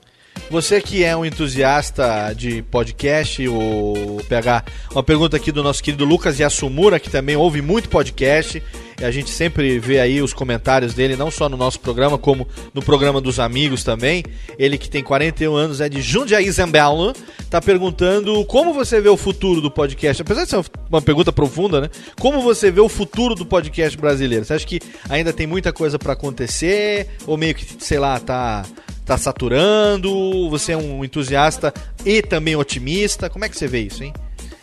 Você 0.51 0.81
que 0.81 1.03
é 1.03 1.17
um 1.17 1.25
entusiasta 1.25 2.33
de 2.37 2.63
podcast, 2.63 3.47
o 3.49 4.21
PH, 4.29 4.65
uma 4.93 5.03
pergunta 5.03 5.37
aqui 5.37 5.51
do 5.51 5.63
nosso 5.63 5.83
querido 5.83 6.05
Lucas 6.05 6.39
Yasumura, 6.39 7.01
que 7.01 7.11
também 7.11 7.35
ouve 7.35 7.63
muito 7.63 7.89
podcast. 7.89 8.63
E 9.01 9.05
a 9.05 9.11
gente 9.11 9.31
sempre 9.31 9.79
vê 9.81 9.99
aí 9.99 10.23
os 10.23 10.33
comentários 10.33 10.95
dele, 10.95 11.17
não 11.17 11.31
só 11.31 11.49
no 11.49 11.57
nosso 11.57 11.81
programa, 11.81 12.17
como 12.17 12.47
no 12.73 12.81
programa 12.83 13.21
dos 13.21 13.41
amigos 13.41 13.83
também. 13.83 14.23
Ele 14.59 14.79
que 14.79 14.89
tem 14.89 15.03
41 15.03 15.55
anos, 15.55 15.81
é 15.81 15.89
de 15.89 16.01
Jundiaí 16.01 16.49
Zambello, 16.51 17.13
tá 17.51 17.61
perguntando 17.61 18.45
como 18.45 18.73
você 18.73 19.01
vê 19.01 19.09
o 19.09 19.17
futuro 19.17 19.61
do 19.61 19.71
podcast. 19.71 20.23
Apesar 20.23 20.45
de 20.45 20.51
ser 20.51 20.65
uma 20.89 21.03
pergunta 21.03 21.33
profunda, 21.33 21.81
né? 21.81 21.91
Como 22.21 22.41
você 22.43 22.71
vê 22.71 22.81
o 22.81 22.89
futuro 22.89 23.35
do 23.35 23.45
podcast 23.45 23.97
brasileiro? 23.99 24.45
Você 24.45 24.55
acha 24.55 24.67
que 24.67 24.79
ainda 25.09 25.33
tem 25.33 25.47
muita 25.47 25.73
coisa 25.73 25.99
pra 25.99 26.13
acontecer? 26.13 27.09
Ou 27.27 27.37
meio 27.37 27.55
que, 27.55 27.67
sei 27.83 27.99
lá, 27.99 28.21
tá 28.21 28.65
tá 29.05 29.17
saturando? 29.17 30.49
Você 30.51 30.73
é 30.73 30.77
um 30.77 31.05
entusiasta 31.05 31.73
e 32.05 32.23
também 32.23 32.57
otimista? 32.57 33.29
Como 33.29 33.45
é 33.45 33.49
que 33.49 33.57
você 33.57 33.67
vê 33.67 33.81
isso, 33.81 34.03
hein? 34.03 34.13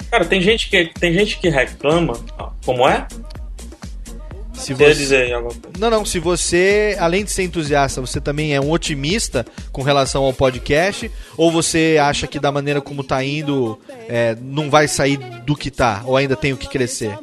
Cara, 0.09 0.25
tem 0.25 0.41
gente 0.41 0.69
que, 0.69 0.91
tem 0.99 1.13
gente 1.13 1.39
que 1.39 1.49
reclama. 1.49 2.19
Como 2.65 2.87
é? 2.87 3.07
Se 4.53 4.75
Você 4.75 4.93
dizer 4.93 5.33
alguma 5.33 5.53
coisa. 5.53 5.79
Não, 5.79 5.89
não, 5.89 6.05
se 6.05 6.19
você, 6.19 6.95
além 6.99 7.23
de 7.23 7.31
ser 7.31 7.43
entusiasta, 7.43 7.99
você 7.99 8.21
também 8.21 8.53
é 8.53 8.61
um 8.61 8.69
otimista 8.69 9.43
com 9.71 9.81
relação 9.81 10.23
ao 10.23 10.33
podcast, 10.33 11.09
ou 11.35 11.51
você 11.51 11.97
acha 11.99 12.27
que 12.27 12.39
da 12.39 12.51
maneira 12.51 12.79
como 12.79 13.03
tá 13.03 13.23
indo, 13.23 13.79
é, 14.07 14.37
não 14.39 14.69
vai 14.69 14.87
sair 14.87 15.17
do 15.17 15.55
que 15.55 15.71
tá, 15.71 16.03
ou 16.05 16.15
ainda 16.15 16.35
tem 16.35 16.53
o 16.53 16.57
que 16.57 16.67
crescer? 16.67 17.17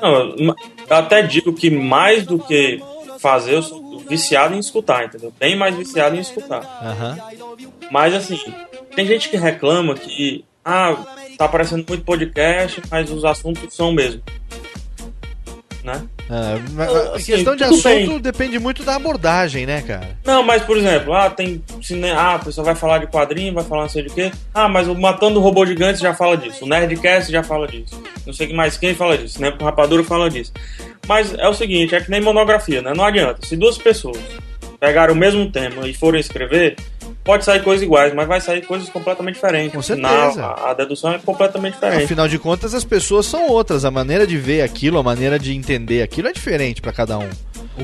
Não, 0.00 0.34
eu 0.38 0.56
até 0.88 1.20
digo 1.20 1.52
que 1.52 1.68
mais 1.70 2.24
do 2.24 2.38
que 2.38 2.80
fazer, 3.20 3.54
eu 3.54 3.62
sou 3.62 4.00
viciado 4.00 4.54
em 4.54 4.58
escutar, 4.58 5.04
entendeu? 5.04 5.32
Bem 5.38 5.56
mais 5.56 5.76
viciado 5.76 6.16
em 6.16 6.20
escutar. 6.20 6.62
Aham. 6.82 7.18
Mas 7.90 8.14
assim, 8.14 8.38
tem 8.94 9.06
gente 9.06 9.28
que 9.28 9.36
reclama 9.36 9.94
que 9.94 10.44
ah, 10.64 10.96
tá 11.36 11.44
aparecendo 11.44 11.84
muito 11.88 12.04
podcast, 12.04 12.82
mas 12.90 13.10
os 13.10 13.24
assuntos 13.24 13.74
são 13.74 13.90
o 13.90 13.92
mesmo. 13.92 14.22
Né? 15.84 16.06
Ah, 16.32 16.58
mas, 16.74 16.88
Ah, 16.88 17.16
assim, 17.16 17.32
questão 17.32 17.56
de 17.56 17.64
assunto, 17.64 17.82
bem. 17.84 18.20
depende 18.20 18.58
muito 18.60 18.84
da 18.84 18.94
abordagem, 18.94 19.66
né, 19.66 19.82
cara? 19.82 20.16
Não, 20.24 20.42
mas 20.44 20.62
por 20.62 20.76
exemplo, 20.76 21.12
ah, 21.12 21.28
tem 21.28 21.60
cinema, 21.82 22.20
ah, 22.20 22.34
a 22.36 22.38
pessoa 22.38 22.64
vai 22.64 22.76
falar 22.76 22.98
de 22.98 23.08
quadrinho, 23.08 23.52
vai 23.52 23.64
falar 23.64 23.82
não 23.82 23.88
sei 23.88 24.04
de 24.04 24.10
quê. 24.14 24.30
Ah, 24.54 24.68
mas 24.68 24.86
o 24.86 24.94
Matando 24.94 25.40
o 25.40 25.42
Robô 25.42 25.66
Gigante 25.66 26.00
já 26.00 26.14
fala 26.14 26.36
disso, 26.36 26.64
o 26.64 26.68
Nerdcast 26.68 27.32
já 27.32 27.42
fala 27.42 27.66
disso. 27.66 28.00
Não 28.24 28.32
sei 28.32 28.46
que 28.46 28.54
mais 28.54 28.76
quem 28.76 28.94
fala 28.94 29.18
disso, 29.18 29.40
né? 29.42 29.52
O 29.60 29.64
Rapadura 29.64 30.04
fala 30.04 30.30
disso. 30.30 30.52
Mas 31.08 31.34
é 31.34 31.48
o 31.48 31.54
seguinte, 31.54 31.94
é 31.96 32.00
que 32.00 32.10
nem 32.10 32.20
monografia, 32.20 32.80
né? 32.80 32.92
Não 32.94 33.04
adianta. 33.04 33.44
Se 33.44 33.56
duas 33.56 33.76
pessoas 33.76 34.18
pegarem 34.78 35.14
o 35.14 35.18
mesmo 35.18 35.50
tema 35.50 35.88
e 35.88 35.92
forem 35.92 36.20
escrever, 36.20 36.76
pode 37.24 37.44
sair 37.44 37.62
coisas 37.62 37.82
iguais, 37.82 38.14
mas 38.14 38.26
vai 38.26 38.40
sair 38.40 38.64
coisas 38.64 38.88
completamente 38.88 39.34
diferentes. 39.34 39.74
Com 39.74 39.82
certeza. 39.82 40.44
a, 40.44 40.70
a 40.70 40.74
dedução 40.74 41.12
é 41.12 41.18
completamente 41.18 41.74
diferente. 41.74 42.04
Afinal 42.04 42.28
de 42.28 42.38
contas, 42.38 42.74
as 42.74 42.84
pessoas 42.84 43.26
são 43.26 43.48
outras, 43.48 43.84
a 43.84 43.90
maneira 43.90 44.26
de 44.26 44.36
ver 44.36 44.62
aquilo, 44.62 44.98
a 44.98 45.02
maneira 45.02 45.38
de 45.38 45.54
entender 45.54 46.02
aquilo 46.02 46.28
é 46.28 46.32
diferente 46.32 46.80
pra 46.80 46.92
cada 46.92 47.18
um. 47.18 47.28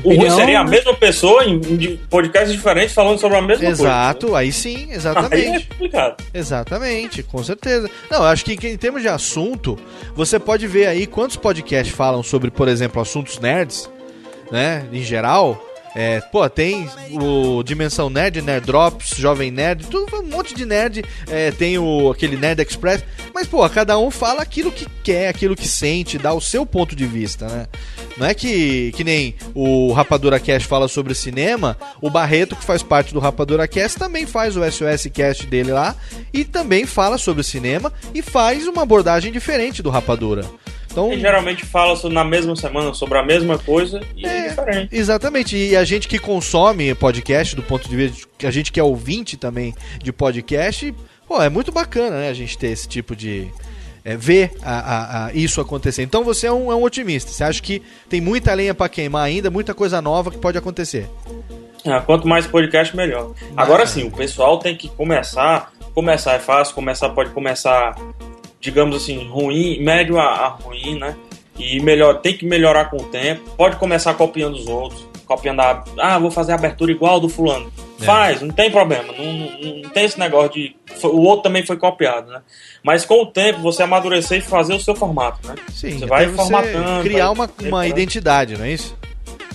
O 0.03 0.15
ruim 0.15 0.29
seria 0.29 0.59
a 0.59 0.63
mesma 0.63 0.93
pessoa 0.93 1.43
em, 1.45 1.97
podcasts 2.09 2.51
diferentes 2.51 2.93
falando 2.93 3.19
sobre 3.19 3.37
a 3.37 3.41
mesma 3.41 3.65
coisa. 3.65 3.83
Exato, 3.83 4.35
aí 4.35 4.51
sim, 4.51 4.75
Aí 4.75 4.91
é 4.91 4.95
exatamente. 4.95 5.67
complicado. 5.67 6.23
Exatamente, 6.33 7.23
com 7.23 7.43
certeza. 7.43 7.89
Não, 8.09 8.19
eu 8.19 8.25
acho 8.25 8.45
que 8.45 8.53
em 8.67 8.77
termos 8.77 9.01
de 9.01 9.07
assunto, 9.07 9.77
você 10.15 10.37
pode 10.39 10.67
ver 10.67 10.87
aí 10.87 11.07
quantos 11.07 11.35
podcasts 11.35 11.95
falam 11.95 12.21
sobre, 12.21 12.51
por 12.51 12.67
exemplo, 12.67 13.01
assuntos 13.01 13.39
nerds, 13.39 13.89
né? 14.51 14.85
Em 14.91 15.01
geral. 15.01 15.66
É, 15.99 16.21
pô, 16.21 16.47
tem 16.47 16.87
o 17.11 17.63
Dimensão 17.63 18.07
Nerd, 18.07 18.39
Nerd 18.43 18.67
Drops, 18.67 19.15
Jovem 19.17 19.49
Nerd, 19.49 19.87
tudo 19.87 20.17
um 20.17 20.21
monte 20.21 20.53
de 20.53 20.63
nerd. 20.63 21.03
É, 21.27 21.49
tem 21.49 21.79
o 21.79 22.11
aquele 22.11 22.37
Nerd 22.37 22.61
Express. 22.61 23.03
Mas, 23.33 23.47
pô, 23.47 23.67
cada 23.67 23.97
um 23.97 24.11
fala 24.11 24.43
aquilo 24.43 24.71
que 24.71 24.85
quer, 25.03 25.27
aquilo 25.27 25.55
que 25.55 25.67
sente, 25.67 26.19
dá 26.19 26.35
o 26.35 26.39
seu 26.39 26.67
ponto 26.67 26.95
de 26.95 27.07
vista, 27.07 27.47
né? 27.47 27.65
Não 28.15 28.27
é 28.27 28.35
que, 28.35 28.91
que 28.91 29.03
nem 29.03 29.33
o 29.55 29.91
Rapadura 29.91 30.39
Cast 30.39 30.67
fala 30.67 30.87
sobre 30.87 31.15
cinema, 31.15 31.75
o 31.99 32.11
Barreto, 32.11 32.55
que 32.55 32.63
faz 32.63 32.83
parte 32.83 33.11
do 33.11 33.19
Rapadura 33.19 33.67
Cast, 33.67 33.97
também 33.97 34.27
faz 34.27 34.55
o 34.55 34.61
SOS 34.71 35.07
Cast 35.11 35.47
dele 35.47 35.71
lá 35.71 35.95
e 36.31 36.45
também 36.45 36.85
fala 36.85 37.17
sobre 37.17 37.41
cinema 37.41 37.91
e 38.13 38.21
faz 38.21 38.67
uma 38.67 38.83
abordagem 38.83 39.31
diferente 39.31 39.81
do 39.81 39.89
Rapadura. 39.89 40.45
Então, 40.97 41.13
E 41.13 41.19
geralmente 41.19 41.63
fala 41.63 41.95
na 42.09 42.23
mesma 42.23 42.55
semana 42.55 42.91
sobre 42.91 43.19
a 43.19 43.23
mesma 43.23 43.59
coisa 43.59 44.01
e 44.15 44.25
É. 44.25 44.37
é 44.45 44.49
diferente. 44.49 44.89
Exatamente, 44.95 45.55
e 45.55 45.75
a 45.75 45.83
gente 45.83 46.07
que 46.07 46.17
consome 46.17 46.95
podcast 46.95 47.55
do 47.55 47.61
ponto 47.61 47.87
de 47.87 47.95
vista, 47.95 48.27
a 48.43 48.49
gente 48.49 48.71
que 48.71 48.79
é 48.79 48.83
ouvinte 48.83 49.37
também 49.37 49.75
de 50.03 50.11
podcast, 50.11 50.91
pô, 51.27 51.39
é 51.41 51.49
muito 51.49 51.71
bacana, 51.71 52.17
né, 52.21 52.29
a 52.29 52.33
gente 52.33 52.57
ter 52.57 52.67
esse 52.69 52.87
tipo 52.87 53.15
de... 53.15 53.47
é, 54.03 54.15
ver 54.17 54.51
a- 54.63 54.79
a- 54.79 55.25
a- 55.27 55.33
isso 55.33 55.61
acontecer. 55.61 56.01
Então 56.01 56.23
você 56.23 56.47
é 56.47 56.51
um, 56.51 56.71
é 56.71 56.75
um 56.75 56.81
otimista, 56.81 57.29
você 57.31 57.43
acha 57.43 57.61
que 57.61 57.79
tem 58.09 58.19
muita 58.19 58.51
lenha 58.55 58.73
pra 58.73 58.89
queimar 58.89 59.23
ainda, 59.25 59.51
muita 59.51 59.75
coisa 59.75 60.01
nova 60.01 60.31
que 60.31 60.37
pode 60.39 60.57
acontecer. 60.57 61.07
Ah, 61.85 62.01
quanto 62.01 62.27
mais 62.27 62.47
podcast, 62.47 62.95
melhor. 62.97 63.33
Agora 63.55 63.85
sim, 63.85 64.03
o 64.07 64.11
pessoal 64.11 64.57
tem 64.59 64.75
que 64.75 64.89
começar. 64.89 65.71
Começar 65.93 66.33
é 66.33 66.39
fácil, 66.39 66.73
começar 66.75 67.09
pode 67.09 67.29
começar, 67.31 67.95
digamos 68.59 68.95
assim, 68.95 69.27
ruim, 69.27 69.79
médio 69.79 70.19
a, 70.19 70.25
a 70.25 70.47
ruim, 70.47 70.99
né? 70.99 71.15
E 71.59 71.79
melhor, 71.79 72.21
tem 72.21 72.37
que 72.37 72.45
melhorar 72.45 72.85
com 72.85 72.97
o 72.97 73.05
tempo. 73.05 73.49
Pode 73.57 73.77
começar 73.77 74.13
copiando 74.13 74.55
os 74.55 74.67
outros. 74.67 75.05
Copiando 75.25 75.59
a. 75.59 75.83
Ah, 75.97 76.19
vou 76.19 76.29
fazer 76.29 76.51
a 76.51 76.55
abertura 76.55 76.91
igual 76.91 77.19
do 77.19 77.27
fulano. 77.27 77.71
É. 77.99 78.05
Faz, 78.05 78.41
não 78.41 78.49
tem 78.49 78.69
problema. 78.69 79.11
Não, 79.11 79.25
não, 79.25 79.81
não 79.81 79.89
tem 79.89 80.05
esse 80.05 80.19
negócio 80.19 80.53
de. 80.53 80.75
O 81.03 81.21
outro 81.21 81.43
também 81.43 81.65
foi 81.65 81.77
copiado, 81.77 82.31
né? 82.31 82.41
Mas 82.83 83.05
com 83.05 83.23
o 83.23 83.25
tempo 83.25 83.59
você 83.59 83.83
amadurecer 83.83 84.37
e 84.37 84.41
fazer 84.41 84.73
o 84.73 84.79
seu 84.79 84.95
formato, 84.95 85.45
né? 85.47 85.55
Sim, 85.71 85.97
você 85.97 86.05
vai 86.05 86.27
formatando. 86.29 87.03
criar 87.03 87.31
uma, 87.31 87.49
uma 87.59 87.87
identidade, 87.87 88.55
não 88.55 88.65
é 88.65 88.71
isso? 88.71 88.95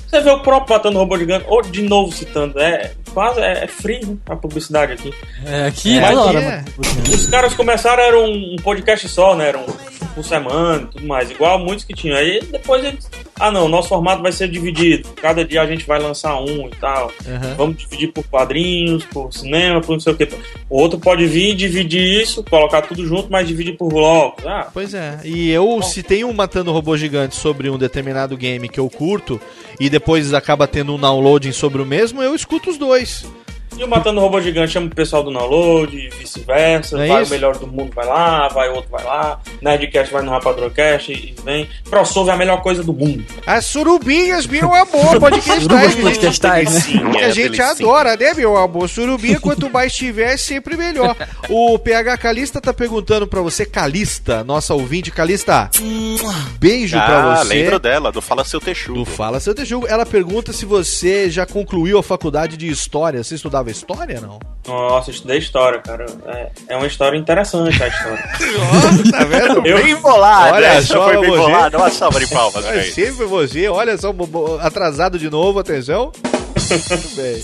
Você 0.07 0.21
vê 0.21 0.31
o 0.31 0.41
próprio 0.41 0.77
Matando 0.77 0.99
Robô 0.99 1.17
Gigante, 1.17 1.47
ou 1.49 1.63
de 1.63 1.83
novo 1.83 2.13
citando, 2.13 2.61
é 2.61 2.93
quase 3.13 3.41
é, 3.41 3.65
é 3.65 3.67
free 3.67 4.05
né, 4.05 4.17
a 4.29 4.37
publicidade 4.37 4.93
aqui. 4.93 5.15
É, 5.47 5.67
aqui 5.67 6.01
toda 6.01 6.21
hora. 6.21 6.41
é. 6.41 6.65
Os 7.09 7.27
caras 7.27 7.55
começaram, 7.55 8.03
era 8.03 8.19
um, 8.19 8.55
um 8.55 8.57
podcast 8.57 9.09
só, 9.09 9.37
né? 9.37 9.49
Era 9.49 9.59
um 9.59 9.67
por 10.15 10.25
semana 10.25 10.83
e 10.83 10.87
tudo 10.87 11.07
mais, 11.07 11.31
igual 11.31 11.59
muitos 11.59 11.85
que 11.85 11.95
tinham. 11.95 12.17
Aí 12.17 12.41
depois 12.51 12.85
eles. 12.85 13.11
Ah 13.39 13.51
não, 13.51 13.69
nosso 13.69 13.89
formato 13.89 14.23
vai 14.23 14.31
ser 14.31 14.49
dividido. 14.49 15.09
Cada 15.21 15.45
dia 15.45 15.63
a 15.63 15.67
gente 15.67 15.87
vai 15.87 15.99
lançar 15.99 16.37
um 16.41 16.69
e 16.69 16.77
tal. 16.81 17.11
Uhum. 17.27 17.55
Vamos 17.57 17.77
dividir 17.79 18.13
por 18.13 18.25
quadrinhos, 18.25 19.05
por 19.07 19.33
cinema, 19.33 19.81
por 19.81 19.93
não 19.93 20.01
sei 20.01 20.13
o 20.13 20.17
que. 20.17 20.29
O 20.71 20.81
outro 20.81 20.99
pode 20.99 21.27
vir 21.27 21.55
dividir 21.55 22.23
isso, 22.23 22.45
colocar 22.45 22.83
tudo 22.83 23.05
junto, 23.07 23.31
mas 23.31 23.47
dividir 23.49 23.77
por 23.77 23.89
blocos. 23.89 24.47
Ah, 24.47 24.69
Pois 24.73 24.95
é. 24.95 25.21
E 25.25 25.51
eu, 25.51 25.83
se 25.83 26.03
tem 26.03 26.25
um 26.25 26.33
Matando 26.33 26.73
Robô 26.73 26.97
Gigante 26.97 27.35
sobre 27.35 27.69
um 27.69 27.79
determinado 27.79 28.37
game 28.37 28.69
que 28.69 28.81
eu 28.81 28.89
curto, 28.89 29.41
e 29.79 29.91
depois 29.91 30.33
acaba 30.33 30.67
tendo 30.67 30.95
um 30.95 30.99
downloading 30.99 31.53
sobre 31.53 31.83
o 31.83 31.87
mesmo, 31.87 32.23
eu 32.23 32.35
escuto 32.35 32.71
os 32.71 32.79
dois. 32.79 33.25
E 33.77 33.83
o 33.85 33.89
Matando 33.89 34.21
Robô 34.21 34.41
Gigante 34.41 34.73
chama 34.73 34.87
o 34.87 34.95
pessoal 34.95 35.23
do 35.25 35.33
download, 35.33 35.97
e 35.97 36.09
vice-versa. 36.11 37.03
É 37.03 37.09
vai 37.09 37.23
isso? 37.23 37.31
o 37.33 37.35
melhor 37.35 37.57
do 37.57 37.67
mundo, 37.67 37.91
vai 37.95 38.07
lá, 38.07 38.47
vai 38.49 38.69
outro, 38.69 38.91
vai 38.91 39.03
lá. 39.03 39.41
Nerdcast 39.61 40.13
vai 40.13 40.23
no 40.23 40.31
Rapadrocast 40.31 41.11
e 41.11 41.35
vem. 41.45 41.69
Crossover 41.89 42.33
é 42.33 42.35
a 42.35 42.39
melhor 42.39 42.63
coisa 42.63 42.83
do 42.85 42.93
mundo. 42.93 43.25
As 43.47 43.65
surubinhas, 43.65 44.47
meu 44.47 44.73
amor, 44.73 45.19
podcastais. 45.19 45.63
Surubas 45.63 45.93
gente. 45.93 46.03
podcastais, 46.03 46.73
né? 46.75 47.11
Que 47.13 47.19
é 47.19 47.25
a 47.25 47.31
gente 47.31 47.43
delicinha. 47.57 47.69
adora, 47.71 48.17
né, 48.17 48.35
meu 48.35 48.57
amor? 48.57 48.89
Surubinha, 48.89 49.41
quanto 49.41 49.69
mais 49.71 49.93
tiver, 49.95 50.35
é 50.35 50.37
sempre 50.37 50.77
melhor. 50.77 51.17
O 51.49 51.79
PH 51.79 52.19
Calista 52.19 52.61
tá 52.61 52.73
perguntando 52.73 53.27
pra 53.27 53.41
você, 53.41 53.65
Calista, 53.67 54.45
nossa 54.45 54.75
ouvinte, 54.75 55.11
Calista. 55.11 55.71
Beijo 56.61 56.97
pra 56.97 57.33
Ah, 57.33 57.37
você. 57.45 57.55
lembro 57.55 57.79
dela, 57.81 58.13
do 58.13 58.23
Fala 58.23 58.45
Seu 58.45 58.61
Texugo. 58.61 58.99
Do 59.01 59.05
Fala 59.05 59.41
Seu 59.41 59.55
Texugo. 59.55 59.87
Ela 59.89 60.07
pergunta 60.07 60.53
se 60.53 60.65
você 60.65 61.29
já 61.31 61.47
concluiu 61.47 61.99
a 61.99 62.03
faculdade 62.03 62.57
de 62.57 62.69
História. 62.69 63.23
Você 63.25 63.35
estudava 63.35 63.72
História, 63.73 64.21
não? 64.21 64.39
Nossa, 64.67 65.11
eu 65.11 65.15
estudei 65.15 65.39
história, 65.39 65.81
cara. 65.81 66.07
É, 66.27 66.51
é 66.69 66.77
uma 66.77 66.87
história 66.87 67.17
interessante 67.17 67.83
a 67.83 67.89
história. 67.89 68.23
tá 69.11 69.25
vendo? 69.25 69.67
Eu- 69.67 69.83
Bem 69.83 69.97
bolado, 69.97 70.55
Olha 70.55 70.67
essa 70.67 70.87
só 70.95 71.05
foi 71.05 71.19
bem 71.21 71.31
você. 71.31 71.37
bolado. 71.39 71.77
Uma 71.77 71.91
salva 71.91 72.21
de 72.21 72.27
palmas, 72.29 72.65
É 72.67 72.83
sempre 72.83 73.25
você. 73.25 73.69
Olha 73.69 73.97
só, 73.99 74.15
atrasado 74.61 75.19
de 75.19 75.29
novo, 75.29 75.59
atenção. 75.59 76.13
Muito 76.71 77.17
bem. 77.17 77.43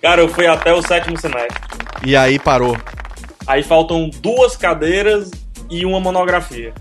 Cara, 0.00 0.20
eu 0.20 0.28
fui 0.28 0.46
até 0.46 0.72
o 0.72 0.82
sétimo 0.82 1.18
semestre. 1.18 1.58
E 2.04 2.16
aí 2.16 2.38
parou. 2.38 2.76
Aí 3.46 3.62
faltam 3.62 4.08
duas 4.20 4.56
cadeiras 4.56 5.30
e 5.70 5.84
uma 5.84 5.98
monografia. 6.00 6.72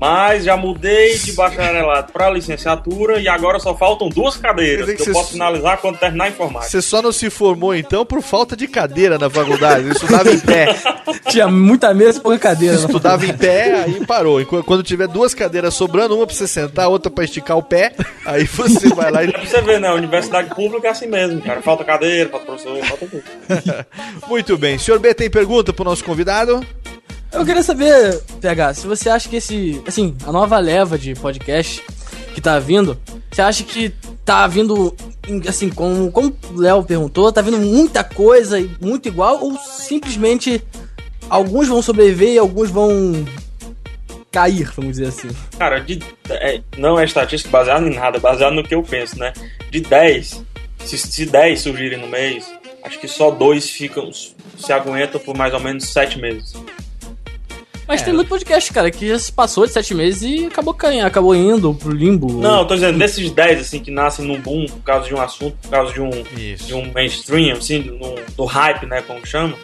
Mas 0.00 0.44
já 0.44 0.56
mudei 0.56 1.18
de 1.18 1.32
bacharelado 1.32 2.12
para 2.12 2.30
licenciatura 2.30 3.18
e 3.20 3.26
agora 3.26 3.58
só 3.58 3.76
faltam 3.76 4.08
duas 4.08 4.36
cadeiras 4.36 4.86
que, 4.88 4.94
que 5.02 5.10
eu 5.10 5.12
posso 5.12 5.32
finalizar 5.32 5.78
quando 5.78 5.98
terminar 5.98 6.24
a 6.26 6.28
informática. 6.28 6.70
Você 6.70 6.80
só 6.80 7.02
não 7.02 7.10
se 7.10 7.28
formou 7.30 7.74
então 7.74 8.06
por 8.06 8.22
falta 8.22 8.56
de 8.56 8.68
cadeira 8.68 9.18
na 9.18 9.28
faculdade. 9.28 9.84
Você 9.88 9.92
estudava 10.04 10.30
em 10.30 10.38
pé. 10.38 10.76
Tinha 11.28 11.48
muita 11.48 11.92
mesa 11.92 12.18
e 12.18 12.22
pouca 12.22 12.38
cadeira. 12.38 12.76
né? 12.76 12.84
Estudava 12.84 13.26
em 13.26 13.36
pé, 13.36 13.82
aí 13.82 14.06
parou. 14.06 14.40
E 14.40 14.44
qu- 14.44 14.62
Quando 14.62 14.82
tiver 14.84 15.08
duas 15.08 15.34
cadeiras 15.34 15.74
sobrando, 15.74 16.16
uma 16.16 16.26
pra 16.26 16.34
você 16.36 16.46
sentar, 16.46 16.88
outra 16.88 17.10
pra 17.10 17.24
esticar 17.24 17.56
o 17.58 17.62
pé, 17.62 17.92
aí 18.24 18.44
você 18.46 18.88
vai 18.94 19.10
lá 19.10 19.24
e. 19.24 19.32
Pra 19.32 19.44
você 19.44 19.60
ver, 19.62 19.80
né? 19.80 19.88
A 19.88 19.94
universidade 19.94 20.54
pública 20.54 20.86
é 20.88 20.90
assim 20.92 21.06
mesmo, 21.08 21.40
cara. 21.42 21.60
Falta 21.60 21.82
cadeira, 21.84 22.30
falta 22.30 22.46
professor, 22.46 22.78
falta 22.86 23.06
tudo. 23.06 23.24
Muito 24.28 24.56
bem. 24.56 24.78
Senhor 24.78 25.00
B 25.00 25.12
tem 25.12 25.28
pergunta 25.28 25.72
pro 25.72 25.84
nosso 25.84 26.04
convidado? 26.04 26.64
Eu 27.32 27.44
queria 27.44 27.62
saber, 27.62 28.22
PH, 28.40 28.74
se 28.74 28.86
você 28.86 29.10
acha 29.10 29.28
que 29.28 29.36
esse, 29.36 29.82
assim, 29.86 30.16
a 30.26 30.32
nova 30.32 30.58
leva 30.58 30.98
de 30.98 31.14
podcast 31.14 31.84
que 32.34 32.40
tá 32.40 32.58
vindo, 32.58 32.98
você 33.30 33.42
acha 33.42 33.64
que 33.64 33.92
tá 34.24 34.46
vindo, 34.46 34.94
assim, 35.46 35.68
como, 35.68 36.10
como 36.10 36.34
o 36.50 36.60
Léo 36.60 36.82
perguntou, 36.82 37.30
tá 37.32 37.42
vindo 37.42 37.58
muita 37.58 38.02
coisa 38.02 38.56
muito 38.80 39.08
igual, 39.08 39.42
ou 39.42 39.58
simplesmente 39.58 40.62
alguns 41.28 41.68
vão 41.68 41.82
sobreviver 41.82 42.30
e 42.30 42.38
alguns 42.38 42.70
vão 42.70 43.12
cair, 44.30 44.70
vamos 44.74 44.92
dizer 44.92 45.08
assim? 45.08 45.28
Cara, 45.58 45.80
de, 45.80 46.00
é, 46.30 46.60
não 46.76 46.98
é 46.98 47.04
estatística 47.04 47.50
baseada 47.50 47.86
em 47.86 47.94
nada, 47.94 48.18
baseado 48.18 48.54
no 48.54 48.64
que 48.64 48.74
eu 48.74 48.82
penso, 48.82 49.18
né? 49.18 49.32
De 49.70 49.80
10, 49.80 50.44
se, 50.84 50.98
se 50.98 51.26
10 51.26 51.60
surgirem 51.60 51.98
no 51.98 52.08
mês, 52.08 52.50
acho 52.82 52.98
que 52.98 53.08
só 53.08 53.30
dois 53.30 53.68
ficam, 53.68 54.10
se 54.12 54.72
aguentam 54.72 55.20
por 55.20 55.36
mais 55.36 55.52
ou 55.52 55.60
menos 55.60 55.92
7 55.92 56.18
meses. 56.18 56.54
Mas 57.88 58.02
tem 58.02 58.12
muito 58.12 58.28
podcast, 58.28 58.70
cara, 58.72 58.90
que 58.90 59.08
já 59.08 59.18
se 59.18 59.32
passou 59.32 59.66
de 59.66 59.72
sete 59.72 59.94
meses 59.94 60.20
e 60.22 60.44
acabou 60.46 60.74
caindo, 60.74 61.06
acabou 61.06 61.34
indo 61.34 61.72
pro 61.72 61.90
limbo. 61.90 62.30
Não, 62.40 62.58
eu 62.60 62.64
tô 62.66 62.74
dizendo, 62.74 62.98
desses 62.98 63.30
10, 63.30 63.60
assim, 63.62 63.80
que 63.80 63.90
nascem 63.90 64.26
num 64.26 64.38
boom 64.38 64.66
por 64.66 64.80
causa 64.80 65.06
de 65.08 65.14
um 65.14 65.20
assunto, 65.20 65.56
por 65.62 65.70
causa 65.70 65.92
de 65.94 66.00
um, 66.00 66.10
de 66.10 66.74
um 66.74 66.92
mainstream, 66.92 67.56
assim, 67.56 67.80
do, 67.80 67.98
do 68.36 68.44
hype, 68.44 68.84
né, 68.84 69.00
como 69.00 69.24
chama, 69.26 69.54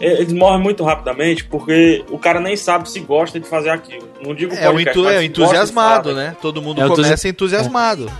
e- 0.00 0.04
eles 0.04 0.32
morrem 0.32 0.60
muito 0.60 0.82
rapidamente 0.82 1.44
porque 1.44 2.04
o 2.10 2.18
cara 2.18 2.40
nem 2.40 2.56
sabe 2.56 2.90
se 2.90 2.98
gosta 2.98 3.38
de 3.38 3.46
fazer 3.48 3.70
aquilo. 3.70 4.08
Não 4.20 4.34
digo 4.34 4.52
É 4.54 4.68
o, 4.68 4.72
podcast, 4.72 4.98
é 5.14 5.16
o 5.18 5.20
de 5.20 5.26
entusiasmado, 5.26 6.14
né? 6.14 6.36
Todo 6.42 6.60
mundo 6.60 6.80
É 6.82 6.88
começa 6.88 7.28
entusi- 7.28 7.28
entusiasmado. 7.28 8.10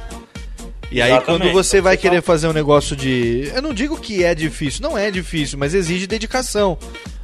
E 0.90 1.00
aí, 1.00 1.10
Exatamente. 1.10 1.40
quando 1.42 1.52
você 1.52 1.78
Então, 1.78 1.84
vai 1.84 1.96
você 1.96 2.02
querer 2.02 2.22
fazer 2.22 2.46
um 2.48 2.52
negócio 2.52 2.94
de. 2.94 3.50
Eu 3.54 3.62
não 3.62 3.72
digo 3.72 3.98
que 3.98 4.22
é 4.22 4.34
difícil, 4.34 4.82
não 4.82 4.96
é 4.96 5.10
difícil, 5.10 5.58
mas 5.58 5.72
exige 5.74 6.06
dedicação. 6.06 6.76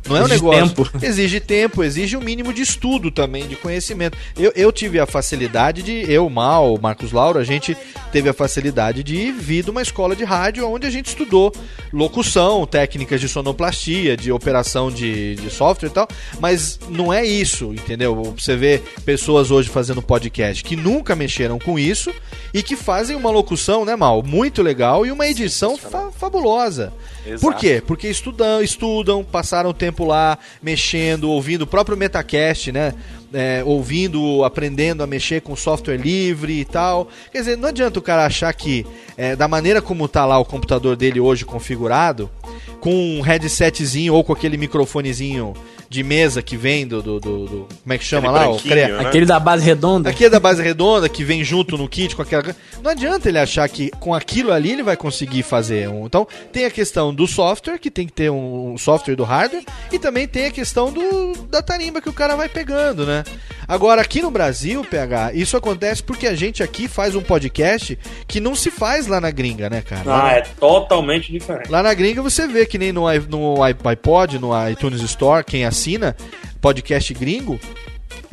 Não 0.07 0.17
é 0.17 0.21
um 0.23 0.25
Exige 0.27 0.43
negócio. 0.45 0.69
tempo. 0.85 0.91
Exige 1.05 1.41
tempo, 1.41 1.83
exige 1.85 2.17
um 2.17 2.21
mínimo 2.21 2.53
de 2.53 2.63
estudo 2.63 3.11
também, 3.11 3.47
de 3.47 3.57
conhecimento. 3.57 4.17
Eu, 4.39 4.53
eu 4.55 4.71
tive 4.73 4.99
a 5.01 5.07
facilidade 5.07 5.83
de. 5.83 6.11
Eu, 6.11 6.29
Mal, 6.31 6.75
o 6.75 6.81
Marcos 6.81 7.13
Lauro, 7.13 7.39
a 7.39 7.45
gente 7.45 7.77
teve 8.13 8.29
a 8.29 8.33
facilidade 8.33 9.03
de 9.03 9.33
vir 9.33 9.65
de 9.65 9.71
uma 9.71 9.83
escola 9.83 10.15
de 10.17 10.25
rádio 10.25 10.67
onde 10.69 10.87
a 10.87 10.91
gente 10.91 11.07
estudou 11.07 11.53
locução, 11.93 12.67
técnicas 12.67 13.21
de 13.21 13.29
sonoplastia, 13.29 14.17
de 14.17 14.31
operação 14.31 14.91
de, 14.91 15.35
de 15.37 15.51
software 15.51 15.89
e 15.89 15.93
tal. 15.93 16.09
Mas 16.41 16.79
não 16.89 17.13
é 17.13 17.25
isso, 17.25 17.73
entendeu? 17.73 18.35
Você 18.39 18.57
vê 18.57 18.81
pessoas 19.05 19.51
hoje 19.51 19.69
fazendo 19.69 20.01
podcast 20.03 20.63
que 20.63 20.77
nunca 20.77 21.17
mexeram 21.17 21.59
com 21.59 21.79
isso 21.79 22.13
e 22.55 22.63
que 22.63 22.77
fazem 22.77 23.17
uma 23.17 23.31
locução, 23.31 23.85
né, 23.85 23.97
Mal? 23.97 24.23
Muito 24.23 24.63
legal 24.63 25.05
e 25.07 25.11
uma 25.11 25.27
edição 25.27 25.77
fa- 25.77 26.11
fabulosa. 26.17 26.93
Exato. 27.27 27.41
Por 27.41 27.55
quê? 27.55 27.83
Porque 27.87 28.09
estudam, 28.09 28.63
estudam, 28.63 29.23
passaram 29.25 29.73
tempo 29.73 29.88
lá, 30.05 30.39
mexendo, 30.63 31.31
ouvindo 31.31 31.63
o 31.63 31.67
próprio 31.67 31.97
Metacast, 31.97 32.73
né? 32.73 32.95
É, 33.33 33.63
ouvindo, 33.65 34.43
aprendendo 34.43 35.03
a 35.03 35.07
mexer 35.07 35.43
com 35.43 35.55
software 35.55 35.97
livre 35.99 36.61
e 36.61 36.65
tal. 36.65 37.09
Quer 37.31 37.39
dizer, 37.41 37.57
não 37.59 37.69
adianta 37.69 37.99
o 37.99 38.03
cara 38.03 38.25
achar 38.25 38.53
que, 38.55 38.87
é, 39.17 39.37
da 39.37 39.47
maneira 39.47 39.83
como 39.83 40.09
tá 40.09 40.25
lá 40.25 40.39
o 40.39 40.45
computador 40.45 40.97
dele 40.97 41.21
hoje 41.21 41.45
configurado, 41.45 42.31
com 42.81 42.95
um 42.95 43.21
headsetzinho 43.21 44.15
ou 44.15 44.25
com 44.25 44.33
aquele 44.33 44.57
microfonezinho 44.57 45.55
de 45.89 46.03
mesa 46.03 46.43
que 46.43 46.57
vem 46.57 46.87
do. 46.87 47.03
do, 47.03 47.19
do- 47.21 47.47
do- 47.47 47.69
como 47.83 47.93
é 47.93 47.99
que 47.99 48.05
chama 48.05 48.29
Aquele 48.31 48.45
lá? 48.47 48.51
O 48.51 48.59
crea- 48.61 48.89
né? 48.89 49.07
Aquele 49.09 49.27
da 49.27 49.41
base 49.41 49.65
redonda. 49.65 50.11
Aqui 50.11 50.25
é 50.27 50.31
da 50.31 50.39
base 50.41 50.63
redonda 50.63 51.09
que 51.09 51.25
vem 51.25 51.43
junto 51.43 51.79
no 51.79 51.89
kit 51.89 52.15
com 52.15 52.23
aquela. 52.23 52.45
Não 52.83 52.91
adianta 52.91 53.29
ele 53.29 53.39
achar 53.39 53.69
que 53.69 53.91
com 53.99 54.13
aquilo 54.15 54.53
ali 54.53 54.73
ele 54.73 54.83
vai 54.83 54.97
conseguir 54.97 55.43
fazer 55.43 55.89
um. 55.89 56.05
Então 56.07 56.27
tem 56.53 56.65
a 56.65 56.71
questão 56.71 57.15
do 57.15 57.27
software, 57.27 57.79
que 57.79 57.91
tem 57.91 58.07
que 58.07 58.13
ter 58.13 58.31
um 58.31 58.77
software 58.79 59.17
do 59.17 59.25
hardware, 59.25 59.65
e 59.93 59.99
também 59.99 60.29
tem 60.29 60.47
a 60.47 60.51
questão 60.51 60.93
do 60.93 61.33
da 61.51 61.63
tarimba 61.63 62.01
que 62.03 62.09
o 62.09 62.13
cara 62.13 62.37
vai 62.37 62.49
pegando, 62.49 63.07
né? 63.07 63.25
Agora 63.67 64.01
aqui 64.01 64.23
no 64.23 64.31
Brasil, 64.31 64.83
PH, 64.85 65.33
isso 65.35 65.57
acontece 65.57 66.03
porque 66.03 66.27
a 66.27 66.35
gente 66.35 66.63
aqui 66.63 66.89
faz 66.89 67.15
um 67.15 67.21
podcast 67.23 67.99
que 68.27 68.41
não 68.41 68.55
se 68.55 68.71
faz 68.71 69.07
lá 69.07 69.21
na 69.21 69.31
gringa, 69.31 69.69
né, 69.69 69.83
cara? 69.83 70.03
Lá 70.07 70.19
Ah, 70.21 70.23
na- 70.25 70.33
é 70.33 70.41
totalmente 70.59 71.31
diferente. 71.33 71.71
Lá 71.71 71.83
na 71.83 71.93
gringa 71.93 72.23
você 72.23 72.47
vê 72.47 72.65
que 72.67 72.79
nem 72.79 72.93
no, 72.93 73.03
no 73.29 73.63
iPod, 73.63 74.39
no 74.39 74.51
iTunes 74.71 75.03
Store, 75.03 75.45
quem 75.45 75.65
assina 75.79 76.17
podcast 76.61 77.15
gringo, 77.15 77.61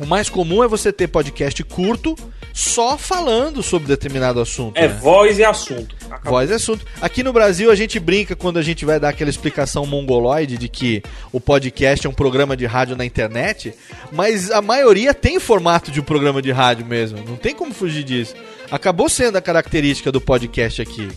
o 0.00 0.04
mais 0.04 0.28
comum 0.28 0.64
é 0.64 0.68
você 0.68 0.92
ter 0.92 1.06
podcast 1.06 1.62
curto 1.62 2.16
só 2.52 2.98
falando 2.98 3.62
sobre 3.62 3.86
determinado 3.86 4.40
assunto. 4.40 4.76
É 4.76 4.88
né? 4.88 4.94
voz 4.94 5.38
e 5.38 5.44
assunto. 5.44 5.94
Acabou. 6.06 6.32
Voz 6.32 6.50
e 6.50 6.54
assunto. 6.54 6.84
Aqui 7.00 7.22
no 7.22 7.32
Brasil 7.32 7.70
a 7.70 7.76
gente 7.76 8.00
brinca 8.00 8.34
quando 8.34 8.58
a 8.58 8.62
gente 8.62 8.84
vai 8.84 8.98
dar 8.98 9.10
aquela 9.10 9.30
explicação 9.30 9.86
mongoloide 9.86 10.58
de 10.58 10.68
que 10.68 11.02
o 11.30 11.38
podcast 11.38 12.04
é 12.04 12.10
um 12.10 12.14
programa 12.14 12.56
de 12.56 12.66
rádio 12.66 12.96
na 12.96 13.04
internet, 13.04 13.74
mas 14.10 14.50
a 14.50 14.60
maioria 14.60 15.14
tem 15.14 15.38
formato 15.38 15.90
de 15.92 16.00
um 16.00 16.04
programa 16.04 16.42
de 16.42 16.50
rádio 16.50 16.84
mesmo. 16.84 17.22
Não 17.24 17.36
tem 17.36 17.54
como 17.54 17.72
fugir 17.72 18.02
disso. 18.02 18.34
Acabou 18.70 19.08
sendo 19.08 19.36
a 19.36 19.42
característica 19.42 20.10
do 20.10 20.20
podcast 20.20 20.82
aqui. 20.82 21.08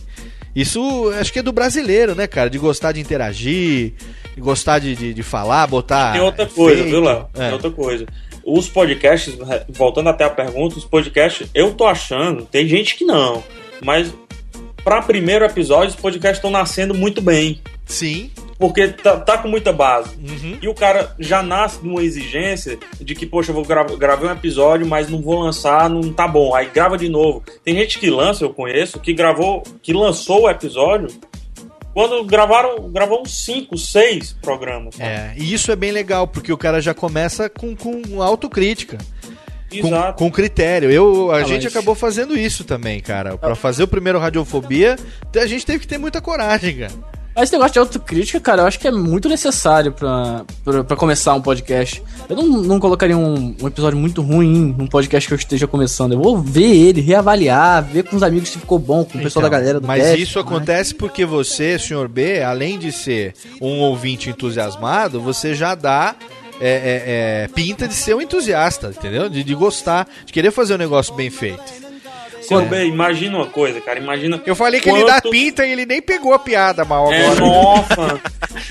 Isso 0.54 1.10
acho 1.18 1.32
que 1.32 1.38
é 1.38 1.42
do 1.42 1.52
brasileiro, 1.52 2.14
né, 2.14 2.26
cara? 2.26 2.50
De 2.50 2.58
gostar 2.58 2.92
de 2.92 3.00
interagir, 3.00 3.94
de 4.34 4.40
gostar 4.40 4.78
de, 4.78 4.94
de, 4.96 5.14
de 5.14 5.22
falar, 5.22 5.66
botar. 5.66 6.12
Tem 6.12 6.20
outra 6.20 6.46
coisa, 6.46 6.80
efeito. 6.80 6.90
viu, 6.90 7.04
Léo? 7.04 7.26
É. 7.34 7.38
Tem 7.38 7.52
outra 7.52 7.70
coisa. 7.70 8.06
Os 8.44 8.68
podcasts, 8.68 9.36
voltando 9.68 10.08
até 10.08 10.24
a 10.24 10.30
pergunta, 10.30 10.76
os 10.78 10.84
podcasts, 10.84 11.48
eu 11.54 11.72
tô 11.72 11.86
achando, 11.86 12.44
tem 12.46 12.66
gente 12.66 12.96
que 12.96 13.04
não, 13.04 13.44
mas 13.84 14.12
para 14.82 15.02
primeiro 15.02 15.44
episódio, 15.44 15.90
os 15.90 15.96
podcasts 16.00 16.38
estão 16.38 16.50
nascendo 16.50 16.94
muito 16.94 17.20
bem. 17.20 17.60
Sim. 17.84 18.30
Porque 18.60 18.88
tá, 18.88 19.16
tá 19.18 19.38
com 19.38 19.48
muita 19.48 19.72
base. 19.72 20.10
Uhum. 20.16 20.58
E 20.60 20.68
o 20.68 20.74
cara 20.74 21.14
já 21.18 21.42
nasce 21.42 21.80
numa 21.82 22.02
exigência 22.02 22.78
de 23.00 23.14
que, 23.14 23.24
poxa, 23.24 23.50
eu 23.50 23.54
vou 23.54 23.64
gravar 23.64 23.96
gravei 23.96 24.28
um 24.28 24.32
episódio, 24.32 24.86
mas 24.86 25.08
não 25.08 25.22
vou 25.22 25.40
lançar, 25.40 25.88
não 25.88 26.12
tá 26.12 26.28
bom. 26.28 26.54
Aí 26.54 26.66
grava 26.72 26.98
de 26.98 27.08
novo. 27.08 27.42
Tem 27.64 27.74
gente 27.74 27.98
que 27.98 28.10
lança, 28.10 28.44
eu 28.44 28.50
conheço, 28.52 29.00
que 29.00 29.14
gravou, 29.14 29.62
que 29.82 29.92
lançou 29.94 30.42
o 30.42 30.50
episódio 30.50 31.08
Quando 31.94 32.22
gravaram, 32.24 32.88
gravou 32.90 33.22
uns 33.22 33.44
5, 33.44 33.76
6 33.76 34.34
programas. 34.42 34.94
sabe? 34.94 35.08
É, 35.08 35.34
e 35.36 35.52
isso 35.52 35.72
é 35.72 35.76
bem 35.76 35.90
legal, 35.90 36.28
porque 36.28 36.52
o 36.52 36.58
cara 36.58 36.80
já 36.80 36.94
começa 36.94 37.48
com, 37.48 37.74
com 37.74 38.22
autocrítica. 38.22 38.98
Com, 39.70 39.86
Exato. 39.88 40.18
com 40.18 40.30
critério. 40.30 40.90
Eu, 40.90 41.30
a 41.32 41.36
Ah, 41.38 41.42
gente 41.44 41.64
mas- 41.64 41.72
acabou 41.74 41.94
fazendo 41.94 42.36
isso 42.36 42.62
também, 42.64 43.00
cara. 43.00 43.38
Pra 43.38 43.54
fazer 43.54 43.84
o 43.84 43.88
primeiro 43.88 44.18
Radiofobia, 44.18 44.96
a 45.34 45.46
gente 45.46 45.64
teve 45.64 45.78
que 45.80 45.86
ter 45.88 45.96
muita 45.98 46.20
coragem, 46.20 46.76
cara. 46.78 46.92
Esse 47.42 47.52
negócio 47.52 47.72
de 47.72 47.78
autocrítica, 47.78 48.40
cara, 48.40 48.62
eu 48.62 48.66
acho 48.66 48.78
que 48.78 48.86
é 48.86 48.90
muito 48.90 49.28
necessário 49.28 49.92
pra, 49.92 50.44
pra, 50.64 50.84
pra 50.84 50.96
começar 50.96 51.34
um 51.34 51.40
podcast. 51.40 52.02
Eu 52.28 52.36
não, 52.36 52.44
não 52.44 52.80
colocaria 52.80 53.16
um, 53.16 53.54
um 53.60 53.66
episódio 53.66 53.98
muito 53.98 54.22
ruim 54.22 54.74
num 54.76 54.86
podcast 54.86 55.26
que 55.26 55.34
eu 55.34 55.38
esteja 55.38 55.66
começando. 55.66 56.12
Eu 56.12 56.20
vou 56.20 56.38
ver 56.38 56.74
ele, 56.74 57.00
reavaliar, 57.00 57.82
ver 57.82 58.04
com 58.04 58.16
os 58.16 58.22
amigos 58.22 58.50
se 58.50 58.58
ficou 58.58 58.78
bom, 58.78 59.04
com 59.04 59.18
o 59.18 59.22
pessoal 59.22 59.42
da 59.42 59.48
Então, 59.48 59.58
galera 59.58 59.80
do 59.80 59.86
Mas 59.86 60.02
cast, 60.02 60.22
isso 60.22 60.38
acontece 60.38 60.94
porque 60.94 61.24
você, 61.24 61.78
senhor 61.78 62.08
B, 62.08 62.42
além 62.42 62.78
de 62.78 62.92
ser 62.92 63.34
um 63.60 63.80
ouvinte 63.80 64.30
entusiasmado, 64.30 65.20
você 65.20 65.54
já 65.54 65.74
dá 65.74 66.14
é, 66.60 66.68
é, 66.68 67.02
é, 67.44 67.48
pinta 67.48 67.88
de 67.88 67.94
ser 67.94 68.14
um 68.14 68.20
entusiasta, 68.20 68.88
entendeu? 68.88 69.28
De, 69.28 69.42
de 69.42 69.54
gostar, 69.54 70.06
de 70.26 70.32
querer 70.32 70.50
fazer 70.50 70.74
um 70.74 70.78
negócio 70.78 71.14
bem 71.14 71.30
feito. 71.30 71.89
B, 72.58 72.84
imagina 72.86 73.36
uma 73.36 73.46
coisa, 73.46 73.80
cara. 73.80 73.98
Imagina. 73.98 74.40
Eu 74.44 74.54
falei 74.56 74.80
que 74.80 74.88
ele 74.90 75.04
dá 75.04 75.20
pinta 75.20 75.64
e 75.66 75.72
ele 75.72 75.86
nem 75.86 76.00
pegou 76.02 76.32
a 76.34 76.38
piada 76.38 76.84
mal 76.84 77.12
É, 77.12 77.26
agora. 77.26 77.40
nossa. 77.40 78.20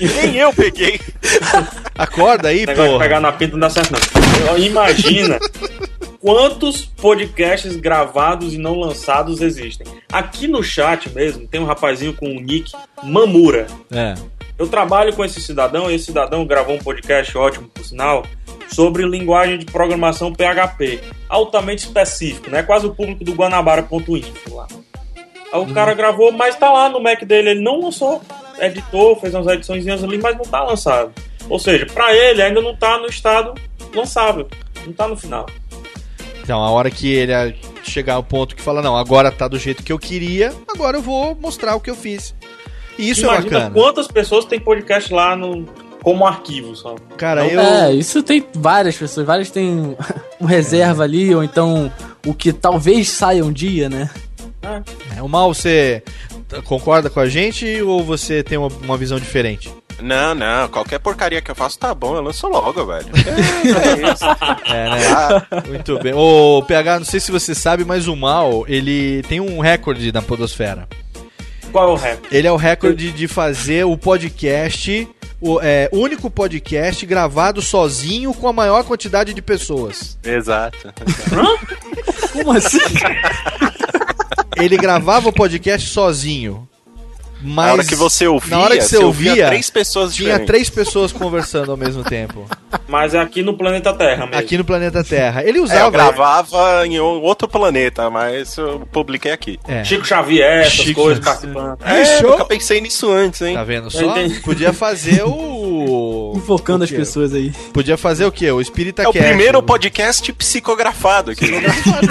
Nem 0.00 0.36
eu 0.36 0.52
peguei. 0.52 1.00
Acorda 1.96 2.48
aí, 2.48 2.66
porra. 2.66 2.98
pegar 2.98 3.20
na 3.20 3.32
pinta 3.32 3.52
não 3.52 3.60
dá 3.60 3.70
certo, 3.70 3.92
não. 3.92 4.58
Imagina 4.58 5.38
quantos 6.20 6.84
podcasts 6.84 7.76
gravados 7.76 8.54
e 8.54 8.58
não 8.58 8.78
lançados 8.78 9.40
existem. 9.40 9.86
Aqui 10.12 10.46
no 10.48 10.62
chat 10.62 11.08
mesmo, 11.10 11.46
tem 11.46 11.60
um 11.60 11.64
rapazinho 11.64 12.12
com 12.14 12.26
o 12.26 12.40
nick 12.40 12.72
Mamura. 13.02 13.66
É. 13.90 14.14
Eu 14.58 14.66
trabalho 14.68 15.14
com 15.14 15.24
esse 15.24 15.40
cidadão 15.40 15.90
e 15.90 15.94
esse 15.94 16.06
cidadão 16.06 16.44
gravou 16.46 16.74
um 16.74 16.78
podcast 16.78 17.36
ótimo, 17.36 17.68
por 17.68 17.84
sinal, 17.84 18.24
sobre 18.72 19.06
linguagem 19.06 19.58
de 19.58 19.66
programação 19.66 20.32
PHP, 20.32 21.00
altamente 21.28 21.84
específico, 21.84 22.50
né? 22.50 22.62
Quase 22.62 22.86
o 22.86 22.94
público 22.94 23.24
do 23.24 23.32
Guanabara.info 23.32 24.54
lá. 24.54 24.66
Aí 25.52 25.60
o 25.60 25.74
cara 25.74 25.94
gravou, 25.94 26.30
mas 26.30 26.56
tá 26.56 26.72
lá 26.72 26.88
no 26.88 27.00
Mac 27.00 27.24
dele, 27.24 27.50
ele 27.50 27.60
não 27.60 27.80
lançou, 27.80 28.20
editou, 28.60 29.16
fez 29.16 29.34
umas 29.34 29.46
edições 29.48 29.86
ali, 30.04 30.18
mas 30.18 30.36
não 30.36 30.44
tá 30.44 30.62
lançado. 30.62 31.12
Ou 31.48 31.58
seja, 31.58 31.86
pra 31.86 32.14
ele 32.14 32.40
ainda 32.40 32.60
não 32.60 32.76
tá 32.76 32.98
no 32.98 33.06
estado 33.06 33.54
lançável, 33.94 34.46
não 34.86 34.92
tá 34.92 35.08
no 35.08 35.16
final. 35.16 35.46
Então, 36.42 36.62
a 36.62 36.70
hora 36.70 36.90
que 36.90 37.12
ele 37.12 37.32
chegar 37.82 38.14
ao 38.14 38.22
ponto 38.22 38.54
que 38.54 38.62
fala, 38.62 38.80
não, 38.80 38.96
agora 38.96 39.32
tá 39.32 39.48
do 39.48 39.58
jeito 39.58 39.82
que 39.82 39.92
eu 39.92 39.98
queria, 39.98 40.52
agora 40.68 40.96
eu 40.96 41.02
vou 41.02 41.34
mostrar 41.34 41.74
o 41.74 41.80
que 41.80 41.90
eu 41.90 41.96
fiz. 41.96 42.34
E 42.98 43.10
isso 43.10 43.22
é 43.22 43.28
Imagina 43.28 43.50
bacana. 43.50 43.70
quantas 43.74 44.06
pessoas 44.06 44.44
tem 44.44 44.60
podcast 44.60 45.12
lá 45.12 45.34
no, 45.34 45.66
como 46.02 46.26
arquivo 46.26 46.74
só. 46.74 46.94
Cara, 47.16 47.42
Não- 47.44 47.50
eu. 47.50 47.60
É, 47.60 47.92
isso 47.92 48.22
tem 48.22 48.44
várias 48.54 48.96
pessoas, 48.96 49.26
várias 49.26 49.50
têm 49.50 49.96
um 50.40 50.44
reserva 50.46 51.02
ali, 51.04 51.34
ou 51.34 51.42
então 51.44 51.92
o 52.26 52.34
que 52.34 52.52
talvez 52.52 53.08
saia 53.08 53.44
um 53.44 53.52
dia, 53.52 53.88
né? 53.88 54.10
É, 55.16 55.22
o 55.22 55.28
mal, 55.28 55.52
você 55.54 56.02
concorda 56.64 57.08
com 57.08 57.20
a 57.20 57.28
gente 57.28 57.80
ou 57.82 58.04
você 58.04 58.42
tem 58.42 58.58
uma, 58.58 58.68
uma 58.82 58.96
visão 58.96 59.18
diferente? 59.18 59.72
Não, 60.02 60.34
não, 60.34 60.66
qualquer 60.68 60.98
porcaria 60.98 61.42
que 61.42 61.50
eu 61.50 61.54
faço 61.54 61.78
tá 61.78 61.94
bom, 61.94 62.16
eu 62.16 62.22
lanço 62.22 62.46
logo, 62.48 62.86
velho. 62.86 63.06
É, 64.66 64.88
né? 64.90 65.62
Muito 65.68 65.98
bem. 65.98 66.14
Ô, 66.14 66.62
PH, 66.66 66.98
não 67.00 67.06
sei 67.06 67.20
se 67.20 67.30
você 67.30 67.54
sabe, 67.54 67.84
mas 67.84 68.08
o 68.08 68.16
mal, 68.16 68.64
ele 68.66 69.22
tem 69.28 69.40
um 69.40 69.60
recorde 69.60 70.10
na 70.12 70.22
Podosfera. 70.22 70.88
Qual 71.72 71.88
é 71.90 71.92
o 71.92 71.96
recorde? 71.96 72.36
Ele 72.36 72.46
é 72.46 72.52
o 72.52 72.56
recorde 72.56 73.12
de 73.12 73.28
fazer 73.28 73.84
o 73.84 73.96
podcast, 73.96 75.08
o 75.40 75.60
é, 75.60 75.88
único 75.92 76.30
podcast 76.30 77.04
gravado 77.06 77.62
sozinho 77.62 78.34
com 78.34 78.46
a 78.48 78.52
maior 78.52 78.84
quantidade 78.84 79.32
de 79.32 79.40
pessoas. 79.40 80.18
Exato. 80.22 80.92
Como 82.32 82.52
assim? 82.52 82.78
Ele 84.56 84.76
gravava 84.76 85.28
o 85.28 85.32
podcast 85.32 85.88
sozinho. 85.88 86.68
Mas 87.42 87.66
Na 87.66 87.72
hora 87.72 87.84
que 87.84 87.94
você 87.94 88.26
ouvia, 88.26 88.50
na 88.56 88.62
hora 88.62 88.76
que 88.76 88.82
você, 88.82 88.96
você 88.98 89.04
ouvia 89.04 89.30
ouvia, 89.30 89.46
três 89.46 89.70
pessoas 89.70 90.14
tinha 90.14 90.26
diferentes. 90.28 90.46
três 90.46 90.70
pessoas 90.70 91.12
conversando 91.12 91.70
ao 91.70 91.76
mesmo 91.76 92.04
tempo. 92.04 92.46
Mas 92.86 93.14
é 93.14 93.18
aqui 93.18 93.42
no 93.42 93.56
planeta 93.56 93.92
Terra 93.92 94.26
mesmo. 94.26 94.40
Aqui 94.40 94.58
no 94.58 94.64
planeta 94.64 95.02
Terra. 95.04 95.42
Ele 95.44 95.58
É, 95.58 95.60
eu 95.60 95.64
usava. 95.64 95.90
gravava 95.90 96.86
em 96.86 96.98
outro 97.00 97.46
planeta, 97.48 98.08
mas 98.10 98.56
eu 98.56 98.80
publiquei 98.92 99.30
aqui. 99.32 99.58
É. 99.66 99.84
Chico 99.84 100.04
Xavier, 100.06 100.60
essas 100.62 100.72
Chico 100.72 101.00
coisas 101.02 101.24
participando. 101.24 101.78
É, 101.84 102.04
Fechou? 102.04 102.30
nunca 102.32 102.44
pensei 102.44 102.80
nisso 102.80 103.10
antes, 103.10 103.40
hein? 103.42 103.54
Tá 103.54 103.64
vendo 103.64 103.90
só? 103.90 104.14
Podia 104.44 104.72
fazer 104.72 105.22
o. 105.24 106.32
Invocando 106.36 106.82
o 106.82 106.84
as 106.84 106.90
pessoas 106.90 107.32
aí. 107.34 107.50
Podia 107.72 107.96
fazer 107.96 108.24
o 108.24 108.32
quê? 108.32 108.50
O 108.50 108.60
Espírita 108.60 109.02
É 109.02 109.08
o 109.08 109.12
Cast. 109.12 109.26
primeiro 109.28 109.62
podcast 109.62 110.32
psicografado 110.32 111.30
aqui. 111.32 111.46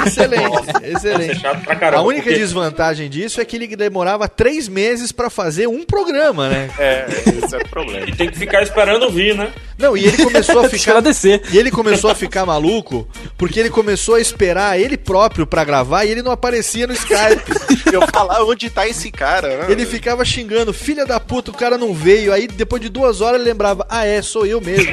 Excelente, 0.05 0.57
é 0.83 0.91
excelente. 0.91 1.39
chato 1.39 1.63
pra 1.63 1.75
caramba. 1.75 2.01
A 2.03 2.05
única 2.05 2.23
porque- 2.23 2.37
desvantagem 2.39 3.09
disso 3.09 3.39
é 3.41 3.45
que 3.45 3.55
ele 3.55 3.67
demorava 3.75 4.27
três 4.27 4.67
meses 4.67 5.11
pra 5.19 5.29
fazer 5.29 5.67
um 5.67 5.83
programa, 5.83 6.47
né? 6.47 6.69
É, 6.79 7.05
esse 7.43 7.53
é 7.53 7.57
o 7.57 7.67
problema. 7.67 8.05
E 8.07 8.15
tem 8.15 8.29
que 8.29 8.37
ficar 8.37 8.61
esperando 8.63 9.09
vir, 9.11 9.35
né? 9.35 9.51
Não, 9.77 9.97
e 9.97 10.05
ele 10.05 10.23
começou 10.23 10.59
a 10.65 10.67
ficar. 10.69 11.01
descer. 11.01 11.41
E 11.51 11.57
ele 11.57 11.69
começou 11.71 12.09
a 12.09 12.15
ficar 12.15 12.45
maluco 12.45 13.05
porque 13.37 13.59
ele 13.59 13.69
começou 13.69 14.15
a 14.15 14.21
esperar 14.21 14.79
ele 14.79 14.97
próprio 14.97 15.45
pra 15.45 15.63
gravar 15.65 16.05
e 16.05 16.11
ele 16.11 16.21
não 16.21 16.31
aparecia 16.31 16.87
no 16.87 16.93
Skype. 16.93 17.43
Eu 17.91 18.01
falar 18.13 18.43
onde 18.43 18.69
tá 18.69 18.87
esse 18.87 19.11
cara, 19.11 19.47
né? 19.57 19.65
Ele 19.69 19.85
ficava 19.85 20.23
xingando, 20.23 20.71
filha 20.73 21.05
da 21.05 21.19
puta, 21.19 21.51
o 21.51 21.53
cara 21.53 21.77
não 21.77 21.93
veio. 21.93 22.31
Aí 22.31 22.47
depois 22.47 22.81
de 22.81 22.87
duas 22.87 23.19
horas 23.19 23.41
ele 23.41 23.49
lembrava, 23.49 23.85
ah 23.89 24.05
é, 24.05 24.21
sou 24.21 24.45
eu 24.45 24.61
mesmo. 24.61 24.91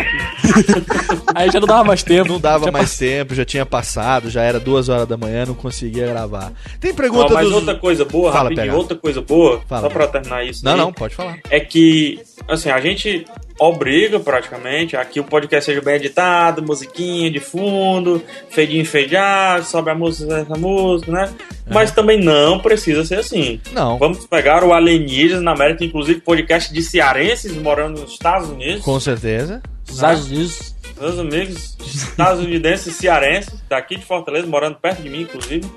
Aí 1.35 1.51
já 1.51 1.61
não 1.61 1.67
dava 1.69 1.85
mais 1.85 2.03
tempo. 2.03 2.29
Não 2.29 2.41
dava 2.41 2.65
Já 2.67 2.73
mais 2.73 2.97
tempo, 2.97 3.35
já 3.35 3.45
tinha 3.45 3.67
passado, 3.67 4.31
já 4.31 4.43
era 4.43 4.59
duas 4.59 4.89
horas 4.89 5.07
da 5.07 5.17
manhã, 5.17 5.45
não 5.47 5.55
conseguia 5.55 6.07
gravar. 6.07 6.53
Tem 6.81 6.95
pergunta 6.95 7.35
mas 7.35 7.45
dos... 7.47 7.55
outra 7.55 7.75
coisa 7.77 8.05
boa, 8.05 8.33
Fala, 8.33 8.45
rapidinho, 8.45 8.67
pega. 8.67 8.77
outra 8.77 8.97
coisa 8.97 9.21
boa, 9.21 9.61
Fala, 9.69 9.83
só 9.83 9.89
pega. 9.89 10.09
pra 10.09 10.16
terminar 10.21 10.45
isso. 10.45 10.65
Não, 10.65 10.73
aí, 10.73 10.79
não, 10.79 10.93
pode 10.93 11.15
falar. 11.15 11.39
É 11.51 11.61
que, 11.61 12.21
assim, 12.49 12.71
a 12.71 12.81
gente 12.81 13.25
obriga 13.59 14.21
praticamente 14.21 14.97
a 14.97 15.05
que 15.05 15.19
o 15.19 15.25
podcast 15.25 15.65
seja 15.65 15.81
bem 15.81 15.95
editado, 15.95 16.63
musiquinha 16.63 17.31
de 17.31 17.41
fundo, 17.41 18.23
fade 18.51 18.79
in, 18.79 18.85
fade 18.85 19.17
out, 19.17 19.67
sobe 19.67 19.91
a 19.91 19.95
música, 19.95 20.39
essa 20.39 20.57
música, 20.57 21.11
né? 21.11 21.33
Mas 21.71 21.91
também 21.91 22.21
não 22.21 22.59
precisa 22.59 23.05
ser 23.05 23.17
assim. 23.17 23.61
Não, 23.73 23.99
Vamos 23.99 24.27
pegar 24.27 24.63
o 24.63 24.73
Alienígenas 24.73 25.43
na 25.43 25.53
América, 25.53 25.85
inclusive 25.85 26.21
podcast 26.21 26.73
de 26.73 26.83
cearenses 26.83 27.57
morando 27.57 28.01
nos 28.01 28.13
Estados 28.13 28.49
Unidos. 28.49 28.83
com 28.83 29.01
certeza. 29.01 29.63
Estados 29.89 30.27
Unidos. 30.27 30.77
Meus 30.99 31.19
amigos 31.19 31.77
estadunidenses 31.81 32.97
cearenses, 32.97 33.55
daqui 33.69 33.97
de 33.97 34.05
Fortaleza, 34.05 34.47
morando 34.47 34.77
perto 34.77 35.03
de 35.03 35.11
mim, 35.11 35.23
inclusive, 35.23 35.71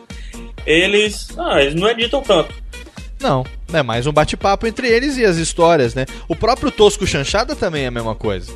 eles, 0.65 1.27
ah, 1.37 1.61
eles 1.61 1.75
não 1.75 1.89
editam 1.89 2.21
tanto. 2.21 2.53
Não, 3.19 3.45
é 3.73 3.83
mais 3.83 4.05
um 4.07 4.11
bate-papo 4.11 4.65
entre 4.67 4.87
eles 4.87 5.17
e 5.17 5.25
as 5.25 5.37
histórias, 5.37 5.93
né? 5.93 6.05
O 6.27 6.35
próprio 6.35 6.71
Tosco 6.71 7.05
Chanchada 7.05 7.55
também 7.55 7.83
é 7.83 7.87
a 7.87 7.91
mesma 7.91 8.15
coisa. 8.15 8.51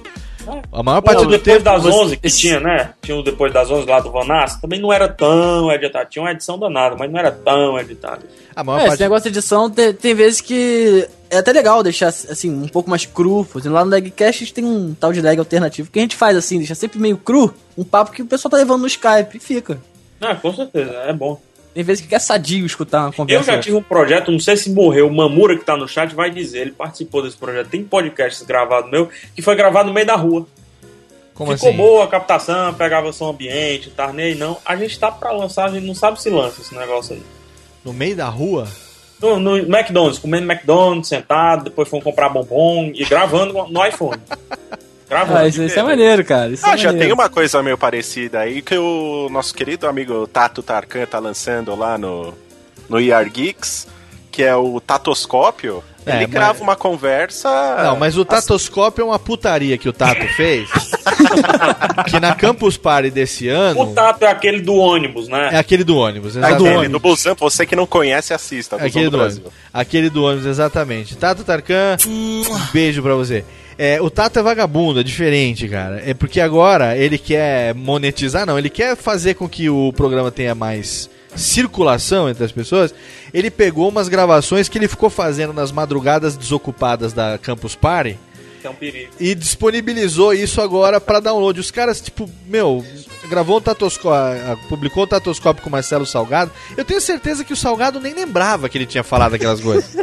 A 0.73 0.83
maior 0.83 0.99
parte 1.01 1.19
Não, 1.19 1.25
do 1.27 1.31
depois 1.37 1.55
tempo... 1.55 1.63
das 1.63 1.83
você- 1.83 1.97
11 1.97 2.17
que 2.17 2.29
tinha, 2.29 2.59
né? 2.59 2.89
Tinha 3.01 3.15
o 3.15 3.23
depois 3.23 3.53
das 3.53 3.71
11 3.71 3.87
lá 3.87 4.01
do 4.01 4.11
Vanassa, 4.11 4.59
também 4.61 4.77
não 4.77 4.91
era 4.91 5.07
tão 5.07 5.71
editado. 5.71 6.09
Tinha 6.09 6.21
uma 6.23 6.31
edição 6.31 6.59
danada, 6.59 6.97
mas 6.99 7.09
não 7.09 7.17
era 7.17 7.31
tão 7.31 7.79
editado. 7.79 8.25
A 8.53 8.61
maior 8.61 8.79
É, 8.79 8.81
esse 8.81 8.87
parte... 8.89 9.03
negócio 9.03 9.31
de 9.31 9.37
edição 9.39 9.69
tem, 9.69 9.93
tem 9.93 10.13
vezes 10.13 10.41
que 10.41 11.07
é 11.29 11.37
até 11.37 11.53
legal 11.53 11.81
deixar 11.81 12.07
assim 12.09 12.51
um 12.51 12.67
pouco 12.67 12.89
mais 12.89 13.05
cru. 13.05 13.45
Por 13.45 13.59
exemplo, 13.59 13.75
lá 13.75 13.85
no 13.85 13.91
Legcast 13.91 14.43
a 14.43 14.45
gente 14.45 14.53
tem 14.53 14.65
um 14.65 14.93
tal 14.93 15.13
de 15.13 15.21
lag 15.21 15.39
alternativo 15.39 15.89
que 15.89 15.97
a 15.99 16.01
gente 16.01 16.17
faz 16.17 16.35
assim, 16.35 16.57
deixa 16.57 16.75
sempre 16.75 16.99
meio 16.99 17.15
cru, 17.15 17.53
um 17.77 17.85
papo 17.85 18.11
que 18.11 18.21
o 18.21 18.25
pessoal 18.25 18.49
tá 18.51 18.57
levando 18.57 18.81
no 18.81 18.87
Skype 18.87 19.37
e 19.37 19.39
fica. 19.39 19.79
Ah, 20.19 20.35
com 20.35 20.53
certeza, 20.53 20.91
é 21.07 21.13
bom. 21.13 21.39
Tem 21.73 21.83
vezes 21.83 22.05
que 22.05 22.13
é 22.13 22.19
sadio 22.19 22.65
escutar 22.65 23.01
uma 23.01 23.07
Eu 23.09 23.13
conversa. 23.13 23.43
já 23.51 23.59
tive 23.59 23.75
um 23.75 23.81
projeto, 23.81 24.31
não 24.31 24.39
sei 24.39 24.55
se 24.55 24.69
morreu, 24.69 25.07
o 25.07 25.13
Mamura 25.13 25.57
que 25.57 25.65
tá 25.65 25.75
no 25.75 25.87
chat 25.87 26.13
vai 26.13 26.29
dizer, 26.29 26.59
ele 26.59 26.71
participou 26.71 27.23
desse 27.23 27.35
projeto. 27.35 27.67
Tem 27.69 27.83
podcasts 27.83 28.45
gravados 28.45 28.91
meu 28.91 29.09
que 29.35 29.41
foi 29.41 29.55
gravado 29.55 29.87
no 29.87 29.93
meio 29.93 30.05
da 30.05 30.15
rua. 30.15 30.45
Como 31.33 31.51
Ficou 31.51 31.69
assim? 31.69 31.77
boa 31.77 32.03
a 32.03 32.07
captação, 32.07 32.73
pegava 32.75 33.11
som 33.11 33.31
ambiente, 33.31 33.89
tarnei, 33.89 34.35
não. 34.35 34.57
A 34.63 34.75
gente 34.75 34.99
tá 34.99 35.11
pra 35.11 35.31
lançar, 35.31 35.65
a 35.65 35.69
gente 35.69 35.85
não 35.87 35.95
sabe 35.95 36.21
se 36.21 36.29
lança 36.29 36.61
esse 36.61 36.75
negócio 36.75 37.15
aí. 37.15 37.23
No 37.83 37.91
meio 37.91 38.15
da 38.15 38.29
rua? 38.29 38.67
No, 39.19 39.39
no 39.39 39.57
McDonald's, 39.57 40.19
comendo 40.19 40.45
McDonald's, 40.51 41.07
sentado, 41.09 41.63
depois 41.63 41.89
fomos 41.89 42.03
comprar 42.03 42.29
bombom 42.29 42.91
e 42.93 43.03
gravando 43.05 43.53
no 43.67 43.85
iPhone. 43.85 44.21
Gravando. 45.09 45.39
Ah, 45.39 45.47
isso, 45.47 45.61
isso 45.63 45.79
é 45.79 45.83
maneiro, 45.83 46.23
cara. 46.25 46.49
Isso 46.49 46.65
Ah, 46.65 46.73
é 46.73 46.77
já 46.77 46.87
maneiro. 46.89 47.05
tem 47.07 47.13
uma 47.13 47.29
coisa 47.29 47.61
meio 47.61 47.77
parecida 47.77 48.39
aí 48.39 48.61
que 48.61 48.77
o 48.77 49.27
nosso 49.31 49.53
querido 49.53 49.87
amigo 49.87 50.25
Tato 50.27 50.63
Tarkan 50.63 51.05
tá 51.05 51.19
lançando 51.19 51.75
lá 51.75 51.97
no, 51.97 52.33
no 52.89 52.99
ER 52.99 53.29
Geeks, 53.29 53.87
que 54.31 54.41
é 54.43 54.55
o 54.55 54.79
Tatoscópio, 54.81 55.83
É, 56.05 56.15
ele 56.15 56.23
mas- 56.23 56.31
grava 56.31 56.63
uma 56.63 56.75
conversa. 56.75 57.49
Não, 57.83 57.95
mas 57.95 58.17
o 58.17 58.21
assim, 58.21 58.29
tatoscópio 58.29 59.03
é 59.03 59.05
uma 59.05 59.19
putaria 59.19 59.77
que 59.77 59.87
o 59.87 59.93
Tato 59.93 60.25
fez. 60.35 60.67
que 62.09 62.19
na 62.19 62.33
Campus 62.35 62.75
Party 62.77 63.09
desse 63.09 63.47
ano. 63.47 63.81
O 63.81 63.93
Tato 63.93 64.25
é 64.25 64.27
aquele 64.29 64.61
do 64.61 64.75
ônibus, 64.75 65.27
né? 65.27 65.49
É 65.53 65.57
aquele 65.57 65.83
do 65.83 65.95
ônibus, 65.97 66.35
É 66.35 66.39
exatamente. 66.39 66.75
aquele 66.75 66.89
do 66.89 66.99
Busan, 66.99 67.35
você 67.35 67.65
que 67.65 67.75
não 67.75 67.85
conhece, 67.85 68.33
assista. 68.33 68.75
Busão 68.77 68.87
Aquele 68.87 69.05
do 69.05 69.17
do 69.17 69.23
ônibus. 69.23 69.51
Aquele 69.73 70.09
do 70.09 70.23
ônibus, 70.23 70.45
exatamente. 70.45 71.15
Tato 71.15 71.43
Tarkan, 71.43 71.97
um 72.07 72.43
beijo 72.73 73.01
pra 73.01 73.15
você. 73.15 73.45
É, 73.85 74.01
o 74.01 74.09
Tato 74.09 74.39
é 74.39 74.41
vagabundo, 74.41 75.01
é 75.01 75.03
diferente, 75.03 75.67
cara. 75.67 76.01
É 76.05 76.13
porque 76.13 76.39
agora 76.39 76.97
ele 76.97 77.17
quer 77.17 77.75
monetizar, 77.75 78.45
não. 78.45 78.57
Ele 78.57 78.69
quer 78.69 78.95
fazer 78.95 79.33
com 79.33 79.45
que 79.45 79.69
o 79.69 79.91
programa 79.91 80.31
tenha 80.31 80.55
mais 80.55 81.09
circulação 81.35 82.29
entre 82.29 82.45
as 82.45 82.51
pessoas. 82.53 82.95
Ele 83.33 83.51
pegou 83.51 83.89
umas 83.89 84.07
gravações 84.07 84.69
que 84.69 84.77
ele 84.77 84.87
ficou 84.87 85.09
fazendo 85.09 85.51
nas 85.51 85.69
madrugadas 85.69 86.37
desocupadas 86.37 87.11
da 87.11 87.37
Campus 87.37 87.75
Party 87.75 88.17
é 88.63 88.69
um 88.69 88.75
e 89.19 89.35
disponibilizou 89.35 90.33
isso 90.33 90.61
agora 90.61 91.01
pra 91.01 91.19
download. 91.19 91.59
Os 91.59 91.69
caras, 91.69 91.99
tipo, 91.99 92.29
meu, 92.47 92.85
gravou 93.29 93.57
um 93.57 93.61
tatoscópio, 93.61 94.57
publicou 94.69 95.03
um 95.03 95.07
tatoscópio 95.07 95.61
com 95.61 95.67
o 95.67 95.71
Marcelo 95.71 96.05
Salgado. 96.05 96.51
Eu 96.77 96.85
tenho 96.85 97.01
certeza 97.01 97.43
que 97.43 97.51
o 97.51 97.57
Salgado 97.57 97.99
nem 97.99 98.13
lembrava 98.13 98.69
que 98.69 98.77
ele 98.77 98.85
tinha 98.85 99.03
falado 99.03 99.33
aquelas 99.33 99.59
coisas. 99.59 99.93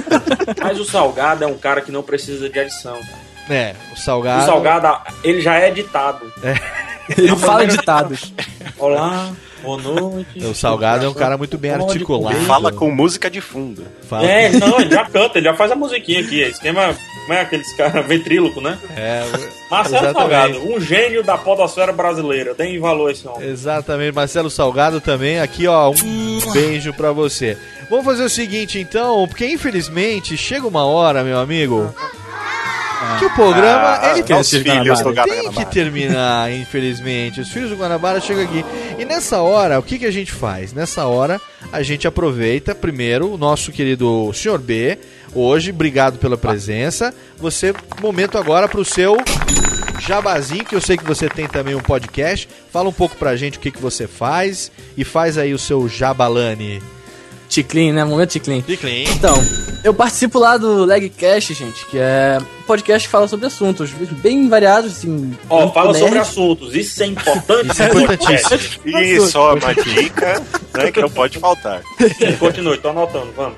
Mas 0.62 0.80
o 0.80 0.86
Salgado 0.86 1.44
é 1.44 1.46
um 1.46 1.58
cara 1.58 1.82
que 1.82 1.92
não 1.92 2.02
precisa 2.02 2.48
de 2.48 2.58
edição. 2.58 2.98
cara. 3.00 3.25
É, 3.48 3.74
o 3.92 3.96
Salgado. 3.96 4.42
O 4.42 4.46
Salgado, 4.46 4.98
ele 5.22 5.40
já 5.40 5.58
é 5.58 5.68
editado. 5.68 6.32
Ele 7.16 7.36
fala 7.36 7.64
ditados. 7.64 8.32
Olá, 8.76 9.30
boa 9.62 9.80
noite. 9.80 10.44
O 10.44 10.52
Salgado 10.52 11.06
é 11.06 11.08
um 11.08 11.14
cara 11.14 11.38
muito 11.38 11.56
bem 11.56 11.70
articulado. 11.70 12.36
Fala 12.46 12.72
com 12.72 12.90
música 12.90 13.30
de 13.30 13.40
fundo. 13.40 13.86
Fala- 14.08 14.26
É, 14.28 14.48
não, 14.50 14.80
ele 14.80 14.90
já 14.92 15.04
canta, 15.04 15.38
ele 15.38 15.44
já 15.46 15.54
faz 15.54 15.70
a 15.70 15.76
musiquinha 15.76 16.18
aqui. 16.20 16.42
Esquema, 16.42 16.96
como 17.20 17.32
é 17.32 17.42
aqueles 17.42 17.72
caras 17.76 18.04
ventríloco, 18.04 18.60
né? 18.60 18.76
É, 18.96 19.22
Marcelo 19.70 20.04
exatamente. 20.04 20.14
Salgado, 20.14 20.74
um 20.74 20.80
gênio 20.80 21.22
da 21.22 21.38
podosfera 21.38 21.92
brasileira. 21.92 22.56
Tem 22.56 22.76
valor 22.80 23.08
esse 23.12 23.28
homem. 23.28 23.48
Exatamente, 23.50 24.12
Marcelo 24.12 24.50
Salgado 24.50 25.00
também. 25.00 25.38
Aqui, 25.38 25.68
ó, 25.68 25.90
um 25.92 26.52
beijo 26.52 26.92
pra 26.92 27.12
você. 27.12 27.56
Vamos 27.88 28.04
fazer 28.04 28.24
o 28.24 28.28
seguinte, 28.28 28.80
então, 28.80 29.28
porque 29.28 29.46
infelizmente 29.46 30.36
chega 30.36 30.66
uma 30.66 30.84
hora, 30.84 31.22
meu 31.22 31.38
amigo, 31.38 31.94
que 33.18 33.24
o 33.24 33.30
programa 33.34 33.98
Ah, 34.00 34.10
ele 34.12 34.22
que 34.22 34.32
os 34.34 34.50
filhos 34.50 35.00
do 35.00 35.12
Gato 35.12 35.28
tem 35.28 35.38
que 35.40 35.46
Guanabara. 35.46 35.66
terminar, 35.70 36.52
infelizmente. 36.52 37.40
Os 37.40 37.50
filhos 37.50 37.70
do 37.70 37.76
Guanabara 37.76 38.20
chegam 38.20 38.44
aqui. 38.44 38.64
E 38.98 39.04
nessa 39.04 39.40
hora, 39.40 39.78
o 39.78 39.82
que, 39.82 39.98
que 39.98 40.06
a 40.06 40.10
gente 40.10 40.32
faz? 40.32 40.72
Nessa 40.72 41.06
hora, 41.06 41.40
a 41.72 41.82
gente 41.82 42.06
aproveita 42.06 42.74
primeiro 42.74 43.32
o 43.32 43.38
nosso 43.38 43.72
querido 43.72 44.30
Sr. 44.32 44.58
B. 44.58 44.98
Hoje, 45.34 45.70
obrigado 45.70 46.18
pela 46.18 46.36
presença. 46.38 47.14
Você, 47.38 47.74
momento 48.00 48.38
agora 48.38 48.68
pro 48.68 48.84
seu 48.84 49.16
jabazinho, 50.00 50.64
que 50.64 50.74
eu 50.74 50.80
sei 50.80 50.96
que 50.96 51.04
você 51.04 51.28
tem 51.28 51.46
também 51.46 51.74
um 51.74 51.80
podcast. 51.80 52.48
Fala 52.72 52.88
um 52.88 52.92
pouco 52.92 53.16
pra 53.16 53.36
gente 53.36 53.58
o 53.58 53.60
que, 53.60 53.70
que 53.70 53.80
você 53.82 54.06
faz 54.06 54.70
e 54.96 55.04
faz 55.04 55.36
aí 55.38 55.52
o 55.52 55.58
seu 55.58 55.88
jabalane. 55.88 56.82
Ticlin, 57.48 57.92
né? 57.92 58.04
Momento 58.04 58.30
Ticlin. 58.30 58.60
Ticlin. 58.62 59.04
Então, 59.04 59.34
eu 59.84 59.94
participo 59.94 60.38
lá 60.38 60.56
do 60.56 60.84
Legcast, 60.84 61.54
gente, 61.54 61.86
que 61.86 61.98
é 61.98 62.38
um 62.40 62.62
podcast 62.66 63.06
que 63.08 63.12
fala 63.12 63.28
sobre 63.28 63.46
assuntos 63.46 63.90
bem 64.22 64.48
variados, 64.48 64.92
assim. 64.92 65.32
Ó, 65.48 65.70
fala 65.72 65.94
sobre 65.94 66.14
nerd. 66.16 66.28
assuntos. 66.28 66.74
Isso 66.74 67.02
é 67.02 67.06
importante. 67.06 67.70
Isso 67.72 67.82
é 67.82 67.86
importantíssimo. 67.88 68.98
Isso, 68.98 69.38
ó, 69.38 69.54
uma 69.54 69.74
dica 69.74 70.42
né, 70.74 70.90
que 70.92 71.00
não 71.00 71.10
pode 71.10 71.38
faltar. 71.38 71.82
Continue, 72.38 72.78
tô 72.78 72.88
anotando, 72.90 73.32
vamos. 73.36 73.56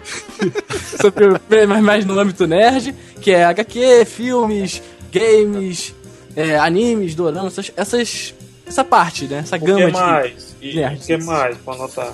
sobre 1.01 1.67
mais, 1.67 1.83
mais 1.83 2.05
no 2.05 2.19
âmbito 2.19 2.47
nerd, 2.47 2.95
que 3.21 3.31
é 3.33 3.45
HQ, 3.45 4.05
filmes, 4.05 4.83
games, 5.13 5.95
é, 6.37 6.57
animes, 6.59 7.15
doramas, 7.15 7.53
essas, 7.59 7.73
essas- 7.77 8.35
essa 8.67 8.85
parte, 8.85 9.25
né? 9.25 9.39
Essa 9.39 9.57
O 9.57 9.61
gama 9.61 9.79
que 9.81 9.87
de 9.87 9.93
mais? 9.93 10.57
E, 10.61 10.75
nerds. 10.77 11.05
o 11.05 11.07
que 11.07 11.17
mais 11.25 11.57
pra 11.59 11.73
anotar? 11.75 12.13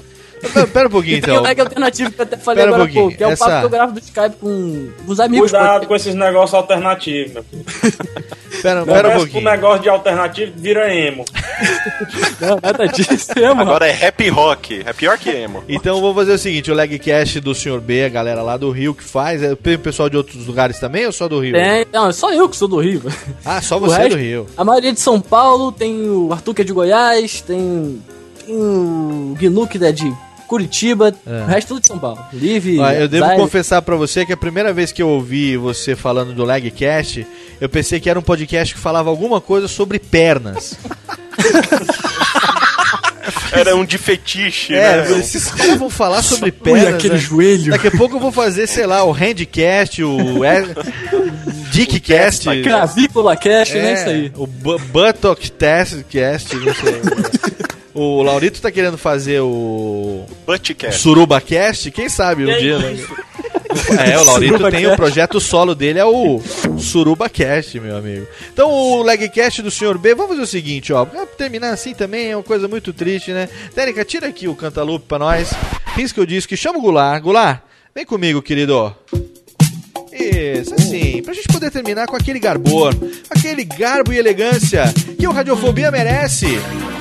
Pera, 0.52 0.66
pera 0.66 0.88
um 0.88 0.90
pouquinho 0.90 1.16
E 1.16 1.20
tem 1.20 1.34
então. 1.34 1.44
o 1.44 1.60
alternativo 1.60 2.10
que 2.12 2.20
eu 2.20 2.24
até 2.24 2.36
falei 2.36 2.64
Pera 2.64 2.70
um 2.72 2.74
agora 2.74 2.82
há 2.82 2.86
pouquinho, 2.92 3.02
pouco, 3.04 3.16
que 3.18 3.24
é 3.24 3.26
o 3.26 3.30
essa- 3.30 3.44
papo 3.46 3.58
que 3.60 3.64
eu 3.66 3.70
gravo 3.70 3.92
do 3.92 3.98
Skype 4.00 4.36
com 4.40 4.88
os 5.06 5.20
amigos. 5.20 5.50
Cuidado 5.50 5.80
pô. 5.82 5.86
com 5.88 5.96
esses 5.96 6.14
negócios 6.14 6.54
alternativos, 6.54 7.32
meu 7.34 7.44
filho. 7.44 7.64
Pera, 8.62 8.82
pera 8.86 9.08
um 9.10 9.16
pouquinho. 9.18 9.44
negócio 9.44 9.82
de 9.82 9.88
alternativo, 9.90 10.52
vira 10.56 10.94
emo. 10.94 11.24
Não, 12.40 12.58
nada 12.62 12.86
disso, 12.88 13.32
é, 13.36 13.48
mano. 13.48 13.62
Agora 13.62 13.86
é 13.86 14.06
happy 14.08 14.28
rock. 14.30 14.82
É 14.86 14.92
pior 14.92 15.18
que 15.18 15.28
emo. 15.28 15.62
Então 15.68 16.00
vamos 16.00 16.16
fazer 16.16 16.32
o 16.32 16.38
seguinte, 16.38 16.70
o 16.70 16.74
Legcast 16.74 17.40
do 17.40 17.54
Sr. 17.54 17.78
B, 17.80 18.04
a 18.04 18.08
galera 18.08 18.40
lá 18.42 18.56
do 18.56 18.70
Rio 18.70 18.94
que 18.94 19.04
faz, 19.04 19.42
é, 19.42 19.54
tem 19.54 19.76
pessoal 19.76 20.08
de 20.08 20.16
outros 20.16 20.46
lugares 20.46 20.78
também 20.78 21.04
ou 21.04 21.12
só 21.12 21.28
do 21.28 21.40
Rio? 21.40 21.52
Tem, 21.52 21.84
não, 21.92 22.08
é 22.08 22.12
só 22.12 22.32
eu 22.32 22.48
que 22.48 22.56
sou 22.56 22.66
do 22.68 22.78
Rio. 22.80 23.02
Ah, 23.44 23.60
só 23.60 23.76
O 23.76 23.80
você 23.80 23.96
é 23.96 23.98
resto- 23.98 24.16
do 24.16 24.22
Rio. 24.22 24.46
A 24.56 24.64
maioria 24.64 24.92
de 24.94 25.00
São 25.00 25.20
Paulo, 25.20 25.70
tem 25.70 26.08
o 26.08 26.32
Arthur 26.32 26.54
que 26.54 26.62
é 26.62 26.64
de 26.64 26.72
Goiás, 26.72 27.42
tem, 27.42 28.00
tem 28.46 28.56
o 28.56 29.36
Gnu 29.38 29.66
que 29.66 29.84
é 29.84 29.92
de 29.92 30.10
Curitiba, 30.46 31.14
É. 31.26 31.42
o 31.42 31.46
resto 31.46 31.68
tudo 31.68 31.80
de 31.80 31.86
São 31.88 31.98
Paulo. 31.98 32.18
Live, 32.32 32.80
Ah, 32.80 32.94
eu 32.94 33.08
devo 33.08 33.26
Zaire. 33.26 33.40
confessar 33.42 33.82
pra 33.82 33.96
você 33.96 34.24
que 34.26 34.32
a 34.32 34.36
primeira 34.36 34.72
vez 34.72 34.92
que 34.92 35.02
eu 35.02 35.08
ouvi 35.08 35.56
você 35.56 35.94
falando 35.96 36.32
do 36.32 36.44
Legcast, 36.44 37.26
eu 37.60 37.68
pensei 37.68 37.98
que 38.00 38.08
era 38.10 38.18
um 38.18 38.22
podcast 38.22 38.74
que 38.74 38.80
falava 38.80 39.08
alguma 39.10 39.40
coisa 39.40 39.66
sobre 39.68 39.98
pernas. 39.98 40.74
Era 43.52 43.74
um 43.76 43.84
de 43.84 43.96
fetiche, 43.98 44.74
É, 44.74 45.08
né? 45.08 45.18
esses 45.18 45.46
caras 45.50 45.78
vão 45.78 45.88
falar 45.88 46.22
sobre 46.22 46.50
pernas. 46.50 46.94
aquele 46.94 47.14
né? 47.14 47.20
joelho. 47.20 47.70
Daqui 47.70 47.86
a 47.86 47.90
pouco 47.90 48.16
eu 48.16 48.20
vou 48.20 48.32
fazer, 48.32 48.66
sei 48.66 48.84
lá, 48.84 49.04
o 49.04 49.12
Handcast, 49.12 50.02
o 50.02 50.44
é, 50.44 50.64
Dickcast. 51.70 52.48
Clavícula 52.62 53.36
Cash, 53.36 53.70
né? 53.74 53.94
Isso 53.94 54.08
aí. 54.08 54.32
O 54.36 54.46
Bu- 54.46 54.78
Buttock 54.78 55.50
Test 55.52 56.02
Cast, 56.10 56.54
não 56.56 56.74
sei. 56.74 57.00
o 57.94 58.22
Laurito 58.22 58.60
tá 58.60 58.70
querendo 58.70 58.98
fazer 58.98 59.40
o 59.40 60.26
Buttcast. 60.46 61.00
Suruba 61.00 61.40
Cast, 61.40 61.90
quem 61.90 62.08
sabe 62.08 62.44
um 62.44 62.58
dia, 62.58 62.78
né? 62.78 62.96
É, 64.06 64.16
o 64.18 64.24
Laurito 64.24 64.52
Suruba 64.52 64.70
tem 64.70 64.86
o 64.86 64.90
Cast. 64.90 64.96
projeto 64.96 65.40
solo 65.40 65.74
dele, 65.74 65.98
é 65.98 66.04
o 66.04 66.40
Suruba 66.78 67.28
Cast, 67.28 67.80
meu 67.80 67.96
amigo. 67.96 68.24
Então, 68.52 68.70
o 68.70 69.02
Legcast 69.02 69.62
do 69.62 69.70
Sr. 69.70 69.98
B, 69.98 70.14
vamos 70.14 70.30
fazer 70.30 70.42
o 70.42 70.46
seguinte, 70.46 70.92
ó. 70.92 71.04
Pra 71.04 71.26
terminar 71.26 71.70
assim 71.70 71.92
também 71.92 72.30
é 72.30 72.36
uma 72.36 72.42
coisa 72.42 72.68
muito 72.68 72.92
triste, 72.92 73.32
né? 73.32 73.48
Térica, 73.74 74.04
tira 74.04 74.28
aqui 74.28 74.46
o 74.46 74.54
cantalupe 74.54 75.06
pra 75.08 75.18
nós. 75.18 75.50
Risca 75.96 76.20
o 76.20 76.26
disco 76.26 76.54
e 76.54 76.56
chama 76.56 76.78
o 76.78 76.82
Goulart. 76.82 77.20
Goulart, 77.20 77.62
vem 77.92 78.06
comigo, 78.06 78.40
querido. 78.40 78.94
Isso, 80.52 80.74
assim, 80.74 81.22
pra 81.22 81.34
gente 81.34 81.48
poder 81.48 81.70
terminar 81.70 82.06
com 82.06 82.16
aquele 82.16 82.38
garbor, 82.38 82.94
aquele 83.30 83.64
garbo 83.64 84.12
e 84.12 84.18
elegância 84.18 84.84
que 85.18 85.26
o 85.26 85.32
Radiofobia 85.32 85.90
merece. 85.90 86.58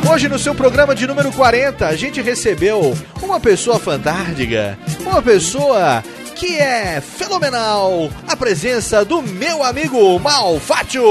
Hoje, 0.10 0.28
no 0.28 0.38
seu 0.40 0.54
programa 0.54 0.94
de 0.94 1.08
número 1.08 1.32
40, 1.32 1.88
a 1.88 1.96
gente 1.96 2.22
recebeu 2.22 2.96
uma 3.22 3.40
pessoa 3.40 3.80
fantástica, 3.80 4.78
uma 5.00 5.22
pessoa 5.22 6.04
que 6.36 6.58
é 6.58 7.00
fenomenal, 7.02 8.10
a 8.28 8.36
presença 8.36 9.06
do 9.06 9.22
meu 9.22 9.64
amigo 9.64 10.20
Malfátio. 10.20 11.04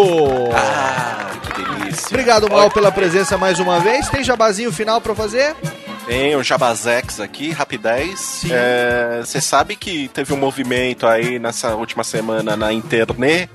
Ah, 0.54 1.30
que 1.42 1.62
delícia. 1.62 2.08
Obrigado, 2.08 2.50
Mal, 2.50 2.70
pela 2.70 2.92
presença 2.92 3.38
mais 3.38 3.58
uma 3.58 3.80
vez. 3.80 4.08
Tem 4.08 4.22
jabazinho 4.22 4.72
final 4.72 5.00
pra 5.00 5.14
fazer? 5.14 5.54
Tem 6.06 6.34
o 6.36 6.42
Jabazex 6.42 7.20
aqui, 7.20 7.50
rapidez. 7.50 8.42
É, 8.50 9.20
Você 9.24 9.40
sabe 9.40 9.76
que 9.76 10.08
teve 10.08 10.32
um 10.32 10.36
movimento 10.36 11.06
aí 11.06 11.38
nessa 11.38 11.74
última 11.74 12.02
semana 12.04 12.56
na 12.56 12.72
internet 12.72 13.48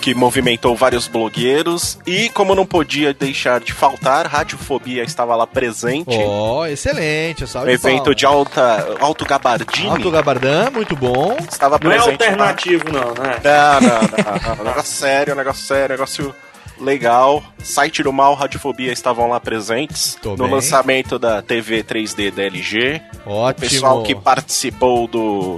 que 0.00 0.14
movimentou 0.14 0.76
vários 0.76 1.08
blogueiros 1.08 1.98
e 2.06 2.28
como 2.30 2.54
não 2.54 2.64
podia 2.64 3.12
deixar 3.12 3.60
de 3.60 3.72
faltar, 3.72 4.26
Radiofobia 4.26 5.02
estava 5.02 5.34
lá 5.34 5.46
presente. 5.46 6.16
Ó, 6.16 6.64
excelente, 6.66 7.46
salve 7.48 7.70
Um 7.70 7.74
evento 7.74 8.14
de 8.14 8.24
alta, 8.24 8.96
alto 9.00 9.24
gabardine. 9.26 9.88
Alto 9.88 10.10
Gabardão, 10.10 10.70
muito 10.70 10.94
bom. 10.94 11.36
Estava 11.50 11.78
Não 11.82 11.90
é 11.90 11.96
presente 11.96 12.06
lá. 12.06 12.12
alternativo, 12.30 12.84
não, 12.92 13.12
né? 13.14 13.40
Não, 13.42 13.80
não, 13.80 14.00
não, 14.00 14.56
não. 14.56 14.64
Negócio 14.64 14.92
sério, 14.92 15.34
negócio 15.34 15.66
sério, 15.66 15.88
negócio 15.96 16.34
legal. 16.80 17.42
Site 17.58 18.02
do 18.02 18.12
Mal, 18.12 18.34
Radiofobia 18.34 18.92
estavam 18.92 19.28
lá 19.28 19.38
presentes. 19.40 20.16
Tô 20.20 20.30
no 20.30 20.44
bem. 20.44 20.50
lançamento 20.50 21.18
da 21.18 21.42
TV 21.42 21.82
3D 21.82 22.30
da 22.30 22.42
LG. 22.44 23.00
O 23.26 23.30
Ótimo. 23.30 23.68
pessoal 23.68 24.02
que 24.02 24.14
participou 24.14 25.06
do 25.06 25.56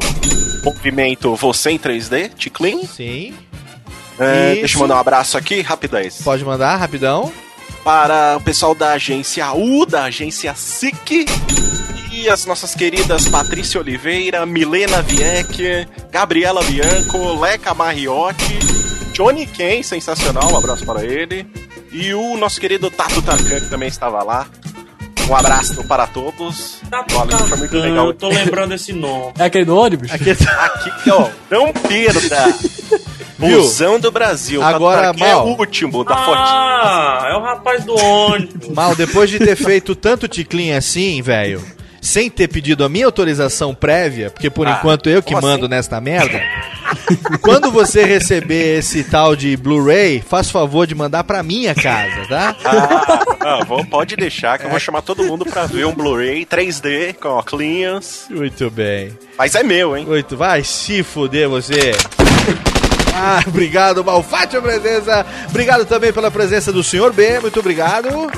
movimento 0.64 1.34
Você 1.36 1.70
em 1.70 1.78
3D, 1.78 2.30
Ticlin. 2.34 2.84
Sim. 2.86 3.34
É, 4.18 4.54
deixa 4.56 4.76
eu 4.76 4.80
mandar 4.80 4.96
um 4.96 5.00
abraço 5.00 5.38
aqui, 5.38 5.62
rapidez. 5.62 6.20
Pode 6.22 6.44
mandar, 6.44 6.76
rapidão. 6.76 7.32
Para 7.84 8.36
o 8.36 8.40
pessoal 8.40 8.74
da 8.74 8.92
agência 8.92 9.52
U, 9.52 9.86
da 9.86 10.04
agência 10.04 10.54
SIC. 10.54 11.26
E 12.12 12.28
as 12.28 12.44
nossas 12.44 12.74
queridas 12.74 13.28
Patrícia 13.28 13.80
Oliveira, 13.80 14.44
Milena 14.44 15.00
Vieck, 15.00 15.88
Gabriela 16.10 16.62
Bianco, 16.64 17.40
Leca 17.40 17.72
Mariotti, 17.72 18.58
Johnny 19.14 19.46
Ken, 19.46 19.82
sensacional, 19.82 20.52
um 20.52 20.56
abraço 20.56 20.84
para 20.84 21.04
ele. 21.04 21.46
E 21.92 22.12
o 22.12 22.36
nosso 22.36 22.60
querido 22.60 22.90
Tato 22.90 23.22
Tarkan, 23.22 23.60
que 23.60 23.70
também 23.70 23.88
estava 23.88 24.22
lá. 24.22 24.46
Um 25.28 25.36
abraço 25.36 25.84
para 25.84 26.06
todos. 26.08 26.80
Valeu, 27.12 27.38
foi 27.38 27.58
muito 27.58 27.78
legal. 27.78 28.06
eu 28.08 28.14
tô 28.14 28.28
lembrando 28.28 28.74
esse 28.74 28.92
nome. 28.92 29.32
É 29.38 29.44
aquele 29.44 29.64
do 29.64 29.76
ônibus? 29.76 30.10
Aqui, 30.10 30.30
Aqui, 30.30 31.10
ó, 31.10 31.28
não 31.48 31.72
perda. 31.72 32.46
Viu? 33.40 33.62
Busão 33.62 33.98
do 33.98 34.10
Brasil. 34.12 34.62
Agora, 34.62 35.08
é 35.08 35.12
Mal. 35.18 35.46
o 35.46 35.58
último 35.58 36.04
da 36.04 36.16
fotinha. 36.16 36.36
Ah, 36.46 37.28
é 37.32 37.36
o 37.36 37.42
rapaz 37.42 37.84
do 37.84 37.94
ônibus. 37.96 38.68
Mal, 38.74 38.94
depois 38.94 39.30
de 39.30 39.38
ter 39.38 39.56
feito 39.56 39.94
tanto 39.94 40.28
ticlin 40.28 40.72
assim, 40.72 41.20
velho, 41.22 41.62
sem 42.00 42.30
ter 42.30 42.48
pedido 42.48 42.84
a 42.84 42.88
minha 42.88 43.06
autorização 43.06 43.74
prévia, 43.74 44.30
porque 44.30 44.48
por 44.50 44.66
Ah, 44.66 44.76
enquanto 44.78 45.08
eu 45.08 45.22
que 45.22 45.34
mando 45.34 45.64
assim? 45.66 45.68
nesta 45.74 46.00
merda, 46.00 46.40
quando 47.42 47.70
você 47.70 48.04
receber 48.04 48.78
esse 48.78 49.04
tal 49.04 49.36
de 49.36 49.56
Blu-ray, 49.56 50.22
faz 50.26 50.50
favor 50.50 50.86
de 50.86 50.94
mandar 50.94 51.24
pra 51.24 51.42
minha 51.42 51.74
casa, 51.74 52.26
tá? 52.28 52.56
Ah, 52.64 53.34
não, 53.58 53.66
vou- 53.66 53.84
pode 53.84 54.16
deixar 54.16 54.58
que 54.58 54.64
eu 54.66 54.70
vou 54.70 54.80
chamar 54.80 55.02
todo 55.02 55.22
mundo 55.24 55.44
pra 55.44 55.66
ver 55.66 55.84
um 55.86 55.92
Blu-ray 55.94 56.44
3D 56.46 57.14
com 57.20 57.28
ó, 57.28 57.42
cleans. 57.42 58.24
Muito 58.30 58.70
bem. 58.70 59.12
Mas 59.36 59.54
é 59.54 59.62
meu, 59.62 59.96
hein? 59.96 60.04
Muito, 60.06 60.36
vai 60.36 60.62
se 60.64 61.02
fuder 61.02 61.48
você. 61.48 61.92
Ah, 63.14 63.42
obrigado, 63.46 64.04
Malfatti, 64.04 64.56
a 64.56 64.62
presença. 64.62 65.26
Obrigado 65.48 65.84
também 65.84 66.12
pela 66.12 66.30
presença 66.30 66.72
do 66.72 66.82
senhor 66.82 67.12
B, 67.12 67.40
muito 67.40 67.58
obrigado. 67.60 68.30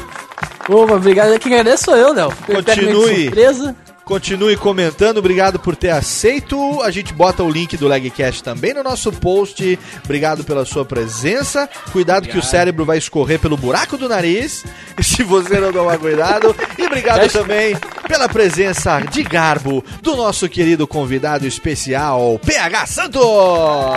Opa, 0.69 0.95
obrigado. 0.95 1.39
Quem 1.39 1.55
agradece 1.55 1.85
sou 1.85 1.97
eu, 1.97 2.13
Léo. 2.13 2.33
Continue. 2.47 3.25
Surpresa. 3.25 3.77
Continue 4.05 4.57
comentando, 4.57 5.19
obrigado 5.19 5.61
por 5.61 5.77
ter 5.77 5.91
aceito. 5.91 6.83
A 6.83 6.91
gente 6.91 7.15
bota 7.15 7.43
o 7.43 7.51
link 7.51 7.77
do 7.77 7.87
Lagcast 7.87 8.43
também 8.43 8.75
no 8.75 8.83
nosso 8.83 9.13
post. 9.13 9.79
Obrigado 10.05 10.43
pela 10.45 10.65
sua 10.65 10.85
presença. 10.85 11.69
Cuidado 11.93 12.29
que 12.29 12.37
o 12.37 12.43
cérebro 12.43 12.85
vai 12.85 12.99
escorrer 12.99 13.39
pelo 13.39 13.57
buraco 13.57 13.97
do 13.97 14.09
nariz, 14.09 14.65
se 15.01 15.23
você 15.23 15.59
não 15.61 15.73
tomar 15.73 15.99
cuidado. 15.99 16.55
E 16.77 16.85
obrigado 16.85 17.31
também 17.31 17.77
pela 18.09 18.29
presença 18.29 19.01
de 19.01 19.23
garbo 19.23 19.85
do 20.03 20.17
nosso 20.17 20.49
querido 20.49 20.87
convidado 20.87 21.47
especial, 21.47 22.39
PH 22.45 22.87
Santos. 22.87 23.23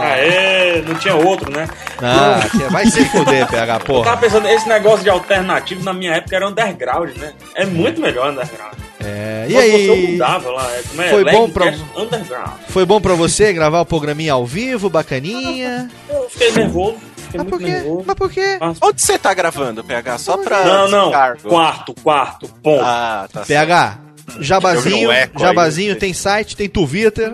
Aê, 0.02 0.82
não 0.82 0.95
tinha 0.95 1.15
outro, 1.15 1.52
né? 1.52 1.68
Ah, 2.02 2.40
vai 2.69 2.86
se 2.86 3.03
fuder, 3.06 3.48
PH, 3.48 3.73
Eu 3.73 3.80
tava 3.80 3.84
porra. 3.86 4.18
pensando, 4.18 4.48
esse 4.48 4.68
negócio 4.68 5.03
de 5.03 5.10
alternativo 5.10 5.84
na 5.84 5.94
minha 5.94 6.14
época 6.14 6.36
era 6.36 6.48
underground, 6.48 7.15
né? 7.18 7.34
É 7.56 7.65
muito 7.65 7.99
melhor 8.02 8.32
underground. 8.32 8.73
É, 9.03 9.45
e 9.48 9.53
você 9.53 9.60
aí? 9.60 10.11
mudava 10.14 10.49
lá, 10.52 10.72
é, 10.72 10.82
como 10.90 11.02
é? 11.02 11.10
Foi 11.10 11.23
bom 11.26 11.49
pra- 11.49 11.73
Underground. 11.95 12.53
Foi 12.69 12.86
bom 12.86 12.99
pra 12.99 13.14
você 13.14 13.53
gravar 13.53 13.82
o 13.82 13.86
programinha 13.86 14.34
ao 14.34 14.45
vivo, 14.45 14.90
bacaninha? 14.90 15.90
Eu 16.10 16.27
fiquei 16.30 16.52
nervoso, 16.52 16.98
fiquei 17.36 17.38
Mas 17.38 17.48
muito 17.48 17.49
por 17.49 17.60
quê? 17.60 17.72
nervoso. 17.72 18.03
Mas 18.07 18.16
por 18.16 18.32
quê? 18.32 18.57
Onde 18.82 19.02
você 19.02 19.18
tá 19.20 19.34
gravando, 19.34 19.84
PH? 19.84 20.18
Só 20.18 20.38
pra. 20.38 20.64
Não, 20.66 20.88
não, 20.90 21.03
descargo. 21.10 21.49
quarto, 21.49 21.94
quarto, 22.02 22.48
ponto. 22.64 22.84
Ah, 22.84 23.28
tá 23.32 23.44
certo. 23.45 23.48
PH, 23.48 23.99
Eu 24.38 24.44
jabazinho, 24.44 25.10
um 25.36 25.40
jabazinho, 25.40 25.94
aí. 25.94 25.99
tem 25.99 26.14
site, 26.14 26.56
tem 26.56 26.70
Twitter. 26.70 27.34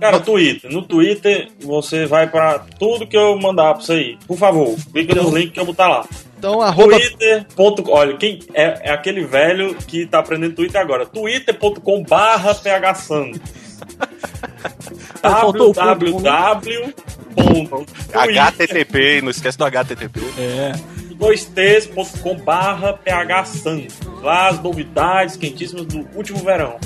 Cara, 0.00 0.20
Twitter. 0.20 0.70
No 0.70 0.82
Twitter, 0.82 1.48
você 1.60 2.06
vai 2.06 2.28
pra 2.28 2.60
tudo 2.78 3.04
que 3.06 3.16
eu 3.16 3.36
mandar 3.38 3.74
pra 3.74 3.82
você 3.82 3.92
aí. 3.94 4.18
Por 4.28 4.38
favor, 4.38 4.76
clica 4.92 5.14
no 5.20 5.36
link 5.36 5.50
que 5.50 5.58
eu 5.58 5.64
vou 5.64 5.74
botar 5.74 5.88
lá. 5.88 6.04
Então, 6.38 6.60
arroba... 6.60 6.92
Twitter.com. 7.00 7.90
Olha, 7.90 8.16
quem 8.16 8.38
é, 8.54 8.90
é 8.90 8.92
aquele 8.92 9.26
velho 9.26 9.74
que 9.74 10.06
tá 10.06 10.20
aprendendo 10.20 10.54
Twitter 10.54 10.80
agora. 10.80 11.04
twitter.com 11.04 12.04
barra 12.04 12.54
phsantos. 12.54 13.40
Faltou 15.22 15.70
o 15.70 15.74
ponto, 15.74 16.22
www. 16.22 16.94
HTTP, 18.12 19.22
não 19.22 19.30
esquece 19.30 19.56
do 19.56 19.64
HTTP. 19.64 20.20
É. 20.38 20.72
2ts.com 21.18 22.36
barra 22.36 22.98
phsantos. 23.44 23.98
Lá 24.22 24.48
as 24.48 24.62
novidades 24.62 25.36
quentíssimas 25.36 25.86
do 25.86 26.08
último 26.14 26.38
verão. 26.38 26.78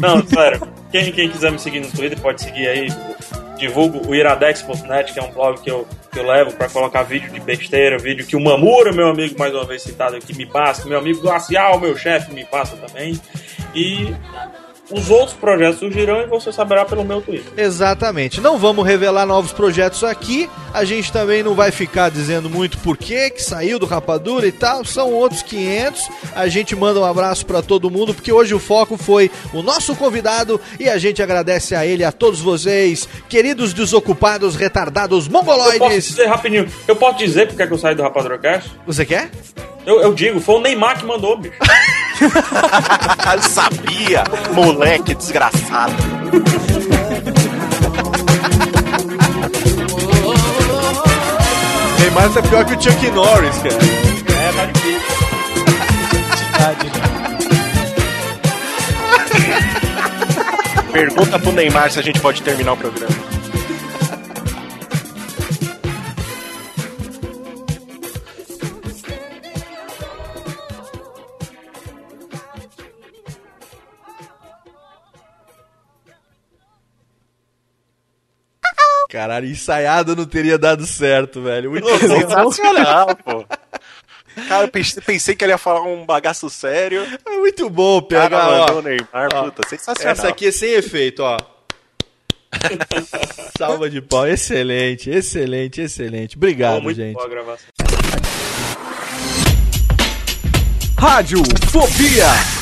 Não, 0.00 0.24
sério. 0.26 0.68
Quem, 0.90 1.10
quem 1.12 1.28
quiser 1.28 1.50
me 1.52 1.58
seguir 1.58 1.80
no 1.80 1.90
Twitter 1.90 2.18
pode 2.20 2.42
seguir 2.42 2.68
aí. 2.68 2.88
Divulgo 3.58 4.08
o 4.08 4.14
iradex.net, 4.14 5.12
que 5.12 5.20
é 5.20 5.22
um 5.22 5.30
blog 5.30 5.60
que 5.60 5.70
eu, 5.70 5.86
que 6.10 6.18
eu 6.18 6.26
levo 6.26 6.52
pra 6.52 6.68
colocar 6.68 7.04
vídeo 7.04 7.30
de 7.30 7.38
besteira, 7.38 7.96
vídeo 7.96 8.26
que 8.26 8.34
o 8.34 8.40
Mamura, 8.40 8.92
meu 8.92 9.08
amigo, 9.08 9.38
mais 9.38 9.54
uma 9.54 9.64
vez 9.64 9.82
citado 9.82 10.16
aqui, 10.16 10.36
me 10.36 10.44
passa, 10.44 10.88
meu 10.88 10.98
amigo 10.98 11.20
Glacial, 11.20 11.78
meu 11.78 11.96
chefe, 11.96 12.34
me 12.34 12.44
passa 12.44 12.76
também. 12.76 13.20
E 13.72 14.12
os 14.92 15.10
outros 15.10 15.36
projetos 15.36 15.78
surgirão 15.80 16.20
e 16.22 16.26
você 16.26 16.52
saberá 16.52 16.84
pelo 16.84 17.04
meu 17.04 17.20
Twitter. 17.20 17.52
Exatamente. 17.56 18.40
Não 18.40 18.58
vamos 18.58 18.86
revelar 18.86 19.26
novos 19.26 19.52
projetos 19.52 20.04
aqui. 20.04 20.48
A 20.74 20.84
gente 20.84 21.10
também 21.12 21.42
não 21.42 21.54
vai 21.54 21.70
ficar 21.70 22.10
dizendo 22.10 22.48
muito 22.50 22.78
por 22.78 22.96
que 22.96 23.30
que 23.30 23.42
saiu 23.42 23.78
do 23.78 23.86
Rapadura 23.86 24.46
e 24.46 24.52
tal. 24.52 24.84
São 24.84 25.12
outros 25.12 25.42
500. 25.42 26.08
A 26.34 26.46
gente 26.48 26.74
manda 26.76 27.00
um 27.00 27.04
abraço 27.04 27.44
pra 27.46 27.62
todo 27.62 27.90
mundo, 27.90 28.14
porque 28.14 28.32
hoje 28.32 28.54
o 28.54 28.58
foco 28.58 28.96
foi 28.96 29.30
o 29.52 29.62
nosso 29.62 29.94
convidado 29.96 30.60
e 30.78 30.88
a 30.88 30.98
gente 30.98 31.22
agradece 31.22 31.74
a 31.74 31.84
ele, 31.86 32.04
a 32.04 32.12
todos 32.12 32.40
vocês, 32.40 33.08
queridos 33.28 33.72
desocupados, 33.72 34.54
retardados, 34.56 35.26
Eu 35.26 35.32
posso 35.32 35.46
mongoloides. 35.46 36.08
dizer 36.08 36.26
rapidinho, 36.26 36.66
eu 36.86 36.96
posso 36.96 37.18
dizer 37.18 37.48
porque 37.48 37.62
é 37.62 37.66
que 37.66 37.72
eu 37.72 37.78
saí 37.78 37.94
do 37.94 38.02
Rapadura 38.02 38.38
Cast? 38.38 38.70
Você 38.86 39.04
quer? 39.04 39.30
Eu, 39.84 40.00
eu 40.00 40.14
digo, 40.14 40.40
foi 40.40 40.56
o 40.56 40.60
Neymar 40.60 40.98
que 40.98 41.04
mandou, 41.04 41.36
bicho. 41.36 41.56
Eu 43.34 43.42
sabia, 43.42 44.22
moleque 44.52 45.14
desgraçado. 45.14 45.92
Neymar 51.98 52.32
tá 52.32 52.42
pior 52.42 52.64
que 52.64 52.74
o 52.74 52.80
Chuck 52.80 53.10
Norris, 53.10 53.56
cara. 53.56 53.74
É, 54.38 54.52
tá 54.52 54.66
difícil. 54.66 55.22
Pergunta 60.92 61.38
pro 61.38 61.52
Neymar 61.52 61.90
se 61.90 61.98
a 61.98 62.02
gente 62.02 62.20
pode 62.20 62.42
terminar 62.42 62.74
o 62.74 62.76
programa. 62.76 63.41
Caralho, 79.12 79.46
ensaiado 79.46 80.16
não 80.16 80.24
teria 80.24 80.56
dado 80.56 80.86
certo, 80.86 81.42
velho. 81.42 81.70
Muito 81.72 81.84
bom. 81.86 81.98
Sensacional, 81.98 83.14
pô. 83.14 83.44
Cara, 84.48 84.64
eu 84.64 84.68
pensei, 84.68 85.02
pensei 85.02 85.36
que 85.36 85.44
ele 85.44 85.52
ia 85.52 85.58
falar 85.58 85.82
um 85.82 86.06
bagaço 86.06 86.48
sério. 86.48 87.06
É 87.26 87.30
muito 87.36 87.68
bom, 87.68 88.00
Cara, 88.00 88.30
PH. 88.30 88.44
mandou 88.46 88.76
ó. 88.76 88.78
o 88.78 88.82
Neymar, 88.82 89.28
Ó, 89.34 89.42
puta, 89.44 89.68
sensacional. 89.68 90.12
Essa 90.12 90.28
aqui 90.28 90.46
é 90.46 90.50
sem 90.50 90.70
efeito, 90.72 91.22
ó. 91.22 91.36
Salva 93.58 93.90
de 93.90 94.00
pau. 94.00 94.26
Excelente, 94.26 95.10
excelente, 95.10 95.82
excelente. 95.82 96.34
Obrigado, 96.38 96.76
Pô, 96.76 96.84
muito 96.84 96.96
gente. 96.96 97.12
boa 97.12 97.26
a 97.26 97.28
gravação. 97.28 97.66
Rádio 100.98 101.42
Fobia. 101.70 102.61